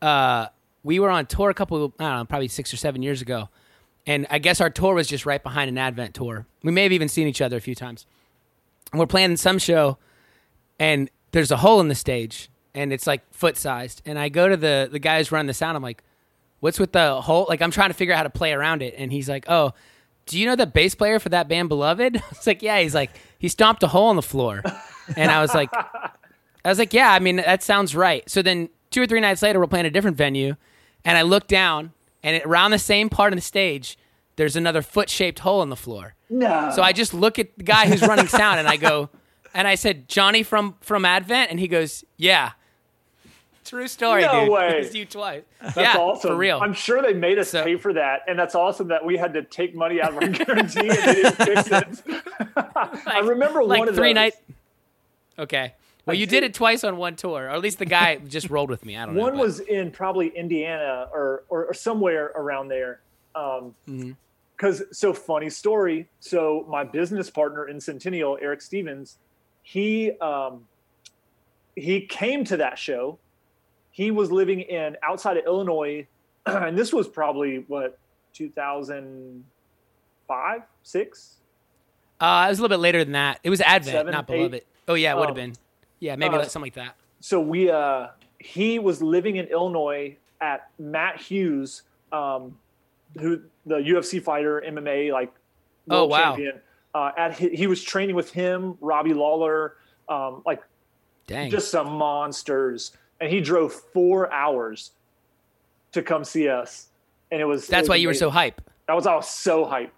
Uh, 0.00 0.46
we 0.82 0.98
were 1.00 1.10
on 1.10 1.26
tour 1.26 1.50
a 1.50 1.54
couple, 1.54 1.92
I 1.98 2.04
don't 2.04 2.18
know, 2.18 2.24
probably 2.24 2.48
six 2.48 2.72
or 2.72 2.76
seven 2.76 3.02
years 3.02 3.20
ago, 3.20 3.48
and 4.06 4.26
I 4.30 4.38
guess 4.38 4.60
our 4.60 4.70
tour 4.70 4.94
was 4.94 5.06
just 5.06 5.26
right 5.26 5.42
behind 5.42 5.68
an 5.68 5.76
Advent 5.76 6.14
tour. 6.14 6.46
We 6.62 6.72
may 6.72 6.84
have 6.84 6.92
even 6.92 7.08
seen 7.08 7.26
each 7.26 7.42
other 7.42 7.56
a 7.56 7.60
few 7.60 7.74
times. 7.74 8.06
And 8.90 8.98
we're 8.98 9.06
playing 9.06 9.36
some 9.36 9.58
show, 9.58 9.98
and 10.78 11.10
there's 11.32 11.50
a 11.50 11.58
hole 11.58 11.80
in 11.80 11.88
the 11.88 11.94
stage, 11.94 12.48
and 12.74 12.90
it's 12.92 13.06
like 13.06 13.22
foot 13.34 13.56
sized. 13.58 14.00
And 14.06 14.18
I 14.18 14.30
go 14.30 14.48
to 14.48 14.56
the 14.56 14.88
the 14.90 14.98
guy 14.98 15.18
who's 15.18 15.30
running 15.30 15.46
the 15.46 15.52
sound. 15.52 15.76
I'm 15.76 15.82
like, 15.82 16.02
"What's 16.60 16.78
with 16.80 16.92
the 16.92 17.20
hole?" 17.20 17.44
Like 17.50 17.60
I'm 17.60 17.70
trying 17.70 17.90
to 17.90 17.94
figure 17.94 18.14
out 18.14 18.18
how 18.18 18.22
to 18.22 18.30
play 18.30 18.52
around 18.52 18.80
it, 18.82 18.94
and 18.96 19.12
he's 19.12 19.28
like, 19.28 19.44
"Oh." 19.48 19.74
Do 20.28 20.38
you 20.38 20.46
know 20.46 20.56
the 20.56 20.66
bass 20.66 20.94
player 20.94 21.18
for 21.18 21.30
that 21.30 21.48
band, 21.48 21.68
Beloved? 21.68 22.16
I 22.22 22.22
was 22.30 22.46
like, 22.46 22.62
yeah. 22.62 22.80
He's 22.80 22.94
like, 22.94 23.10
he 23.38 23.48
stomped 23.48 23.82
a 23.82 23.88
hole 23.88 24.10
in 24.10 24.16
the 24.16 24.22
floor, 24.22 24.62
and 25.16 25.30
I 25.30 25.40
was 25.40 25.54
like, 25.54 25.70
I 26.64 26.68
was 26.68 26.78
like, 26.78 26.92
yeah, 26.92 27.12
I 27.12 27.18
mean, 27.18 27.36
that 27.36 27.62
sounds 27.62 27.96
right. 27.96 28.28
So 28.28 28.42
then 28.42 28.68
two 28.90 29.02
or 29.02 29.06
three 29.06 29.20
nights 29.20 29.42
later, 29.42 29.58
we're 29.58 29.66
playing 29.66 29.86
a 29.86 29.90
different 29.90 30.16
venue, 30.16 30.56
and 31.04 31.16
I 31.16 31.22
look 31.22 31.46
down, 31.48 31.92
and 32.22 32.36
it, 32.36 32.44
around 32.44 32.72
the 32.72 32.78
same 32.78 33.08
part 33.08 33.32
of 33.32 33.36
the 33.36 33.42
stage, 33.42 33.96
there's 34.36 34.54
another 34.54 34.82
foot 34.82 35.08
shaped 35.08 35.40
hole 35.40 35.62
in 35.62 35.70
the 35.70 35.76
floor. 35.76 36.14
No. 36.30 36.70
So 36.74 36.82
I 36.82 36.92
just 36.92 37.14
look 37.14 37.38
at 37.38 37.56
the 37.56 37.64
guy 37.64 37.88
who's 37.88 38.02
running 38.02 38.28
sound, 38.28 38.58
and 38.58 38.68
I 38.68 38.76
go, 38.76 39.08
and 39.54 39.66
I 39.66 39.76
said, 39.76 40.08
Johnny 40.08 40.42
from 40.42 40.76
from 40.80 41.04
Advent, 41.04 41.50
and 41.50 41.58
he 41.58 41.68
goes, 41.68 42.04
Yeah. 42.16 42.52
True 43.68 43.86
story, 43.88 44.22
No 44.22 44.40
dude. 44.44 44.52
way. 44.52 44.68
It 44.68 44.84
was 44.86 44.94
you 44.94 45.04
twice. 45.04 45.42
That's 45.60 45.76
yeah, 45.76 45.96
awesome. 45.96 46.30
for 46.30 46.36
real. 46.36 46.58
I'm 46.62 46.72
sure 46.72 47.02
they 47.02 47.12
made 47.12 47.38
us 47.38 47.50
So- 47.50 47.62
pay 47.64 47.76
for 47.76 47.92
that, 47.92 48.22
and 48.26 48.38
that's 48.38 48.54
awesome 48.54 48.88
that 48.88 49.04
we 49.04 49.16
had 49.16 49.34
to 49.34 49.42
take 49.42 49.74
money 49.74 50.00
out 50.00 50.10
of 50.16 50.22
our 50.22 50.28
guarantee 50.44 50.80
and 50.80 50.90
they 50.90 51.14
didn't 51.14 51.36
fix 51.36 51.68
it. 51.70 52.22
I 53.06 53.20
remember 53.24 53.62
like 53.62 53.78
one 53.80 53.88
of 53.88 53.94
three 53.94 54.08
those. 54.08 54.14
night. 54.14 54.34
Okay. 55.38 55.74
Well, 56.06 56.14
Like 56.14 56.18
you 56.20 56.26
did 56.26 56.42
it 56.44 56.54
twice 56.54 56.84
on 56.84 56.96
one 56.96 57.16
tour, 57.16 57.44
or 57.44 57.48
at 57.50 57.60
least 57.60 57.78
the 57.78 57.84
guy 57.86 58.16
just 58.16 58.48
rolled 58.50 58.70
with 58.70 58.84
me. 58.84 58.96
I 58.96 59.04
don't 59.06 59.14
know. 59.14 59.20
One 59.22 59.36
was 59.38 59.60
in 59.60 59.90
probably 59.90 60.28
Indiana 60.28 61.06
or, 61.12 61.44
or, 61.50 61.66
or 61.66 61.74
somewhere 61.74 62.32
around 62.34 62.68
there. 62.68 63.00
Um, 63.34 63.74
Mm-hmm. 63.88 64.12
Cause 64.56 64.82
so 64.90 65.12
funny 65.14 65.50
story. 65.50 66.08
So 66.18 66.66
my 66.68 66.82
business 66.82 67.30
partner 67.30 67.68
in 67.68 67.80
Centennial, 67.80 68.36
Eric 68.42 68.60
Stevens, 68.60 69.18
he 69.62 70.10
um, 70.20 70.64
he 71.76 72.00
came 72.00 72.42
to 72.46 72.56
that 72.56 72.76
show. 72.76 73.20
He 73.98 74.10
was 74.12 74.30
living 74.30 74.60
in 74.60 74.96
outside 75.02 75.36
of 75.38 75.44
Illinois, 75.44 76.06
and 76.46 76.78
this 76.78 76.92
was 76.92 77.08
probably 77.08 77.64
what 77.66 77.98
2005, 78.32 80.60
six. 80.84 81.34
Uh, 82.20 82.44
it 82.46 82.50
was 82.50 82.60
a 82.60 82.62
little 82.62 82.76
bit 82.76 82.80
later 82.80 83.02
than 83.04 83.14
that. 83.14 83.40
It 83.42 83.50
was 83.50 83.60
Advent, 83.60 83.92
Seven, 83.96 84.12
not 84.12 84.30
eight? 84.30 84.36
Beloved. 84.36 84.62
Oh 84.86 84.94
yeah, 84.94 85.10
it 85.12 85.16
would 85.16 85.22
have 85.28 85.36
Um, 85.38 85.50
been. 85.50 85.54
Yeah, 85.98 86.14
maybe 86.14 86.36
uh, 86.36 86.42
something 86.44 86.66
like 86.68 86.74
that. 86.74 86.94
so 87.18 87.40
we 87.40 87.72
uh 87.72 88.10
he 88.38 88.78
was 88.78 89.02
living 89.02 89.34
in 89.34 89.46
Illinois 89.46 90.16
at 90.40 90.70
Matt 90.78 91.20
Hughes, 91.20 91.82
um, 92.12 92.56
who 93.18 93.40
the 93.66 93.78
UFC 93.78 94.22
fighter, 94.22 94.62
MMA 94.64 95.12
like 95.12 95.32
Oh, 95.90 96.04
wow. 96.06 96.36
champion. 96.36 96.60
Uh, 96.94 97.10
at 97.16 97.36
he 97.36 97.66
was 97.66 97.82
training 97.82 98.14
with 98.14 98.30
him, 98.30 98.78
Robbie 98.80 99.14
Lawler, 99.14 99.74
um, 100.08 100.42
like 100.46 100.62
Dang. 101.26 101.50
just 101.50 101.72
some 101.72 101.90
monsters, 101.94 102.92
and 103.20 103.30
he 103.30 103.40
drove 103.40 103.72
four 103.72 104.32
hours 104.32 104.92
to 105.92 106.02
come 106.02 106.24
see 106.24 106.48
us, 106.48 106.88
and 107.30 107.40
it 107.40 107.44
was 107.44 107.64
it 107.64 107.70
That's 107.70 107.82
was 107.82 107.88
why 107.90 107.96
you 107.96 108.08
were 108.08 108.14
so 108.14 108.30
hype. 108.30 108.60
That 108.86 108.94
was 108.94 109.06
I 109.06 109.14
was 109.14 109.28
so 109.28 109.64
hyped. 109.64 109.90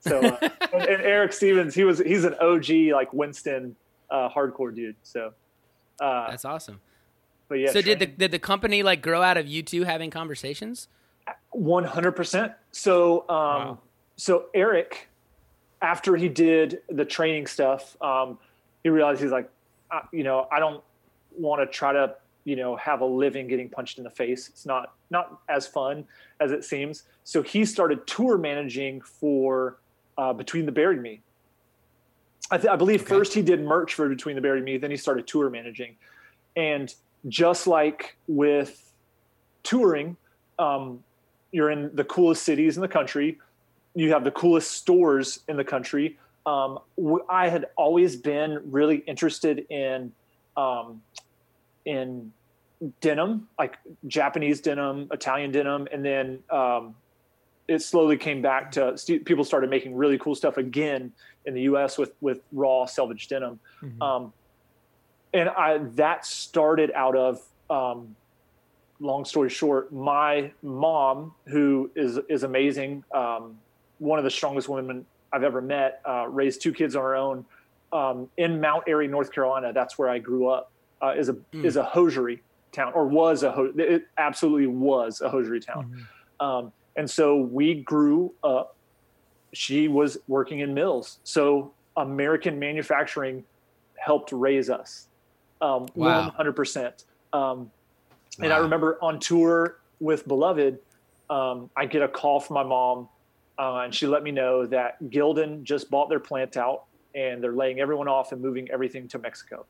So 0.00 0.18
uh, 0.20 0.36
and, 0.72 0.82
and 0.82 1.02
Eric 1.02 1.32
Stevens, 1.32 1.74
he 1.74 1.84
was 1.84 1.98
he's 1.98 2.24
an 2.24 2.34
OG 2.40 2.68
like 2.92 3.12
Winston 3.12 3.76
uh, 4.10 4.28
hardcore 4.28 4.74
dude. 4.74 4.96
So, 5.02 5.32
uh, 6.00 6.30
That's 6.30 6.44
awesome. 6.44 6.80
but 7.48 7.56
yeah. 7.56 7.70
so 7.72 7.80
did 7.80 7.98
the 7.98 8.06
did 8.06 8.30
the 8.30 8.38
company 8.38 8.82
like 8.82 9.00
grow 9.02 9.22
out 9.22 9.36
of 9.36 9.46
you 9.46 9.62
two 9.62 9.84
having 9.84 10.10
conversations? 10.10 10.88
One 11.50 11.84
hundred 11.84 12.12
percent. 12.12 12.52
So, 12.72 13.20
um, 13.20 13.26
Wow. 13.28 13.78
so 14.16 14.46
Eric, 14.54 15.08
after 15.80 16.16
he 16.16 16.28
did 16.28 16.80
the 16.88 17.04
training 17.04 17.46
stuff, 17.46 17.96
um, 18.02 18.38
he 18.82 18.88
realized 18.88 19.20
he's 19.22 19.30
like, 19.30 19.48
you 20.12 20.24
know, 20.24 20.48
I 20.50 20.58
don't 20.58 20.82
want 21.38 21.60
to 21.60 21.66
try 21.66 21.92
to, 21.92 22.14
you 22.44 22.56
know, 22.56 22.76
have 22.76 23.00
a 23.00 23.04
living 23.04 23.46
getting 23.46 23.68
punched 23.68 23.98
in 23.98 24.04
the 24.04 24.10
face. 24.10 24.48
It's 24.48 24.66
not 24.66 24.94
not 25.10 25.40
as 25.48 25.66
fun 25.66 26.04
as 26.40 26.50
it 26.52 26.64
seems. 26.64 27.04
So 27.24 27.42
he 27.42 27.64
started 27.64 28.06
tour 28.06 28.36
managing 28.38 29.00
for 29.00 29.78
uh, 30.18 30.32
Between 30.32 30.66
the 30.66 30.72
Buried 30.72 31.00
Me. 31.00 31.20
I, 32.50 32.58
th- 32.58 32.68
I 32.68 32.76
believe 32.76 33.02
Okay. 33.02 33.08
first 33.08 33.32
he 33.34 33.42
did 33.42 33.62
merch 33.62 33.94
for 33.94 34.08
Between 34.08 34.34
the 34.34 34.42
Buried 34.42 34.64
Me, 34.64 34.76
then 34.76 34.90
he 34.90 34.96
started 34.96 35.26
tour 35.26 35.48
managing, 35.48 35.96
and 36.56 36.92
just 37.28 37.66
like 37.66 38.16
with 38.26 38.92
touring, 39.62 40.16
um, 40.58 41.02
you're 41.52 41.70
in 41.70 41.94
the 41.94 42.04
coolest 42.04 42.42
cities 42.42 42.76
in 42.76 42.82
the 42.82 42.88
country. 42.88 43.38
You 43.94 44.10
have 44.12 44.24
the 44.24 44.30
coolest 44.32 44.72
stores 44.72 45.40
in 45.48 45.56
the 45.56 45.64
country. 45.64 46.18
Um, 46.44 46.80
w- 46.96 47.24
I 47.28 47.48
had 47.48 47.66
always 47.76 48.16
been 48.16 48.60
really 48.70 48.96
interested 49.06 49.64
in 49.70 50.12
um, 50.56 51.00
in 51.84 52.32
denim, 53.00 53.48
like 53.58 53.78
Japanese 54.06 54.60
denim, 54.60 55.08
Italian 55.12 55.52
denim, 55.52 55.88
and 55.92 56.04
then 56.04 56.42
um, 56.50 56.94
it 57.68 57.80
slowly 57.80 58.16
came 58.16 58.42
back 58.42 58.72
to 58.72 58.96
st- 58.96 59.24
people 59.24 59.44
started 59.44 59.70
making 59.70 59.94
really 59.94 60.18
cool 60.18 60.34
stuff 60.34 60.56
again 60.56 61.12
in 61.46 61.54
the 61.54 61.62
U.S. 61.62 61.98
with 61.98 62.12
with 62.20 62.40
raw 62.52 62.86
selvage 62.86 63.28
denim, 63.28 63.60
um, 64.00 64.32
and 65.32 65.48
I 65.48 65.78
that 65.96 66.26
started 66.26 66.90
out 66.94 67.16
of. 67.16 67.40
Um, 67.70 68.16
long 69.00 69.24
story 69.24 69.50
short, 69.50 69.92
my 69.92 70.52
mom, 70.62 71.34
who 71.46 71.90
is 71.96 72.18
is 72.28 72.44
amazing, 72.44 73.02
um, 73.12 73.58
one 73.98 74.18
of 74.18 74.24
the 74.24 74.30
strongest 74.30 74.68
women 74.68 75.04
I've 75.32 75.44
ever 75.44 75.60
met, 75.60 76.00
uh, 76.06 76.26
raised 76.28 76.62
two 76.62 76.72
kids 76.72 76.94
on 76.94 77.02
her 77.02 77.16
own 77.16 77.44
um, 77.92 78.28
in 78.36 78.60
Mount 78.60 78.84
Airy, 78.86 79.08
North 79.08 79.32
Carolina. 79.32 79.72
That's 79.72 79.98
where 79.98 80.08
I 80.08 80.18
grew 80.18 80.48
up. 80.48 80.71
Uh, 81.02 81.14
is 81.16 81.28
a 81.28 81.36
is 81.64 81.76
a 81.76 81.82
hosiery 81.82 82.42
town, 82.70 82.92
or 82.94 83.06
was 83.06 83.42
a 83.42 83.50
ho- 83.50 83.72
it 83.76 84.04
absolutely 84.18 84.68
was 84.68 85.20
a 85.20 85.28
hosiery 85.28 85.58
town. 85.60 86.06
Um, 86.38 86.72
and 86.96 87.10
so 87.10 87.36
we 87.36 87.82
grew 87.82 88.32
up. 88.44 88.76
She 89.52 89.88
was 89.88 90.16
working 90.28 90.60
in 90.60 90.72
mills, 90.74 91.18
so 91.24 91.74
American 91.96 92.58
manufacturing 92.58 93.44
helped 93.98 94.30
raise 94.32 94.70
us. 94.70 95.08
Um, 95.60 95.86
Wow. 95.94 96.30
100%. 96.38 97.04
Um, 97.32 97.70
and 98.40 98.52
I 98.52 98.56
remember 98.58 98.98
on 99.02 99.18
tour 99.20 99.78
with 100.00 100.26
Beloved, 100.26 100.78
um, 101.30 101.70
I 101.76 101.86
get 101.86 102.02
a 102.02 102.08
call 102.08 102.40
from 102.40 102.54
my 102.54 102.64
mom, 102.64 103.08
uh, 103.58 103.80
and 103.84 103.94
she 103.94 104.06
let 104.06 104.22
me 104.22 104.30
know 104.32 104.66
that 104.66 105.00
Gildan 105.04 105.62
just 105.64 105.90
bought 105.90 106.08
their 106.08 106.18
plant 106.20 106.56
out 106.56 106.84
and 107.14 107.42
they're 107.42 107.52
laying 107.54 107.78
everyone 107.78 108.08
off 108.08 108.32
and 108.32 108.40
moving 108.40 108.70
everything 108.70 109.06
to 109.08 109.18
Mexico. 109.18 109.66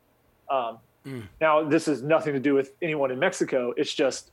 Mm. 1.05 1.27
Now, 1.41 1.63
this 1.63 1.85
has 1.87 2.01
nothing 2.01 2.33
to 2.33 2.39
do 2.39 2.53
with 2.53 2.73
anyone 2.81 3.11
in 3.11 3.19
Mexico. 3.19 3.73
It's 3.75 3.93
just 3.93 4.31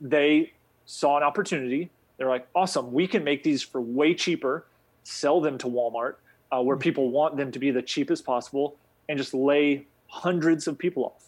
they 0.00 0.52
saw 0.84 1.16
an 1.16 1.22
opportunity. 1.22 1.90
They're 2.18 2.28
like, 2.28 2.46
awesome, 2.54 2.92
we 2.92 3.06
can 3.06 3.24
make 3.24 3.42
these 3.42 3.62
for 3.62 3.80
way 3.80 4.14
cheaper, 4.14 4.66
sell 5.04 5.40
them 5.40 5.58
to 5.58 5.66
Walmart, 5.66 6.14
uh, 6.52 6.62
where 6.62 6.76
people 6.76 7.10
want 7.10 7.36
them 7.36 7.50
to 7.52 7.58
be 7.58 7.70
the 7.70 7.82
cheapest 7.82 8.24
possible, 8.24 8.76
and 9.08 9.18
just 9.18 9.34
lay 9.34 9.86
hundreds 10.08 10.66
of 10.66 10.78
people 10.78 11.04
off. 11.04 11.22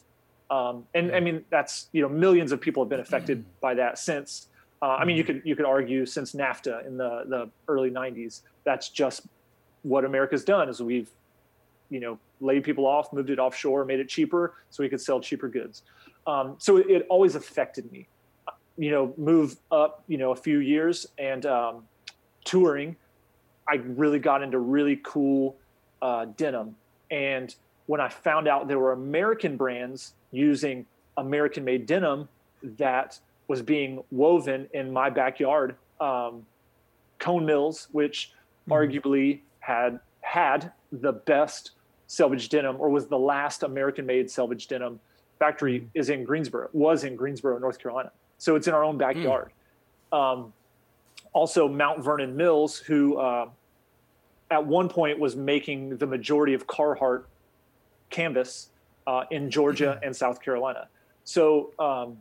Um, 0.50 0.86
and 0.94 1.14
I 1.14 1.20
mean, 1.20 1.44
that's 1.50 1.88
you 1.92 2.00
know, 2.00 2.08
millions 2.08 2.52
of 2.52 2.60
people 2.60 2.82
have 2.82 2.88
been 2.88 3.00
affected 3.00 3.44
by 3.60 3.74
that 3.74 3.98
since. 3.98 4.46
Uh, 4.80 4.86
I 4.86 5.04
mean, 5.04 5.16
you 5.16 5.24
could 5.24 5.42
you 5.44 5.56
could 5.56 5.66
argue 5.66 6.06
since 6.06 6.32
NAFTA 6.32 6.86
in 6.86 6.96
the 6.96 7.24
the 7.26 7.50
early 7.66 7.90
'90s. 7.90 8.42
That's 8.64 8.88
just 8.88 9.26
what 9.82 10.04
America's 10.04 10.44
done 10.44 10.68
is 10.68 10.80
we've 10.80 11.10
you 11.90 12.00
know 12.00 12.18
laid 12.40 12.64
people 12.64 12.86
off, 12.86 13.12
moved 13.12 13.30
it 13.30 13.38
offshore, 13.38 13.84
made 13.84 14.00
it 14.00 14.08
cheaper 14.08 14.54
so 14.70 14.82
we 14.82 14.88
could 14.88 15.00
sell 15.00 15.20
cheaper 15.20 15.48
goods. 15.48 15.82
Um, 16.26 16.54
so 16.58 16.76
it, 16.76 16.88
it 16.88 17.06
always 17.08 17.34
affected 17.34 17.90
me. 17.90 18.06
You 18.76 18.90
know, 18.90 19.14
move 19.16 19.56
up 19.70 20.04
you 20.06 20.18
know 20.18 20.32
a 20.32 20.36
few 20.36 20.58
years 20.58 21.06
and 21.18 21.44
um, 21.46 21.84
touring. 22.44 22.96
I 23.68 23.76
really 23.76 24.18
got 24.18 24.42
into 24.42 24.58
really 24.58 25.00
cool 25.02 25.56
uh, 26.00 26.26
denim, 26.36 26.76
and 27.10 27.54
when 27.86 28.00
I 28.00 28.08
found 28.08 28.48
out 28.48 28.68
there 28.68 28.78
were 28.78 28.92
American 28.92 29.56
brands 29.56 30.12
using 30.30 30.84
American-made 31.16 31.86
denim 31.86 32.28
that 32.62 33.18
was 33.48 33.62
being 33.62 34.02
woven 34.10 34.68
in 34.74 34.92
my 34.92 35.08
backyard, 35.08 35.74
um, 36.00 36.44
Cone 37.18 37.46
Mills, 37.46 37.88
which 37.92 38.32
arguably 38.68 39.40
had 39.60 40.00
had 40.20 40.72
the 40.92 41.12
best 41.12 41.72
selvage 42.08 42.48
denim 42.48 42.76
or 42.80 42.90
was 42.90 43.06
the 43.06 43.18
last 43.18 43.62
American-made 43.62 44.28
selvage 44.30 44.66
denim 44.66 44.98
factory 45.38 45.88
is 45.94 46.10
in 46.10 46.24
Greensboro, 46.24 46.68
was 46.72 47.04
in 47.04 47.14
Greensboro, 47.14 47.58
North 47.58 47.78
Carolina. 47.78 48.10
So 48.38 48.56
it's 48.56 48.66
in 48.66 48.74
our 48.74 48.82
own 48.82 48.98
backyard. 48.98 49.52
Um, 50.10 50.52
also, 51.32 51.68
Mount 51.68 52.02
Vernon 52.02 52.36
Mills, 52.36 52.78
who 52.78 53.18
uh, 53.18 53.48
at 54.50 54.66
one 54.66 54.88
point 54.88 55.18
was 55.18 55.36
making 55.36 55.98
the 55.98 56.06
majority 56.06 56.54
of 56.54 56.66
Carhartt 56.66 57.24
canvas 58.10 58.70
uh, 59.06 59.24
in 59.30 59.50
Georgia 59.50 60.00
and 60.02 60.14
South 60.16 60.40
Carolina. 60.40 60.88
So 61.24 61.72
um, 61.78 62.16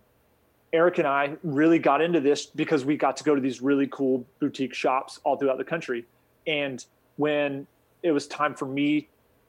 Eric 0.74 0.98
and 0.98 1.08
I 1.08 1.38
really 1.44 1.80
got 1.80 2.02
into 2.02 2.20
this 2.20 2.46
because 2.46 2.84
we 2.84 2.98
got 2.98 3.16
to 3.18 3.24
go 3.24 3.34
to 3.34 3.42
these 3.42 3.62
really 3.62 3.88
cool 3.88 4.26
boutique 4.40 4.74
shops 4.74 5.20
all 5.24 5.38
throughout 5.38 5.58
the 5.58 5.64
country. 5.64 6.06
And 6.46 6.86
when 7.16 7.66
it 8.04 8.12
was 8.12 8.28
time 8.28 8.54
for 8.54 8.66
me 8.66 9.08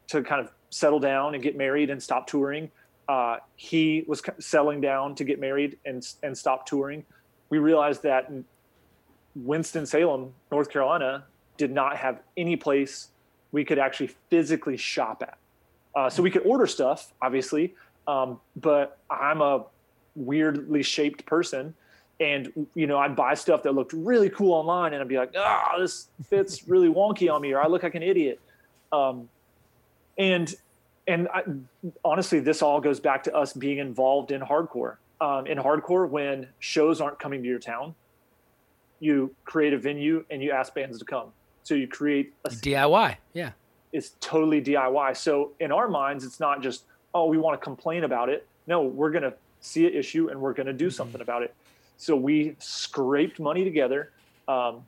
to 0.09 0.23
kind 0.23 0.41
of 0.41 0.51
settle 0.71 1.01
down 1.01 1.35
and 1.35 1.43
get 1.43 1.57
married 1.57 1.91
and 1.91 2.03
stop 2.03 2.27
touring, 2.27 2.71
uh, 3.09 3.39
he 3.57 4.05
was 4.07 4.23
settling 4.39 4.81
down 4.81 5.15
to 5.15 5.25
get 5.25 5.41
married 5.41 5.79
and 5.87 6.07
and 6.23 6.37
stop 6.37 6.67
touring. 6.67 7.05
We 7.51 7.59
realized 7.59 8.03
that 8.03 8.31
Winston 9.35 9.87
Salem, 9.87 10.35
North 10.51 10.71
Carolina, 10.71 11.25
did 11.57 11.73
not 11.73 11.97
have 11.97 12.21
any 12.37 12.57
place 12.57 13.09
we 13.53 13.65
could 13.65 13.79
actually 13.79 14.11
physically 14.29 14.77
shop 14.77 15.23
at. 15.23 15.39
Uh, 15.95 16.11
so 16.11 16.23
we 16.23 16.31
could 16.31 16.43
order 16.43 16.67
stuff, 16.67 17.13
obviously, 17.23 17.75
um, 18.07 18.41
but 18.57 18.99
I'm 19.11 19.41
a 19.41 19.65
weirdly 20.15 20.83
shaped 20.83 21.25
person, 21.25 21.75
and 22.21 22.67
you 22.75 22.87
know 22.87 22.99
I'd 22.99 23.17
buy 23.17 23.35
stuff 23.35 23.63
that 23.63 23.75
looked 23.75 23.93
really 23.93 24.29
cool 24.31 24.53
online, 24.53 24.93
and 24.93 25.01
I'd 25.01 25.09
be 25.09 25.17
like, 25.17 25.33
"Ah, 25.37 25.77
this 25.79 26.09
fits 26.29 26.69
really 26.69 26.89
wonky 26.89 27.33
on 27.33 27.41
me," 27.41 27.53
or 27.53 27.61
"I 27.61 27.67
look 27.69 27.83
like 27.83 27.95
an 27.95 28.03
idiot." 28.03 28.41
Um, 28.93 29.29
and 30.19 30.55
and 31.07 31.27
I, 31.33 31.43
honestly, 32.05 32.39
this 32.39 32.61
all 32.61 32.81
goes 32.81 33.01
back 33.01 33.23
to 33.25 33.35
us 33.35 33.55
being 33.55 33.79
involved 33.79 34.31
in 34.31 34.43
hardcore. 34.43 34.97
Um, 35.23 35.47
in 35.47 35.57
hardcore, 35.57 36.09
when 36.09 36.49
shows 36.59 37.01
aren't 37.01 37.19
coming 37.19 37.43
to 37.43 37.49
your 37.49 37.59
town, 37.59 37.95
you 39.01 39.35
create 39.45 39.73
a 39.73 39.79
venue 39.79 40.25
and 40.31 40.43
you 40.43 40.51
ask 40.51 40.75
bands 40.75 40.99
to 40.99 41.05
come. 41.05 41.33
So 41.63 41.75
you 41.75 41.89
create 41.89 42.35
a 42.45 42.51
DIY. 42.51 43.17
Yeah. 43.33 43.53
it's 43.93 44.15
totally 44.21 44.61
DIY. 44.63 45.17
So 45.17 45.53
in 45.61 45.73
our 45.73 45.89
minds, 45.89 46.25
it's 46.25 46.41
not 46.41 46.63
just, 46.63 46.85
oh, 47.15 47.27
we 47.27 47.39
want 47.39 47.59
to 47.59 47.65
complain 47.65 48.05
about 48.05 48.29
it. 48.29 48.47
No, 48.67 48.83
we're 48.83 49.11
going 49.11 49.23
to 49.23 49.35
see 49.61 49.87
an 49.87 49.95
issue 49.95 50.29
and 50.29 50.41
we're 50.41 50.53
going 50.53 50.67
to 50.67 50.73
do 50.73 50.91
something 50.91 51.21
about 51.21 51.43
it. 51.43 51.55
So 51.97 52.15
we 52.17 52.55
scraped 52.59 53.41
money 53.41 53.65
together 53.65 54.13
um, 54.47 54.85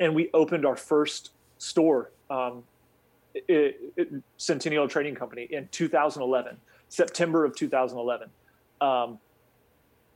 and 0.00 0.14
we 0.14 0.28
opened 0.34 0.66
our 0.66 0.76
first 0.76 1.30
store, 1.58 2.10
um, 2.30 2.62
Centennial 4.36 4.88
Trading 4.88 5.14
Company, 5.14 5.48
in 5.50 5.68
2011, 5.70 6.56
September 6.88 7.44
of 7.44 7.54
2011. 7.54 8.28
Um, 8.80 9.18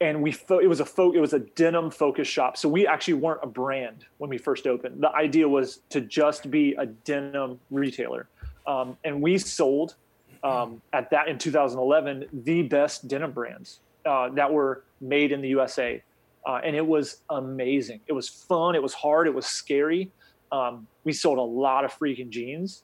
and 0.00 0.22
we 0.22 0.32
fo- 0.32 0.58
it 0.58 0.66
was 0.66 0.80
a 0.80 0.84
fo- 0.84 1.12
it 1.12 1.20
was 1.20 1.32
a 1.32 1.40
denim 1.40 1.90
focused 1.90 2.30
shop. 2.30 2.56
So 2.56 2.68
we 2.68 2.86
actually 2.86 3.14
weren't 3.14 3.40
a 3.42 3.46
brand 3.46 4.06
when 4.18 4.30
we 4.30 4.38
first 4.38 4.66
opened. 4.66 5.02
The 5.02 5.14
idea 5.14 5.48
was 5.48 5.80
to 5.90 6.00
just 6.00 6.50
be 6.50 6.74
a 6.74 6.86
denim 6.86 7.60
retailer, 7.70 8.28
um, 8.66 8.96
and 9.04 9.20
we 9.20 9.36
sold 9.38 9.96
um, 10.42 10.80
at 10.92 11.10
that 11.10 11.28
in 11.28 11.36
2011 11.36 12.26
the 12.32 12.62
best 12.62 13.08
denim 13.08 13.32
brands 13.32 13.80
uh, 14.06 14.30
that 14.30 14.50
were 14.50 14.84
made 15.02 15.32
in 15.32 15.42
the 15.42 15.48
USA, 15.48 16.02
uh, 16.46 16.60
and 16.64 16.74
it 16.74 16.86
was 16.86 17.18
amazing. 17.28 18.00
It 18.06 18.12
was 18.12 18.28
fun. 18.28 18.74
It 18.74 18.82
was 18.82 18.94
hard. 18.94 19.26
It 19.26 19.34
was 19.34 19.46
scary. 19.46 20.10
Um, 20.50 20.86
we 21.04 21.12
sold 21.12 21.38
a 21.38 21.42
lot 21.42 21.84
of 21.84 21.92
freaking 21.92 22.30
jeans. 22.30 22.82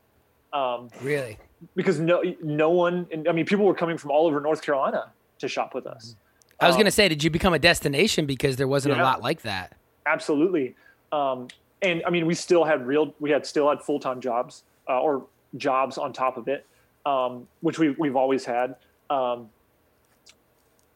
Um, 0.52 0.88
Really? 1.02 1.38
because 1.74 1.98
no 1.98 2.22
no 2.42 2.70
one 2.70 3.06
I 3.28 3.32
mean 3.32 3.46
people 3.46 3.64
were 3.64 3.74
coming 3.74 3.96
from 3.98 4.10
all 4.10 4.26
over 4.26 4.40
North 4.40 4.62
Carolina 4.62 5.10
to 5.38 5.48
shop 5.48 5.74
with 5.74 5.86
us. 5.86 6.16
I 6.60 6.66
was 6.66 6.74
Um, 6.74 6.78
going 6.80 6.84
to 6.86 6.90
say, 6.90 7.08
did 7.08 7.22
you 7.24 7.30
become 7.30 7.52
a 7.54 7.58
destination 7.58 8.24
because 8.26 8.56
there 8.56 8.68
wasn't 8.68 8.98
a 8.98 9.02
lot 9.02 9.22
like 9.22 9.42
that? 9.42 9.76
absolutely 10.06 10.74
um, 11.12 11.48
and 11.82 12.00
i 12.06 12.10
mean 12.10 12.26
we 12.26 12.34
still 12.34 12.62
had 12.64 12.86
real 12.86 13.12
we 13.18 13.28
had 13.30 13.44
still 13.44 13.68
had 13.68 13.82
full-time 13.82 14.20
jobs 14.20 14.62
uh, 14.88 15.00
or 15.00 15.26
jobs 15.56 15.98
on 15.98 16.12
top 16.12 16.36
of 16.36 16.46
it 16.46 16.64
um, 17.04 17.48
which 17.60 17.78
we, 17.80 17.90
we've 17.90 18.14
always 18.14 18.44
had 18.44 18.76
um, 19.10 19.48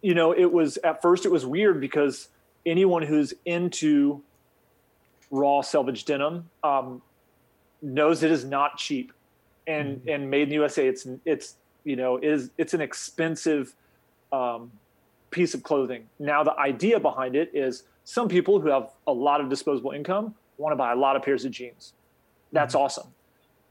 you 0.00 0.14
know 0.14 0.30
it 0.32 0.50
was 0.52 0.76
at 0.84 1.02
first 1.02 1.24
it 1.26 1.28
was 1.32 1.44
weird 1.44 1.80
because 1.80 2.28
anyone 2.64 3.02
who's 3.02 3.34
into 3.46 4.22
raw 5.32 5.60
selvage 5.60 6.04
denim 6.04 6.48
um, 6.62 7.02
knows 7.82 8.22
it 8.22 8.30
is 8.30 8.44
not 8.44 8.76
cheap 8.78 9.12
and 9.70 10.08
and 10.08 10.30
made 10.30 10.42
in 10.42 10.48
the 10.50 10.54
usa 10.56 10.86
it's 10.86 11.06
it's 11.24 11.56
you 11.84 11.96
know 11.96 12.18
is 12.18 12.50
it's 12.58 12.74
an 12.74 12.80
expensive 12.80 13.74
um, 14.32 14.70
piece 15.30 15.54
of 15.54 15.62
clothing. 15.62 16.08
Now, 16.18 16.42
the 16.42 16.56
idea 16.58 16.98
behind 17.00 17.36
it 17.36 17.50
is 17.54 17.84
some 18.04 18.28
people 18.28 18.60
who 18.60 18.68
have 18.68 18.90
a 19.06 19.12
lot 19.12 19.40
of 19.40 19.48
disposable 19.48 19.92
income 19.92 20.34
want 20.58 20.72
to 20.72 20.76
buy 20.76 20.92
a 20.92 20.96
lot 20.96 21.16
of 21.16 21.22
pairs 21.22 21.44
of 21.44 21.52
jeans. 21.52 21.94
That's 22.52 22.74
awesome. 22.74 23.06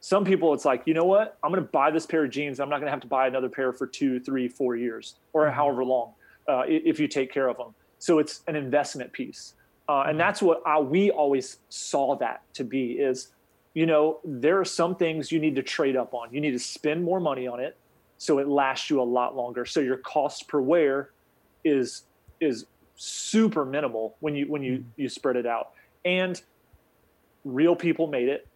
Some 0.02 0.24
people, 0.24 0.54
it's 0.54 0.64
like, 0.64 0.84
you 0.86 0.94
know 0.94 1.04
what? 1.04 1.38
I'm 1.44 1.52
going 1.52 1.62
to 1.62 1.70
buy 1.70 1.92
this 1.92 2.06
pair 2.06 2.24
of 2.24 2.32
jeans. 2.32 2.60
I'm 2.60 2.70
not 2.70 2.78
going 2.78 2.88
to 2.88 2.92
have 2.92 3.02
to 3.02 3.08
buy 3.08 3.28
another 3.28 3.50
pair 3.50 3.74
for 3.74 3.86
two, 3.86 4.20
three, 4.20 4.48
four 4.48 4.78
years 4.78 5.16
or 5.34 5.52
however 5.52 5.84
long 5.84 6.14
uh, 6.48 6.64
if 6.68 7.00
you 7.00 7.08
take 7.08 7.34
care 7.34 7.50
of 7.50 7.58
them. 7.58 7.76
So 8.00 8.20
it's 8.20 8.42
an 8.48 8.56
investment 8.56 9.12
piece. 9.12 9.56
Uh, 9.90 10.04
and 10.08 10.18
that's 10.18 10.42
what 10.42 10.62
I, 10.66 10.80
we 10.80 11.12
always 11.12 11.58
saw 11.68 12.16
that 12.18 12.44
to 12.54 12.64
be 12.64 12.94
is, 12.94 13.30
you 13.74 13.86
know, 13.86 14.20
there 14.26 14.60
are 14.60 14.66
some 14.66 14.96
things 14.96 15.32
you 15.32 15.40
need 15.40 15.56
to 15.56 15.64
trade 15.64 15.96
up 15.96 16.14
on. 16.14 16.34
You 16.34 16.42
need 16.42 16.52
to 16.52 16.60
spend 16.60 17.04
more 17.04 17.20
money 17.20 17.48
on 17.48 17.60
it 17.60 17.78
so 18.18 18.40
it 18.40 18.48
lasts 18.48 18.90
you 18.90 19.02
a 19.02 19.04
lot 19.04 19.36
longer. 19.36 19.66
So 19.66 19.80
your 19.80 19.98
cost 19.98 20.48
per 20.48 20.60
wear 20.60 21.12
is 21.64 22.04
is 22.40 22.66
super 22.96 23.66
minimal 23.66 24.16
when 24.20 24.36
you 24.36 24.46
when 24.48 24.64
you 24.64 24.84
you 24.98 25.08
spread 25.10 25.36
it 25.36 25.46
out. 25.46 25.72
And 26.04 26.42
real 27.46 27.76
people 27.76 28.08
made 28.08 28.28
it. 28.28 28.48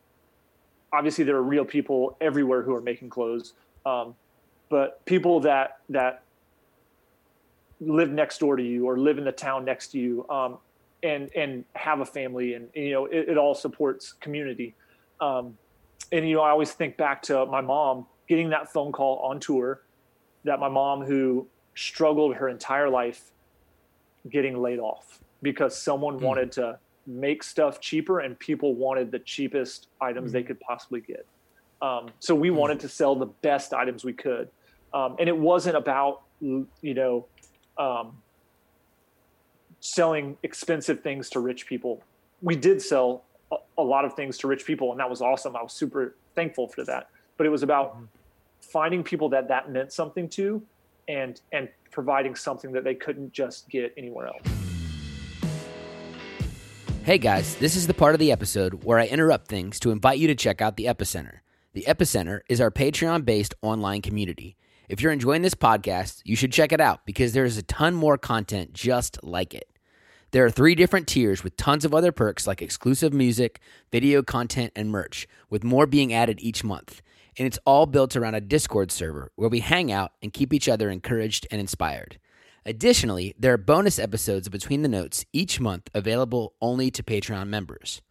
Obviously, 0.91 1.23
there 1.23 1.35
are 1.35 1.43
real 1.43 1.65
people 1.65 2.17
everywhere 2.21 2.61
who 2.61 2.75
are 2.75 2.81
making 2.81 3.09
clothes, 3.09 3.53
um, 3.85 4.15
but 4.69 5.03
people 5.05 5.39
that 5.41 5.79
that 5.89 6.23
live 7.79 8.11
next 8.11 8.39
door 8.39 8.55
to 8.55 8.63
you 8.63 8.85
or 8.85 8.97
live 8.97 9.17
in 9.17 9.23
the 9.23 9.31
town 9.31 9.65
next 9.65 9.89
to 9.89 9.99
you 9.99 10.27
um, 10.29 10.57
and 11.01 11.29
and 11.35 11.65
have 11.75 11.99
a 11.99 12.05
family 12.05 12.53
and, 12.53 12.69
and, 12.75 12.85
you 12.85 12.91
know 12.91 13.05
it, 13.05 13.29
it 13.29 13.37
all 13.37 13.53
supports 13.53 14.13
community 14.13 14.73
um, 15.23 15.57
and 16.11 16.27
you 16.27 16.35
know 16.35 16.41
i 16.41 16.49
always 16.49 16.71
think 16.71 16.97
back 16.97 17.21
to 17.21 17.45
my 17.45 17.61
mom 17.61 18.05
getting 18.27 18.49
that 18.49 18.71
phone 18.71 18.91
call 18.91 19.19
on 19.19 19.39
tour 19.39 19.81
that 20.43 20.59
my 20.59 20.69
mom 20.69 21.03
who 21.03 21.47
struggled 21.75 22.35
her 22.35 22.49
entire 22.49 22.89
life 22.89 23.31
getting 24.29 24.61
laid 24.61 24.79
off 24.79 25.19
because 25.41 25.77
someone 25.77 26.19
wanted 26.19 26.51
to 26.51 26.77
make 27.05 27.43
stuff 27.43 27.81
cheaper 27.81 28.21
and 28.21 28.37
people 28.39 28.75
wanted 28.75 29.11
the 29.11 29.19
cheapest 29.19 29.87
items 29.99 30.31
they 30.31 30.43
could 30.43 30.59
possibly 30.59 31.01
get. 31.01 31.25
Um, 31.81 32.09
so 32.19 32.33
we 32.33 32.49
wanted 32.49 32.79
to 32.81 32.89
sell 32.89 33.15
the 33.15 33.25
best 33.25 33.73
items 33.73 34.05
we 34.05 34.13
could. 34.13 34.49
Um, 34.93 35.17
and 35.19 35.27
it 35.27 35.37
wasn't 35.37 35.75
about 35.75 36.21
you 36.39 36.67
know 36.81 37.25
um, 37.77 38.17
selling 39.79 40.37
expensive 40.43 41.01
things 41.01 41.29
to 41.31 41.39
rich 41.39 41.65
people. 41.65 42.01
We 42.41 42.55
did 42.55 42.81
sell 42.81 43.23
a, 43.53 43.81
a 43.81 43.83
lot 43.83 44.05
of 44.05 44.13
things 44.13 44.37
to 44.39 44.47
rich 44.47 44.65
people, 44.65 44.91
and 44.91 44.99
that 44.99 45.09
was 45.09 45.21
awesome. 45.21 45.55
I 45.55 45.63
was 45.63 45.73
super 45.73 46.15
thankful 46.35 46.67
for 46.67 46.83
that. 46.85 47.09
But 47.37 47.47
it 47.47 47.49
was 47.49 47.63
about 47.63 47.95
mm-hmm. 47.95 48.05
finding 48.61 49.03
people 49.03 49.29
that 49.29 49.47
that 49.47 49.71
meant 49.71 49.91
something 49.91 50.29
to, 50.29 50.61
and 51.07 51.39
and 51.51 51.69
providing 51.91 52.35
something 52.35 52.71
that 52.71 52.83
they 52.83 52.95
couldn't 52.95 53.31
just 53.33 53.69
get 53.69 53.93
anywhere 53.97 54.27
else. 54.27 54.41
Hey 57.03 57.17
guys, 57.17 57.55
this 57.55 57.75
is 57.75 57.87
the 57.87 57.93
part 57.93 58.15
of 58.15 58.19
the 58.19 58.31
episode 58.31 58.85
where 58.85 58.97
I 58.97 59.07
interrupt 59.07 59.49
things 59.49 59.77
to 59.81 59.91
invite 59.91 60.19
you 60.19 60.27
to 60.27 60.35
check 60.35 60.61
out 60.61 60.77
the 60.77 60.85
Epicenter. 60.85 61.39
The 61.73 61.83
Epicenter 61.85 62.41
is 62.47 62.61
our 62.61 62.71
Patreon 62.71 63.25
based 63.25 63.53
online 63.61 64.01
community. 64.01 64.55
If 64.87 65.01
you're 65.01 65.11
enjoying 65.11 65.41
this 65.41 65.55
podcast, 65.55 66.21
you 66.23 66.35
should 66.35 66.53
check 66.53 66.71
it 66.71 66.79
out 66.79 67.05
because 67.05 67.33
there 67.33 67.45
is 67.45 67.57
a 67.57 67.63
ton 67.63 67.93
more 67.93 68.17
content 68.17 68.73
just 68.73 69.21
like 69.21 69.53
it. 69.53 69.67
There 70.33 70.43
are 70.43 70.49
three 70.49 70.73
different 70.73 71.07
tiers 71.07 71.43
with 71.43 71.57
tons 71.57 71.85
of 71.85 71.93
other 71.93 72.11
perks 72.11 72.47
like 72.47 72.59
exclusive 72.59 73.13
music, 73.13 73.59
video 73.91 74.23
content, 74.23 74.73
and 74.75 74.89
merch, 74.89 75.27
with 75.51 75.63
more 75.63 75.85
being 75.85 76.11
added 76.11 76.39
each 76.41 76.63
month. 76.63 77.03
And 77.37 77.45
it's 77.45 77.59
all 77.67 77.85
built 77.85 78.15
around 78.15 78.33
a 78.33 78.41
Discord 78.41 78.91
server 78.91 79.31
where 79.35 79.47
we 79.47 79.59
hang 79.59 79.91
out 79.91 80.13
and 80.23 80.33
keep 80.33 80.51
each 80.51 80.67
other 80.67 80.89
encouraged 80.89 81.45
and 81.51 81.61
inspired. 81.61 82.17
Additionally, 82.65 83.35
there 83.37 83.53
are 83.53 83.57
bonus 83.57 83.99
episodes 83.99 84.49
between 84.49 84.81
the 84.81 84.87
notes 84.87 85.23
each 85.33 85.59
month 85.59 85.87
available 85.93 86.55
only 86.59 86.89
to 86.89 87.03
Patreon 87.03 87.47
members. 87.47 88.01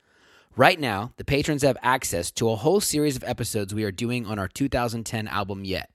Right 0.55 0.79
now, 0.79 1.15
the 1.17 1.25
patrons 1.25 1.63
have 1.63 1.77
access 1.83 2.31
to 2.33 2.51
a 2.51 2.57
whole 2.57 2.81
series 2.81 3.17
of 3.17 3.25
episodes 3.25 3.75
we 3.75 3.83
are 3.83 3.91
doing 3.91 4.27
on 4.27 4.39
our 4.39 4.47
2010 4.47 5.27
album 5.27 5.65
Yet. 5.65 5.91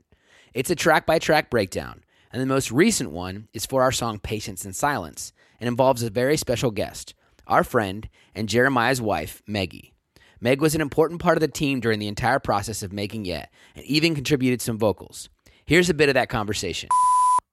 It's 0.53 0.71
a 0.71 0.75
track 0.75 1.05
by 1.05 1.19
track 1.19 1.49
breakdown, 1.49 2.03
and 2.33 2.41
the 2.41 2.45
most 2.45 2.69
recent 2.69 3.11
one 3.11 3.47
is 3.53 3.65
for 3.65 3.81
our 3.81 3.93
song 3.93 4.19
Patience 4.19 4.65
in 4.65 4.73
Silence 4.73 5.31
and 5.59 5.67
involves 5.67 6.03
a 6.03 6.09
very 6.09 6.37
special 6.37 6.71
guest, 6.71 7.13
our 7.47 7.63
friend 7.63 8.09
and 8.35 8.49
Jeremiah's 8.49 9.01
wife, 9.01 9.41
Meggie. 9.47 9.93
Meg 10.39 10.61
was 10.61 10.75
an 10.75 10.81
important 10.81 11.21
part 11.21 11.37
of 11.37 11.41
the 11.41 11.47
team 11.47 11.79
during 11.79 11.99
the 11.99 12.07
entire 12.07 12.39
process 12.39 12.83
of 12.83 12.93
making 12.93 13.25
Yet 13.25 13.51
and 13.75 13.83
even 13.85 14.13
contributed 14.13 14.61
some 14.61 14.77
vocals. 14.77 15.29
Here's 15.65 15.89
a 15.89 15.93
bit 15.93 16.09
of 16.09 16.15
that 16.15 16.29
conversation. 16.29 16.89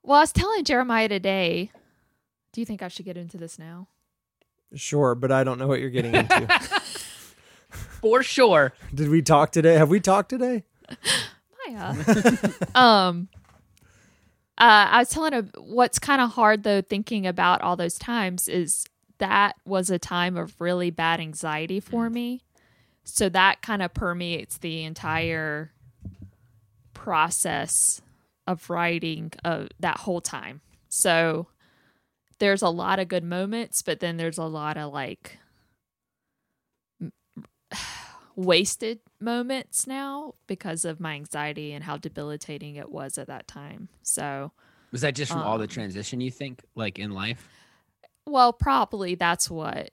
Well, 0.02 0.18
I 0.18 0.20
was 0.20 0.32
telling 0.32 0.64
Jeremiah 0.64 1.08
today. 1.08 1.70
Do 2.52 2.60
you 2.60 2.66
think 2.66 2.82
I 2.82 2.88
should 2.88 3.06
get 3.06 3.16
into 3.16 3.38
this 3.38 3.58
now? 3.58 3.88
Sure, 4.74 5.14
but 5.14 5.32
I 5.32 5.44
don't 5.44 5.58
know 5.58 5.66
what 5.66 5.80
you're 5.80 5.90
getting 5.90 6.14
into. 6.14 6.46
For 7.70 8.22
sure. 8.22 8.72
Did 8.94 9.08
we 9.08 9.22
talk 9.22 9.50
today? 9.50 9.74
Have 9.74 9.88
we 9.88 9.98
talked 9.98 10.28
today? 10.28 10.64
Maya. 11.66 11.96
um, 12.74 13.28
uh, 14.56 14.86
I 14.90 14.98
was 15.00 15.10
telling 15.10 15.32
him 15.32 15.50
what's 15.58 15.98
kind 15.98 16.20
of 16.20 16.30
hard 16.30 16.62
though, 16.62 16.80
thinking 16.80 17.26
about 17.26 17.60
all 17.60 17.76
those 17.76 17.98
times 17.98 18.48
is 18.48 18.86
that 19.18 19.56
was 19.64 19.90
a 19.90 19.98
time 19.98 20.36
of 20.36 20.60
really 20.60 20.90
bad 20.90 21.20
anxiety 21.20 21.80
for 21.80 22.08
me. 22.08 22.44
So 23.04 23.28
that 23.30 23.62
kind 23.62 23.82
of 23.82 23.92
permeates 23.94 24.58
the 24.58 24.84
entire 24.84 25.72
process 26.94 28.00
of 28.46 28.70
writing 28.70 29.32
uh, 29.44 29.66
that 29.80 29.98
whole 29.98 30.20
time. 30.20 30.60
So 30.88 31.48
there's 32.38 32.62
a 32.62 32.68
lot 32.68 32.98
of 32.98 33.08
good 33.08 33.24
moments, 33.24 33.82
but 33.82 34.00
then 34.00 34.16
there's 34.16 34.38
a 34.38 34.44
lot 34.44 34.76
of 34.76 34.92
like 34.92 35.38
wasted 38.36 39.00
moments 39.24 39.86
now 39.86 40.34
because 40.46 40.84
of 40.84 41.00
my 41.00 41.14
anxiety 41.14 41.72
and 41.72 41.84
how 41.84 41.96
debilitating 41.96 42.76
it 42.76 42.90
was 42.90 43.18
at 43.18 43.26
that 43.26 43.46
time. 43.48 43.88
So, 44.02 44.52
Was 44.92 45.00
that 45.00 45.14
just 45.14 45.32
from 45.32 45.42
all 45.42 45.58
the 45.58 45.64
Um, 45.64 45.68
transition 45.68 46.20
you 46.20 46.30
think, 46.30 46.62
like 46.74 46.98
in 46.98 47.10
life? 47.12 47.48
well, 48.26 48.52
probably 48.52 49.14
that's 49.16 49.50
what 49.50 49.90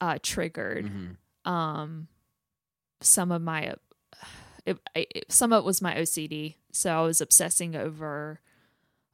uh, 0.00 0.18
triggered 0.22 0.86
Mhm. 0.86 1.16
um, 1.50 2.08
some 3.00 3.32
of 3.32 3.40
my 3.42 3.68
uh, 3.68 4.26
it, 4.66 4.78
it, 4.94 5.24
some 5.32 5.52
of 5.52 5.62
it 5.62 5.66
was 5.66 5.82
my 5.82 5.94
OCD. 5.96 6.56
So 6.72 6.90
I 6.90 7.02
was 7.02 7.20
obsessing 7.20 7.76
over, 7.76 8.40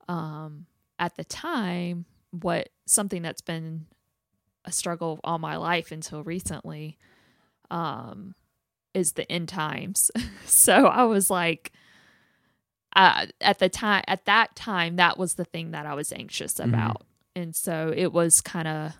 um, 0.08 0.66
at 0.98 1.16
the 1.16 1.24
time, 1.24 2.04
what 2.30 2.68
something 2.86 3.22
that's 3.22 3.40
been 3.42 3.86
a 4.64 4.70
struggle 4.72 5.18
all 5.24 5.38
my 5.38 5.56
life 5.56 5.90
until 5.90 6.22
recently, 6.22 6.98
um, 7.70 8.34
is 8.94 9.12
the 9.12 9.30
end 9.30 9.48
times. 9.48 10.10
so 10.44 10.86
I 10.86 11.04
was 11.04 11.30
like, 11.30 11.72
uh, 12.96 13.26
at 13.40 13.58
the 13.58 13.68
time, 13.68 14.02
at 14.08 14.24
that 14.24 14.56
time, 14.56 14.96
that 14.96 15.18
was 15.18 15.34
the 15.34 15.44
thing 15.44 15.70
that 15.70 15.86
I 15.86 15.94
was 15.94 16.12
anxious 16.12 16.58
about. 16.58 17.02
And 17.36 17.54
so 17.54 17.92
it 17.96 18.12
was 18.12 18.40
kind 18.40 18.66
of, 18.66 18.92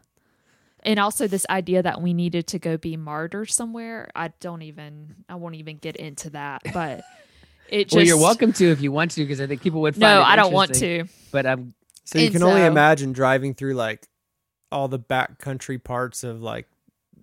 and 0.85 0.99
also 1.01 1.27
this 1.27 1.45
idea 1.51 1.83
that 1.83 2.01
we 2.01 2.15
needed 2.15 2.47
to 2.49 2.59
go 2.59 2.77
be 2.77 2.97
martyrs 2.97 3.55
somewhere. 3.55 4.09
I 4.15 4.29
don't 4.41 4.63
even, 4.63 5.17
I 5.29 5.35
won't 5.35 5.57
even 5.57 5.77
get 5.77 5.97
into 5.97 6.31
that, 6.31 6.63
but 6.73 7.03
it 7.69 7.85
just, 7.85 7.97
well, 7.97 8.07
you're 8.07 8.17
welcome 8.17 8.53
to 8.55 8.71
if 8.71 8.81
you 8.81 8.93
want 8.93 9.11
to, 9.13 9.23
because 9.23 9.41
I 9.41 9.47
think 9.47 9.61
people 9.61 9.81
would 9.83 9.95
find 9.95 10.03
No, 10.03 10.21
it 10.21 10.25
I 10.25 10.37
don't 10.37 10.53
want 10.53 10.75
to. 10.75 11.05
But 11.33 11.47
I'm 11.47 11.75
So 12.05 12.19
you 12.19 12.27
And 12.27 12.35
can 12.35 12.43
only 12.45 12.65
imagine 12.65 13.13
driving 13.13 13.55
through 13.55 13.75
like 13.75 14.07
all 14.73 14.87
the 14.87 15.01
backcountry 15.01 15.83
parts 15.83 16.23
of 16.23 16.41
like 16.41 16.69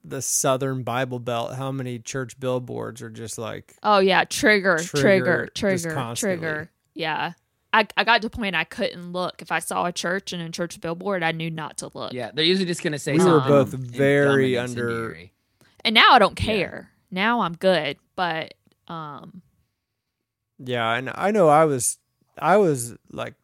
the 0.03 0.21
southern 0.21 0.83
Bible 0.83 1.19
Belt. 1.19 1.55
How 1.55 1.71
many 1.71 1.99
church 1.99 2.39
billboards 2.39 3.01
are 3.01 3.09
just 3.09 3.37
like 3.37 3.75
Oh 3.83 3.99
yeah, 3.99 4.23
trigger, 4.25 4.77
trigger, 4.77 5.49
Trigger, 5.53 5.79
trigger, 5.79 6.13
trigger. 6.15 6.71
Yeah. 6.93 7.33
I, 7.73 7.85
I 7.97 8.03
got 8.05 8.21
to 8.21 8.29
the 8.29 8.35
point 8.35 8.55
I 8.55 8.63
couldn't 8.63 9.11
look. 9.11 9.41
If 9.41 9.51
I 9.51 9.59
saw 9.59 9.85
a 9.85 9.91
church 9.91 10.31
and 10.33 10.41
a 10.41 10.49
church 10.49 10.79
billboard, 10.79 11.21
I 11.21 11.31
knew 11.33 11.51
not 11.51 11.77
to 11.79 11.91
look. 11.93 12.13
yeah, 12.13 12.31
they're 12.33 12.45
usually 12.45 12.65
just 12.65 12.81
gonna 12.81 12.97
say 12.97 13.13
We 13.17 13.23
were 13.25 13.41
both 13.41 13.69
very 13.69 14.57
under- 14.57 14.89
incendiary. 14.89 15.33
And 15.85 15.93
now 15.93 16.11
I 16.11 16.19
don't 16.19 16.35
care. 16.35 16.91
Now 17.11 17.41
I'm 17.41 17.53
good. 17.55 17.97
But 18.15 18.53
um 18.87 19.41
Yeah, 20.59 20.93
and 20.93 21.11
I 21.13 21.31
know 21.31 21.49
I 21.49 21.65
was 21.65 21.97
I 22.39 22.57
was 22.57 22.95
like 23.11 23.35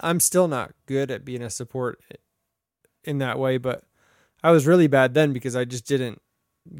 I'm 0.00 0.20
still 0.20 0.48
not 0.48 0.72
good 0.86 1.10
at 1.10 1.24
being 1.24 1.42
a 1.42 1.50
support 1.50 2.00
in 3.04 3.18
that 3.18 3.38
way, 3.38 3.56
but 3.58 3.82
I 4.42 4.50
was 4.50 4.66
really 4.66 4.86
bad 4.88 5.14
then 5.14 5.32
because 5.32 5.54
I 5.56 5.64
just 5.64 5.86
didn't 5.86 6.20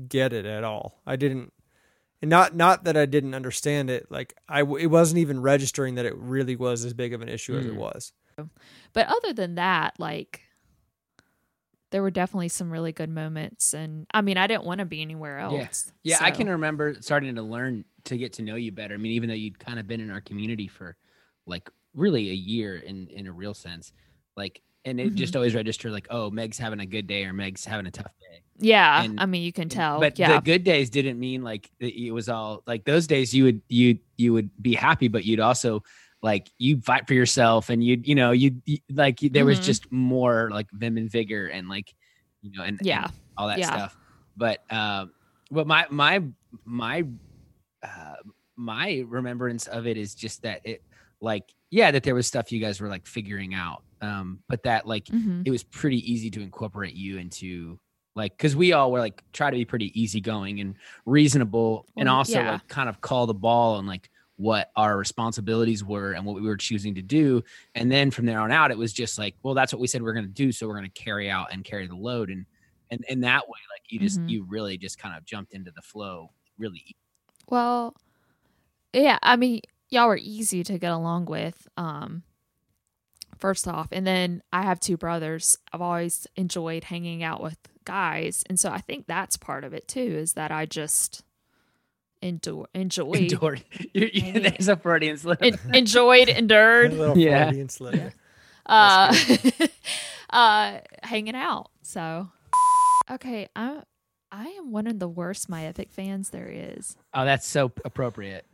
get 0.09 0.33
it 0.33 0.47
at 0.47 0.65
all. 0.65 1.01
I 1.07 1.17
didn't 1.17 1.53
and 2.21 2.29
not 2.31 2.55
not 2.55 2.85
that 2.85 2.97
I 2.97 3.07
didn't 3.07 3.35
understand 3.35 3.91
it, 3.91 4.07
like 4.11 4.35
I 4.49 4.61
it 4.61 4.87
wasn't 4.91 5.19
even 5.19 5.41
registering 5.43 5.97
that 5.97 6.07
it 6.07 6.17
really 6.17 6.57
was 6.57 6.85
as 6.85 6.95
big 6.95 7.13
of 7.15 7.21
an 7.23 7.29
issue 7.29 7.57
as 7.57 7.67
it 7.67 7.73
Mm. 7.75 7.79
was. 7.79 8.13
but 8.93 9.07
other 9.09 9.33
than 9.33 9.57
that, 9.57 9.99
like 9.99 10.43
there 11.91 12.01
were 12.03 12.11
definitely 12.11 12.49
some 12.49 12.71
really 12.71 12.93
good 12.93 13.11
moments 13.11 13.75
and 13.75 14.07
I 14.15 14.23
mean 14.23 14.37
I 14.39 14.47
didn't 14.47 14.65
want 14.65 14.79
to 14.79 14.85
be 14.87 15.03
anywhere 15.03 15.39
else. 15.39 15.93
Yeah, 16.03 16.19
I 16.21 16.31
so- 16.31 16.37
can 16.39 16.49
remember 16.49 16.95
starting 17.01 17.35
to 17.35 17.43
learn 17.43 17.85
to 18.05 18.17
get 18.17 18.33
to 18.35 18.43
know 18.43 18.57
you 18.57 18.73
better. 18.73 18.95
I 18.95 18.97
mean, 18.97 19.13
even 19.13 19.29
though 19.29 19.35
you'd 19.35 19.59
kind 19.59 19.79
of 19.79 19.87
been 19.87 20.01
in 20.01 20.11
our 20.11 20.21
community 20.21 20.67
for 20.69 20.97
like 21.47 21.71
really 21.95 22.31
a 22.31 22.35
year 22.35 22.77
in 22.77 23.07
in 23.09 23.27
a 23.27 23.33
real 23.33 23.55
sense, 23.55 23.93
like, 24.37 24.63
and 24.85 24.99
it 25.01 25.09
Mm-hmm. 25.09 25.17
just 25.17 25.37
always 25.37 25.55
registered 25.55 25.93
like, 25.93 26.07
oh, 26.11 26.31
Meg's 26.31 26.59
having 26.59 26.81
a 26.81 26.87
good 26.87 27.07
day 27.07 27.25
or 27.25 27.33
Meg's 27.33 27.65
having 27.65 27.87
a 27.87 27.91
tough 27.91 28.13
day. 28.21 28.43
Yeah, 28.59 29.03
and- 29.03 29.19
I 29.21 29.27
mean 29.27 29.43
you 29.43 29.53
can 29.53 29.69
tell. 29.69 29.99
But 30.01 30.19
yeah. 30.19 30.37
the 30.37 30.41
good 30.43 30.65
days 30.65 30.91
didn't 30.91 31.19
mean 31.19 31.43
like 31.43 31.71
it 31.81 32.13
was 32.13 32.29
all 32.29 32.63
like 32.67 32.85
those 32.85 33.07
days. 33.07 33.35
You 33.35 33.45
would 33.45 33.63
you 33.69 33.99
you 34.17 34.33
would 34.33 34.51
be 34.63 34.75
happy, 34.75 35.09
but 35.09 35.25
you'd 35.25 35.41
also 35.41 35.83
like 36.23 36.49
you 36.59 36.81
fight 36.81 37.09
for 37.09 37.15
yourself, 37.15 37.69
and 37.71 37.83
you'd 37.83 38.07
you 38.07 38.15
know 38.15 38.31
you 38.31 38.61
like 38.93 39.19
there 39.21 39.45
was 39.45 39.59
Mhm. 39.61 39.65
just 39.65 39.91
more 39.91 40.49
like 40.53 40.69
vim 40.73 40.97
and 40.97 41.11
vigor, 41.11 41.47
and 41.49 41.69
like 41.69 41.93
you 42.43 42.53
know 42.53 42.63
and 42.63 42.79
and 42.79 42.87
Yeah. 42.87 43.09
all 43.37 43.49
that 43.49 43.59
Yeah. 43.59 43.67
stuff. 43.67 43.97
But 44.37 44.63
um, 44.73 45.13
but 45.51 45.67
my 45.67 45.87
my 45.91 46.23
my 46.65 47.05
uh, 47.83 48.15
my 48.57 49.05
remembrance 49.09 49.67
of 49.67 49.87
it 49.87 49.97
is 49.97 50.15
just 50.15 50.43
that 50.43 50.61
it 50.65 50.83
like 51.21 51.53
yeah 51.71 51.91
that 51.91 52.03
there 52.05 52.15
was 52.15 52.27
stuff 52.27 52.53
you 52.53 52.61
guys 52.61 52.81
were 52.81 52.89
like 52.89 53.07
figuring 53.07 53.55
out, 53.55 53.83
um, 54.03 54.43
but 54.49 54.63
that 54.65 54.87
like 54.87 55.07
Mhm. 55.07 55.43
it 55.47 55.51
was 55.51 55.63
pretty 55.63 55.99
easy 56.13 56.31
to 56.33 56.43
incorporate 56.43 56.95
you 56.95 57.17
into 57.19 57.79
like 58.15 58.37
because 58.37 58.55
we 58.55 58.73
all 58.75 58.93
were 58.93 58.99
like 58.99 59.23
try 59.33 59.51
to 59.51 59.57
be 59.57 59.65
pretty 59.65 59.91
easygoing 59.99 60.61
and 60.61 60.75
reasonable 61.07 61.87
and 61.97 62.09
also 62.09 62.41
yeah. 62.41 62.53
like 62.53 62.69
kind 62.69 62.89
of 62.89 63.01
call 63.01 63.27
the 63.27 63.33
ball 63.35 63.77
on 63.77 63.87
like 63.87 64.11
what 64.37 64.71
our 64.77 64.99
responsibilities 64.99 65.85
were 65.85 66.13
and 66.13 66.25
what 66.27 66.35
we 66.35 66.43
were 66.43 66.57
choosing 66.57 66.95
to 66.97 67.03
do 67.03 67.43
and 67.75 67.91
then 67.93 68.11
from 68.11 68.27
there 68.27 68.41
on 68.41 68.51
out 68.51 68.71
it 68.71 68.77
was 68.77 68.93
just 68.93 69.19
like 69.19 69.35
well 69.43 69.55
that's 69.55 69.73
what 69.73 69.81
we 69.81 69.87
said 69.87 70.03
we 70.03 70.09
are 70.11 70.13
going 70.15 70.27
to 70.27 70.31
do 70.31 70.51
so 70.53 70.67
we're 70.67 70.75
going 70.77 70.85
to 70.91 71.03
carry 71.03 71.31
out 71.31 71.53
and 71.53 71.65
carry 71.65 71.87
the 71.87 71.95
load 71.95 72.29
and 72.29 72.45
and 72.91 73.05
in 73.09 73.21
that 73.21 73.49
way 73.49 73.59
like 73.73 73.83
you 73.89 73.99
just 74.01 74.21
Mhm. 74.21 74.29
you 74.29 74.45
really 74.49 74.77
just 74.77 74.99
kind 74.99 75.17
of 75.17 75.25
jumped 75.25 75.53
into 75.53 75.71
the 75.71 75.83
flow 75.83 76.33
really 76.59 76.97
Well, 77.49 77.95
yeah, 78.93 79.19
I 79.23 79.37
mean, 79.37 79.61
y'all 79.91 80.09
were 80.09 80.19
easy 80.21 80.63
to 80.65 80.79
get 80.79 80.91
along 80.93 81.27
with. 81.27 81.67
Um, 81.77 82.23
first 83.43 83.69
off, 83.69 83.89
and 83.93 84.07
then 84.07 84.43
I 84.53 84.63
have 84.63 84.81
two 84.81 84.97
brothers. 84.97 85.59
I've 85.73 85.83
always 85.83 86.27
enjoyed 86.37 86.85
hanging 86.85 87.23
out 87.23 87.43
with 87.43 87.59
guys, 87.85 88.43
and 88.49 88.59
so 88.59 88.71
I 88.71 88.79
think 88.79 89.07
that's 89.07 89.37
part 89.37 89.65
of 89.65 89.75
it 89.75 89.87
too. 89.87 90.01
Is 90.01 90.33
that 90.33 90.51
I 90.51 90.65
just 90.65 91.23
endure, 92.23 92.69
enjoy, 92.73 93.13
endured 93.13 93.65
you, 93.93 94.09
you, 94.15 94.23
Maybe. 94.33 94.39
there's 94.49 94.69
a 94.69 94.77
Freudian 94.77 95.19
slip 95.19 95.43
en- 95.43 95.59
enjoyed, 95.75 96.29
endured, 96.31 96.95
little 96.95 97.19
Yeah. 97.19 97.45
Freudian 97.47 97.69
slip. 97.69 98.13
uh, 98.65 99.15
uh, 100.31 100.79
hanging 101.03 101.35
out. 101.35 101.71
So, 101.83 102.29
okay, 103.11 103.49
I'm, 103.57 103.83
I 104.31 104.47
am 104.51 104.71
one 104.71 104.87
of 104.87 104.99
the 104.99 105.09
worst 105.09 105.49
My 105.49 105.65
Epic 105.67 105.91
fans 105.91 106.31
there 106.31 106.49
is. 106.49 106.97
oh 107.13 107.25
that's 107.25 107.47
so 107.47 107.71
appropriate 107.85 108.47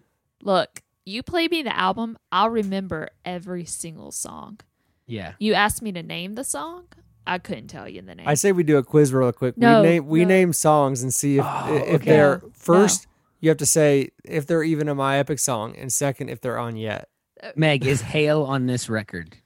Look, 0.42 0.82
you 1.04 1.22
play 1.22 1.46
me 1.48 1.62
the 1.62 1.76
album, 1.76 2.16
I'll 2.32 2.48
remember 2.50 3.08
every 3.24 3.64
single 3.64 4.12
song. 4.12 4.60
Yeah 5.08 5.32
You 5.40 5.54
asked 5.54 5.82
me 5.82 5.90
to 5.92 6.02
name 6.04 6.36
the 6.36 6.44
song, 6.44 6.84
I 7.26 7.38
couldn't 7.38 7.66
tell 7.68 7.88
you 7.88 8.00
the 8.02 8.14
name. 8.14 8.28
I 8.28 8.34
say 8.34 8.52
we 8.52 8.62
do 8.62 8.76
a 8.78 8.82
quiz 8.84 9.12
real 9.12 9.32
quick. 9.32 9.58
No, 9.58 9.82
we 9.82 9.88
name 9.88 10.06
we 10.06 10.20
no. 10.22 10.28
name 10.28 10.52
songs 10.52 11.02
and 11.02 11.12
see 11.12 11.38
if 11.38 11.44
Oh, 11.44 11.74
if 11.74 11.94
okay. 11.96 12.10
they're 12.10 12.40
No, 12.42 12.50
first 12.52 13.06
you 13.40 13.48
have 13.50 13.58
to 13.58 13.66
say 13.66 14.10
if 14.24 14.46
they're 14.46 14.62
even 14.62 14.88
a 14.88 14.94
my 14.94 15.18
epic 15.18 15.38
song 15.40 15.74
and 15.76 15.92
second 15.92 16.28
if 16.28 16.40
they're 16.40 16.58
on 16.58 16.76
yet. 16.76 17.08
meg 17.56 17.84
is 17.84 18.00
hail 18.14 18.42
on 18.44 18.66
this 18.66 18.88
record 18.88 19.36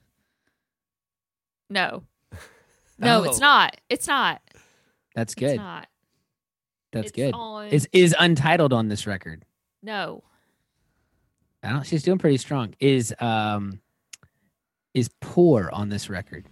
no. 1.70 2.02
No, 2.98 3.24
it's 3.24 3.39
Oh. 3.39 3.40
not. 3.40 3.80
It's 3.89 4.06
not. 4.06 4.40
that's 5.14 5.32
It's 5.32 5.40
good 5.40 5.56
not. 5.56 5.89
that's 6.93 7.09
It's 7.09 7.16
good 7.16 7.34
On, 7.34 7.66
is 7.68 7.89
is 7.93 8.14
untitled 8.18 8.72
on 8.72 8.89
this 8.89 9.06
record 9.06 9.44
no. 9.82 10.22
I 11.64 11.70
don't. 11.70 11.84
She's 11.86 12.02
doing 12.05 12.18
pretty 12.18 12.36
strong. 12.39 12.74
Is 12.80 13.12
um, 13.20 13.80
is 14.94 15.10
poor 15.20 15.70
on 15.73 15.89
this 15.89 16.10
record. 16.10 16.44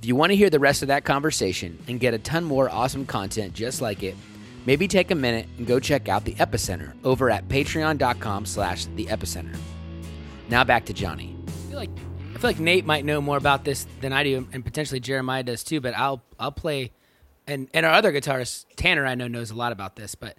If 0.00 0.06
you 0.06 0.16
want 0.16 0.30
to 0.30 0.36
hear 0.36 0.50
the 0.50 0.58
rest 0.58 0.82
of 0.82 0.88
that 0.88 1.04
conversation 1.04 1.78
and 1.88 2.00
get 2.00 2.14
a 2.14 2.18
ton 2.18 2.44
more 2.44 2.70
awesome 2.70 3.04
content 3.04 3.52
just 3.52 3.80
like 3.80 4.02
it, 4.02 4.16
maybe 4.64 4.88
take 4.88 5.10
a 5.10 5.14
minute 5.14 5.46
and 5.58 5.66
go 5.66 5.80
check 5.80 6.08
out 6.08 6.24
the 6.24 6.34
Epicenter 6.34 6.92
over 7.04 7.30
at 7.30 7.48
Patreon.com/slash 7.48 8.86
The 8.96 9.06
Epicenter. 9.06 9.56
Now 10.48 10.64
back 10.64 10.86
to 10.86 10.92
Johnny. 10.92 11.36
I 11.46 11.50
feel 11.50 11.76
like 11.78 11.90
I 12.34 12.38
feel 12.38 12.50
like 12.50 12.60
Nate 12.60 12.86
might 12.86 13.04
know 13.04 13.20
more 13.20 13.36
about 13.36 13.64
this 13.64 13.86
than 14.00 14.12
I 14.12 14.24
do, 14.24 14.48
and 14.52 14.64
potentially 14.64 15.00
Jeremiah 15.00 15.42
does 15.42 15.62
too. 15.62 15.80
But 15.80 15.94
I'll 15.96 16.22
I'll 16.38 16.52
play, 16.52 16.92
and 17.46 17.68
and 17.74 17.84
our 17.84 17.92
other 17.92 18.12
guitarist 18.12 18.64
Tanner 18.76 19.04
I 19.04 19.14
know 19.14 19.28
knows 19.28 19.50
a 19.50 19.54
lot 19.56 19.72
about 19.72 19.96
this, 19.96 20.14
but. 20.14 20.36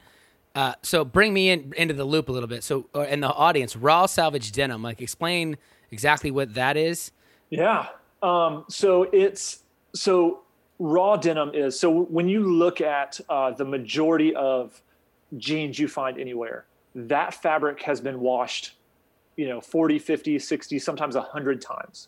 Uh, 0.53 0.73
so 0.81 1.05
bring 1.05 1.33
me 1.33 1.49
in 1.49 1.73
into 1.77 1.93
the 1.93 2.03
loop 2.03 2.27
a 2.27 2.31
little 2.33 2.49
bit. 2.49 2.61
So, 2.61 2.89
uh, 2.93 3.03
in 3.03 3.21
the 3.21 3.31
audience, 3.31 3.77
raw 3.77 4.05
selvage 4.05 4.51
denim. 4.51 4.83
Like, 4.83 5.01
explain 5.01 5.55
exactly 5.91 6.29
what 6.29 6.55
that 6.55 6.75
is. 6.75 7.13
Yeah. 7.51 7.87
Um, 8.23 8.65
so 8.69 9.03
it's 9.11 9.59
so 9.93 10.41
raw 10.79 11.17
denim 11.17 11.51
is 11.53 11.79
so 11.79 11.91
when 11.91 12.27
you 12.27 12.51
look 12.51 12.81
at 12.81 13.19
uh, 13.29 13.51
the 13.51 13.65
majority 13.65 14.33
of 14.33 14.81
jeans 15.37 15.77
you 15.77 15.87
find 15.87 16.19
anywhere, 16.19 16.65
that 16.95 17.33
fabric 17.33 17.83
has 17.83 18.01
been 18.01 18.19
washed, 18.19 18.75
you 19.35 19.47
know, 19.47 19.61
40, 19.61 19.99
50, 19.99 20.39
60, 20.39 20.79
sometimes 20.79 21.15
100 21.15 21.61
times. 21.61 22.07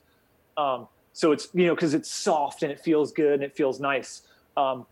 Um, 0.58 0.88
so 1.12 1.32
it's, 1.32 1.50
you 1.54 1.68
know, 1.68 1.76
because 1.76 1.94
it's 1.94 2.10
soft 2.10 2.64
and 2.64 2.72
it 2.72 2.80
feels 2.80 3.12
good 3.12 3.36
and 3.36 3.44
it 3.44 3.56
feels 3.56 3.80
nice. 3.80 4.24
Um, 4.56 4.86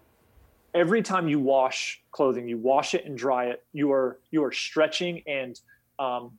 every 0.73 1.02
time 1.02 1.28
you 1.28 1.40
wash 1.40 2.02
clothing, 2.11 2.48
you 2.48 2.57
wash 2.57 2.94
it 2.94 3.06
and 3.06 3.18
dry 3.18 3.45
it, 3.45 3.64
you 3.73 3.91
are 3.91 4.19
you 4.32 4.44
are 4.44 4.52
stretching 4.52 5.23
and 5.28 5.60
um, 5.98 6.32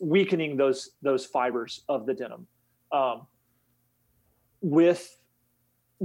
weakening 0.00 0.56
those 0.56 0.90
those 1.02 1.26
fibers 1.26 1.82
of 1.88 2.06
the 2.06 2.14
denim. 2.14 2.46
Um, 2.92 3.26
with 4.60 5.16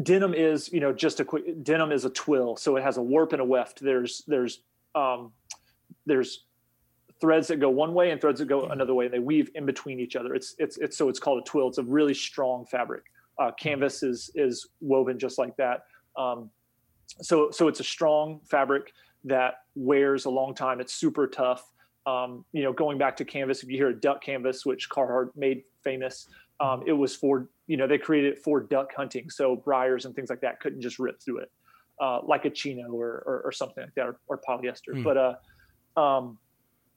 denim 0.01 0.33
is 0.33 0.71
you 0.71 0.79
know 0.79 0.93
just 0.93 1.19
a 1.19 1.25
quick 1.25 1.63
denim 1.63 1.91
is 1.91 2.05
a 2.05 2.09
twill, 2.09 2.55
so 2.55 2.75
it 2.75 2.83
has 2.83 2.97
a 2.97 3.01
warp 3.01 3.33
and 3.33 3.41
a 3.41 3.45
weft. 3.45 3.81
There's 3.81 4.23
there's 4.27 4.61
um, 4.95 5.31
there's 6.05 6.45
threads 7.19 7.47
that 7.47 7.59
go 7.59 7.69
one 7.69 7.93
way 7.93 8.11
and 8.11 8.21
threads 8.21 8.39
that 8.39 8.47
go 8.47 8.65
another 8.67 8.93
way, 8.93 9.05
and 9.05 9.13
they 9.13 9.19
weave 9.19 9.49
in 9.55 9.65
between 9.65 9.99
each 9.99 10.15
other. 10.15 10.35
It's 10.35 10.55
it's 10.59 10.77
it's 10.77 10.97
so 10.97 11.09
it's 11.09 11.19
called 11.19 11.39
a 11.39 11.43
twill. 11.43 11.67
It's 11.67 11.77
a 11.77 11.83
really 11.83 12.13
strong 12.13 12.65
fabric. 12.65 13.03
Uh, 13.39 13.51
canvas 13.51 14.03
is 14.03 14.31
is 14.35 14.67
woven 14.81 15.19
just 15.19 15.37
like 15.37 15.55
that. 15.57 15.83
Um, 16.17 16.49
so 17.21 17.51
so 17.51 17.67
it's 17.67 17.79
a 17.79 17.83
strong 17.83 18.39
fabric 18.49 18.91
that 19.23 19.55
wears 19.75 20.25
a 20.25 20.29
long 20.29 20.53
time. 20.53 20.79
It's 20.79 20.93
super 20.93 21.27
tough. 21.27 21.69
Um, 22.05 22.45
you 22.53 22.63
know, 22.63 22.71
going 22.71 22.97
back 22.97 23.17
to 23.17 23.25
canvas, 23.25 23.63
if 23.63 23.69
you 23.69 23.77
hear 23.77 23.89
a 23.89 23.99
duck 23.99 24.23
canvas, 24.23 24.65
which 24.65 24.89
Carhartt 24.89 25.31
made 25.35 25.63
famous, 25.83 26.27
um, 26.59 26.83
it 26.85 26.93
was 26.93 27.15
for 27.15 27.49
you 27.67 27.77
know 27.77 27.87
they 27.87 27.97
created 27.97 28.33
it 28.33 28.43
for 28.43 28.61
duck 28.61 28.93
hunting, 28.95 29.29
so 29.29 29.55
briars 29.55 30.05
and 30.05 30.15
things 30.15 30.29
like 30.29 30.41
that 30.41 30.59
couldn't 30.59 30.81
just 30.81 30.99
rip 30.99 31.21
through 31.21 31.39
it, 31.39 31.51
uh, 32.01 32.19
like 32.23 32.45
a 32.45 32.49
chino 32.49 32.91
or, 32.91 33.23
or, 33.25 33.41
or 33.45 33.51
something 33.51 33.83
like 33.83 33.95
that, 33.95 34.07
or, 34.07 34.19
or 34.27 34.41
polyester. 34.47 34.93
Hmm. 34.93 35.03
But 35.03 35.17
uh, 35.17 35.99
um, 35.99 36.37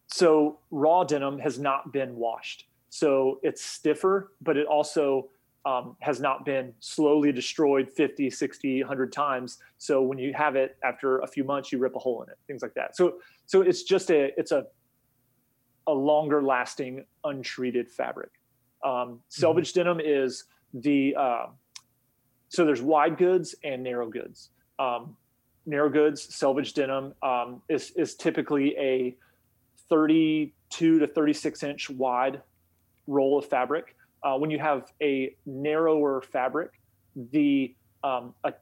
so 0.07 0.59
raw 0.70 1.05
denim 1.05 1.39
has 1.39 1.59
not 1.59 1.93
been 1.93 2.16
washed, 2.16 2.66
so 2.89 3.41
it's 3.43 3.65
stiffer, 3.65 4.32
but 4.41 4.57
it 4.57 4.66
also 4.66 5.28
um, 5.66 5.97
has 6.01 6.20
not 6.20 6.45
been 6.45 6.73
slowly 6.81 7.32
destroyed 7.32 7.91
50, 7.91 8.31
60, 8.31 8.82
100 8.82 9.12
times. 9.12 9.59
So 9.78 10.01
when 10.03 10.19
you 10.19 10.32
have 10.35 10.57
it 10.57 10.77
after 10.82 11.19
a 11.19 11.27
few 11.27 11.45
months, 11.45 11.70
you 11.70 11.78
rip 11.78 11.95
a 11.97 11.99
hole 11.99 12.23
in 12.23 12.31
it, 12.31 12.39
things 12.47 12.62
like 12.62 12.74
that. 12.74 12.97
So 12.97 13.16
so 13.47 13.61
it's 13.62 13.82
just 13.82 14.11
a 14.11 14.31
it's 14.39 14.53
a 14.53 14.66
a 15.87 15.93
longer 15.93 16.43
lasting 16.43 17.05
untreated 17.24 17.91
fabric. 17.91 18.31
Um, 18.85 19.20
selvage 19.28 19.73
denim 19.73 20.01
is 20.02 20.44
the 20.73 21.15
uh, 21.16 21.47
so 22.48 22.65
there's 22.65 22.82
wide 22.82 23.16
goods 23.16 23.55
and 23.62 23.82
narrow 23.82 24.09
goods. 24.09 24.51
Um, 24.78 25.16
narrow 25.66 25.89
goods 25.89 26.35
selvage 26.35 26.74
denim 26.74 27.15
um, 27.23 27.62
is 27.69 27.93
is 27.93 28.15
typically 28.15 28.77
a 28.77 29.16
32 29.89 30.98
to 30.98 31.07
36 31.07 31.62
inch 31.62 31.90
wide 31.90 32.43
roll 33.07 33.39
of 33.39 33.47
fabric. 33.47 33.97
Uh, 34.23 34.36
when 34.36 34.51
you 34.51 34.59
have 34.59 34.93
a 35.02 35.35
narrower 35.47 36.20
fabric, 36.20 36.73
the 37.32 37.74
um, 38.05 38.35
a, 38.44 38.52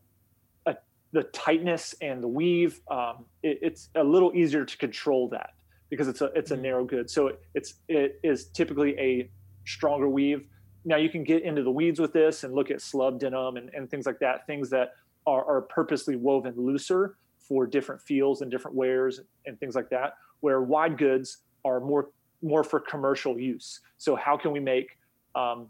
a, 0.66 0.76
the 1.12 1.24
tightness 1.24 1.94
and 2.00 2.22
the 2.22 2.28
weave, 2.28 2.80
um, 2.90 3.24
it, 3.42 3.58
it's 3.62 3.88
a 3.94 4.02
little 4.02 4.32
easier 4.34 4.64
to 4.64 4.76
control 4.76 5.28
that 5.28 5.50
because 5.90 6.08
it's 6.08 6.20
a 6.20 6.26
it's 6.34 6.50
a 6.50 6.56
narrow 6.56 6.84
good. 6.84 7.10
So 7.10 7.28
it, 7.28 7.40
it's 7.54 7.74
it 7.88 8.20
is 8.22 8.46
typically 8.46 8.98
a 8.98 9.30
stronger 9.68 10.08
weave. 10.08 10.46
Now 10.84 10.96
you 10.96 11.10
can 11.10 11.24
get 11.24 11.42
into 11.42 11.62
the 11.62 11.70
weeds 11.70 12.00
with 12.00 12.12
this 12.12 12.44
and 12.44 12.54
look 12.54 12.70
at 12.70 12.78
slub 12.78 13.18
denim 13.18 13.56
and, 13.56 13.70
and 13.74 13.90
things 13.90 14.06
like 14.06 14.18
that, 14.20 14.46
things 14.46 14.70
that 14.70 14.94
are, 15.26 15.44
are 15.44 15.62
purposely 15.62 16.16
woven 16.16 16.54
looser 16.56 17.16
for 17.38 17.66
different 17.66 18.00
feels 18.00 18.42
and 18.42 18.50
different 18.50 18.76
wears 18.76 19.20
and 19.46 19.58
things 19.60 19.74
like 19.74 19.90
that. 19.90 20.14
Where 20.40 20.62
wide 20.62 20.98
goods 20.98 21.38
are 21.64 21.80
more 21.80 22.10
more 22.40 22.62
for 22.62 22.78
commercial 22.78 23.38
use. 23.38 23.80
So 23.96 24.14
how 24.14 24.36
can 24.36 24.52
we 24.52 24.60
make 24.60 24.96
um, 25.34 25.68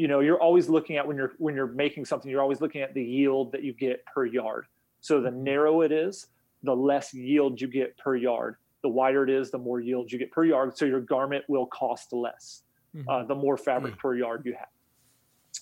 you 0.00 0.08
know 0.08 0.20
you're 0.20 0.40
always 0.40 0.70
looking 0.70 0.96
at 0.96 1.06
when 1.06 1.16
you're 1.16 1.32
when 1.36 1.54
you're 1.54 1.66
making 1.66 2.06
something 2.06 2.30
you're 2.30 2.40
always 2.40 2.62
looking 2.62 2.80
at 2.80 2.94
the 2.94 3.02
yield 3.02 3.52
that 3.52 3.62
you 3.62 3.74
get 3.74 4.02
per 4.06 4.24
yard 4.24 4.64
so 5.02 5.20
the 5.20 5.30
narrower 5.30 5.84
it 5.84 5.92
is 5.92 6.28
the 6.62 6.74
less 6.74 7.12
yield 7.12 7.60
you 7.60 7.68
get 7.68 7.96
per 7.98 8.16
yard 8.16 8.56
the 8.82 8.88
wider 8.88 9.24
it 9.24 9.28
is 9.28 9.50
the 9.50 9.58
more 9.58 9.78
yield 9.78 10.10
you 10.10 10.18
get 10.18 10.32
per 10.32 10.44
yard 10.44 10.74
so 10.74 10.86
your 10.86 11.00
garment 11.00 11.44
will 11.48 11.66
cost 11.66 12.14
less 12.14 12.62
uh, 13.08 13.24
the 13.24 13.34
more 13.34 13.56
fabric 13.56 13.96
per 13.98 14.14
yard 14.14 14.42
you 14.44 14.54
have 14.58 14.68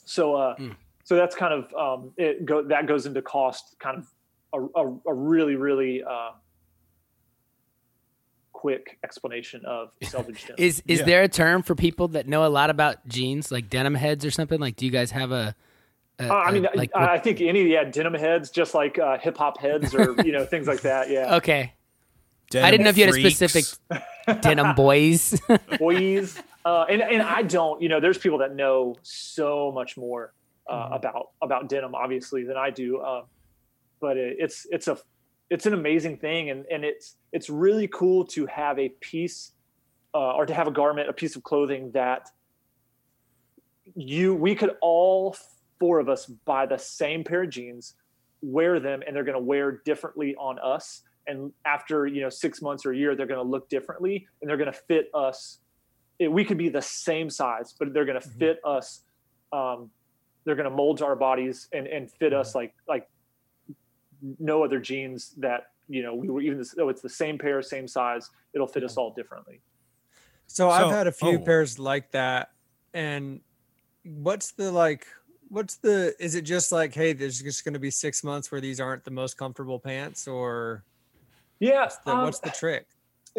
so 0.05 0.35
uh, 0.35 0.55
so 1.05 1.17
that's 1.17 1.35
kind 1.37 1.53
of 1.55 1.73
um, 1.75 2.13
it 2.17 2.45
go 2.45 2.63
that 2.63 2.87
goes 2.87 3.07
into 3.07 3.23
cost 3.23 3.77
kind 3.79 3.99
of 3.99 4.07
a, 4.75 4.81
a, 4.81 4.99
a 5.09 5.15
really 5.15 5.57
really 5.57 6.03
uh, 6.03 6.31
quick 8.53 8.99
explanation 9.05 9.63
of 9.67 9.91
selvage 10.03 10.43
denim. 10.47 10.57
Is 10.59 10.83
is 10.87 11.01
Yeah. 11.01 11.05
there 11.07 11.23
a 11.23 11.29
term 11.29 11.63
for 11.63 11.75
people 11.75 12.09
that 12.09 12.27
know 12.27 12.45
a 12.45 12.49
lot 12.49 12.71
about 12.71 13.07
jeans, 13.07 13.51
like 13.53 13.69
denim 13.71 13.95
heads 13.95 14.25
or 14.25 14.31
something? 14.31 14.59
Like, 14.61 14.77
do 14.77 14.85
you 14.87 14.93
guys 14.93 15.11
have 15.13 15.31
a? 15.33 15.55
a- 16.19 16.33
Uh, 16.33 16.35
I 16.35 16.51
mean, 16.51 16.67
a- 16.67 16.77
like, 16.77 16.91
I, 16.95 17.15
I 17.15 17.19
think 17.19 17.41
any 17.41 17.73
yeah 17.73 17.85
denim 17.85 18.15
heads, 18.15 18.51
just 18.51 18.75
like 18.75 18.99
uh, 18.99 19.19
hip 19.19 19.37
hop 19.37 19.61
heads, 19.61 19.95
or 19.95 20.15
you 20.25 20.33
know 20.33 20.45
things 20.45 20.67
like 20.67 20.81
that. 20.83 21.09
Yeah, 21.11 21.37
okay, 21.41 21.73
I 22.55 22.71
didn't 22.71 22.85
know 22.85 22.91
if 22.91 22.99
you 22.99 23.05
had 23.05 23.15
a 23.15 23.21
freaks. 23.21 23.37
specific 23.37 24.41
denim 24.43 24.75
boys. 24.75 25.41
boys, 25.79 26.37
uh, 26.65 26.85
and 26.89 27.03
and 27.03 27.23
I 27.23 27.43
don't. 27.43 27.81
You 27.81 27.89
know, 27.89 28.01
there's 28.01 28.19
people 28.19 28.39
that 28.39 28.55
know 28.55 28.97
so 29.03 29.73
much 29.73 29.97
more 29.97 30.33
uh, 30.69 30.91
about 30.93 31.31
about 31.43 31.69
denim, 31.69 31.95
obviously, 31.95 32.45
than 32.45 32.57
I 32.57 32.71
do. 32.71 32.99
Uh, 32.99 33.23
but 34.01 34.17
it, 34.17 34.37
it's 34.39 34.67
it's 34.71 34.89
a 34.89 34.99
it's 35.51 35.67
an 35.67 35.75
amazing 35.75 36.19
thing, 36.19 36.51
and 36.51 36.67
and 36.71 36.85
it's 36.85 37.17
it's 37.33 37.49
really 37.49 37.89
cool 37.89 38.25
to 38.27 38.47
have 38.47 38.79
a 38.79 38.89
piece 38.89 39.53
uh, 40.15 40.35
or 40.35 40.47
to 40.47 40.55
have 40.55 40.67
a 40.67 40.71
garment, 40.71 41.09
a 41.09 41.13
piece 41.13 41.37
of 41.37 41.43
clothing 41.43 41.91
that 41.93 42.29
you 43.95 44.35
we 44.35 44.55
could 44.55 44.77
all 44.81 45.37
four 45.79 46.01
of 46.01 46.09
us 46.09 46.27
buy 46.27 46.67
the 46.67 46.79
same 46.79 47.25
pair 47.25 47.45
of 47.45 47.51
jeans, 47.51 47.95
wear 48.43 48.81
them, 48.81 49.03
and 49.07 49.15
they're 49.15 49.25
going 49.25 49.39
to 49.39 49.45
wear 49.45 49.81
differently 49.85 50.35
on 50.37 50.59
us. 50.59 51.03
And 51.27 51.53
after 51.65 52.07
you 52.07 52.23
know 52.23 52.31
six 52.31 52.63
months 52.63 52.85
or 52.87 52.93
a 52.93 52.97
year, 52.97 53.15
they're 53.15 53.27
going 53.27 53.43
to 53.43 53.49
look 53.49 53.69
differently, 53.69 54.27
and 54.41 54.49
they're 54.49 54.57
going 54.57 54.73
to 54.73 54.79
fit 54.79 55.11
us. 55.15 55.61
It, 56.19 56.31
we 56.31 56.45
could 56.45 56.59
be 56.59 56.69
the 56.69 56.83
same 56.83 57.31
size, 57.31 57.75
but 57.79 57.93
they're 57.93 58.05
going 58.05 58.21
to 58.21 58.29
fit 58.29 58.61
us. 58.65 59.03
Um, 59.53 59.91
they're 60.45 60.57
going 60.57 60.69
to 60.69 60.75
mold 60.75 60.99
to 60.99 61.05
our 61.05 61.17
bodies 61.17 61.69
and 61.73 61.87
and 61.87 62.11
fit 62.11 62.33
us 62.33 62.55
like 62.55 62.75
like 62.89 63.09
no 64.39 64.65
other 64.65 64.81
jeans 64.81 65.35
that 65.39 65.71
you 65.89 66.03
know 66.03 66.15
we 66.15 66.29
were 66.29 66.41
even 66.41 66.65
though 66.77 66.89
it's 66.89 67.03
the 67.03 67.09
same 67.09 67.39
pair, 67.39 67.63
same 67.63 67.87
size, 67.87 68.31
it'll 68.55 68.67
fit 68.67 68.85
us 68.85 68.97
all 68.97 69.13
differently. 69.15 69.61
So, 70.47 70.71
I've 70.71 70.91
had 70.91 71.07
a 71.07 71.13
few 71.13 71.39
oh. 71.39 71.39
pairs 71.39 71.79
like 71.79 72.11
that. 72.13 72.53
And 72.95 73.43
what's 74.05 74.53
the 74.53 74.73
like 74.73 75.07
what's 75.49 75.77
the 75.77 76.15
is 76.19 76.35
it 76.35 76.43
just 76.43 76.73
like, 76.73 76.95
hey, 76.95 77.13
there's 77.13 77.41
just 77.41 77.65
gonna 77.65 77.79
be 77.79 77.91
six 77.91 78.25
months 78.25 78.51
where 78.51 78.61
these 78.61 78.81
aren't 78.81 79.05
the 79.05 79.11
most 79.11 79.37
comfortable 79.37 79.79
pants 79.79 80.27
or 80.27 80.85
Yeah. 81.61 81.83
what's 81.83 81.97
the, 81.99 82.11
um, 82.13 82.25
what's 82.25 82.41
the 82.41 82.51
trick? 82.51 82.87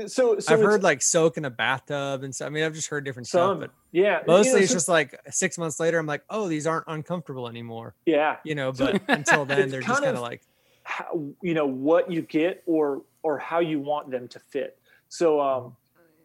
So, 0.08 0.40
so 0.40 0.54
I've 0.54 0.60
heard 0.60 0.84
like 0.84 1.02
soak 1.02 1.38
in 1.38 1.46
a 1.46 1.50
bathtub 1.50 2.24
and 2.24 2.34
so 2.34 2.46
I 2.46 2.50
mean 2.50 2.64
I've 2.64 2.74
just 2.74 2.88
heard 2.90 3.04
different 3.06 3.28
stuff, 3.28 3.60
but 3.60 3.72
yeah. 3.92 4.20
you 4.20 4.24
mostly 4.28 4.54
know, 4.54 4.58
it's 4.60 4.70
so- 4.70 4.76
just 4.76 4.88
like 4.90 5.20
six 5.30 5.58
months 5.58 5.80
later, 5.80 6.00
I'm 6.00 6.06
like, 6.06 6.24
oh, 6.30 6.48
these 6.48 6.68
aren't 6.68 6.86
uncomfortable 6.88 7.48
anymore. 7.48 7.96
yeah. 8.06 8.38
You 8.44 8.56
know, 8.56 8.72
but 8.72 9.02
until 9.08 9.46
then 9.46 9.70
they're 9.70 9.82
just 9.82 9.88
kind 9.88 10.04
kind 10.04 10.10
of- 10.10 10.16
of 10.16 10.22
like 10.22 10.42
how, 10.84 11.22
you 11.42 11.54
know 11.54 11.68
what 11.68 12.12
you 12.12 12.22
get 12.24 12.64
or 12.66 13.04
or 13.22 13.38
how 13.38 13.60
you 13.60 13.80
want 13.80 14.10
them 14.10 14.28
to 14.28 14.40
fit 14.40 14.80
so 15.08 15.40
um 15.40 15.76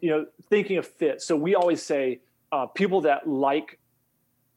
you 0.01 0.09
know 0.11 0.24
thinking 0.49 0.78
of 0.78 0.86
fit 0.86 1.20
so 1.20 1.36
we 1.36 1.55
always 1.55 1.82
say 1.82 2.20
uh, 2.53 2.65
people 2.66 3.03
that 3.03 3.28
like 3.28 3.78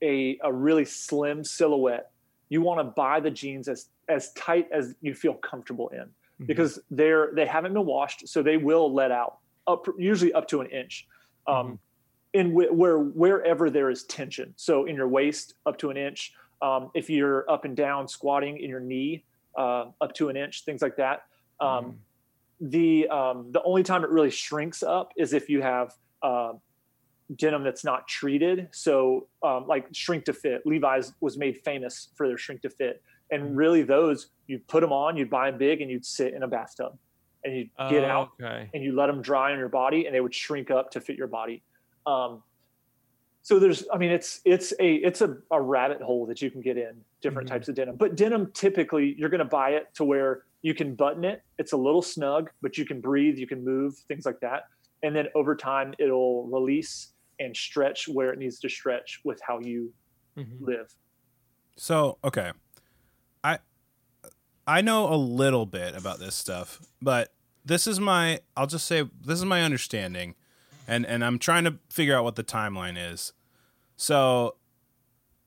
a 0.02 0.38
a 0.44 0.54
really 0.54 0.86
slim 0.86 1.44
silhouette 1.44 2.12
you 2.48 2.62
want 2.62 2.80
to 2.80 2.84
buy 2.86 3.20
the 3.20 3.32
jeans 3.32 3.68
as 3.68 3.88
as 4.08 4.32
tight 4.34 4.68
as 4.72 4.96
you 5.02 5.14
feel 5.14 5.34
comfortable 5.34 5.90
in 5.90 6.06
because 6.46 6.80
they're 6.92 7.32
they 7.34 7.46
haven't 7.46 7.74
been 7.74 7.86
washed 7.86 8.28
so 8.28 8.44
they 8.44 8.58
will 8.58 8.94
let 8.94 9.12
out 9.12 9.38
up 9.66 9.86
usually 9.98 10.34
up 10.34 10.48
to 10.48 10.62
an 10.62 10.68
inch 10.68 11.08
um 11.48 11.80
in 12.34 12.52
wh- 12.52 12.72
where 12.74 13.00
wherever 13.00 13.70
there 13.70 13.90
is 13.90 14.04
tension. 14.04 14.54
So 14.58 14.86
in 14.86 14.96
your 14.96 15.08
waist 15.08 15.56
up 15.66 15.78
to 15.80 15.90
an 15.90 15.98
inch. 15.98 16.34
Um, 16.62 16.92
if 16.94 17.10
you're 17.10 17.50
up 17.50 17.66
and 17.66 17.76
down 17.76 18.08
squatting 18.08 18.58
in 18.60 18.70
your 18.70 18.80
knee 18.80 19.24
uh, 19.58 19.86
up 20.02 20.14
to 20.16 20.30
an 20.30 20.36
inch, 20.36 20.64
things 20.66 20.82
like 20.82 20.98
that. 20.98 21.24
Um, 21.60 22.00
The 22.60 23.08
um, 23.10 23.52
the 23.52 23.62
only 23.62 23.84
time 23.84 24.04
it 24.04 24.10
really 24.10 24.32
shrinks 24.32 24.82
up 24.82 25.14
is 25.16 25.34
if 25.34 25.48
you 25.48 25.62
have 25.62 25.94
uh, 26.24 26.54
denim 27.36 27.64
that's 27.64 27.84
not 27.84 28.08
treated. 28.08 28.70
So 28.72 29.28
um, 29.44 29.68
like 29.68 29.88
shrink 29.92 30.26
to 30.26 30.34
fit, 30.34 30.66
Levi's 30.66 31.14
was 31.22 31.38
made 31.38 31.60
famous 31.64 32.10
for 32.16 32.28
their 32.28 32.38
shrink 32.38 32.62
to 32.64 32.70
fit, 32.70 33.04
and 33.32 33.56
really 33.58 33.84
those 33.84 34.30
you 34.48 34.60
put 34.68 34.82
them 34.82 34.92
on, 34.94 35.18
you'd 35.18 35.30
buy 35.30 35.50
them 35.52 35.58
big, 35.60 35.82
and 35.82 35.92
you'd 35.92 36.06
sit 36.06 36.34
in 36.34 36.44
a 36.44 36.48
bathtub, 36.48 36.98
and 37.44 37.56
you'd 37.56 37.70
get 37.90 38.04
Oh, 38.04 38.08
out 38.08 38.30
Okay. 38.42 38.70
and 38.74 38.84
you 38.84 38.94
let 38.96 39.08
them 39.08 39.22
dry 39.22 39.52
on 39.52 39.60
your 39.60 39.70
body 39.70 40.06
and 40.06 40.16
they 40.16 40.22
would 40.22 40.34
shrink 40.36 40.72
up 40.72 40.92
to 40.92 41.02
fit 41.02 41.18
your 41.18 41.28
body. 41.28 41.64
Um, 42.06 42.44
so 43.42 43.60
there's 43.60 43.86
i 43.94 43.98
mean 43.98 44.12
it's 44.12 44.42
it's 44.46 44.74
a 44.80 44.96
it's 44.96 45.22
a, 45.22 45.38
a 45.52 45.62
rabbit 45.62 46.02
hole 46.02 46.26
that 46.26 46.42
you 46.42 46.52
can 46.52 46.62
get 46.62 46.78
in 46.78 47.06
different 47.22 47.48
Mhm. 47.48 47.52
types 47.52 47.68
of 47.70 47.76
denim. 47.76 47.96
But 47.98 48.16
denim 48.16 48.52
typically 48.54 49.16
you're 49.18 49.30
going 49.30 49.40
to 49.40 49.46
buy 49.46 49.72
it 49.72 49.88
to 49.96 50.04
where 50.04 50.44
you 50.62 50.74
can 50.74 50.96
button 50.96 51.24
it. 51.24 51.42
It's 51.58 51.72
a 51.74 51.78
little 51.78 52.02
snug 52.02 52.50
but 52.62 52.78
you 52.78 52.86
can 52.86 53.00
breathe 53.02 53.38
you 53.38 53.48
can 53.48 53.64
move 53.64 53.96
things 54.08 54.26
like 54.26 54.40
that. 54.42 54.64
And 55.04 55.16
then 55.16 55.28
over 55.36 55.56
time 55.56 55.94
it'll 56.00 56.46
release 56.48 57.14
and 57.40 57.56
stretch 57.56 58.08
where 58.08 58.34
it 58.34 58.40
needs 58.40 58.60
to 58.62 58.70
stretch 58.70 59.22
with 59.24 59.40
how 59.48 59.60
you 59.60 59.94
Mhm. 60.38 60.58
live. 60.60 60.88
So 61.78 62.18
okay, 62.24 62.52
I 62.52 62.52
I 64.68 64.82
know 64.82 65.12
a 65.12 65.16
little 65.16 65.66
bit 65.66 65.96
about 65.96 66.20
this 66.20 66.36
stuff, 66.36 66.82
but 67.02 67.32
this 67.66 67.88
is 67.88 68.00
my 68.00 68.42
I'll 68.56 68.68
just 68.68 68.86
say 68.86 69.04
this 69.26 69.40
is 69.40 69.46
my 69.46 69.64
understanding, 69.64 70.36
and 70.88 71.06
and 71.06 71.24
I'm 71.24 71.40
trying 71.40 71.64
to 71.64 71.78
figure 71.90 72.16
out 72.16 72.24
what 72.24 72.36
the 72.36 72.44
timeline 72.44 72.98
is. 72.98 73.34
So, 73.96 74.56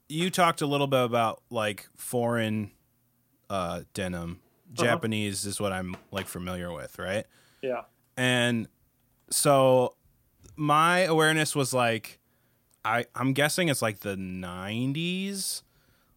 you 0.08 0.30
talked 0.30 0.60
a 0.62 0.66
little 0.66 0.86
bit 0.88 1.04
about 1.04 1.42
like 1.50 1.88
foreign 1.96 2.72
uh, 3.48 3.82
denim. 3.94 4.40
Japanese 4.72 5.44
is 5.44 5.60
what 5.60 5.72
I'm 5.72 5.96
like 6.10 6.26
familiar 6.26 6.72
with, 6.72 6.98
right? 6.98 7.26
yeah 7.62 7.82
and 8.16 8.68
so 9.30 9.94
my 10.56 11.00
awareness 11.00 11.54
was 11.54 11.72
like 11.74 12.18
i 12.84 13.04
i'm 13.14 13.32
guessing 13.32 13.68
it's 13.68 13.82
like 13.82 14.00
the 14.00 14.16
90s 14.16 15.62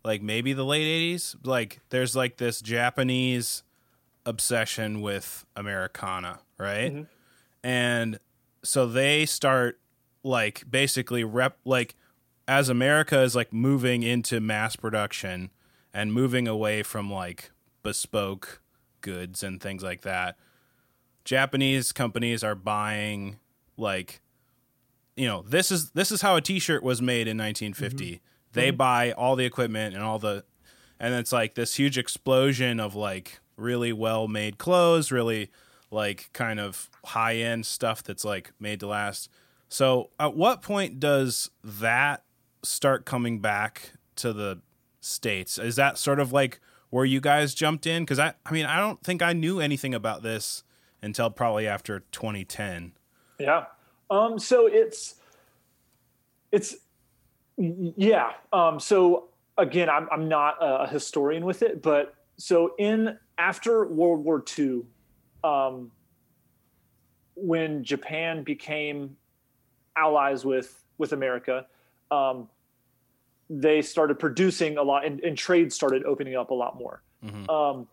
like 0.03 0.21
maybe 0.21 0.53
the 0.53 0.65
late 0.65 0.85
80s 1.15 1.35
like 1.45 1.79
there's 1.89 2.15
like 2.15 2.37
this 2.37 2.61
japanese 2.61 3.63
obsession 4.25 5.01
with 5.01 5.45
americana 5.55 6.39
right 6.57 6.93
Mhm. 6.93 7.07
and 7.63 8.19
so 8.63 8.85
they 8.87 9.25
start 9.25 9.79
like 10.23 10.63
basically 10.69 11.23
rep 11.23 11.57
like 11.65 11.95
as 12.47 12.67
America 12.69 13.21
is 13.21 13.35
like 13.35 13.53
moving 13.53 14.03
into 14.03 14.39
mass 14.41 14.75
production 14.75 15.49
and 15.93 16.13
moving 16.13 16.45
away 16.47 16.83
from 16.83 17.09
like 17.11 17.51
bespoke 17.83 18.61
goods 19.01 19.43
and 19.43 19.61
things 19.61 19.81
like 19.83 20.01
that. 20.01 20.37
Japanese 21.23 21.91
companies 21.93 22.43
are 22.43 22.55
buying 22.55 23.37
like 23.77 24.19
you 25.15 25.27
know, 25.27 25.41
this 25.43 25.71
is 25.71 25.91
this 25.91 26.11
is 26.11 26.21
how 26.21 26.35
a 26.35 26.41
t-shirt 26.41 26.83
was 26.83 27.01
made 27.01 27.27
in 27.27 27.37
1950. 27.37 28.21
They 28.53 28.71
buy 28.71 29.11
all 29.11 29.35
the 29.35 29.45
equipment 29.45 29.95
and 29.95 30.03
all 30.03 30.19
the 30.19 30.43
and 30.99 31.13
it's 31.15 31.31
like 31.31 31.55
this 31.55 31.75
huge 31.75 31.97
explosion 31.97 32.79
of 32.79 32.95
like 32.95 33.39
really 33.57 33.91
well 33.91 34.27
made 34.27 34.57
clothes, 34.57 35.11
really 35.11 35.51
like 35.91 36.29
kind 36.33 36.59
of 36.59 36.89
high 37.05 37.35
end 37.35 37.65
stuff 37.65 38.03
that's 38.03 38.25
like 38.25 38.51
made 38.59 38.79
to 38.79 38.87
last. 38.87 39.29
So, 39.69 40.11
at 40.19 40.35
what 40.35 40.61
point 40.61 40.99
does 40.99 41.49
that 41.63 42.23
start 42.63 43.05
coming 43.05 43.39
back 43.39 43.93
to 44.17 44.31
the 44.31 44.61
states? 45.01 45.57
Is 45.57 45.75
that 45.75 45.97
sort 45.97 46.19
of 46.19 46.31
like 46.31 46.59
where 46.89 47.05
you 47.05 47.19
guys 47.19 47.53
jumped 47.53 47.85
in? 47.85 48.03
Because 48.03 48.19
I, 48.19 48.33
I 48.45 48.51
mean, 48.51 48.65
I 48.65 48.77
don't 48.77 49.03
think 49.03 49.21
I 49.21 49.33
knew 49.33 49.59
anything 49.59 49.93
about 49.93 50.23
this 50.23 50.63
until 51.01 51.29
probably 51.29 51.67
after 51.67 52.01
2010. 52.11 52.93
Yeah. 53.39 53.65
Um, 54.09 54.37
so 54.39 54.67
it's 54.67 55.15
it's 56.51 56.75
yeah. 57.57 58.31
Um, 58.51 58.79
so 58.79 59.29
again, 59.57 59.89
I'm 59.89 60.07
I'm 60.11 60.27
not 60.27 60.57
a 60.59 60.87
historian 60.87 61.45
with 61.45 61.61
it, 61.61 61.81
but 61.81 62.15
so 62.37 62.73
in 62.77 63.17
after 63.37 63.85
World 63.87 64.23
War 64.23 64.43
II, 64.57 64.81
um, 65.43 65.91
when 67.35 67.83
Japan 67.83 68.43
became 68.43 69.17
allies 69.95 70.45
with 70.45 70.83
with 70.97 71.13
America, 71.13 71.65
um, 72.11 72.49
they 73.49 73.81
started 73.81 74.19
producing 74.19 74.77
a 74.77 74.83
lot, 74.83 75.05
and, 75.05 75.19
and 75.21 75.37
trade 75.37 75.71
started 75.71 76.03
opening 76.05 76.35
up 76.35 76.49
a 76.51 76.53
lot 76.53 76.77
more. 76.77 77.01
Um, 77.49 77.87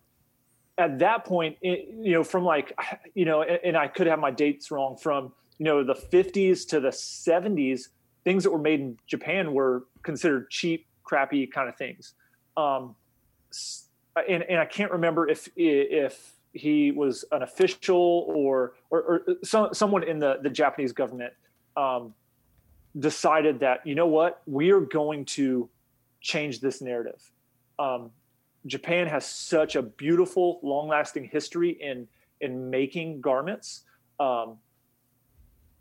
at 0.78 0.99
that 1.01 1.24
point, 1.24 1.57
it, 1.61 1.89
you 2.01 2.12
know, 2.12 2.24
from 2.24 2.45
like, 2.45 2.78
you 3.15 3.24
know, 3.24 3.43
and, 3.43 3.61
and 3.65 3.77
I 3.77 3.89
could 3.89 4.07
have 4.07 4.19
my 4.19 4.31
dates 4.31 4.70
wrong. 4.70 4.97
From 4.97 5.32
you 5.59 5.65
know 5.65 5.85
the 5.85 5.95
50s 5.95 6.66
to 6.69 6.81
the 6.81 6.89
70s, 6.89 7.89
things 8.25 8.45
that 8.45 8.51
were 8.51 8.59
made 8.59 8.81
in 8.81 8.99
Japan 9.07 9.53
were 9.53 9.85
considered 10.03 10.51
cheap, 10.51 10.87
crappy 11.03 11.47
kind 11.47 11.69
of 11.69 11.77
things. 11.77 12.15
Um, 12.57 12.95
and, 14.29 14.43
and 14.43 14.59
I 14.59 14.67
can't 14.67 14.93
remember 14.93 15.29
if 15.29 15.49
if 15.57 16.35
he 16.53 16.91
was 16.91 17.25
an 17.33 17.43
official 17.43 18.27
or 18.29 18.75
or, 18.91 19.01
or 19.03 19.27
some, 19.43 19.73
someone 19.73 20.03
in 20.03 20.19
the, 20.19 20.39
the 20.43 20.51
Japanese 20.51 20.93
government 20.93 21.33
um, 21.77 22.15
decided 22.99 23.61
that 23.61 23.87
you 23.87 23.95
know 23.95 24.07
what 24.07 24.43
we 24.47 24.71
are 24.71 24.81
going 24.81 25.25
to 25.25 25.69
change 26.21 26.61
this 26.61 26.83
narrative. 26.83 27.31
Um, 27.79 28.11
Japan 28.67 29.07
has 29.07 29.25
such 29.25 29.75
a 29.77 29.83
beautiful, 29.83 30.61
long-lasting 30.63 31.25
history 31.25 31.71
in 31.71 32.07
in 32.41 32.71
making 32.71 33.21
garments 33.21 33.85
um, 34.19 34.59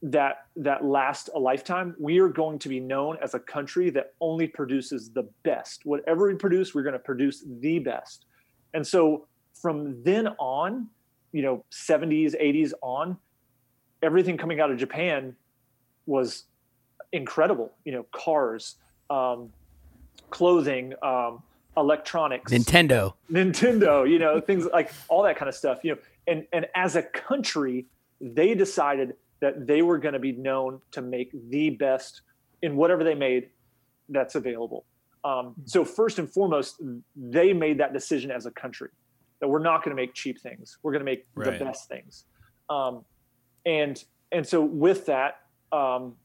that 0.01 0.45
that 0.55 0.85
last 0.85 1.29
a 1.35 1.39
lifetime. 1.39 1.95
We 1.99 2.19
are 2.19 2.29
going 2.29 2.59
to 2.59 2.69
be 2.69 2.79
known 2.79 3.17
as 3.21 3.33
a 3.33 3.39
country 3.39 3.89
that 3.91 4.13
only 4.21 4.47
produces 4.47 5.11
the 5.11 5.23
best. 5.43 5.85
Whatever 5.85 6.27
we 6.27 6.35
produce, 6.35 6.73
we're 6.73 6.83
going 6.83 6.93
to 6.93 6.99
produce 6.99 7.43
the 7.59 7.79
best. 7.79 8.25
And 8.73 8.85
so 8.85 9.27
from 9.53 10.01
then 10.03 10.27
on, 10.39 10.87
you 11.31 11.41
know, 11.41 11.65
70s, 11.71 12.39
80s 12.41 12.71
on, 12.81 13.17
everything 14.01 14.37
coming 14.37 14.61
out 14.61 14.71
of 14.71 14.77
Japan 14.77 15.35
was 16.05 16.45
incredible. 17.11 17.73
You 17.83 17.91
know, 17.91 18.05
cars, 18.11 18.75
um, 19.09 19.51
clothing, 20.29 20.93
um, 21.03 21.43
electronics, 21.75 22.51
Nintendo. 22.51 23.13
Nintendo, 23.29 24.09
you 24.09 24.19
know, 24.19 24.39
things 24.39 24.65
like 24.71 24.91
all 25.09 25.23
that 25.23 25.37
kind 25.37 25.49
of 25.49 25.55
stuff, 25.55 25.79
you 25.83 25.91
know. 25.91 25.97
And 26.27 26.47
and 26.53 26.67
as 26.75 26.95
a 26.95 27.03
country, 27.03 27.85
they 28.21 28.53
decided 28.55 29.15
that 29.41 29.67
they 29.67 29.81
were 29.81 29.97
going 29.97 30.13
to 30.13 30.19
be 30.19 30.31
known 30.33 30.81
to 30.91 31.01
make 31.01 31.31
the 31.49 31.69
best 31.71 32.21
in 32.61 32.75
whatever 32.75 33.03
they 33.03 33.15
made 33.15 33.49
that's 34.09 34.35
available. 34.35 34.85
Um, 35.23 35.55
so 35.65 35.83
first 35.85 36.19
and 36.19 36.29
foremost, 36.29 36.81
they 37.15 37.53
made 37.53 37.77
that 37.79 37.93
decision 37.93 38.31
as 38.31 38.45
a 38.45 38.51
country 38.51 38.89
that 39.39 39.47
we're 39.47 39.59
not 39.59 39.83
going 39.83 39.95
to 39.95 40.01
make 40.01 40.13
cheap 40.13 40.39
things. 40.41 40.77
We're 40.83 40.91
going 40.91 41.01
to 41.01 41.05
make 41.05 41.25
Right. 41.35 41.57
the 41.57 41.65
best 41.65 41.87
things. 41.87 42.25
Um, 42.69 43.05
and 43.65 44.01
and 44.31 44.45
so 44.45 44.61
with 44.61 45.07
that, 45.07 45.41
um, 45.71 46.15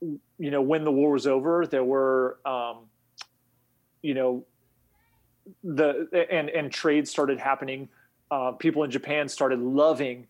you 0.00 0.50
know, 0.50 0.62
when 0.62 0.84
the 0.84 0.92
war 0.92 1.12
was 1.12 1.26
over, 1.26 1.66
there 1.66 1.84
were, 1.84 2.38
um, 2.46 2.86
you 4.02 4.14
know, 4.14 4.44
the 5.62 6.08
and 6.30 6.48
and 6.50 6.72
trade 6.72 7.06
started 7.08 7.38
happening. 7.38 7.88
Uh, 8.30 8.52
people 8.52 8.82
in 8.82 8.90
Japan 8.90 9.28
started 9.28 9.60
loving 9.60 10.26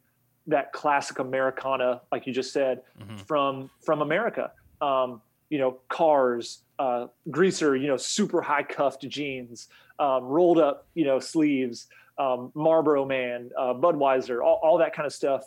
that 0.46 0.72
classic 0.72 1.18
Americana, 1.18 2.00
like 2.12 2.26
you 2.26 2.32
just 2.32 2.52
said, 2.52 2.82
from 3.26 3.70
from 3.84 4.02
America. 4.02 4.52
Um, 4.80 5.20
you 5.48 5.58
know, 5.58 5.78
cars, 5.88 6.62
uh, 6.78 7.06
greaser, 7.30 7.76
you 7.76 7.86
know, 7.86 7.96
super 7.96 8.42
high 8.42 8.64
cuffed 8.64 9.08
jeans, 9.08 9.68
um, 9.98 10.24
rolled 10.24 10.58
up, 10.58 10.86
you 10.94 11.04
know, 11.04 11.20
sleeves, 11.20 11.86
um, 12.18 12.50
Marlboro 12.54 13.04
Man, 13.04 13.50
uh, 13.56 13.72
Budweiser, 13.74 14.42
all, 14.42 14.60
all 14.62 14.78
that 14.78 14.92
kind 14.94 15.06
of 15.06 15.12
stuff 15.12 15.44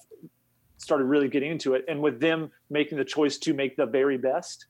started 0.78 1.04
really 1.04 1.28
getting 1.28 1.52
into 1.52 1.74
it. 1.74 1.84
And 1.88 2.02
with 2.02 2.20
them 2.22 2.52
making 2.70 2.98
the 2.98 3.04
choice 3.04 3.38
to 3.40 3.54
make 3.54 3.76
the 3.76 3.86
very 3.86 4.18
best, 4.18 4.68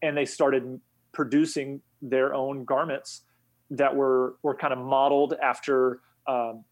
and 0.00 0.16
they 0.16 0.24
started 0.24 0.80
producing 1.12 1.82
their 2.00 2.34
own 2.34 2.64
garments 2.64 3.22
that 3.70 3.94
were 3.94 4.36
were 4.42 4.54
kind 4.54 4.72
of 4.72 4.78
modeled 4.78 5.34
after 5.42 6.00
um, 6.26 6.64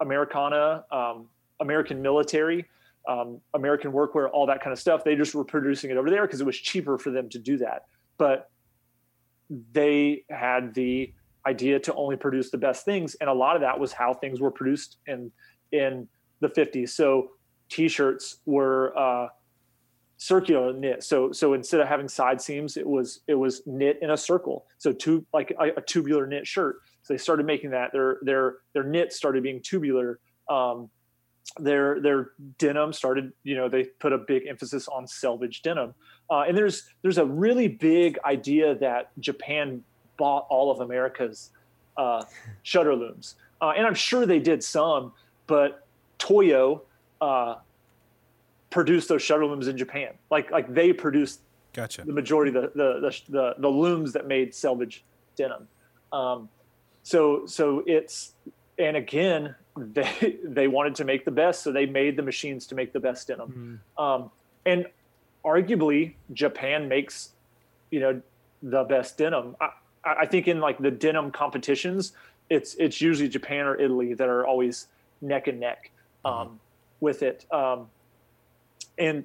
Americana, 0.00 0.84
um, 0.90 1.28
American 1.60 2.02
military, 2.02 2.66
um, 3.08 3.40
American 3.54 3.92
workwear, 3.92 4.28
all 4.32 4.46
that 4.46 4.62
kind 4.62 4.72
of 4.72 4.78
stuff. 4.78 5.04
They 5.04 5.16
just 5.16 5.34
were 5.34 5.44
producing 5.44 5.90
it 5.90 5.96
over 5.96 6.10
there 6.10 6.26
because 6.26 6.40
it 6.40 6.46
was 6.46 6.56
cheaper 6.56 6.98
for 6.98 7.10
them 7.10 7.28
to 7.30 7.38
do 7.38 7.58
that. 7.58 7.86
But 8.18 8.50
they 9.72 10.24
had 10.30 10.74
the 10.74 11.12
idea 11.46 11.78
to 11.80 11.94
only 11.94 12.16
produce 12.16 12.50
the 12.50 12.58
best 12.58 12.84
things, 12.84 13.14
and 13.16 13.30
a 13.30 13.32
lot 13.32 13.56
of 13.56 13.62
that 13.62 13.78
was 13.78 13.92
how 13.92 14.14
things 14.14 14.40
were 14.40 14.50
produced 14.50 14.98
in 15.06 15.30
in 15.72 16.08
the 16.40 16.48
50s. 16.48 16.90
So 16.90 17.30
t-shirts 17.68 18.38
were 18.46 18.96
uh, 18.98 19.28
circular 20.16 20.72
knit. 20.74 21.02
So 21.02 21.32
so 21.32 21.54
instead 21.54 21.80
of 21.80 21.88
having 21.88 22.08
side 22.08 22.40
seams, 22.40 22.76
it 22.76 22.86
was 22.86 23.20
it 23.26 23.34
was 23.34 23.62
knit 23.66 23.98
in 24.02 24.10
a 24.10 24.16
circle. 24.16 24.66
So 24.78 24.92
two 24.92 25.24
like 25.32 25.52
a, 25.58 25.78
a 25.78 25.80
tubular 25.80 26.26
knit 26.26 26.46
shirt. 26.46 26.80
So 27.02 27.14
they 27.14 27.18
started 27.18 27.46
making 27.46 27.70
that. 27.70 27.92
Their 27.92 28.18
their 28.22 28.56
their 28.74 28.84
knit 28.84 29.12
started 29.12 29.42
being 29.42 29.62
tubular. 29.62 30.20
Um, 30.48 30.90
their 31.58 32.00
their 32.00 32.30
denim 32.58 32.92
started. 32.92 33.32
You 33.42 33.56
know 33.56 33.68
they 33.68 33.84
put 33.84 34.12
a 34.12 34.18
big 34.18 34.46
emphasis 34.46 34.88
on 34.88 35.06
selvage 35.06 35.62
denim. 35.62 35.94
Uh, 36.30 36.44
and 36.46 36.56
there's 36.56 36.84
there's 37.02 37.18
a 37.18 37.24
really 37.24 37.68
big 37.68 38.18
idea 38.24 38.74
that 38.76 39.10
Japan 39.18 39.82
bought 40.16 40.46
all 40.48 40.70
of 40.70 40.80
America's 40.80 41.50
uh, 41.96 42.22
shuttle 42.62 42.96
looms, 42.96 43.34
uh, 43.60 43.72
and 43.76 43.86
I'm 43.86 43.94
sure 43.94 44.26
they 44.26 44.38
did 44.38 44.62
some, 44.62 45.12
but 45.46 45.86
Toyo 46.18 46.82
uh, 47.20 47.56
produced 48.70 49.08
those 49.08 49.22
shuttle 49.22 49.48
looms 49.48 49.66
in 49.66 49.76
Japan. 49.76 50.12
Like 50.30 50.50
like 50.50 50.72
they 50.72 50.92
produced 50.92 51.40
Gotcha. 51.72 52.02
the 52.02 52.12
majority 52.12 52.56
of 52.56 52.62
the 52.62 52.70
the 52.74 53.00
the, 53.00 53.32
the, 53.32 53.54
the 53.58 53.68
looms 53.68 54.12
that 54.12 54.26
made 54.26 54.54
selvage 54.54 55.04
denim. 55.36 55.66
Um, 56.12 56.48
so 57.02 57.46
so 57.46 57.82
it's 57.86 58.34
and 58.78 58.96
again 58.96 59.54
they 59.76 60.38
they 60.44 60.68
wanted 60.68 60.94
to 60.96 61.04
make 61.04 61.24
the 61.24 61.30
best, 61.30 61.62
so 61.62 61.72
they 61.72 61.86
made 61.86 62.16
the 62.16 62.22
machines 62.22 62.66
to 62.68 62.74
make 62.74 62.92
the 62.92 63.00
best 63.00 63.28
denim. 63.28 63.80
Um, 63.98 64.30
and 64.66 64.86
arguably, 65.44 66.14
Japan 66.32 66.88
makes 66.88 67.30
you 67.90 68.00
know 68.00 68.20
the 68.62 68.84
best 68.84 69.18
denim. 69.18 69.56
I, 69.60 69.70
I 70.04 70.26
think 70.26 70.48
in 70.48 70.60
like 70.60 70.78
the 70.78 70.90
denim 70.90 71.30
competitions, 71.30 72.12
it's 72.48 72.74
it's 72.74 73.00
usually 73.00 73.28
Japan 73.28 73.66
or 73.66 73.76
Italy 73.76 74.14
that 74.14 74.28
are 74.28 74.46
always 74.46 74.88
neck 75.20 75.46
and 75.48 75.60
neck 75.60 75.90
um, 76.24 76.60
with 77.00 77.22
it. 77.22 77.46
Um, 77.52 77.88
and 78.98 79.24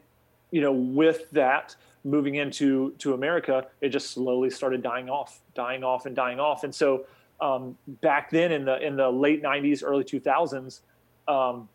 you 0.51 0.61
know, 0.61 0.71
with 0.71 1.29
that 1.31 1.75
moving 2.03 2.35
into 2.35 2.91
to 2.99 3.13
America, 3.13 3.65
it 3.81 3.89
just 3.89 4.11
slowly 4.11 4.49
started 4.49 4.83
dying 4.83 5.09
off, 5.09 5.39
dying 5.55 5.83
off, 5.83 6.05
and 6.05 6.15
dying 6.15 6.39
off. 6.39 6.63
And 6.63 6.73
so 6.73 7.05
um, 7.39 7.77
back 8.01 8.29
then 8.29 8.51
in 8.51 8.65
the 8.65 8.77
in 8.85 8.95
the 8.95 9.09
late 9.09 9.43
'90s, 9.43 9.83
early 9.83 10.03
2000s, 10.03 10.81
um, 11.27 11.67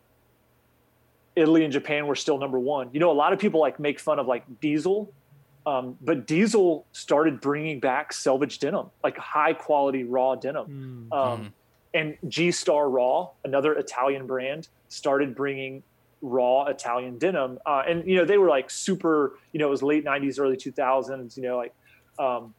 Italy 1.37 1.65
and 1.65 1.73
Japan 1.73 2.07
were 2.07 2.17
still 2.17 2.39
number 2.39 2.59
one. 2.59 2.91
You 2.93 3.01
know, 3.01 3.11
a 3.11 3.15
lot 3.15 3.33
of 3.33 3.39
people 3.39 3.61
like 3.61 3.79
make 3.79 4.01
fun 4.01 4.19
of 4.19 4.27
like 4.27 4.45
Diesel, 4.61 5.13
um, 5.67 5.97
but 6.01 6.27
Diesel 6.27 6.87
started 6.93 7.41
bringing 7.41 7.81
back 7.81 8.13
selvage 8.13 8.59
denim, 8.59 8.87
like 9.05 9.17
high 9.17 9.53
quality 9.53 10.05
raw 10.05 10.35
denim. 10.35 11.09
Um, 11.13 11.53
And 11.93 12.17
G 12.29 12.53
Star 12.53 12.89
Raw, 12.89 13.31
another 13.45 13.75
Italian 13.75 14.27
brand, 14.27 14.69
started 14.89 15.35
bringing 15.35 15.83
raw 16.23 16.67
Italian 16.67 17.19
denim. 17.19 17.59
Uh, 17.67 17.83
and, 17.87 18.07
you 18.07 18.17
know, 18.17 18.25
they 18.25 18.39
were 18.39 18.49
like 18.49 18.71
super, 18.71 19.39
you 19.53 19.59
know, 19.59 19.67
it 19.67 19.71
was 19.71 19.83
late 19.83 20.05
90s, 20.05 20.39
early 20.39 20.57
2000s, 20.57 21.37
you 21.37 21.43
know, 21.43 21.57
like, 21.57 21.75
um, 22.19 22.55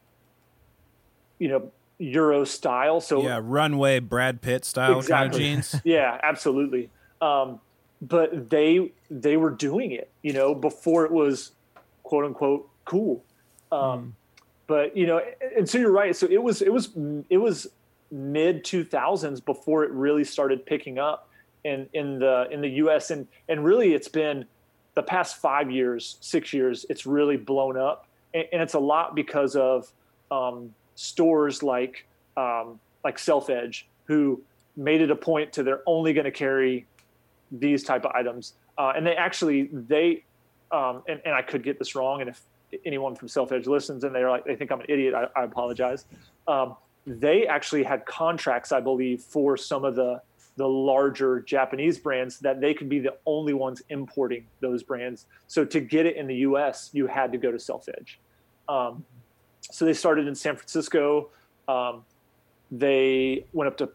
you 1.38 1.48
know, 1.48 1.70
Euro 1.98 2.44
style. 2.44 3.00
So, 3.00 3.22
Yeah, 3.22 3.40
runway 3.42 3.98
Brad 4.00 4.40
Pitt 4.40 4.64
style 4.64 5.02
kind 5.02 5.32
of 5.32 5.38
jeans. 5.38 5.76
yeah, 5.84 6.18
absolutely. 6.22 6.90
Um, 7.20 7.60
but 8.00 8.50
they 8.50 8.92
they 9.10 9.36
were 9.36 9.50
doing 9.50 9.92
it, 9.92 10.10
you 10.22 10.32
know, 10.32 10.54
before 10.54 11.04
it 11.04 11.12
was 11.12 11.52
quote 12.02 12.24
unquote 12.24 12.68
cool. 12.84 13.24
Um, 13.70 14.14
But 14.66 14.96
you 14.96 15.06
know, 15.06 15.20
and 15.56 15.68
so 15.68 15.78
you're 15.78 15.92
right. 15.92 16.14
So 16.14 16.26
it 16.26 16.42
was 16.42 16.62
it 16.62 16.72
was 16.72 16.90
it 17.30 17.38
was 17.38 17.68
mid 18.10 18.64
2000s 18.64 19.44
before 19.44 19.84
it 19.84 19.90
really 19.90 20.24
started 20.24 20.66
picking 20.66 20.98
up 20.98 21.28
in 21.64 21.88
in 21.92 22.18
the 22.18 22.48
in 22.50 22.60
the 22.60 22.68
U.S. 22.68 23.10
and 23.10 23.28
and 23.48 23.64
really 23.64 23.94
it's 23.94 24.08
been 24.08 24.46
the 24.94 25.02
past 25.02 25.36
five 25.36 25.70
years, 25.70 26.16
six 26.20 26.52
years, 26.52 26.84
it's 26.90 27.06
really 27.06 27.36
blown 27.36 27.78
up, 27.78 28.06
and, 28.34 28.44
and 28.52 28.62
it's 28.62 28.74
a 28.74 28.78
lot 28.78 29.14
because 29.14 29.56
of 29.56 29.90
um, 30.30 30.74
stores 30.94 31.62
like 31.62 32.06
um, 32.36 32.80
like 33.04 33.18
Self 33.18 33.50
Edge 33.50 33.86
who 34.04 34.42
made 34.76 35.00
it 35.00 35.10
a 35.10 35.16
point 35.16 35.52
to 35.52 35.62
they're 35.62 35.82
only 35.86 36.12
going 36.12 36.24
to 36.24 36.30
carry 36.30 36.86
these 37.50 37.82
type 37.82 38.04
of 38.04 38.12
items, 38.12 38.54
uh, 38.78 38.92
and 38.96 39.06
they 39.06 39.14
actually 39.14 39.68
they 39.72 40.24
um, 40.70 41.02
and, 41.08 41.20
and 41.24 41.34
I 41.34 41.42
could 41.42 41.62
get 41.62 41.78
this 41.78 41.94
wrong, 41.94 42.20
and 42.20 42.30
if 42.30 42.40
anyone 42.84 43.14
from 43.14 43.28
Self 43.28 43.52
Edge 43.52 43.66
listens 43.66 44.04
and 44.04 44.14
they're 44.14 44.30
like 44.30 44.44
they 44.44 44.56
think 44.56 44.70
I'm 44.72 44.80
an 44.80 44.86
idiot, 44.88 45.14
I, 45.14 45.26
I 45.40 45.44
apologize. 45.44 46.06
Um, 46.48 46.76
they 47.06 47.46
actually 47.46 47.82
had 47.82 48.06
contracts, 48.06 48.72
I 48.72 48.80
believe, 48.80 49.22
for 49.22 49.56
some 49.56 49.84
of 49.84 49.94
the 49.94 50.20
the 50.56 50.68
larger 50.68 51.40
Japanese 51.40 51.98
brands 51.98 52.38
that 52.40 52.60
they 52.60 52.74
could 52.74 52.88
be 52.88 52.98
the 52.98 53.14
only 53.24 53.54
ones 53.54 53.82
importing 53.88 54.46
those 54.60 54.82
brands. 54.82 55.26
So 55.46 55.64
to 55.64 55.80
get 55.80 56.04
it 56.04 56.16
in 56.16 56.26
the 56.26 56.36
U.S., 56.36 56.90
you 56.92 57.06
had 57.06 57.32
to 57.32 57.38
go 57.38 57.50
to 57.50 57.58
Self 57.58 57.88
Edge. 57.88 58.18
Um, 58.68 59.04
so 59.70 59.84
they 59.84 59.94
started 59.94 60.26
in 60.26 60.34
San 60.34 60.56
Francisco. 60.56 61.30
Um, 61.68 62.04
they 62.70 63.44
went 63.52 63.68
up 63.68 63.76
to 63.78 63.90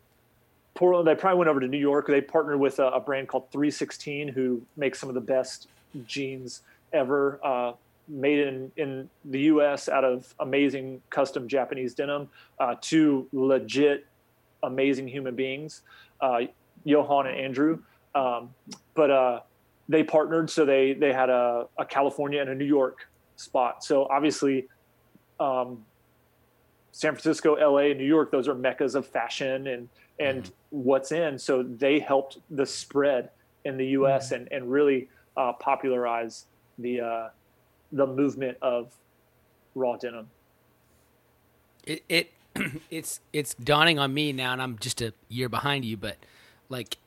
Portland. 0.75 1.07
They 1.07 1.15
probably 1.15 1.39
went 1.39 1.49
over 1.49 1.59
to 1.59 1.67
New 1.67 1.79
York. 1.79 2.07
They 2.07 2.21
partnered 2.21 2.59
with 2.59 2.79
a, 2.79 2.87
a 2.87 2.99
brand 2.99 3.27
called 3.27 3.51
316, 3.51 4.29
who 4.29 4.61
makes 4.77 4.99
some 4.99 5.09
of 5.09 5.15
the 5.15 5.21
best 5.21 5.67
jeans 6.05 6.61
ever, 6.93 7.39
uh, 7.43 7.73
made 8.07 8.39
in 8.39 8.71
in 8.77 9.09
the 9.25 9.39
U.S. 9.41 9.89
out 9.89 10.05
of 10.05 10.33
amazing 10.39 11.01
custom 11.09 11.47
Japanese 11.47 11.93
denim. 11.93 12.29
Uh, 12.59 12.75
two 12.79 13.27
legit 13.33 14.05
amazing 14.63 15.07
human 15.07 15.35
beings, 15.35 15.81
uh, 16.21 16.41
Johan 16.83 17.27
and 17.27 17.37
Andrew. 17.37 17.79
Um, 18.15 18.53
but 18.93 19.11
uh, 19.11 19.39
they 19.89 20.03
partnered, 20.03 20.49
so 20.49 20.65
they 20.65 20.93
they 20.93 21.11
had 21.11 21.29
a, 21.29 21.67
a 21.77 21.85
California 21.85 22.39
and 22.39 22.49
a 22.49 22.55
New 22.55 22.65
York 22.65 23.09
spot. 23.35 23.83
So 23.83 24.07
obviously. 24.09 24.67
Um, 25.39 25.85
San 26.91 27.11
Francisco, 27.13 27.55
LA, 27.55 27.91
and 27.91 27.99
New 27.99 28.05
York, 28.05 28.31
those 28.31 28.47
are 28.47 28.55
meccas 28.55 28.95
of 28.95 29.05
fashion 29.05 29.67
and 29.67 29.89
and 30.19 30.51
what's 30.71 31.11
in. 31.11 31.37
So 31.37 31.61
they 31.61 31.99
helped 31.99 32.39
the 32.49 32.65
spread 32.65 33.29
in 33.65 33.77
the 33.77 33.87
U.S. 33.87 34.31
and 34.31 34.47
and 34.51 34.71
really 34.71 35.09
uh, 35.35 35.53
popularize 35.53 36.45
the 36.79 37.01
uh, 37.01 37.29
the 37.91 38.07
movement 38.07 38.57
of 38.61 38.93
raw 39.75 39.95
denim. 39.95 40.27
it, 41.87 42.03
it 42.09 42.31
it's 42.91 43.19
it's 43.33 43.55
dawning 43.55 43.97
on 43.97 44.13
me 44.13 44.31
now 44.31 44.53
and 44.53 44.61
i'm 44.61 44.77
just 44.77 45.01
a 45.01 45.13
year 45.29 45.49
behind 45.49 45.85
you 45.85 45.97
but 45.97 46.17
like 46.69 46.97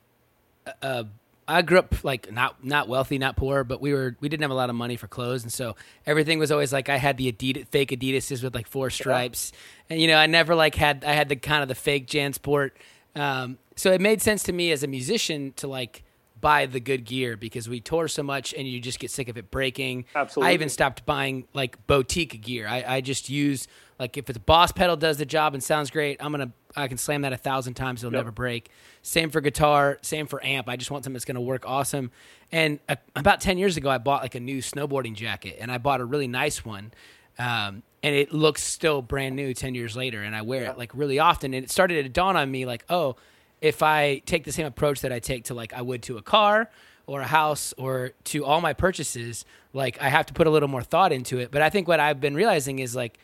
uh 0.81 1.03
i 1.47 1.61
grew 1.61 1.79
up 1.79 2.03
like 2.03 2.31
not 2.31 2.63
not 2.63 2.87
wealthy 2.87 3.17
not 3.17 3.35
poor 3.35 3.63
but 3.63 3.81
we 3.81 3.93
were 3.93 4.15
we 4.19 4.29
didn't 4.29 4.41
have 4.41 4.51
a 4.51 4.55
lot 4.55 4.69
of 4.69 4.75
money 4.75 4.95
for 4.95 5.07
clothes. 5.07 5.43
And 5.43 5.51
so 5.51 5.75
everything 6.05 6.39
was 6.39 6.51
always 6.51 6.71
like 6.71 6.89
i 6.89 6.97
had 6.97 7.17
the 7.17 7.31
adidas 7.31 7.67
fake 7.67 7.91
adidas's 7.91 8.43
with 8.43 8.55
like 8.55 8.67
four 8.67 8.89
stripes. 8.89 9.51
And 9.89 9.99
you 9.99 10.07
know 10.07 10.17
i 10.17 10.27
never 10.27 10.55
like 10.55 10.75
had 10.75 11.03
i 11.05 11.13
had 11.13 11.29
the 11.29 11.35
kind 11.35 11.61
of 11.61 11.67
the 11.69 11.75
fake 11.75 12.07
jansport. 12.07 12.71
Um 13.15 13.57
so 13.75 13.91
it 13.91 14.01
made 14.01 14.21
sense 14.21 14.43
to 14.43 14.53
me 14.53 14.71
as 14.71 14.83
a 14.83 14.87
musician 14.87 15.53
to 15.57 15.67
like 15.67 16.03
buy 16.39 16.65
the 16.65 16.79
good 16.79 17.05
gear 17.05 17.37
because 17.37 17.69
we 17.69 17.79
tour 17.79 18.07
so 18.07 18.23
much 18.23 18.53
and 18.53 18.67
you 18.67 18.79
just 18.79 18.99
get 18.99 19.11
sick 19.11 19.29
of 19.29 19.37
it 19.37 19.51
breaking. 19.51 20.05
Absolutely. 20.15 20.51
i 20.51 20.53
even 20.53 20.69
stopped 20.69 21.05
buying 21.05 21.47
like 21.53 21.85
boutique 21.87 22.41
gear. 22.41 22.67
I, 22.67 22.83
I 22.87 23.01
just 23.01 23.29
use 23.29 23.67
like 23.99 24.17
if 24.17 24.29
it's 24.29 24.39
boss 24.39 24.71
pedal 24.71 24.97
does 24.97 25.17
the 25.17 25.25
job 25.25 25.53
and 25.53 25.63
sounds 25.63 25.91
great, 25.91 26.17
I'm 26.19 26.31
gonna 26.31 26.51
I 26.75 26.87
can 26.87 26.97
slam 26.97 27.21
that 27.23 27.33
a 27.33 27.37
thousand 27.37 27.73
times, 27.75 28.03
it'll 28.03 28.13
Yep. 28.13 28.19
never 28.19 28.31
break. 28.31 28.69
Same 29.01 29.29
for 29.29 29.41
guitar, 29.41 29.97
same 30.01 30.27
for 30.27 30.43
amp. 30.45 30.69
I 30.69 30.75
just 30.75 30.91
want 30.91 31.03
something 31.03 31.13
that's 31.15 31.25
gonna 31.25 31.41
work 31.41 31.63
awesome. 31.67 32.11
And 32.51 32.79
uh, 32.89 32.95
about 33.15 33.41
ten 33.41 33.57
years 33.57 33.77
ago, 33.77 33.89
I 33.89 33.97
bought 33.97 34.21
like 34.21 34.35
a 34.35 34.39
new 34.39 34.59
snowboarding 34.59 35.15
jacket, 35.15 35.57
and 35.59 35.71
I 35.71 35.77
bought 35.77 36.01
a 36.01 36.05
really 36.05 36.27
nice 36.27 36.63
one. 36.65 36.91
Um, 37.39 37.83
and 38.03 38.15
it 38.15 38.33
looks 38.33 38.61
still 38.63 39.01
brand 39.01 39.35
new 39.35 39.53
10 39.53 39.73
years 39.75 39.95
later 39.95 40.21
and 40.21 40.35
i 40.35 40.41
wear 40.41 40.63
it 40.65 40.77
like 40.77 40.91
really 40.93 41.17
often 41.19 41.53
and 41.53 41.63
it 41.63 41.69
started 41.71 42.03
to 42.03 42.09
dawn 42.09 42.35
on 42.35 42.49
me 42.51 42.65
like 42.65 42.83
oh 42.89 43.15
if 43.61 43.81
i 43.81 44.17
take 44.25 44.43
the 44.43 44.51
same 44.51 44.65
approach 44.65 45.01
that 45.01 45.13
i 45.13 45.19
take 45.19 45.45
to 45.45 45.53
like 45.53 45.71
i 45.71 45.81
would 45.81 46.01
to 46.03 46.17
a 46.17 46.21
car 46.21 46.69
or 47.07 47.21
a 47.21 47.27
house 47.27 47.73
or 47.77 48.11
to 48.25 48.43
all 48.43 48.59
my 48.59 48.73
purchases 48.73 49.45
like 49.71 49.99
i 50.01 50.09
have 50.09 50.25
to 50.25 50.33
put 50.33 50.45
a 50.45 50.49
little 50.49 50.67
more 50.67 50.81
thought 50.83 51.11
into 51.13 51.37
it 51.39 51.51
but 51.51 51.61
i 51.61 51.69
think 51.69 51.87
what 51.87 51.99
i've 51.99 52.19
been 52.19 52.35
realizing 52.35 52.79
is 52.79 52.95
like 52.95 53.17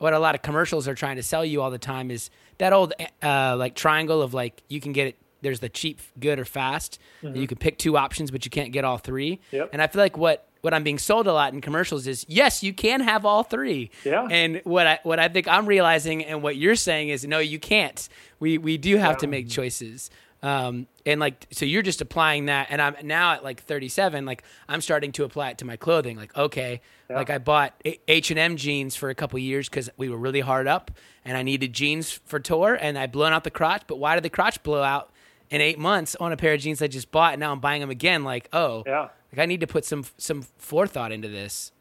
what 0.00 0.14
a 0.14 0.18
lot 0.18 0.34
of 0.34 0.40
commercials 0.42 0.88
are 0.88 0.94
trying 0.94 1.16
to 1.16 1.22
sell 1.22 1.44
you 1.44 1.60
all 1.60 1.70
the 1.70 1.78
time 1.78 2.10
is 2.10 2.30
that 2.58 2.72
old 2.72 2.94
uh, 3.22 3.54
like 3.56 3.74
triangle 3.74 4.22
of 4.22 4.32
like 4.34 4.62
you 4.68 4.80
can 4.80 4.92
get 4.92 5.08
it 5.08 5.16
there's 5.42 5.60
the 5.60 5.68
cheap 5.68 6.00
good 6.18 6.38
or 6.38 6.44
fast. 6.44 6.98
And 7.22 7.34
you 7.36 7.46
can 7.46 7.56
pick 7.56 7.78
two 7.78 7.96
options 7.96 8.30
but 8.30 8.44
you 8.44 8.50
can't 8.50 8.72
get 8.72 8.84
all 8.84 8.98
three. 8.98 9.40
Yep. 9.52 9.70
and 9.72 9.80
i 9.82 9.86
feel 9.86 10.00
like 10.02 10.16
what 10.16 10.46
what 10.62 10.74
i'm 10.74 10.82
being 10.82 10.98
sold 10.98 11.26
a 11.26 11.32
lot 11.32 11.52
in 11.54 11.60
commercials 11.60 12.06
is 12.06 12.26
yes 12.28 12.62
you 12.62 12.72
can 12.72 13.00
have 13.00 13.24
all 13.24 13.42
three. 13.42 13.90
Yeah. 14.04 14.26
and 14.30 14.60
what 14.64 14.86
i 14.86 14.98
what 15.02 15.18
i 15.20 15.28
think 15.28 15.48
i'm 15.48 15.66
realizing 15.66 16.24
and 16.24 16.42
what 16.42 16.56
you're 16.56 16.76
saying 16.76 17.10
is 17.10 17.26
no 17.26 17.38
you 17.38 17.58
can't. 17.58 18.08
We 18.38 18.56
we 18.58 18.78
do 18.78 18.96
have 18.96 19.18
to 19.18 19.26
make 19.26 19.48
choices 19.48 20.10
um 20.42 20.86
and 21.04 21.20
like 21.20 21.46
so 21.50 21.64
you're 21.64 21.82
just 21.82 22.00
applying 22.00 22.46
that 22.46 22.68
and 22.70 22.80
i'm 22.80 22.94
now 23.02 23.32
at 23.32 23.44
like 23.44 23.62
37 23.62 24.24
like 24.24 24.42
i'm 24.68 24.80
starting 24.80 25.12
to 25.12 25.24
apply 25.24 25.50
it 25.50 25.58
to 25.58 25.64
my 25.64 25.76
clothing 25.76 26.16
like 26.16 26.34
okay 26.36 26.80
like 27.10 27.28
i 27.28 27.38
bought 27.38 27.74
h&m 28.08 28.56
jeans 28.56 28.96
for 28.96 29.10
a 29.10 29.14
couple 29.14 29.38
years 29.38 29.68
because 29.68 29.90
we 29.96 30.08
were 30.08 30.16
really 30.16 30.40
hard 30.40 30.66
up 30.66 30.90
and 31.24 31.36
i 31.36 31.42
needed 31.42 31.72
jeans 31.72 32.10
for 32.10 32.40
tour 32.40 32.74
and 32.74 32.98
i 32.98 33.06
blown 33.06 33.32
out 33.32 33.44
the 33.44 33.50
crotch 33.50 33.82
but 33.86 33.98
why 33.98 34.14
did 34.14 34.24
the 34.24 34.30
crotch 34.30 34.62
blow 34.62 34.82
out 34.82 35.12
in 35.50 35.60
eight 35.60 35.78
months 35.78 36.16
on 36.16 36.32
a 36.32 36.36
pair 36.36 36.54
of 36.54 36.60
jeans 36.60 36.80
i 36.80 36.86
just 36.86 37.10
bought 37.10 37.34
and 37.34 37.40
now 37.40 37.52
i'm 37.52 37.60
buying 37.60 37.80
them 37.80 37.90
again 37.90 38.24
like 38.24 38.48
oh 38.52 38.82
Yeah, 38.86 39.08
like 39.32 39.42
i 39.42 39.46
need 39.46 39.60
to 39.60 39.66
put 39.66 39.84
some 39.84 40.04
some 40.16 40.46
forethought 40.58 41.12
into 41.12 41.28
this 41.28 41.72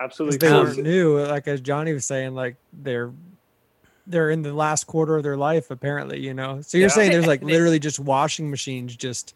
absolutely. 0.00 0.38
they 0.38 0.52
weren't 0.52 0.78
new. 0.78 1.18
Like 1.20 1.48
as 1.48 1.60
Johnny 1.60 1.92
was 1.92 2.06
saying, 2.06 2.34
like 2.34 2.56
they're 2.72 3.12
they're 4.08 4.30
in 4.30 4.42
the 4.42 4.52
last 4.52 4.86
quarter 4.86 5.16
of 5.16 5.22
their 5.22 5.36
life 5.36 5.70
apparently. 5.70 6.20
You 6.20 6.34
know, 6.34 6.60
so 6.62 6.78
you're 6.78 6.88
Yeah. 6.88 6.94
saying 6.94 7.12
there's 7.12 7.26
like 7.26 7.42
literally 7.54 7.78
just 7.78 7.98
washing 8.00 8.50
machines 8.50 8.96
just 8.96 9.34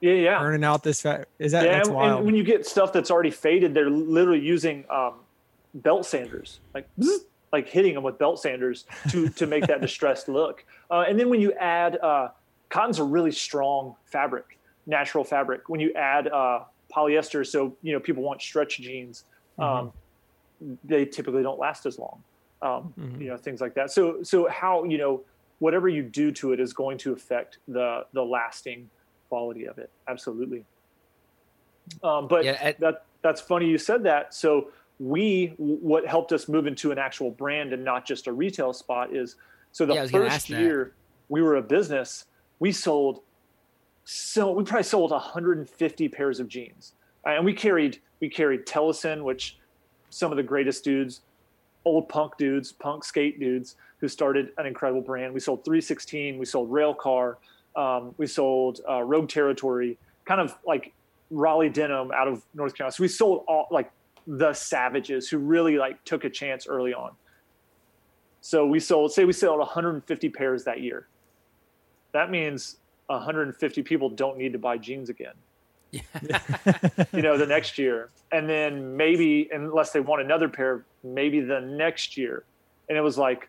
yeah, 0.00 0.12
yeah. 0.12 0.38
burning 0.38 0.64
out 0.64 0.82
this 0.82 1.00
fat. 1.00 1.28
Is 1.38 1.52
that 1.52 1.64
yeah, 1.64 1.72
that's 1.76 1.88
and, 1.88 1.96
wild? 1.96 2.16
and 2.18 2.26
when 2.26 2.34
you 2.34 2.44
get 2.44 2.66
stuff 2.66 2.92
that's 2.92 3.10
already 3.10 3.30
faded, 3.30 3.74
they're 3.74 3.90
literally 3.90 4.40
using 4.40 4.84
um, 4.90 5.14
belt 5.74 6.06
sanders, 6.06 6.60
like 6.74 6.88
like 7.52 7.68
hitting 7.68 7.94
them 7.94 8.02
with 8.02 8.18
belt 8.18 8.40
sanders 8.40 8.84
to 9.10 9.28
to 9.30 9.46
make 9.46 9.66
that 9.66 9.80
distressed 9.88 10.28
look. 10.28 10.64
Uh, 10.90 11.04
and 11.08 11.18
then 11.18 11.30
when 11.30 11.40
you 11.40 11.52
add 11.54 11.96
uh, 12.02 12.28
cotton's 12.68 12.98
a 12.98 13.04
really 13.04 13.32
strong 13.32 13.94
fabric, 14.04 14.58
natural 14.86 15.24
fabric. 15.24 15.68
When 15.68 15.80
you 15.80 15.92
add 15.94 16.28
uh, 16.28 16.64
polyester, 16.94 17.46
so 17.46 17.76
you 17.82 17.92
know 17.92 18.00
people 18.00 18.22
want 18.22 18.42
stretch 18.42 18.78
jeans, 18.78 19.24
um, 19.58 19.92
they 20.84 21.04
typically 21.04 21.42
don't 21.42 21.58
last 21.58 21.86
as 21.86 21.98
long. 21.98 22.22
Um, 22.62 22.94
You 23.20 23.28
know 23.28 23.36
things 23.36 23.60
like 23.60 23.74
that. 23.74 23.90
So 23.90 24.22
so 24.22 24.48
how 24.48 24.84
you 24.84 24.98
know 24.98 25.24
whatever 25.58 25.88
you 25.88 26.02
do 26.02 26.32
to 26.32 26.52
it 26.52 26.60
is 26.60 26.72
going 26.72 26.98
to 26.98 27.12
affect 27.12 27.58
the 27.68 28.04
the 28.12 28.22
lasting 28.22 28.90
quality 29.28 29.66
of 29.66 29.78
it. 29.78 29.90
Absolutely. 30.08 30.64
Um, 32.02 32.28
but 32.28 32.44
Yeah, 32.44 32.58
at- 32.60 32.80
that 32.80 33.06
that's 33.22 33.40
funny 33.40 33.66
you 33.66 33.78
said 33.78 34.02
that. 34.04 34.34
So 34.34 34.70
we 34.98 35.54
what 35.58 36.06
helped 36.06 36.32
us 36.32 36.48
move 36.48 36.66
into 36.66 36.92
an 36.92 36.98
actual 36.98 37.30
brand 37.30 37.72
and 37.72 37.84
not 37.84 38.06
just 38.06 38.26
a 38.26 38.32
retail 38.32 38.72
spot 38.72 39.14
is 39.14 39.36
so 39.72 39.84
the 39.86 39.94
Yeah, 39.94 40.06
first 40.06 40.48
that. 40.48 40.60
year 40.60 40.94
we 41.28 41.42
were 41.42 41.56
a 41.56 41.62
business, 41.62 42.26
we 42.60 42.70
sold 42.72 43.20
so 44.04 44.52
we 44.52 44.62
probably 44.64 44.82
sold 44.84 45.10
150 45.10 46.08
pairs 46.10 46.38
of 46.40 46.46
jeans, 46.48 46.94
and 47.24 47.44
we 47.44 47.52
carried 47.54 48.00
we 48.20 48.28
carried 48.28 48.66
Tellason, 48.66 49.24
which 49.24 49.58
some 50.10 50.30
of 50.30 50.36
the 50.36 50.42
greatest 50.42 50.84
dudes, 50.84 51.22
old 51.84 52.08
punk 52.08 52.36
dudes, 52.36 52.72
punk 52.72 53.04
skate 53.04 53.38
dudes 53.38 53.76
who 53.98 54.08
started 54.08 54.50
an 54.58 54.66
incredible 54.66 55.00
brand. 55.00 55.32
We 55.32 55.40
sold 55.40 55.64
316, 55.64 56.38
we 56.38 56.44
sold 56.44 56.70
Railcar, 56.70 57.36
um, 57.76 58.14
we 58.18 58.26
sold 58.26 58.80
uh, 58.88 59.02
Rogue 59.02 59.28
Territory, 59.28 59.98
kind 60.24 60.40
of 60.40 60.56
like 60.66 60.92
Raleigh 61.30 61.68
Denim 61.68 62.10
out 62.12 62.28
of 62.28 62.42
North 62.54 62.74
Carolina. 62.76 62.92
So 62.92 63.02
we 63.02 63.08
sold 63.08 63.44
all 63.48 63.66
like 63.70 63.90
the 64.26 64.52
savages 64.52 65.28
who 65.28 65.38
really 65.38 65.76
like 65.76 66.02
took 66.04 66.24
a 66.24 66.30
chance 66.30 66.66
early 66.66 66.94
on. 66.94 67.12
So 68.40 68.66
we 68.66 68.78
sold, 68.78 69.12
say 69.12 69.24
we 69.24 69.32
sold 69.32 69.58
150 69.58 70.28
pairs 70.30 70.64
that 70.64 70.80
year. 70.80 71.08
That 72.12 72.30
means 72.30 72.76
150 73.06 73.82
people 73.82 74.08
don't 74.08 74.38
need 74.38 74.52
to 74.52 74.58
buy 74.58 74.78
jeans 74.78 75.08
again. 75.08 75.34
you 77.12 77.22
know, 77.22 77.36
the 77.36 77.46
next 77.46 77.78
year. 77.78 78.10
And 78.32 78.48
then 78.48 78.96
maybe, 78.96 79.48
unless 79.52 79.92
they 79.92 80.00
want 80.00 80.22
another 80.22 80.48
pair, 80.48 80.84
maybe 81.02 81.40
the 81.40 81.60
next 81.60 82.16
year. 82.16 82.44
And 82.88 82.98
it 82.98 83.00
was 83.00 83.16
like, 83.18 83.48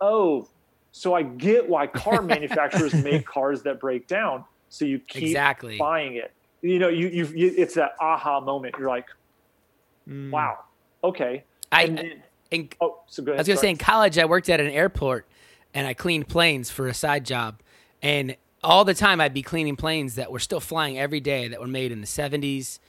oh, 0.00 0.48
so 0.92 1.14
I 1.14 1.22
get 1.22 1.68
why 1.68 1.86
car 1.86 2.22
manufacturers 2.34 2.94
make 2.94 3.26
cars 3.26 3.62
that 3.62 3.80
break 3.80 4.06
down. 4.06 4.44
So 4.68 4.84
you 4.84 4.98
keep 5.00 5.22
Exactly. 5.24 5.76
buying 5.78 6.16
it. 6.16 6.32
You 6.62 6.78
know, 6.78 6.88
you, 6.88 7.08
you, 7.08 7.26
you 7.26 7.54
it's 7.56 7.74
that 7.74 7.94
aha 8.00 8.40
moment. 8.40 8.74
You're 8.78 8.88
like, 8.88 9.06
Mm. 10.08 10.30
wow, 10.30 10.58
okay. 11.02 11.44
I, 11.72 11.84
And 11.84 11.96
then- 11.96 12.22
in, 12.50 12.68
oh, 12.82 13.00
so 13.06 13.22
ahead. 13.22 13.36
I 13.36 13.38
was 13.38 13.48
gonna 13.48 13.58
say 13.58 13.70
in 13.70 13.78
college 13.78 14.18
I 14.18 14.26
worked 14.26 14.50
at 14.50 14.60
an 14.60 14.68
airport 14.70 15.26
and 15.72 15.86
I 15.86 15.94
cleaned 15.94 16.28
planes 16.28 16.70
for 16.70 16.86
a 16.88 16.92
side 16.92 17.24
job, 17.24 17.60
and 18.02 18.36
all 18.64 18.84
the 18.84 18.94
time 18.94 19.20
I'd 19.20 19.34
be 19.34 19.42
cleaning 19.42 19.76
planes 19.76 20.16
that 20.16 20.32
were 20.32 20.38
still 20.38 20.60
flying 20.60 20.98
every 20.98 21.20
day 21.20 21.48
that 21.48 21.60
were 21.60 21.66
made 21.66 21.92
in 21.92 22.00
the 22.00 22.06
seventies, 22.06 22.80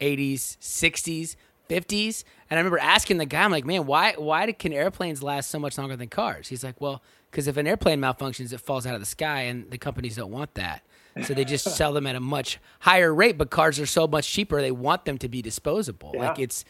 eighties, 0.00 0.56
sixties, 0.60 1.36
fifties. 1.68 2.24
And 2.50 2.58
I 2.58 2.60
remember 2.60 2.78
asking 2.78 3.18
the 3.18 3.26
guy, 3.26 3.44
I'm 3.44 3.50
like, 3.50 3.64
man, 3.64 3.86
why 3.86 4.14
why 4.16 4.50
can 4.52 4.72
airplanes 4.72 5.22
last 5.22 5.50
so 5.50 5.58
much 5.58 5.78
longer 5.78 5.96
than 5.96 6.08
cars? 6.08 6.48
He's 6.48 6.64
like, 6.64 6.80
well, 6.80 7.02
because 7.30 7.46
if 7.46 7.56
an 7.56 7.66
airplane 7.66 8.00
malfunctions, 8.00 8.52
it 8.52 8.60
falls 8.60 8.86
out 8.86 8.94
of 8.94 9.00
the 9.00 9.06
sky, 9.06 9.42
and 9.42 9.70
the 9.70 9.78
companies 9.78 10.16
don't 10.16 10.32
want 10.32 10.54
that. 10.54 10.82
So 11.24 11.34
they 11.34 11.44
just 11.44 11.64
sell 11.76 11.92
them 11.92 12.06
at 12.06 12.16
a 12.16 12.20
much 12.20 12.58
higher 12.80 13.14
rate, 13.14 13.38
but 13.38 13.50
cars 13.50 13.78
are 13.78 13.86
so 13.86 14.06
much 14.06 14.30
cheaper. 14.30 14.60
They 14.60 14.72
want 14.72 15.04
them 15.04 15.18
to 15.18 15.28
be 15.28 15.42
disposable. 15.42 16.12
Like 16.16 16.38
it's 16.38 16.64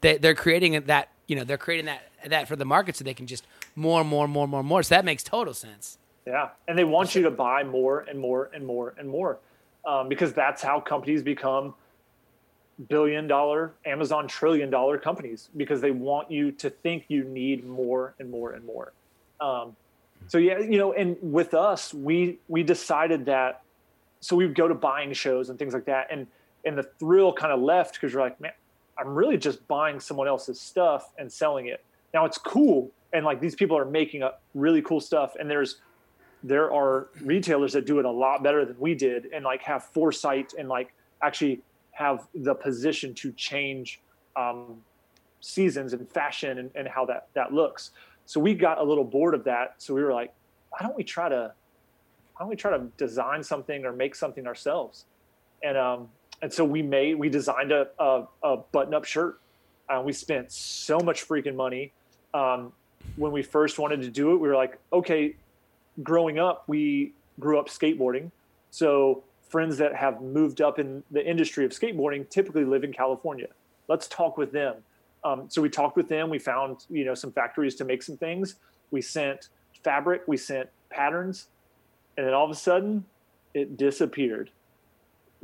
they, 0.00 0.18
they're 0.18 0.34
creating 0.34 0.80
that 0.86 1.08
you 1.26 1.36
know 1.36 1.44
they're 1.44 1.58
creating 1.58 1.86
that 1.86 2.02
that 2.26 2.48
for 2.48 2.56
the 2.56 2.64
market 2.64 2.96
so 2.96 3.04
they 3.04 3.14
can 3.14 3.26
just 3.26 3.46
more 3.74 4.04
more 4.04 4.24
and 4.24 4.32
more 4.32 4.44
and 4.44 4.50
more 4.50 4.60
and 4.60 4.68
more 4.68 4.82
so 4.82 4.94
that 4.94 5.04
makes 5.04 5.22
total 5.22 5.54
sense 5.54 5.98
Yeah, 6.26 6.50
and 6.66 6.78
they 6.78 6.84
want 6.84 7.14
you 7.14 7.22
to 7.22 7.30
buy 7.30 7.64
more 7.64 8.00
and 8.00 8.18
more 8.18 8.50
and 8.54 8.66
more 8.66 8.94
and 8.98 9.08
more, 9.08 9.38
um, 9.86 10.08
because 10.08 10.32
that's 10.32 10.62
how 10.62 10.80
companies 10.80 11.22
become 11.22 11.74
billion 12.88 13.26
dollar, 13.26 13.72
Amazon 13.84 14.26
trillion 14.26 14.70
dollar 14.70 14.98
companies 14.98 15.48
because 15.56 15.80
they 15.80 15.90
want 15.90 16.30
you 16.30 16.50
to 16.52 16.70
think 16.70 17.04
you 17.08 17.24
need 17.24 17.66
more 17.66 18.14
and 18.18 18.30
more 18.30 18.52
and 18.52 18.64
more. 18.64 18.92
Um, 19.40 19.76
so 20.28 20.38
yeah, 20.38 20.58
you 20.58 20.78
know, 20.78 20.92
and 20.92 21.16
with 21.20 21.54
us, 21.54 21.92
we 21.92 22.38
we 22.48 22.62
decided 22.62 23.26
that. 23.26 23.62
So 24.20 24.34
we 24.36 24.46
would 24.46 24.54
go 24.54 24.66
to 24.66 24.74
buying 24.74 25.12
shows 25.12 25.50
and 25.50 25.58
things 25.58 25.74
like 25.74 25.84
that, 25.84 26.08
and 26.10 26.26
and 26.64 26.78
the 26.78 26.84
thrill 26.98 27.32
kind 27.32 27.52
of 27.52 27.60
left 27.60 27.94
because 27.94 28.12
you're 28.12 28.22
like, 28.22 28.40
man, 28.40 28.52
I'm 28.98 29.14
really 29.14 29.36
just 29.36 29.66
buying 29.68 30.00
someone 30.00 30.28
else's 30.28 30.58
stuff 30.58 31.12
and 31.18 31.30
selling 31.30 31.66
it. 31.66 31.84
Now 32.14 32.24
it's 32.24 32.38
cool, 32.38 32.90
and 33.12 33.24
like 33.24 33.40
these 33.40 33.54
people 33.54 33.76
are 33.76 33.84
making 33.84 34.22
up 34.22 34.40
really 34.54 34.80
cool 34.80 35.00
stuff, 35.00 35.36
and 35.38 35.50
there's 35.50 35.76
there 36.44 36.70
are 36.70 37.08
retailers 37.22 37.72
that 37.72 37.86
do 37.86 37.98
it 37.98 38.04
a 38.04 38.10
lot 38.10 38.42
better 38.42 38.66
than 38.66 38.76
we 38.78 38.94
did 38.94 39.28
and 39.32 39.44
like 39.46 39.62
have 39.62 39.82
foresight 39.82 40.52
and 40.58 40.68
like 40.68 40.94
actually 41.22 41.62
have 41.92 42.28
the 42.34 42.54
position 42.54 43.14
to 43.14 43.32
change 43.32 44.00
um, 44.36 44.76
seasons 45.40 45.94
and 45.94 46.06
fashion 46.10 46.58
and, 46.58 46.70
and 46.74 46.86
how 46.86 47.06
that 47.06 47.28
that 47.34 47.52
looks. 47.52 47.92
So 48.26 48.40
we 48.40 48.54
got 48.54 48.78
a 48.78 48.82
little 48.82 49.04
bored 49.04 49.34
of 49.34 49.42
that. 49.44 49.76
So 49.78 49.94
we 49.94 50.02
were 50.02 50.12
like 50.12 50.34
why 50.68 50.80
don't 50.82 50.94
we 50.94 51.02
try 51.02 51.30
to 51.30 51.52
why 52.34 52.40
don't 52.40 52.48
we 52.48 52.56
try 52.56 52.76
to 52.76 52.84
design 52.98 53.42
something 53.42 53.86
or 53.86 53.92
make 53.92 54.14
something 54.14 54.46
ourselves? 54.46 55.06
And 55.62 55.78
um 55.78 56.10
and 56.42 56.52
so 56.52 56.62
we 56.62 56.82
made 56.82 57.18
we 57.18 57.30
designed 57.30 57.72
a 57.72 57.88
a, 57.98 58.26
a 58.42 58.56
button 58.58 58.92
up 58.92 59.06
shirt. 59.06 59.40
Uh, 59.88 60.02
we 60.04 60.12
spent 60.12 60.52
so 60.52 60.98
much 60.98 61.26
freaking 61.26 61.54
money. 61.54 61.92
Um, 62.34 62.72
when 63.16 63.32
we 63.32 63.42
first 63.42 63.78
wanted 63.78 64.00
to 64.02 64.10
do 64.10 64.32
it 64.32 64.36
we 64.36 64.48
were 64.48 64.56
like 64.56 64.78
okay 64.92 65.36
growing 66.02 66.38
up, 66.38 66.64
we 66.66 67.12
grew 67.40 67.58
up 67.58 67.68
skateboarding. 67.68 68.30
So 68.70 69.22
friends 69.48 69.78
that 69.78 69.94
have 69.94 70.20
moved 70.20 70.60
up 70.60 70.78
in 70.78 71.02
the 71.10 71.24
industry 71.24 71.64
of 71.64 71.70
skateboarding 71.70 72.28
typically 72.28 72.64
live 72.64 72.82
in 72.84 72.92
California. 72.92 73.48
Let's 73.88 74.08
talk 74.08 74.36
with 74.36 74.52
them. 74.52 74.76
Um, 75.22 75.46
so 75.48 75.62
we 75.62 75.70
talked 75.70 75.96
with 75.96 76.08
them. 76.08 76.28
We 76.28 76.38
found 76.38 76.84
you 76.90 77.04
know 77.04 77.14
some 77.14 77.32
factories 77.32 77.74
to 77.76 77.84
make 77.84 78.02
some 78.02 78.16
things. 78.16 78.56
We 78.90 79.00
sent 79.00 79.48
fabric. 79.82 80.22
We 80.26 80.36
sent 80.36 80.68
patterns, 80.90 81.48
and 82.16 82.26
then 82.26 82.34
all 82.34 82.44
of 82.44 82.50
a 82.50 82.54
sudden, 82.54 83.04
it 83.54 83.76
disappeared 83.76 84.50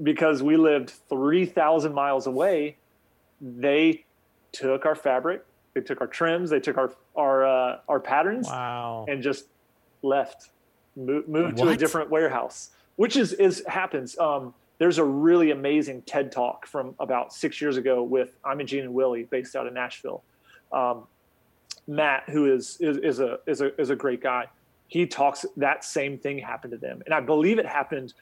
because 0.02 0.42
we 0.42 0.56
lived 0.56 0.90
three 1.08 1.46
thousand 1.46 1.94
miles 1.94 2.26
away. 2.26 2.76
They 3.40 4.04
took 4.52 4.84
our 4.84 4.94
fabric. 4.94 5.44
They 5.74 5.80
took 5.80 6.00
our 6.00 6.06
trims. 6.06 6.50
They 6.50 6.60
took 6.60 6.76
our 6.76 6.92
our 7.16 7.46
uh, 7.46 7.78
our 7.88 8.00
patterns 8.00 8.48
Wow. 8.48 9.06
and 9.08 9.22
just 9.22 9.46
left, 10.02 10.50
moved, 10.96 11.28
moved 11.28 11.56
to 11.58 11.68
a 11.68 11.76
different 11.76 12.10
warehouse, 12.10 12.70
which 12.96 13.16
is 13.16 13.32
is 13.34 13.62
happens. 13.66 14.18
Um, 14.18 14.54
there's 14.78 14.98
a 14.98 15.04
really 15.04 15.50
amazing 15.50 16.02
TED 16.02 16.32
talk 16.32 16.66
from 16.66 16.94
about 16.98 17.34
six 17.34 17.60
years 17.60 17.76
ago 17.76 18.02
with 18.02 18.32
Imogene 18.50 18.84
and 18.84 18.94
Willie, 18.94 19.24
based 19.24 19.54
out 19.54 19.66
of 19.66 19.74
Nashville. 19.74 20.22
Um, 20.72 21.06
Matt, 21.86 22.24
who 22.28 22.52
is, 22.52 22.78
is 22.80 22.96
is 22.98 23.20
a 23.20 23.38
is 23.46 23.60
a 23.60 23.78
is 23.80 23.90
a 23.90 23.96
great 23.96 24.22
guy, 24.22 24.46
he 24.88 25.06
talks 25.06 25.44
that 25.56 25.84
same 25.84 26.18
thing 26.18 26.38
happened 26.38 26.72
to 26.72 26.78
them, 26.78 27.02
and 27.04 27.14
I 27.14 27.20
believe 27.20 27.58
it 27.58 27.66
happened. 27.66 28.14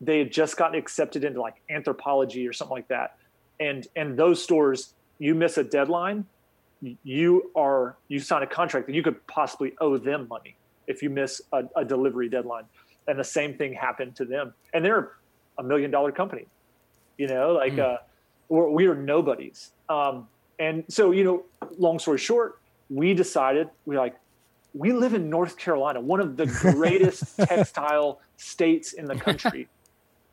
They 0.00 0.18
had 0.18 0.32
just 0.32 0.56
gotten 0.56 0.78
accepted 0.78 1.24
into 1.24 1.40
like 1.40 1.56
Anthropologie 1.70 2.48
or 2.48 2.52
something 2.52 2.76
like 2.76 2.88
that, 2.88 3.16
and 3.58 3.86
and 3.96 4.16
those 4.16 4.42
stores, 4.42 4.94
you 5.18 5.34
miss 5.34 5.58
a 5.58 5.64
deadline, 5.64 6.26
you 7.02 7.50
are 7.56 7.96
you 8.08 8.20
sign 8.20 8.42
a 8.42 8.46
contract 8.46 8.86
that 8.86 8.94
you 8.94 9.02
could 9.02 9.26
possibly 9.26 9.74
owe 9.80 9.96
them 9.96 10.28
money 10.28 10.56
if 10.86 11.02
you 11.02 11.10
miss 11.10 11.40
a, 11.52 11.64
a 11.76 11.84
delivery 11.84 12.28
deadline. 12.28 12.64
And 13.06 13.18
the 13.18 13.24
same 13.24 13.54
thing 13.54 13.74
happened 13.74 14.16
to 14.16 14.24
them. 14.24 14.54
And 14.72 14.84
they're 14.84 15.12
a 15.58 15.62
million 15.62 15.90
dollar 15.90 16.12
company, 16.12 16.46
you 17.18 17.28
know, 17.28 17.52
like 17.52 17.78
uh, 17.78 17.98
we're, 18.48 18.68
we 18.68 18.86
are 18.86 18.94
nobodies. 18.94 19.70
Um, 19.88 20.28
and 20.58 20.84
so, 20.88 21.10
you 21.10 21.24
know, 21.24 21.44
long 21.78 21.98
story 21.98 22.18
short, 22.18 22.60
we 22.90 23.14
decided 23.14 23.68
we 23.86 23.96
like, 23.96 24.14
we 24.72 24.92
live 24.92 25.14
in 25.14 25.30
North 25.30 25.56
Carolina, 25.56 26.00
one 26.00 26.20
of 26.20 26.36
the 26.36 26.46
greatest 26.72 27.36
textile 27.38 28.20
states 28.36 28.92
in 28.92 29.04
the 29.04 29.14
country. 29.14 29.68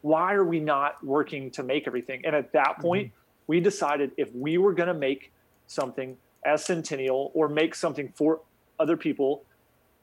Why 0.01 0.33
are 0.33 0.43
we 0.43 0.59
not 0.59 1.03
working 1.03 1.51
to 1.51 1.63
make 1.63 1.85
everything? 1.85 2.23
And 2.25 2.35
at 2.35 2.51
that 2.53 2.79
point, 2.79 3.11
we 3.45 3.59
decided 3.59 4.11
if 4.17 4.33
we 4.33 4.57
were 4.57 4.73
going 4.73 4.87
to 4.87 4.95
make 4.95 5.31
something 5.67 6.17
as 6.43 6.65
Centennial 6.65 7.31
or 7.35 7.47
make 7.47 7.75
something 7.75 8.11
for 8.15 8.41
other 8.79 8.97
people, 8.97 9.43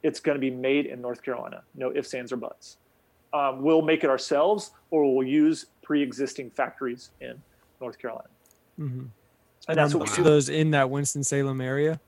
it's 0.03 0.21
going 0.21 0.37
to 0.37 0.41
be 0.41 0.51
made 0.51 0.87
in 0.87 1.01
North 1.01 1.23
Carolina. 1.23 1.63
No 1.75 1.95
ifs, 1.95 2.15
ands, 2.15 2.33
or 2.33 2.37
buts. 2.37 2.77
Um, 3.33 3.63
we'll 3.63 3.83
make 3.83 4.05
it 4.05 4.11
ourselves, 4.11 4.71
or 4.91 5.15
we'll 5.15 5.27
use 5.27 5.67
pre-existing 5.83 6.51
factories 6.51 7.11
in 7.21 7.41
North 7.81 7.99
Carolina. 7.99 8.29
Mm-hmm. 8.79 9.01
And 9.01 9.11
And 9.69 9.79
that's 9.79 9.95
what 9.95 10.09
we 10.09 10.17
do. 10.17 10.23
those 10.23 10.49
in 10.49 10.71
that 10.71 10.89
Winston 10.89 11.23
Salem 11.25 11.61
area? 11.61 12.01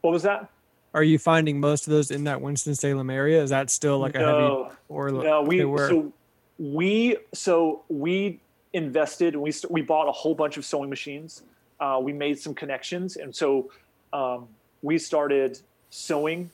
What 0.00 0.12
was 0.12 0.22
that? 0.22 0.48
Are 0.94 1.02
you 1.02 1.18
finding 1.18 1.60
most 1.60 1.86
of 1.86 1.92
those 1.92 2.10
in 2.10 2.24
that 2.24 2.40
Winston 2.40 2.74
Salem 2.74 3.10
area? 3.10 3.42
Is 3.42 3.50
that 3.50 3.70
still 3.70 3.98
like 3.98 4.14
a 4.14 4.18
heavy 4.18 4.76
or 4.88 5.10
no. 5.10 5.42
We 5.42 5.60
so 5.60 6.12
we 6.58 7.16
so 7.34 7.82
we 7.88 8.40
invested 8.72 9.34
and 9.34 9.42
we 9.42 9.50
st- 9.50 9.70
we 9.70 9.82
bought 9.82 10.08
a 10.08 10.12
whole 10.12 10.34
bunch 10.34 10.56
of 10.56 10.64
sewing 10.64 10.88
machines. 10.88 11.42
Uh, 11.80 12.00
we 12.02 12.12
made 12.12 12.38
some 12.38 12.54
connections, 12.54 13.16
and 13.16 13.34
so 13.34 13.70
um, 14.12 14.48
we 14.82 14.98
started 14.98 15.60
sewing, 15.90 16.50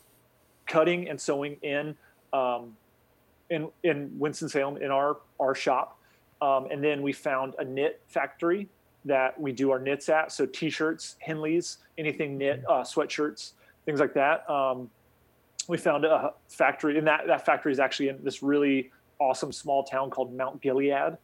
cutting, 0.67 1.09
and 1.09 1.21
sewing 1.21 1.57
in 1.63 1.97
um, 2.33 2.77
in 3.51 3.69
in 3.83 4.11
Winston 4.19 4.49
Salem 4.49 4.77
in 4.79 4.91
our 4.91 5.19
our 5.41 5.55
shop, 5.55 5.99
um, 6.41 6.67
and 6.71 6.83
then 6.83 7.03
we 7.03 7.13
found 7.13 7.55
a 7.59 7.65
knit 7.65 8.01
factory 8.07 8.69
that 9.05 9.39
we 9.39 9.53
do 9.53 9.71
our 9.71 9.79
knits 9.79 10.09
at. 10.09 10.33
So 10.33 10.47
t-shirts, 10.47 11.17
Henleys, 11.27 11.77
anything 11.99 12.39
knit, 12.39 12.65
uh, 12.69 12.83
sweatshirts, 12.83 13.53
things 13.85 14.01
like 14.01 14.15
that. 14.15 14.49
Um, 14.49 14.91
we 15.69 15.77
found 15.79 16.05
a 16.05 16.33
factory, 16.49 16.99
and 16.99 17.07
that 17.07 17.27
that 17.27 17.45
factory 17.45 17.73
is 17.73 17.79
actually 17.79 18.09
in 18.09 18.23
this 18.23 18.43
really 18.43 18.91
awesome 19.19 19.53
small 19.53 19.85
town 19.85 20.11
called 20.11 20.35
Mount 20.35 20.61
Gilead, 20.61 21.17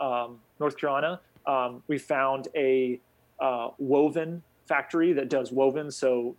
um, 0.00 0.38
North 0.60 0.76
Carolina. 0.76 1.20
Um, 1.46 1.82
we 1.86 1.98
found 1.98 2.48
a 2.56 3.00
uh, 3.40 3.68
woven 3.78 4.42
factory 4.66 5.12
that 5.12 5.30
does 5.30 5.52
woven, 5.52 5.90
so 5.90 6.34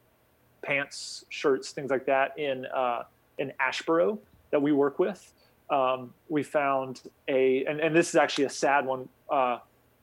pants, 0.62 1.26
shirts, 1.30 1.72
things 1.72 1.90
like 1.92 2.06
that 2.06 2.38
in 2.38 2.66
uh, 2.68 3.04
in 3.38 3.52
Asheboro 3.62 4.18
that 4.52 4.62
we 4.62 4.72
work 4.72 5.00
with. 5.00 5.34
Um, 5.70 6.14
we 6.30 6.44
found 6.44 7.02
a, 7.28 7.66
and, 7.66 7.80
and 7.82 7.94
this 7.96 8.08
is 8.10 8.16
actually 8.16 8.46
a 8.46 8.50
sad 8.50 8.86
one, 8.86 9.10
uh, 9.30 9.60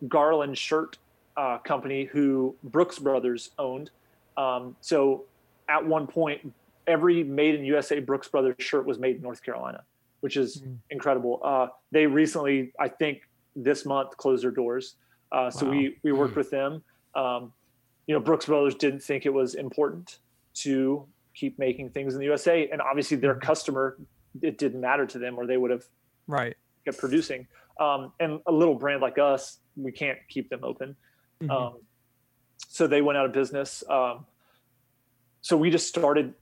Garland 0.08 0.58
Shirt 0.58 0.98
uh, 1.38 1.56
Company 1.58 2.04
who 2.04 2.54
Brooks 2.62 2.98
Brothers 2.98 3.50
owned. 3.58 3.90
Um, 4.36 4.76
so 4.82 5.24
at 5.68 5.84
one 5.86 6.06
point, 6.06 6.52
every 6.86 7.24
made 7.24 7.54
in 7.54 7.64
USA 7.64 7.98
Brooks 8.00 8.28
Brothers 8.28 8.56
shirt 8.58 8.84
was 8.84 8.98
made 8.98 9.16
in 9.16 9.22
North 9.22 9.42
Carolina, 9.42 9.82
which 10.20 10.36
is 10.36 10.60
Mm. 10.60 10.76
incredible. 10.90 11.40
Uh, 11.42 11.68
they 11.92 12.06
recently, 12.06 12.72
I 12.78 12.88
think, 12.88 13.22
this 13.56 13.86
month 13.86 14.16
closed 14.18 14.44
their 14.44 14.50
doors. 14.50 14.96
Uh, 15.32 15.50
so 15.50 15.64
Wow. 15.64 15.70
we 15.72 15.96
we 16.02 16.12
worked 16.12 16.36
with 16.36 16.50
them. 16.50 16.82
Um, 17.14 17.52
you 18.06 18.14
know, 18.14 18.20
Brooks 18.20 18.44
Brothers 18.46 18.74
didn't 18.74 19.02
think 19.02 19.24
it 19.24 19.32
was 19.32 19.54
important 19.54 20.18
to 20.54 21.06
keep 21.34 21.58
making 21.58 21.90
things 21.90 22.14
in 22.14 22.20
the 22.20 22.26
USA, 22.26 22.68
and 22.68 22.80
obviously 22.80 23.16
their 23.16 23.34
customer, 23.34 23.96
it 24.40 24.58
didn't 24.58 24.80
matter 24.80 25.06
to 25.06 25.18
them, 25.18 25.38
or 25.38 25.46
they 25.46 25.56
would 25.56 25.70
have 25.70 25.84
right. 26.26 26.56
kept 26.84 26.98
producing. 26.98 27.46
Um, 27.80 28.12
and 28.20 28.40
a 28.46 28.52
little 28.52 28.74
brand 28.74 29.02
like 29.02 29.18
us, 29.18 29.58
we 29.76 29.90
can't 29.90 30.18
keep 30.28 30.48
them 30.48 30.60
open. 30.62 30.96
Mhm. 31.42 31.50
Um, 31.50 31.78
so 32.68 32.86
they 32.86 33.02
went 33.02 33.18
out 33.18 33.26
of 33.26 33.32
business. 33.32 33.82
Um, 33.88 34.26
so 35.40 35.56
we 35.56 35.70
just 35.70 35.88
started, 35.88 36.34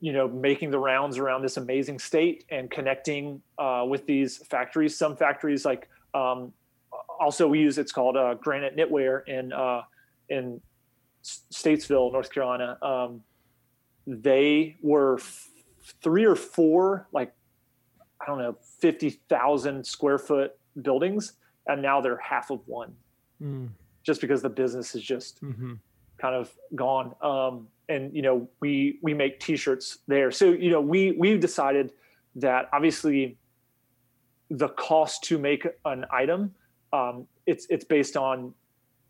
you 0.00 0.12
know, 0.12 0.26
making 0.26 0.70
the 0.70 0.78
rounds 0.78 1.18
around 1.18 1.42
this 1.42 1.56
amazing 1.56 1.98
state 1.98 2.44
and 2.50 2.70
connecting 2.70 3.42
uh, 3.58 3.84
with 3.88 4.06
these 4.06 4.38
factories. 4.38 4.96
Some 4.96 5.16
factories 5.16 5.64
like 5.64 5.88
um, 6.14 6.52
also 7.20 7.46
we 7.46 7.60
use 7.60 7.78
it's 7.78 7.92
called 7.92 8.16
uh, 8.16 8.34
Granite 8.34 8.76
Knitwear 8.76 9.26
in 9.28 9.52
uh, 9.52 9.82
in 10.28 10.60
Statesville, 11.52 12.12
North 12.12 12.30
Carolina. 12.30 12.78
Um, 12.82 13.22
they 14.06 14.76
were 14.82 15.16
f- 15.18 15.48
three 16.02 16.24
or 16.24 16.34
four 16.36 17.08
like 17.12 17.32
I 18.20 18.26
don't 18.26 18.38
know 18.38 18.56
fifty 18.80 19.10
thousand 19.10 19.86
square 19.86 20.18
foot 20.18 20.52
buildings, 20.82 21.34
and 21.66 21.82
now 21.82 22.00
they're 22.00 22.18
half 22.18 22.50
of 22.50 22.60
one 22.66 22.94
Mm, 23.42 23.68
just 24.02 24.20
because 24.20 24.42
the 24.42 24.48
business 24.48 24.94
is 24.94 25.02
just 25.02 25.40
mhm. 25.42 25.78
kind 26.20 26.34
of 26.34 26.52
gone. 26.74 27.14
Um, 27.22 27.68
and 27.88 28.14
you 28.14 28.22
know, 28.22 28.48
we 28.60 28.98
we 29.02 29.14
make 29.14 29.40
T-shirts 29.40 29.98
there. 30.08 30.30
So 30.30 30.46
you 30.50 30.70
know, 30.70 30.80
we 30.80 31.12
we've 31.12 31.40
decided 31.40 31.92
that 32.36 32.68
obviously 32.72 33.38
the 34.50 34.68
cost 34.70 35.22
to 35.24 35.38
make 35.38 35.66
an 35.84 36.04
item, 36.10 36.54
um, 36.92 37.26
it's 37.46 37.66
it's 37.70 37.84
based 37.84 38.16
on 38.16 38.54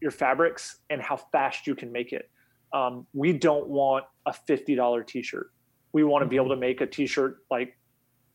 your 0.00 0.10
fabrics 0.10 0.78
and 0.90 1.00
how 1.02 1.16
fast 1.16 1.66
you 1.66 1.74
can 1.74 1.90
make 1.90 2.12
it. 2.12 2.30
Um, 2.72 3.06
we 3.12 3.32
don't 3.32 3.68
want 3.68 4.04
a 4.26 4.32
fifty 4.32 4.74
dollar 4.74 5.02
T-shirt. 5.02 5.50
We 5.92 6.04
want 6.04 6.22
to 6.22 6.28
be 6.28 6.36
able 6.36 6.50
to 6.50 6.56
make 6.56 6.80
a 6.80 6.86
T-shirt 6.86 7.38
like 7.50 7.78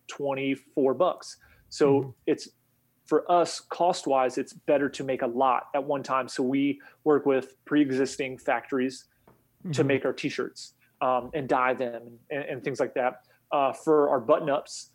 twenty 0.07 0.55
four 0.55 0.93
bucks. 0.93 1.37
So 1.69 2.01
Mhm. 2.01 2.13
it's 2.27 2.49
for 3.05 3.29
us 3.29 3.59
cost 3.59 4.07
wise 4.07 4.37
it's 4.37 4.53
better 4.53 4.87
to 4.87 5.03
make 5.03 5.23
a 5.23 5.27
lot 5.27 5.63
at 5.75 5.83
one 5.83 6.01
time 6.01 6.25
so 6.29 6.41
we 6.41 6.79
work 7.03 7.25
with 7.25 7.53
pre-existing 7.65 8.37
factories 8.37 9.09
to 9.73 9.83
Mhm. 9.83 9.87
make 9.87 10.05
our 10.05 10.13
t-shirts 10.13 10.75
um, 11.01 11.29
and 11.33 11.49
dye 11.49 11.73
them 11.73 12.17
and, 12.31 12.43
and 12.45 12.63
things 12.63 12.79
like 12.79 12.93
that 12.93 13.23
uh, 13.51 13.73
for 13.73 14.09
our 14.09 14.21
button-ups 14.21 14.91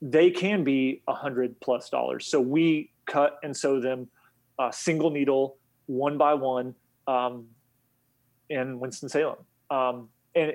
they 0.00 0.30
can 0.30 0.64
be 0.64 1.02
a 1.08 1.14
hundred 1.14 1.60
plus 1.60 1.90
dollars 1.90 2.26
so 2.26 2.40
we 2.40 2.90
cut 3.04 3.38
and 3.42 3.54
sew 3.54 3.78
them 3.80 4.08
uh, 4.58 4.70
single 4.70 5.10
needle 5.10 5.58
one 5.86 6.18
by 6.18 6.34
one 6.34 6.74
um, 7.06 7.46
in 8.48 8.78
winston-salem 8.80 9.36
um, 9.70 10.08
and 10.34 10.54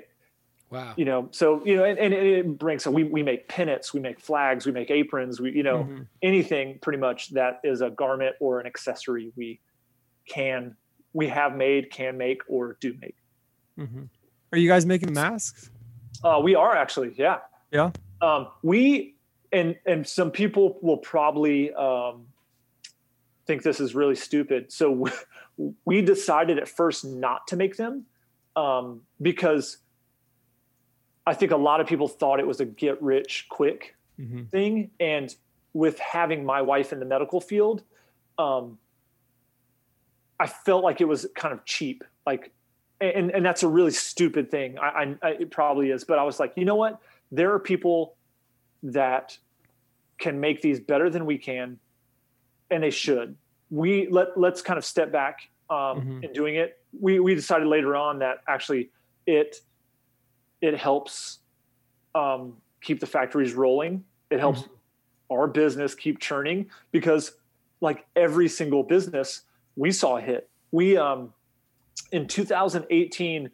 Wow. 0.70 0.92
you 0.98 1.06
know 1.06 1.28
so 1.30 1.64
you 1.64 1.76
know 1.76 1.84
and, 1.84 1.98
and 1.98 2.12
it 2.12 2.58
brings 2.58 2.84
so 2.84 2.90
we, 2.90 3.02
we 3.02 3.22
make 3.22 3.48
pennants 3.48 3.94
we 3.94 4.00
make 4.00 4.20
flags 4.20 4.66
we 4.66 4.72
make 4.72 4.90
aprons 4.90 5.40
we 5.40 5.50
you 5.52 5.62
know 5.62 5.84
Mhm. 5.84 6.06
anything 6.22 6.78
pretty 6.82 6.98
much 6.98 7.30
that 7.30 7.60
is 7.64 7.80
a 7.80 7.88
garment 7.88 8.36
or 8.38 8.60
an 8.60 8.66
accessory 8.66 9.32
we 9.34 9.60
can 10.28 10.76
we 11.14 11.26
have 11.28 11.56
made 11.56 11.90
can 11.90 12.18
make 12.18 12.42
or 12.48 12.76
do 12.82 12.94
make 13.00 13.16
Mm-hmm. 13.78 14.02
Are 14.52 14.58
you 14.58 14.68
guys 14.68 14.84
making 14.84 15.14
masks? 15.14 15.70
uh, 16.22 16.38
we 16.42 16.54
are 16.54 16.76
actually 16.76 17.14
yeah 17.16 17.38
Yeah. 17.72 17.90
um, 18.20 18.48
we 18.62 19.14
and 19.52 19.74
and 19.86 20.06
some 20.06 20.30
people 20.30 20.78
will 20.82 20.98
probably 20.98 21.72
um, 21.72 22.26
think 23.48 23.62
this 23.64 23.80
is 23.80 23.94
really 23.96 24.14
stupid. 24.14 24.70
So 24.70 25.08
we, 25.84 26.02
decided 26.02 26.58
at 26.58 26.68
first 26.68 27.04
not 27.04 27.48
to 27.48 27.56
make 27.56 27.76
them 27.76 28.04
um, 28.54 29.00
because 29.20 29.78
i 31.26 31.34
think 31.34 31.50
a 31.52 31.56
lot 31.56 31.80
of 31.80 31.86
people 31.86 32.06
thought 32.08 32.38
it 32.40 32.46
was 32.46 32.60
a 32.60 32.64
get 32.64 33.02
rich 33.02 33.46
quick 33.50 33.96
Mhm. 34.20 34.48
thing. 34.50 34.90
And 34.98 35.34
with 35.74 35.98
having 35.98 36.44
my 36.44 36.60
wife 36.62 36.92
in 36.92 36.98
the 37.00 37.04
medical 37.06 37.40
field 37.40 37.82
um 38.38 38.78
i 40.40 40.46
felt 40.46 40.82
like 40.84 41.00
it 41.00 41.08
was 41.14 41.26
kind 41.34 41.52
of 41.52 41.64
cheap. 41.64 42.04
Like 42.26 42.52
and 43.00 43.30
and 43.30 43.44
that's 43.46 43.62
a 43.62 43.68
really 43.68 43.92
stupid 43.92 44.50
thing. 44.50 44.78
I, 44.78 44.88
I, 45.00 45.16
I 45.22 45.30
it 45.42 45.50
probably 45.50 45.90
is. 45.90 46.04
But 46.04 46.18
i 46.18 46.24
was 46.24 46.38
like 46.40 46.52
you 46.56 46.64
know 46.64 46.76
what? 46.84 47.00
There 47.32 47.52
are 47.54 47.58
people 47.58 48.16
that 48.82 49.36
can 50.18 50.38
make 50.40 50.62
these 50.62 50.80
better 50.80 51.08
than 51.10 51.24
we 51.26 51.38
can 51.38 51.78
and 52.70 52.82
they 52.82 52.90
should. 52.90 53.36
We 53.70 54.08
let 54.08 54.38
let's 54.38 54.62
kind 54.62 54.78
of 54.78 54.84
step 54.84 55.12
back 55.12 55.40
um 55.70 56.00
Mhm. 56.00 56.24
in 56.24 56.32
doing 56.32 56.56
it. 56.56 56.78
We 56.98 57.20
we 57.20 57.34
decided 57.34 57.68
later 57.68 57.96
on 57.96 58.20
that 58.20 58.38
actually 58.48 58.90
it 59.26 59.56
it 60.60 60.76
helps 60.76 61.40
um 62.14 62.56
keep 62.80 63.00
the 63.00 63.06
factories 63.06 63.54
rolling. 63.54 64.04
It 64.30 64.40
helps 64.40 64.68
our 65.30 65.46
business 65.46 65.94
keep 65.94 66.18
churning 66.20 66.70
because 66.90 67.32
like 67.80 68.06
every 68.16 68.48
single 68.48 68.82
business 68.82 69.42
we 69.76 69.90
saw 69.92 70.16
a 70.16 70.20
hit. 70.20 70.48
We 70.70 70.96
um 70.96 71.32
in 72.12 72.26
2018 72.26 73.50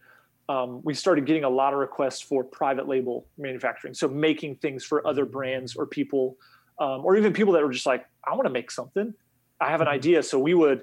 um, 0.47 0.83
we 0.85 0.93
started 0.93 1.25
getting 1.25 1.45
a 1.45 1.49
lot 1.49 1.73
of 1.73 1.79
requests 1.79 2.21
for 2.21 2.45
private 2.45 2.87
label 2.87 3.27
manufacturing. 3.39 3.95
So 3.95 4.09
making 4.09 4.57
things 4.57 4.85
for 4.85 5.07
other 5.07 5.25
brands 5.25 5.75
or 5.75 5.87
people 5.87 6.37
um, 6.79 7.05
or 7.05 7.17
even 7.17 7.33
people 7.33 7.53
that 7.55 7.63
were 7.63 7.73
just 7.73 7.87
like 7.87 8.07
i 8.27 8.33
want 8.33 8.45
to 8.45 8.51
make 8.51 8.71
something. 8.71 9.15
I 9.61 9.71
have 9.71 9.81
an 9.81 9.89
idea. 9.89 10.23
So 10.23 10.39
we 10.39 10.55
would 10.55 10.83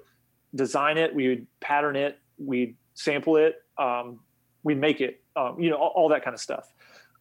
design 0.55 0.97
it 0.97 1.13
we 1.13 1.27
would 1.29 1.47
pattern 1.59 1.95
it 1.95 2.19
we'd 2.37 2.75
sample 2.93 3.37
it 3.37 3.63
um, 3.77 4.19
we'd 4.63 4.79
make 4.79 5.01
it 5.01 5.21
um, 5.35 5.59
you 5.59 5.69
know 5.69 5.77
all, 5.77 5.93
all 5.95 6.09
that 6.09 6.23
kind 6.23 6.33
of 6.33 6.39
stuff. 6.39 6.71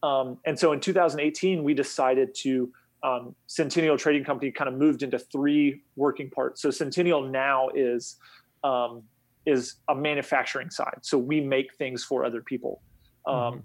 Um, 0.03 0.37
and 0.45 0.57
so 0.57 0.71
in 0.73 0.79
2018 0.79 1.63
we 1.63 1.73
decided 1.73 2.33
to 2.35 2.71
um, 3.03 3.35
centennial 3.47 3.97
trading 3.97 4.23
company 4.23 4.51
kind 4.51 4.67
of 4.67 4.75
moved 4.75 5.01
into 5.03 5.17
three 5.17 5.81
working 5.95 6.29
parts. 6.29 6.61
So 6.61 6.69
centennial 6.71 7.21
now 7.21 7.69
is 7.73 8.17
um, 8.63 9.03
is 9.45 9.75
a 9.89 9.95
manufacturing 9.95 10.69
side. 10.69 10.99
So 11.01 11.17
we 11.17 11.41
make 11.41 11.73
things 11.75 12.03
for 12.03 12.23
other 12.25 12.41
people 12.41 12.81
um, 13.25 13.35
Mhm. 13.35 13.61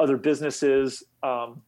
other 0.00 0.16
businesses 0.16 1.02
um, 1.22 1.62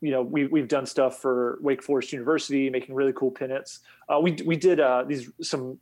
you 0.00 0.10
know 0.10 0.22
we, 0.22 0.46
we've 0.46 0.68
done 0.68 0.84
stuff 0.86 1.18
for 1.20 1.58
wake 1.62 1.82
forest 1.82 2.12
university 2.12 2.68
making 2.70 2.94
really 2.94 3.12
cool 3.14 3.30
pennants 3.30 3.80
uh, 4.08 4.18
we, 4.20 4.36
we 4.44 4.56
did 4.56 4.78
uh, 4.80 5.04
these 5.06 5.30
some 5.42 5.78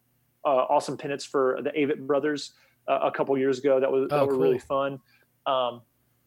uh, 0.47 0.67
awesome 0.69 0.97
pennants 0.97 1.25
for 1.25 1.59
the 1.63 1.71
avett 1.71 2.07
brothers 2.07 2.53
uh, 2.87 2.99
a 3.03 3.11
couple 3.11 3.37
years 3.39 3.59
ago. 3.59 3.81
That 3.81 3.91
was 3.91 4.09
that 4.11 4.21
Oh, 4.21 4.27
were 4.27 4.37
really 4.37 4.59
fun. 4.59 5.01
Um, 5.47 5.81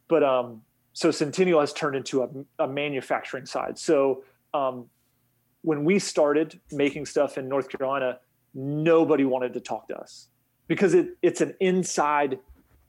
but 0.07 0.23
um, 0.23 0.63
so 0.93 1.11
centennial 1.11 1.59
has 1.59 1.71
turned 1.71 1.95
into 1.95 2.23
a, 2.23 2.29
a 2.63 2.67
manufacturing 2.67 3.45
side. 3.45 3.77
So 3.77 4.23
um, 4.55 4.87
when 5.61 5.83
we 5.85 5.99
started 5.99 6.59
making 6.71 7.05
stuff 7.05 7.37
in 7.37 7.47
north 7.47 7.69
carolina 7.69 8.19
nobody 8.55 9.23
wanted 9.23 9.53
to 9.53 9.59
talk 9.59 9.87
to 9.87 9.95
us 9.95 10.29
because 10.67 10.93
it, 10.95 11.09
it's 11.21 11.41
an 11.41 11.53
inside 11.59 12.39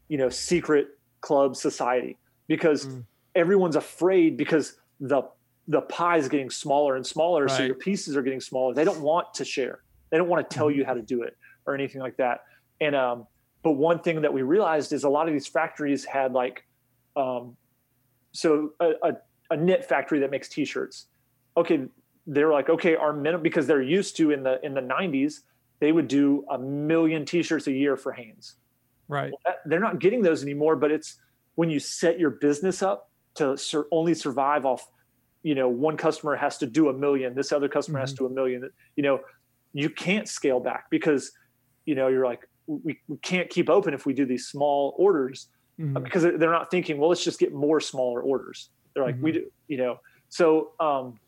you 0.08 0.16
know 0.16 0.28
secret 0.30 0.88
club 1.20 1.56
society 1.56 2.16
because 2.46 2.86
Mm. 2.86 3.04
everyone's 3.34 3.76
afraid 3.76 4.36
because 4.38 4.78
the 5.00 5.22
the 5.70 5.82
pie 5.82 6.16
is 6.16 6.28
getting 6.28 6.48
smaller 6.50 6.96
and 6.96 7.06
smaller 7.06 7.46
so 7.48 7.58
Right. 7.58 7.66
your 7.66 7.74
pieces 7.74 8.16
are 8.16 8.22
getting 8.22 8.40
smaller. 8.40 8.72
They 8.74 8.84
don't 8.84 9.00
want 9.02 9.34
to 9.34 9.44
share. 9.44 9.80
They 10.10 10.16
don't 10.16 10.28
want 10.28 10.48
to 10.48 10.54
tell 10.56 10.70
you 10.70 10.84
how 10.84 10.94
to 10.94 11.02
do 11.02 11.22
it 11.22 11.36
or 11.66 11.74
anything 11.74 12.00
like 12.00 12.16
that. 12.16 12.44
And 12.80 12.96
um 12.96 13.26
but 13.62 13.72
one 13.72 13.98
thing 14.00 14.22
that 14.22 14.32
we 14.32 14.42
realized 14.42 14.92
is 14.92 15.04
a 15.04 15.08
lot 15.08 15.28
of 15.28 15.34
these 15.34 15.46
factories 15.46 16.04
had 16.04 16.32
like 16.32 16.64
um 17.16 17.56
so 18.32 18.72
a, 18.80 18.92
a, 19.02 19.12
a 19.50 19.56
knit 19.56 19.84
factory 19.84 20.20
that 20.20 20.30
makes 20.30 20.48
t-shirts. 20.48 21.06
Okay 21.56 21.86
they're 22.26 22.52
like 22.52 22.68
okay 22.68 22.94
our 22.96 23.12
minimum 23.12 23.42
because 23.42 23.66
they're 23.66 23.82
used 23.82 24.16
to 24.16 24.30
in 24.30 24.42
the 24.42 24.64
in 24.64 24.74
the 24.74 24.80
90s 24.82 25.40
they 25.80 25.92
would 25.92 26.08
do 26.08 26.44
a 26.50 26.58
million 26.58 27.24
t-shirts 27.24 27.66
a 27.68 27.72
year 27.72 27.96
for 27.96 28.12
Hanes. 28.12 28.56
Right. 29.06 29.32
that- 29.44 29.60
they're 29.66 29.80
not 29.80 29.98
getting 29.98 30.22
those 30.22 30.42
anymore 30.42 30.76
but 30.76 30.90
it's 30.90 31.18
when 31.56 31.68
you 31.70 31.78
set 31.80 32.18
your 32.18 32.30
business 32.30 32.82
up 32.82 33.07
to 33.38 33.56
sur- 33.56 33.86
only 33.90 34.14
survive 34.14 34.64
off 34.66 34.86
you 35.42 35.54
know 35.54 35.68
one 35.68 35.96
customer 35.96 36.36
has 36.36 36.58
to 36.58 36.66
do 36.66 36.88
a 36.88 36.92
million 36.92 37.34
this 37.34 37.52
other 37.52 37.68
customer 37.68 37.98
has 37.98 38.10
to 38.12 38.16
do 38.18 38.26
a 38.26 38.30
million 38.30 38.68
you 38.96 39.02
know 39.02 39.20
you 39.72 39.88
can't 39.88 40.28
scale 40.28 40.60
back 40.60 40.86
because 40.90 41.32
you 41.86 41.94
know 41.94 42.08
you're 42.08 42.24
like 42.26 42.46
we, 42.66 42.98
we 43.08 43.16
can't 43.18 43.48
keep 43.48 43.70
open 43.70 43.94
if 43.94 44.04
we 44.04 44.12
do 44.12 44.26
these 44.26 44.46
small 44.46 44.94
orders 44.98 45.48
Mhm. 45.80 46.02
because 46.02 46.24
they're 46.24 46.50
not 46.50 46.72
thinking 46.72 46.98
well 46.98 47.08
let's 47.08 47.22
just 47.22 47.38
get 47.38 47.52
more 47.54 47.78
smaller 47.78 48.20
orders. 48.20 48.70
They're 48.92 49.04
like 49.04 49.16
we 49.22 49.30
do 49.30 49.42
you 49.68 49.76
know. 49.76 50.00
So 50.28 50.72
um 50.80 51.20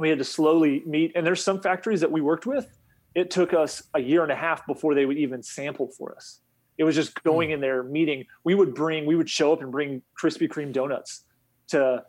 we 0.00 0.08
had 0.08 0.16
to 0.18 0.24
slowly 0.24 0.82
meet 0.86 1.12
and 1.14 1.26
there's 1.26 1.44
some 1.44 1.60
factories 1.60 2.00
that 2.00 2.10
we 2.10 2.22
worked 2.22 2.46
with 2.46 2.66
it 3.14 3.30
took 3.30 3.52
us 3.52 3.82
a 3.92 4.00
year 4.00 4.22
and 4.22 4.32
a 4.32 4.34
half 4.46 4.66
before 4.66 4.94
they 4.94 5.04
would 5.04 5.18
even 5.18 5.42
sample 5.42 5.88
for 5.98 6.16
us. 6.16 6.40
It 6.78 6.84
was 6.84 6.94
just 6.94 7.22
going 7.22 7.50
in 7.50 7.60
there 7.60 7.82
meeting 7.82 8.24
we 8.44 8.54
would 8.54 8.74
bring 8.74 9.04
we 9.04 9.14
would 9.14 9.28
show 9.28 9.52
up 9.52 9.60
and 9.60 9.70
bring 9.70 10.00
krispy 10.18 10.48
kreme 10.48 10.72
donuts 10.72 11.24
to 11.72 12.04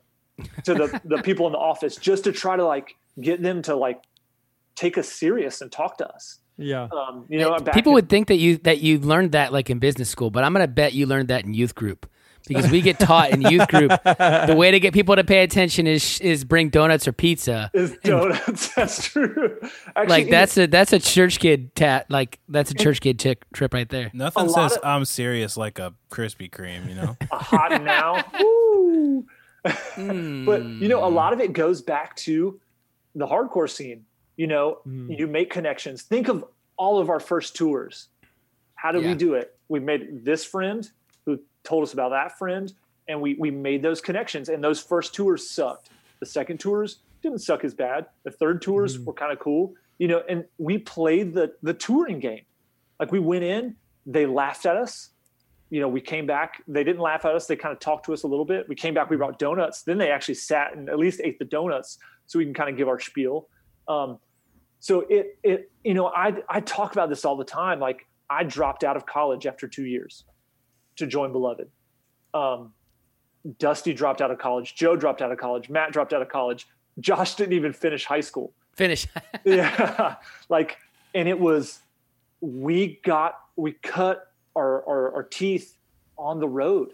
to 0.63 0.73
the 0.73 1.01
the 1.05 1.21
people 1.23 1.45
in 1.47 1.51
the 1.53 1.59
office 1.59 1.95
just 1.97 2.23
to 2.23 2.31
try 2.31 2.55
to 2.55 2.63
like 2.65 2.95
get 3.19 3.41
them 3.41 3.61
to 3.63 3.75
like 3.75 4.01
take 4.75 4.97
us 4.97 5.07
serious 5.09 5.61
and 5.61 5.71
talk 5.71 5.97
to 5.99 6.07
us 6.07 6.39
Yeah. 6.57 6.87
um 6.91 7.25
you 7.29 7.39
know 7.39 7.57
back 7.59 7.73
People 7.75 7.91
in- 7.91 7.95
would 7.95 8.09
think 8.09 8.27
that 8.29 8.37
you 8.37 8.57
that 8.59 8.79
you 8.81 8.99
learned 8.99 9.33
that 9.33 9.51
like 9.53 9.69
in 9.69 9.79
business 9.79 10.09
school, 10.09 10.29
but 10.31 10.43
I'm 10.43 10.53
gonna 10.53 10.67
bet 10.67 10.93
you 10.93 11.05
learned 11.05 11.27
that 11.29 11.43
in 11.45 11.53
youth 11.53 11.75
group 11.75 12.07
because 12.45 12.69
we 12.69 12.81
get 12.81 12.99
taught 12.99 13.29
in 13.31 13.41
youth 13.41 13.67
group 13.69 13.89
the 14.03 14.53
way 14.57 14.69
to 14.71 14.77
get 14.79 14.93
people 14.93 15.15
to 15.15 15.23
pay 15.23 15.43
attention 15.43 15.87
is 15.87 16.19
is 16.19 16.43
bring 16.43 16.69
donuts 16.69 17.07
or 17.07 17.13
pizza. 17.13 17.69
Is 17.73 17.95
donuts? 18.03 18.73
that's 18.75 19.07
true. 19.07 19.59
Actually, 19.95 20.07
Like 20.09 20.29
that's 20.29 20.57
a 20.57 20.65
that's 20.67 20.91
a 20.91 20.99
church 20.99 21.39
kid 21.39 21.73
tat 21.75 22.07
like 22.09 22.39
that's 22.49 22.71
a 22.71 22.73
church 22.73 22.99
kid 22.99 23.17
tick, 23.19 23.45
trip 23.53 23.73
right 23.73 23.87
there. 23.87 24.09
Nothing 24.13 24.47
A 24.47 24.49
says 24.49 24.73
of- 24.75 24.83
I'm 24.83 25.05
serious 25.05 25.55
like 25.55 25.79
a 25.79 25.93
Krispy 26.11 26.49
Kreme, 26.49 26.89
you 26.89 26.95
know? 26.95 27.15
a 27.31 27.37
hot 27.37 27.81
now. 27.81 28.25
Hmm. 29.65 30.45
but 30.45 30.63
you 30.63 30.87
know, 30.87 31.05
a 31.05 31.09
lot 31.09 31.33
of 31.33 31.39
it 31.39 31.53
goes 31.53 31.81
back 31.81 32.15
to 32.17 32.59
the 33.15 33.27
hardcore 33.27 33.69
scene. 33.69 34.05
You 34.35 34.47
know, 34.47 34.79
you 34.85 35.27
make 35.27 35.49
connections. 35.51 36.01
Think 36.01 36.27
of 36.27 36.43
all 36.75 36.97
of 36.99 37.09
our 37.09 37.19
first 37.19 37.55
tours. 37.55 38.07
How 38.75 38.91
did 38.91 39.03
Yeah. 39.03 39.09
we 39.09 39.15
do 39.15 39.35
it? 39.35 39.55
We 39.69 39.79
made 39.79 40.25
this 40.25 40.43
friend 40.43 40.89
who 41.25 41.39
told 41.63 41.83
us 41.83 41.93
about 41.93 42.09
that 42.09 42.37
friend, 42.37 42.73
and 43.07 43.21
we 43.21 43.35
we 43.35 43.51
made 43.51 43.81
those 43.83 44.01
connections. 44.01 44.49
And 44.49 44.63
those 44.63 44.81
first 44.81 45.13
tours 45.13 45.47
sucked. 45.49 45.89
The 46.19 46.25
second 46.25 46.59
tours 46.59 46.99
didn't 47.21 47.39
suck 47.39 47.63
as 47.63 47.73
bad. 47.73 48.07
The 48.23 48.31
third 48.31 48.61
tours 48.61 48.99
were 48.99 49.13
kind 49.13 49.31
of 49.31 49.39
cool. 49.39 49.75
You 49.99 50.07
know, 50.07 50.23
and 50.27 50.45
we 50.57 50.79
played 50.79 51.33
the 51.33 51.53
the 51.61 51.73
touring 51.73 52.19
game. 52.19 52.41
Like 52.99 53.11
we 53.11 53.19
went 53.19 53.43
in, 53.43 53.75
they 54.05 54.25
laughed 54.25 54.65
at 54.65 54.75
us 54.77 55.09
you 55.73 55.79
know, 55.79 55.87
we 55.87 56.01
came 56.01 56.27
back. 56.27 56.61
They 56.67 56.83
didn't 56.83 57.01
laugh 57.01 57.25
at 57.25 57.33
us. 57.33 57.47
They 57.47 57.55
kind 57.55 57.73
of 57.73 57.79
talked 57.79 58.05
to 58.05 58.13
us 58.13 58.21
a 58.21 58.27
little 58.27 58.45
bit. 58.45 58.69
We 58.69 58.75
came 58.75 58.93
back. 58.93 59.09
We 59.09 59.17
brought 59.17 59.39
donuts. 59.39 59.81
Then 59.81 59.97
they 59.97 60.11
actually 60.11 60.35
sat 60.35 60.75
and 60.75 60.87
at 60.87 60.99
least 60.99 61.19
ate 61.23 61.39
the 61.39 61.45
donuts, 61.45 61.97
so 62.27 62.37
we 62.37 62.45
can 62.45 62.53
kind 62.53 62.69
of 62.69 62.77
give 62.77 62.87
our 62.87 62.99
spiel. 62.99 63.47
Um, 63.87 64.19
so 64.79 64.99
it 65.09 65.39
it 65.41 65.71
you 65.83 65.95
know 65.95 66.09
I 66.09 66.35
I 66.47 66.59
talk 66.59 66.91
about 66.91 67.09
this 67.09 67.25
all 67.25 67.35
the 67.35 67.43
time. 67.43 67.79
Like 67.79 68.05
I 68.29 68.43
dropped 68.43 68.83
out 68.83 68.95
of 68.95 69.07
college 69.07 69.47
after 69.47 69.67
two 69.67 69.85
years 69.85 70.25
to 70.97 71.07
join 71.07 71.31
Beloved. 71.31 71.67
Um, 72.35 72.73
Dusty 73.57 73.95
dropped 73.95 74.21
out 74.21 74.29
of 74.29 74.37
college. 74.37 74.75
Joe 74.75 74.95
dropped 74.95 75.23
out 75.23 75.31
of 75.31 75.39
college. 75.39 75.71
Matt 75.71 75.91
dropped 75.91 76.13
out 76.13 76.21
of 76.21 76.29
college. 76.29 76.67
Josh 76.99 77.33
didn't 77.37 77.53
even 77.53 77.73
finish 77.73 78.05
high 78.05 78.21
school 78.21 78.53
Finish. 78.75 79.07
yeah 79.43 80.17
like 80.49 80.77
and 81.15 81.27
it 81.27 81.39
was 81.39 81.79
we 82.41 82.99
got 83.03 83.39
we 83.55 83.71
cut 83.71 84.32
our 84.55 84.87
our, 84.87 85.15
our 85.15 85.23
teeth 85.23 85.77
on 86.17 86.39
the 86.39 86.47
road 86.47 86.89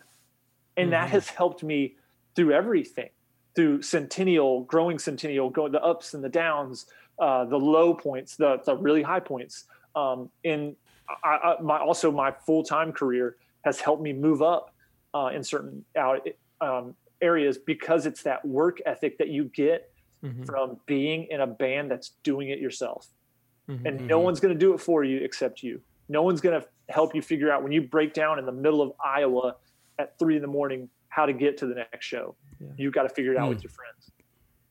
and 0.78 0.94
that 0.94 1.10
has 1.10 1.28
helped 1.28 1.62
me 1.64 1.96
through 2.36 2.54
everything 2.54 3.10
through 3.56 3.82
centennial 3.82 4.64
growing 4.64 4.98
centennial 4.98 5.50
going 5.50 5.72
the 5.72 5.84
ups 5.84 6.14
and 6.14 6.24
the 6.24 6.30
downs 6.30 6.86
uh, 7.20 7.44
the 7.46 7.58
low 7.58 7.94
points 7.94 8.36
the, 8.38 8.62
the 8.66 8.76
really 8.78 9.02
high 9.02 9.20
points 9.20 9.66
um, 9.96 10.30
and 10.46 10.76
I, 11.24 11.56
I, 11.58 11.62
my 11.62 11.80
also 11.80 12.12
my 12.12 12.32
full-time 12.32 12.92
career 12.92 13.38
has 13.66 13.82
helped 13.82 14.02
me 14.02 14.14
move 14.14 14.42
up 14.42 14.74
uh, 15.14 15.32
in 15.34 15.44
certain 15.44 15.84
out, 15.98 16.26
um, 16.62 16.96
areas 17.22 17.58
because 17.58 18.06
it's 18.06 18.24
that 18.24 18.46
work 18.46 18.80
ethic 18.86 19.18
that 19.18 19.30
you 19.30 19.46
get 19.46 19.92
Mhm. 20.24 20.46
from 20.46 20.78
being 20.86 21.28
in 21.30 21.40
a 21.40 21.48
band 21.48 21.90
that's 21.90 22.10
doing 22.24 22.50
it 22.50 22.60
yourself. 22.60 23.08
Mhm. 23.70 23.86
And 23.86 24.08
no 24.08 24.20
one's 24.20 24.42
going 24.42 24.54
to 24.54 24.60
do 24.60 24.74
it 24.74 24.80
for 24.80 25.04
you 25.04 25.18
except 25.24 25.64
you. 25.64 25.82
No 26.10 26.24
one's 26.24 26.42
going 26.42 26.60
to 26.60 26.68
help 26.90 27.16
you 27.16 27.22
figure 27.22 27.52
out 27.52 27.64
when 27.64 27.72
you 27.72 27.82
break 27.82 28.14
down 28.14 28.40
in 28.40 28.46
the 28.46 28.52
middle 28.52 28.82
of 28.82 28.92
Iowa 29.04 29.56
at 29.98 30.18
three 30.20 30.36
in 30.36 30.42
the 30.42 30.48
morning 30.48 30.90
how 31.10 31.26
to 31.26 31.34
get 31.34 31.58
to 31.60 31.66
the 31.68 31.76
next 31.76 32.06
show. 32.06 32.36
Yeah. 32.60 32.68
You 32.78 32.92
got 32.92 33.04
to 33.04 33.10
figure 33.10 33.32
it 33.34 33.38
out 33.38 33.46
Hmm. 33.46 33.50
with 33.56 33.64
your 33.64 33.72
friends. 33.72 34.12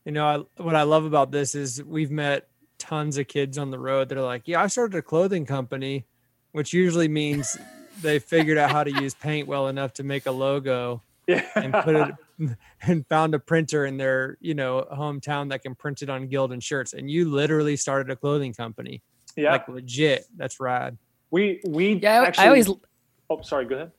You 0.04 0.12
know, 0.12 0.26
I, 0.56 0.62
what 0.62 0.74
I 0.74 0.82
love 0.82 1.04
about 1.04 1.30
this 1.30 1.54
is 1.54 1.82
we've 1.82 2.10
met 2.10 2.48
tons 2.78 3.18
of 3.18 3.28
kids 3.28 3.58
on 3.58 3.70
the 3.70 3.78
road 3.78 4.08
that 4.08 4.16
are 4.18 4.22
like, 4.22 4.42
"Yeah, 4.46 4.62
I 4.62 4.68
started 4.68 4.96
a 4.96 5.02
clothing 5.02 5.44
company," 5.44 6.06
which 6.52 6.72
usually 6.72 7.08
means 7.08 7.58
they 8.00 8.18
figured 8.18 8.56
out 8.56 8.70
how 8.70 8.84
to 8.84 8.90
use 8.90 9.14
paint 9.14 9.48
well 9.48 9.66
enough 9.68 9.92
to 9.94 10.04
make 10.04 10.26
a 10.26 10.30
logo 10.30 11.02
Yeah. 11.26 11.44
and 11.56 11.74
put 11.74 11.96
it 11.96 12.14
and 12.82 13.06
found 13.08 13.34
a 13.34 13.38
printer 13.38 13.84
in 13.84 13.96
their, 13.98 14.38
you 14.40 14.54
know, 14.54 14.86
hometown 14.92 15.50
that 15.50 15.62
can 15.62 15.74
print 15.74 16.00
it 16.02 16.08
on 16.08 16.28
Gildan 16.28 16.62
shirts. 16.62 16.92
And 16.94 17.10
you 17.10 17.28
literally 17.28 17.76
started 17.76 18.10
a 18.10 18.16
clothing 18.16 18.54
company, 18.54 19.02
yeah. 19.36 19.50
like 19.52 19.68
legit. 19.68 20.24
That's 20.36 20.58
rad. 20.60 20.96
We 21.30 21.60
we 21.66 21.94
Yeah, 21.94 22.20
I, 22.22 22.26
actually. 22.26 22.44
I 22.44 22.48
always 22.48 22.68
Oh, 23.30 23.42
sorry. 23.42 23.66
Go 23.66 23.74
ahead. 23.74 23.92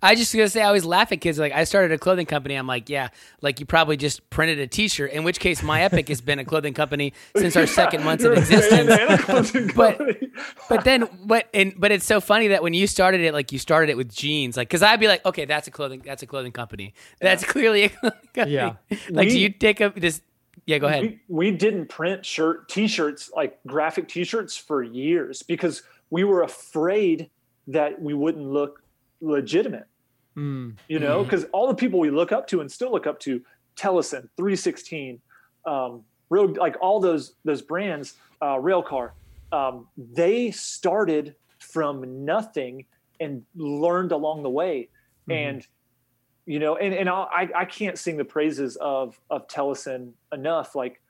I 0.00 0.14
just 0.14 0.32
gonna 0.32 0.48
say 0.48 0.62
I 0.62 0.66
always 0.66 0.84
laugh 0.84 1.10
at 1.10 1.20
kids 1.20 1.40
like 1.40 1.52
I 1.52 1.64
started 1.64 1.90
a 1.90 1.98
clothing 1.98 2.26
company. 2.26 2.54
I'm 2.54 2.68
like, 2.68 2.88
yeah, 2.88 3.08
like 3.40 3.58
you 3.58 3.66
probably 3.66 3.96
just 3.96 4.30
printed 4.30 4.60
a 4.60 4.68
T-shirt. 4.68 5.10
In 5.10 5.24
which 5.24 5.40
case, 5.40 5.60
my 5.60 5.82
Epic 5.82 6.06
has 6.06 6.20
been 6.20 6.38
a 6.38 6.44
clothing 6.44 6.72
company 6.72 7.12
since 7.36 7.56
our 7.56 7.66
second 7.66 8.04
month 8.04 8.20
of 8.20 8.26
You're 8.26 8.34
a 8.34 8.38
existence. 8.38 8.90
a 8.90 9.72
But- 9.76 9.98
company. 9.98 10.28
But 10.68 10.84
then, 10.84 11.08
but 11.24 11.48
and 11.52 11.74
but 11.76 11.90
it's 11.90 12.04
so 12.06 12.20
funny 12.20 12.46
that 12.48 12.62
when 12.62 12.74
you 12.74 12.86
started 12.86 13.22
it, 13.22 13.32
like 13.34 13.50
you 13.50 13.58
started 13.58 13.90
it 13.90 13.96
with 13.96 14.14
jeans, 14.14 14.56
like 14.56 14.68
because 14.68 14.84
I'd 14.84 15.00
be 15.00 15.08
like, 15.08 15.26
okay, 15.26 15.46
that's 15.46 15.66
a 15.66 15.72
clothing, 15.72 16.02
that's 16.04 16.22
a 16.22 16.28
clothing 16.28 16.52
company. 16.52 16.94
That's 17.20 17.42
clearly 17.44 17.82
a 17.84 17.88
clothing 17.88 18.18
company. 18.34 18.54
Yeah. 18.54 18.74
Like, 19.10 19.30
do 19.30 19.38
you 19.38 19.48
take 19.48 19.80
up 19.80 19.96
this? 19.96 20.20
Yeah, 20.64 20.78
go 20.78 20.86
ahead. 20.86 21.02
we, 21.02 21.20
we 21.28 21.50
didn't 21.50 21.86
print 21.86 22.24
shirt 22.24 22.68
t-shirts 22.68 23.30
like 23.34 23.58
graphic 23.66 24.06
t-shirts 24.06 24.56
for 24.56 24.82
years 24.82 25.42
because 25.42 25.82
we 26.10 26.24
were 26.24 26.42
afraid 26.42 27.30
that 27.68 28.00
we 28.00 28.14
wouldn't 28.14 28.46
look 28.46 28.82
legitimate. 29.20 29.86
Mm. 30.36 30.76
you 30.86 31.00
know 31.00 31.24
because 31.24 31.46
all 31.46 31.66
the 31.66 31.74
people 31.74 31.98
we 31.98 32.10
look 32.10 32.30
up 32.30 32.46
to 32.48 32.60
and 32.60 32.70
still 32.70 32.92
look 32.92 33.08
up 33.08 33.18
to 33.20 33.42
Tellason, 33.76 34.28
316 34.36 35.20
um 35.66 36.04
real 36.30 36.46
like 36.54 36.76
all 36.80 37.00
those 37.00 37.34
those 37.44 37.60
brands 37.60 38.14
uh 38.40 38.54
railcar 38.54 39.10
um 39.50 39.88
they 39.96 40.52
started 40.52 41.34
from 41.58 42.24
nothing 42.24 42.84
and 43.18 43.44
learned 43.56 44.12
along 44.12 44.42
the 44.42 44.50
way. 44.50 44.88
And 45.28 45.66
you 46.46 46.58
know 46.58 46.76
and 46.76 46.94
and 46.94 47.08
I'll, 47.08 47.28
i 47.30 47.48
i 47.54 47.64
can't 47.64 47.98
sing 47.98 48.16
the 48.16 48.24
praises 48.24 48.76
of 48.76 49.20
of 49.28 49.48
Tellason 49.48 50.12
enough. 50.32 50.74
Like 50.74 51.02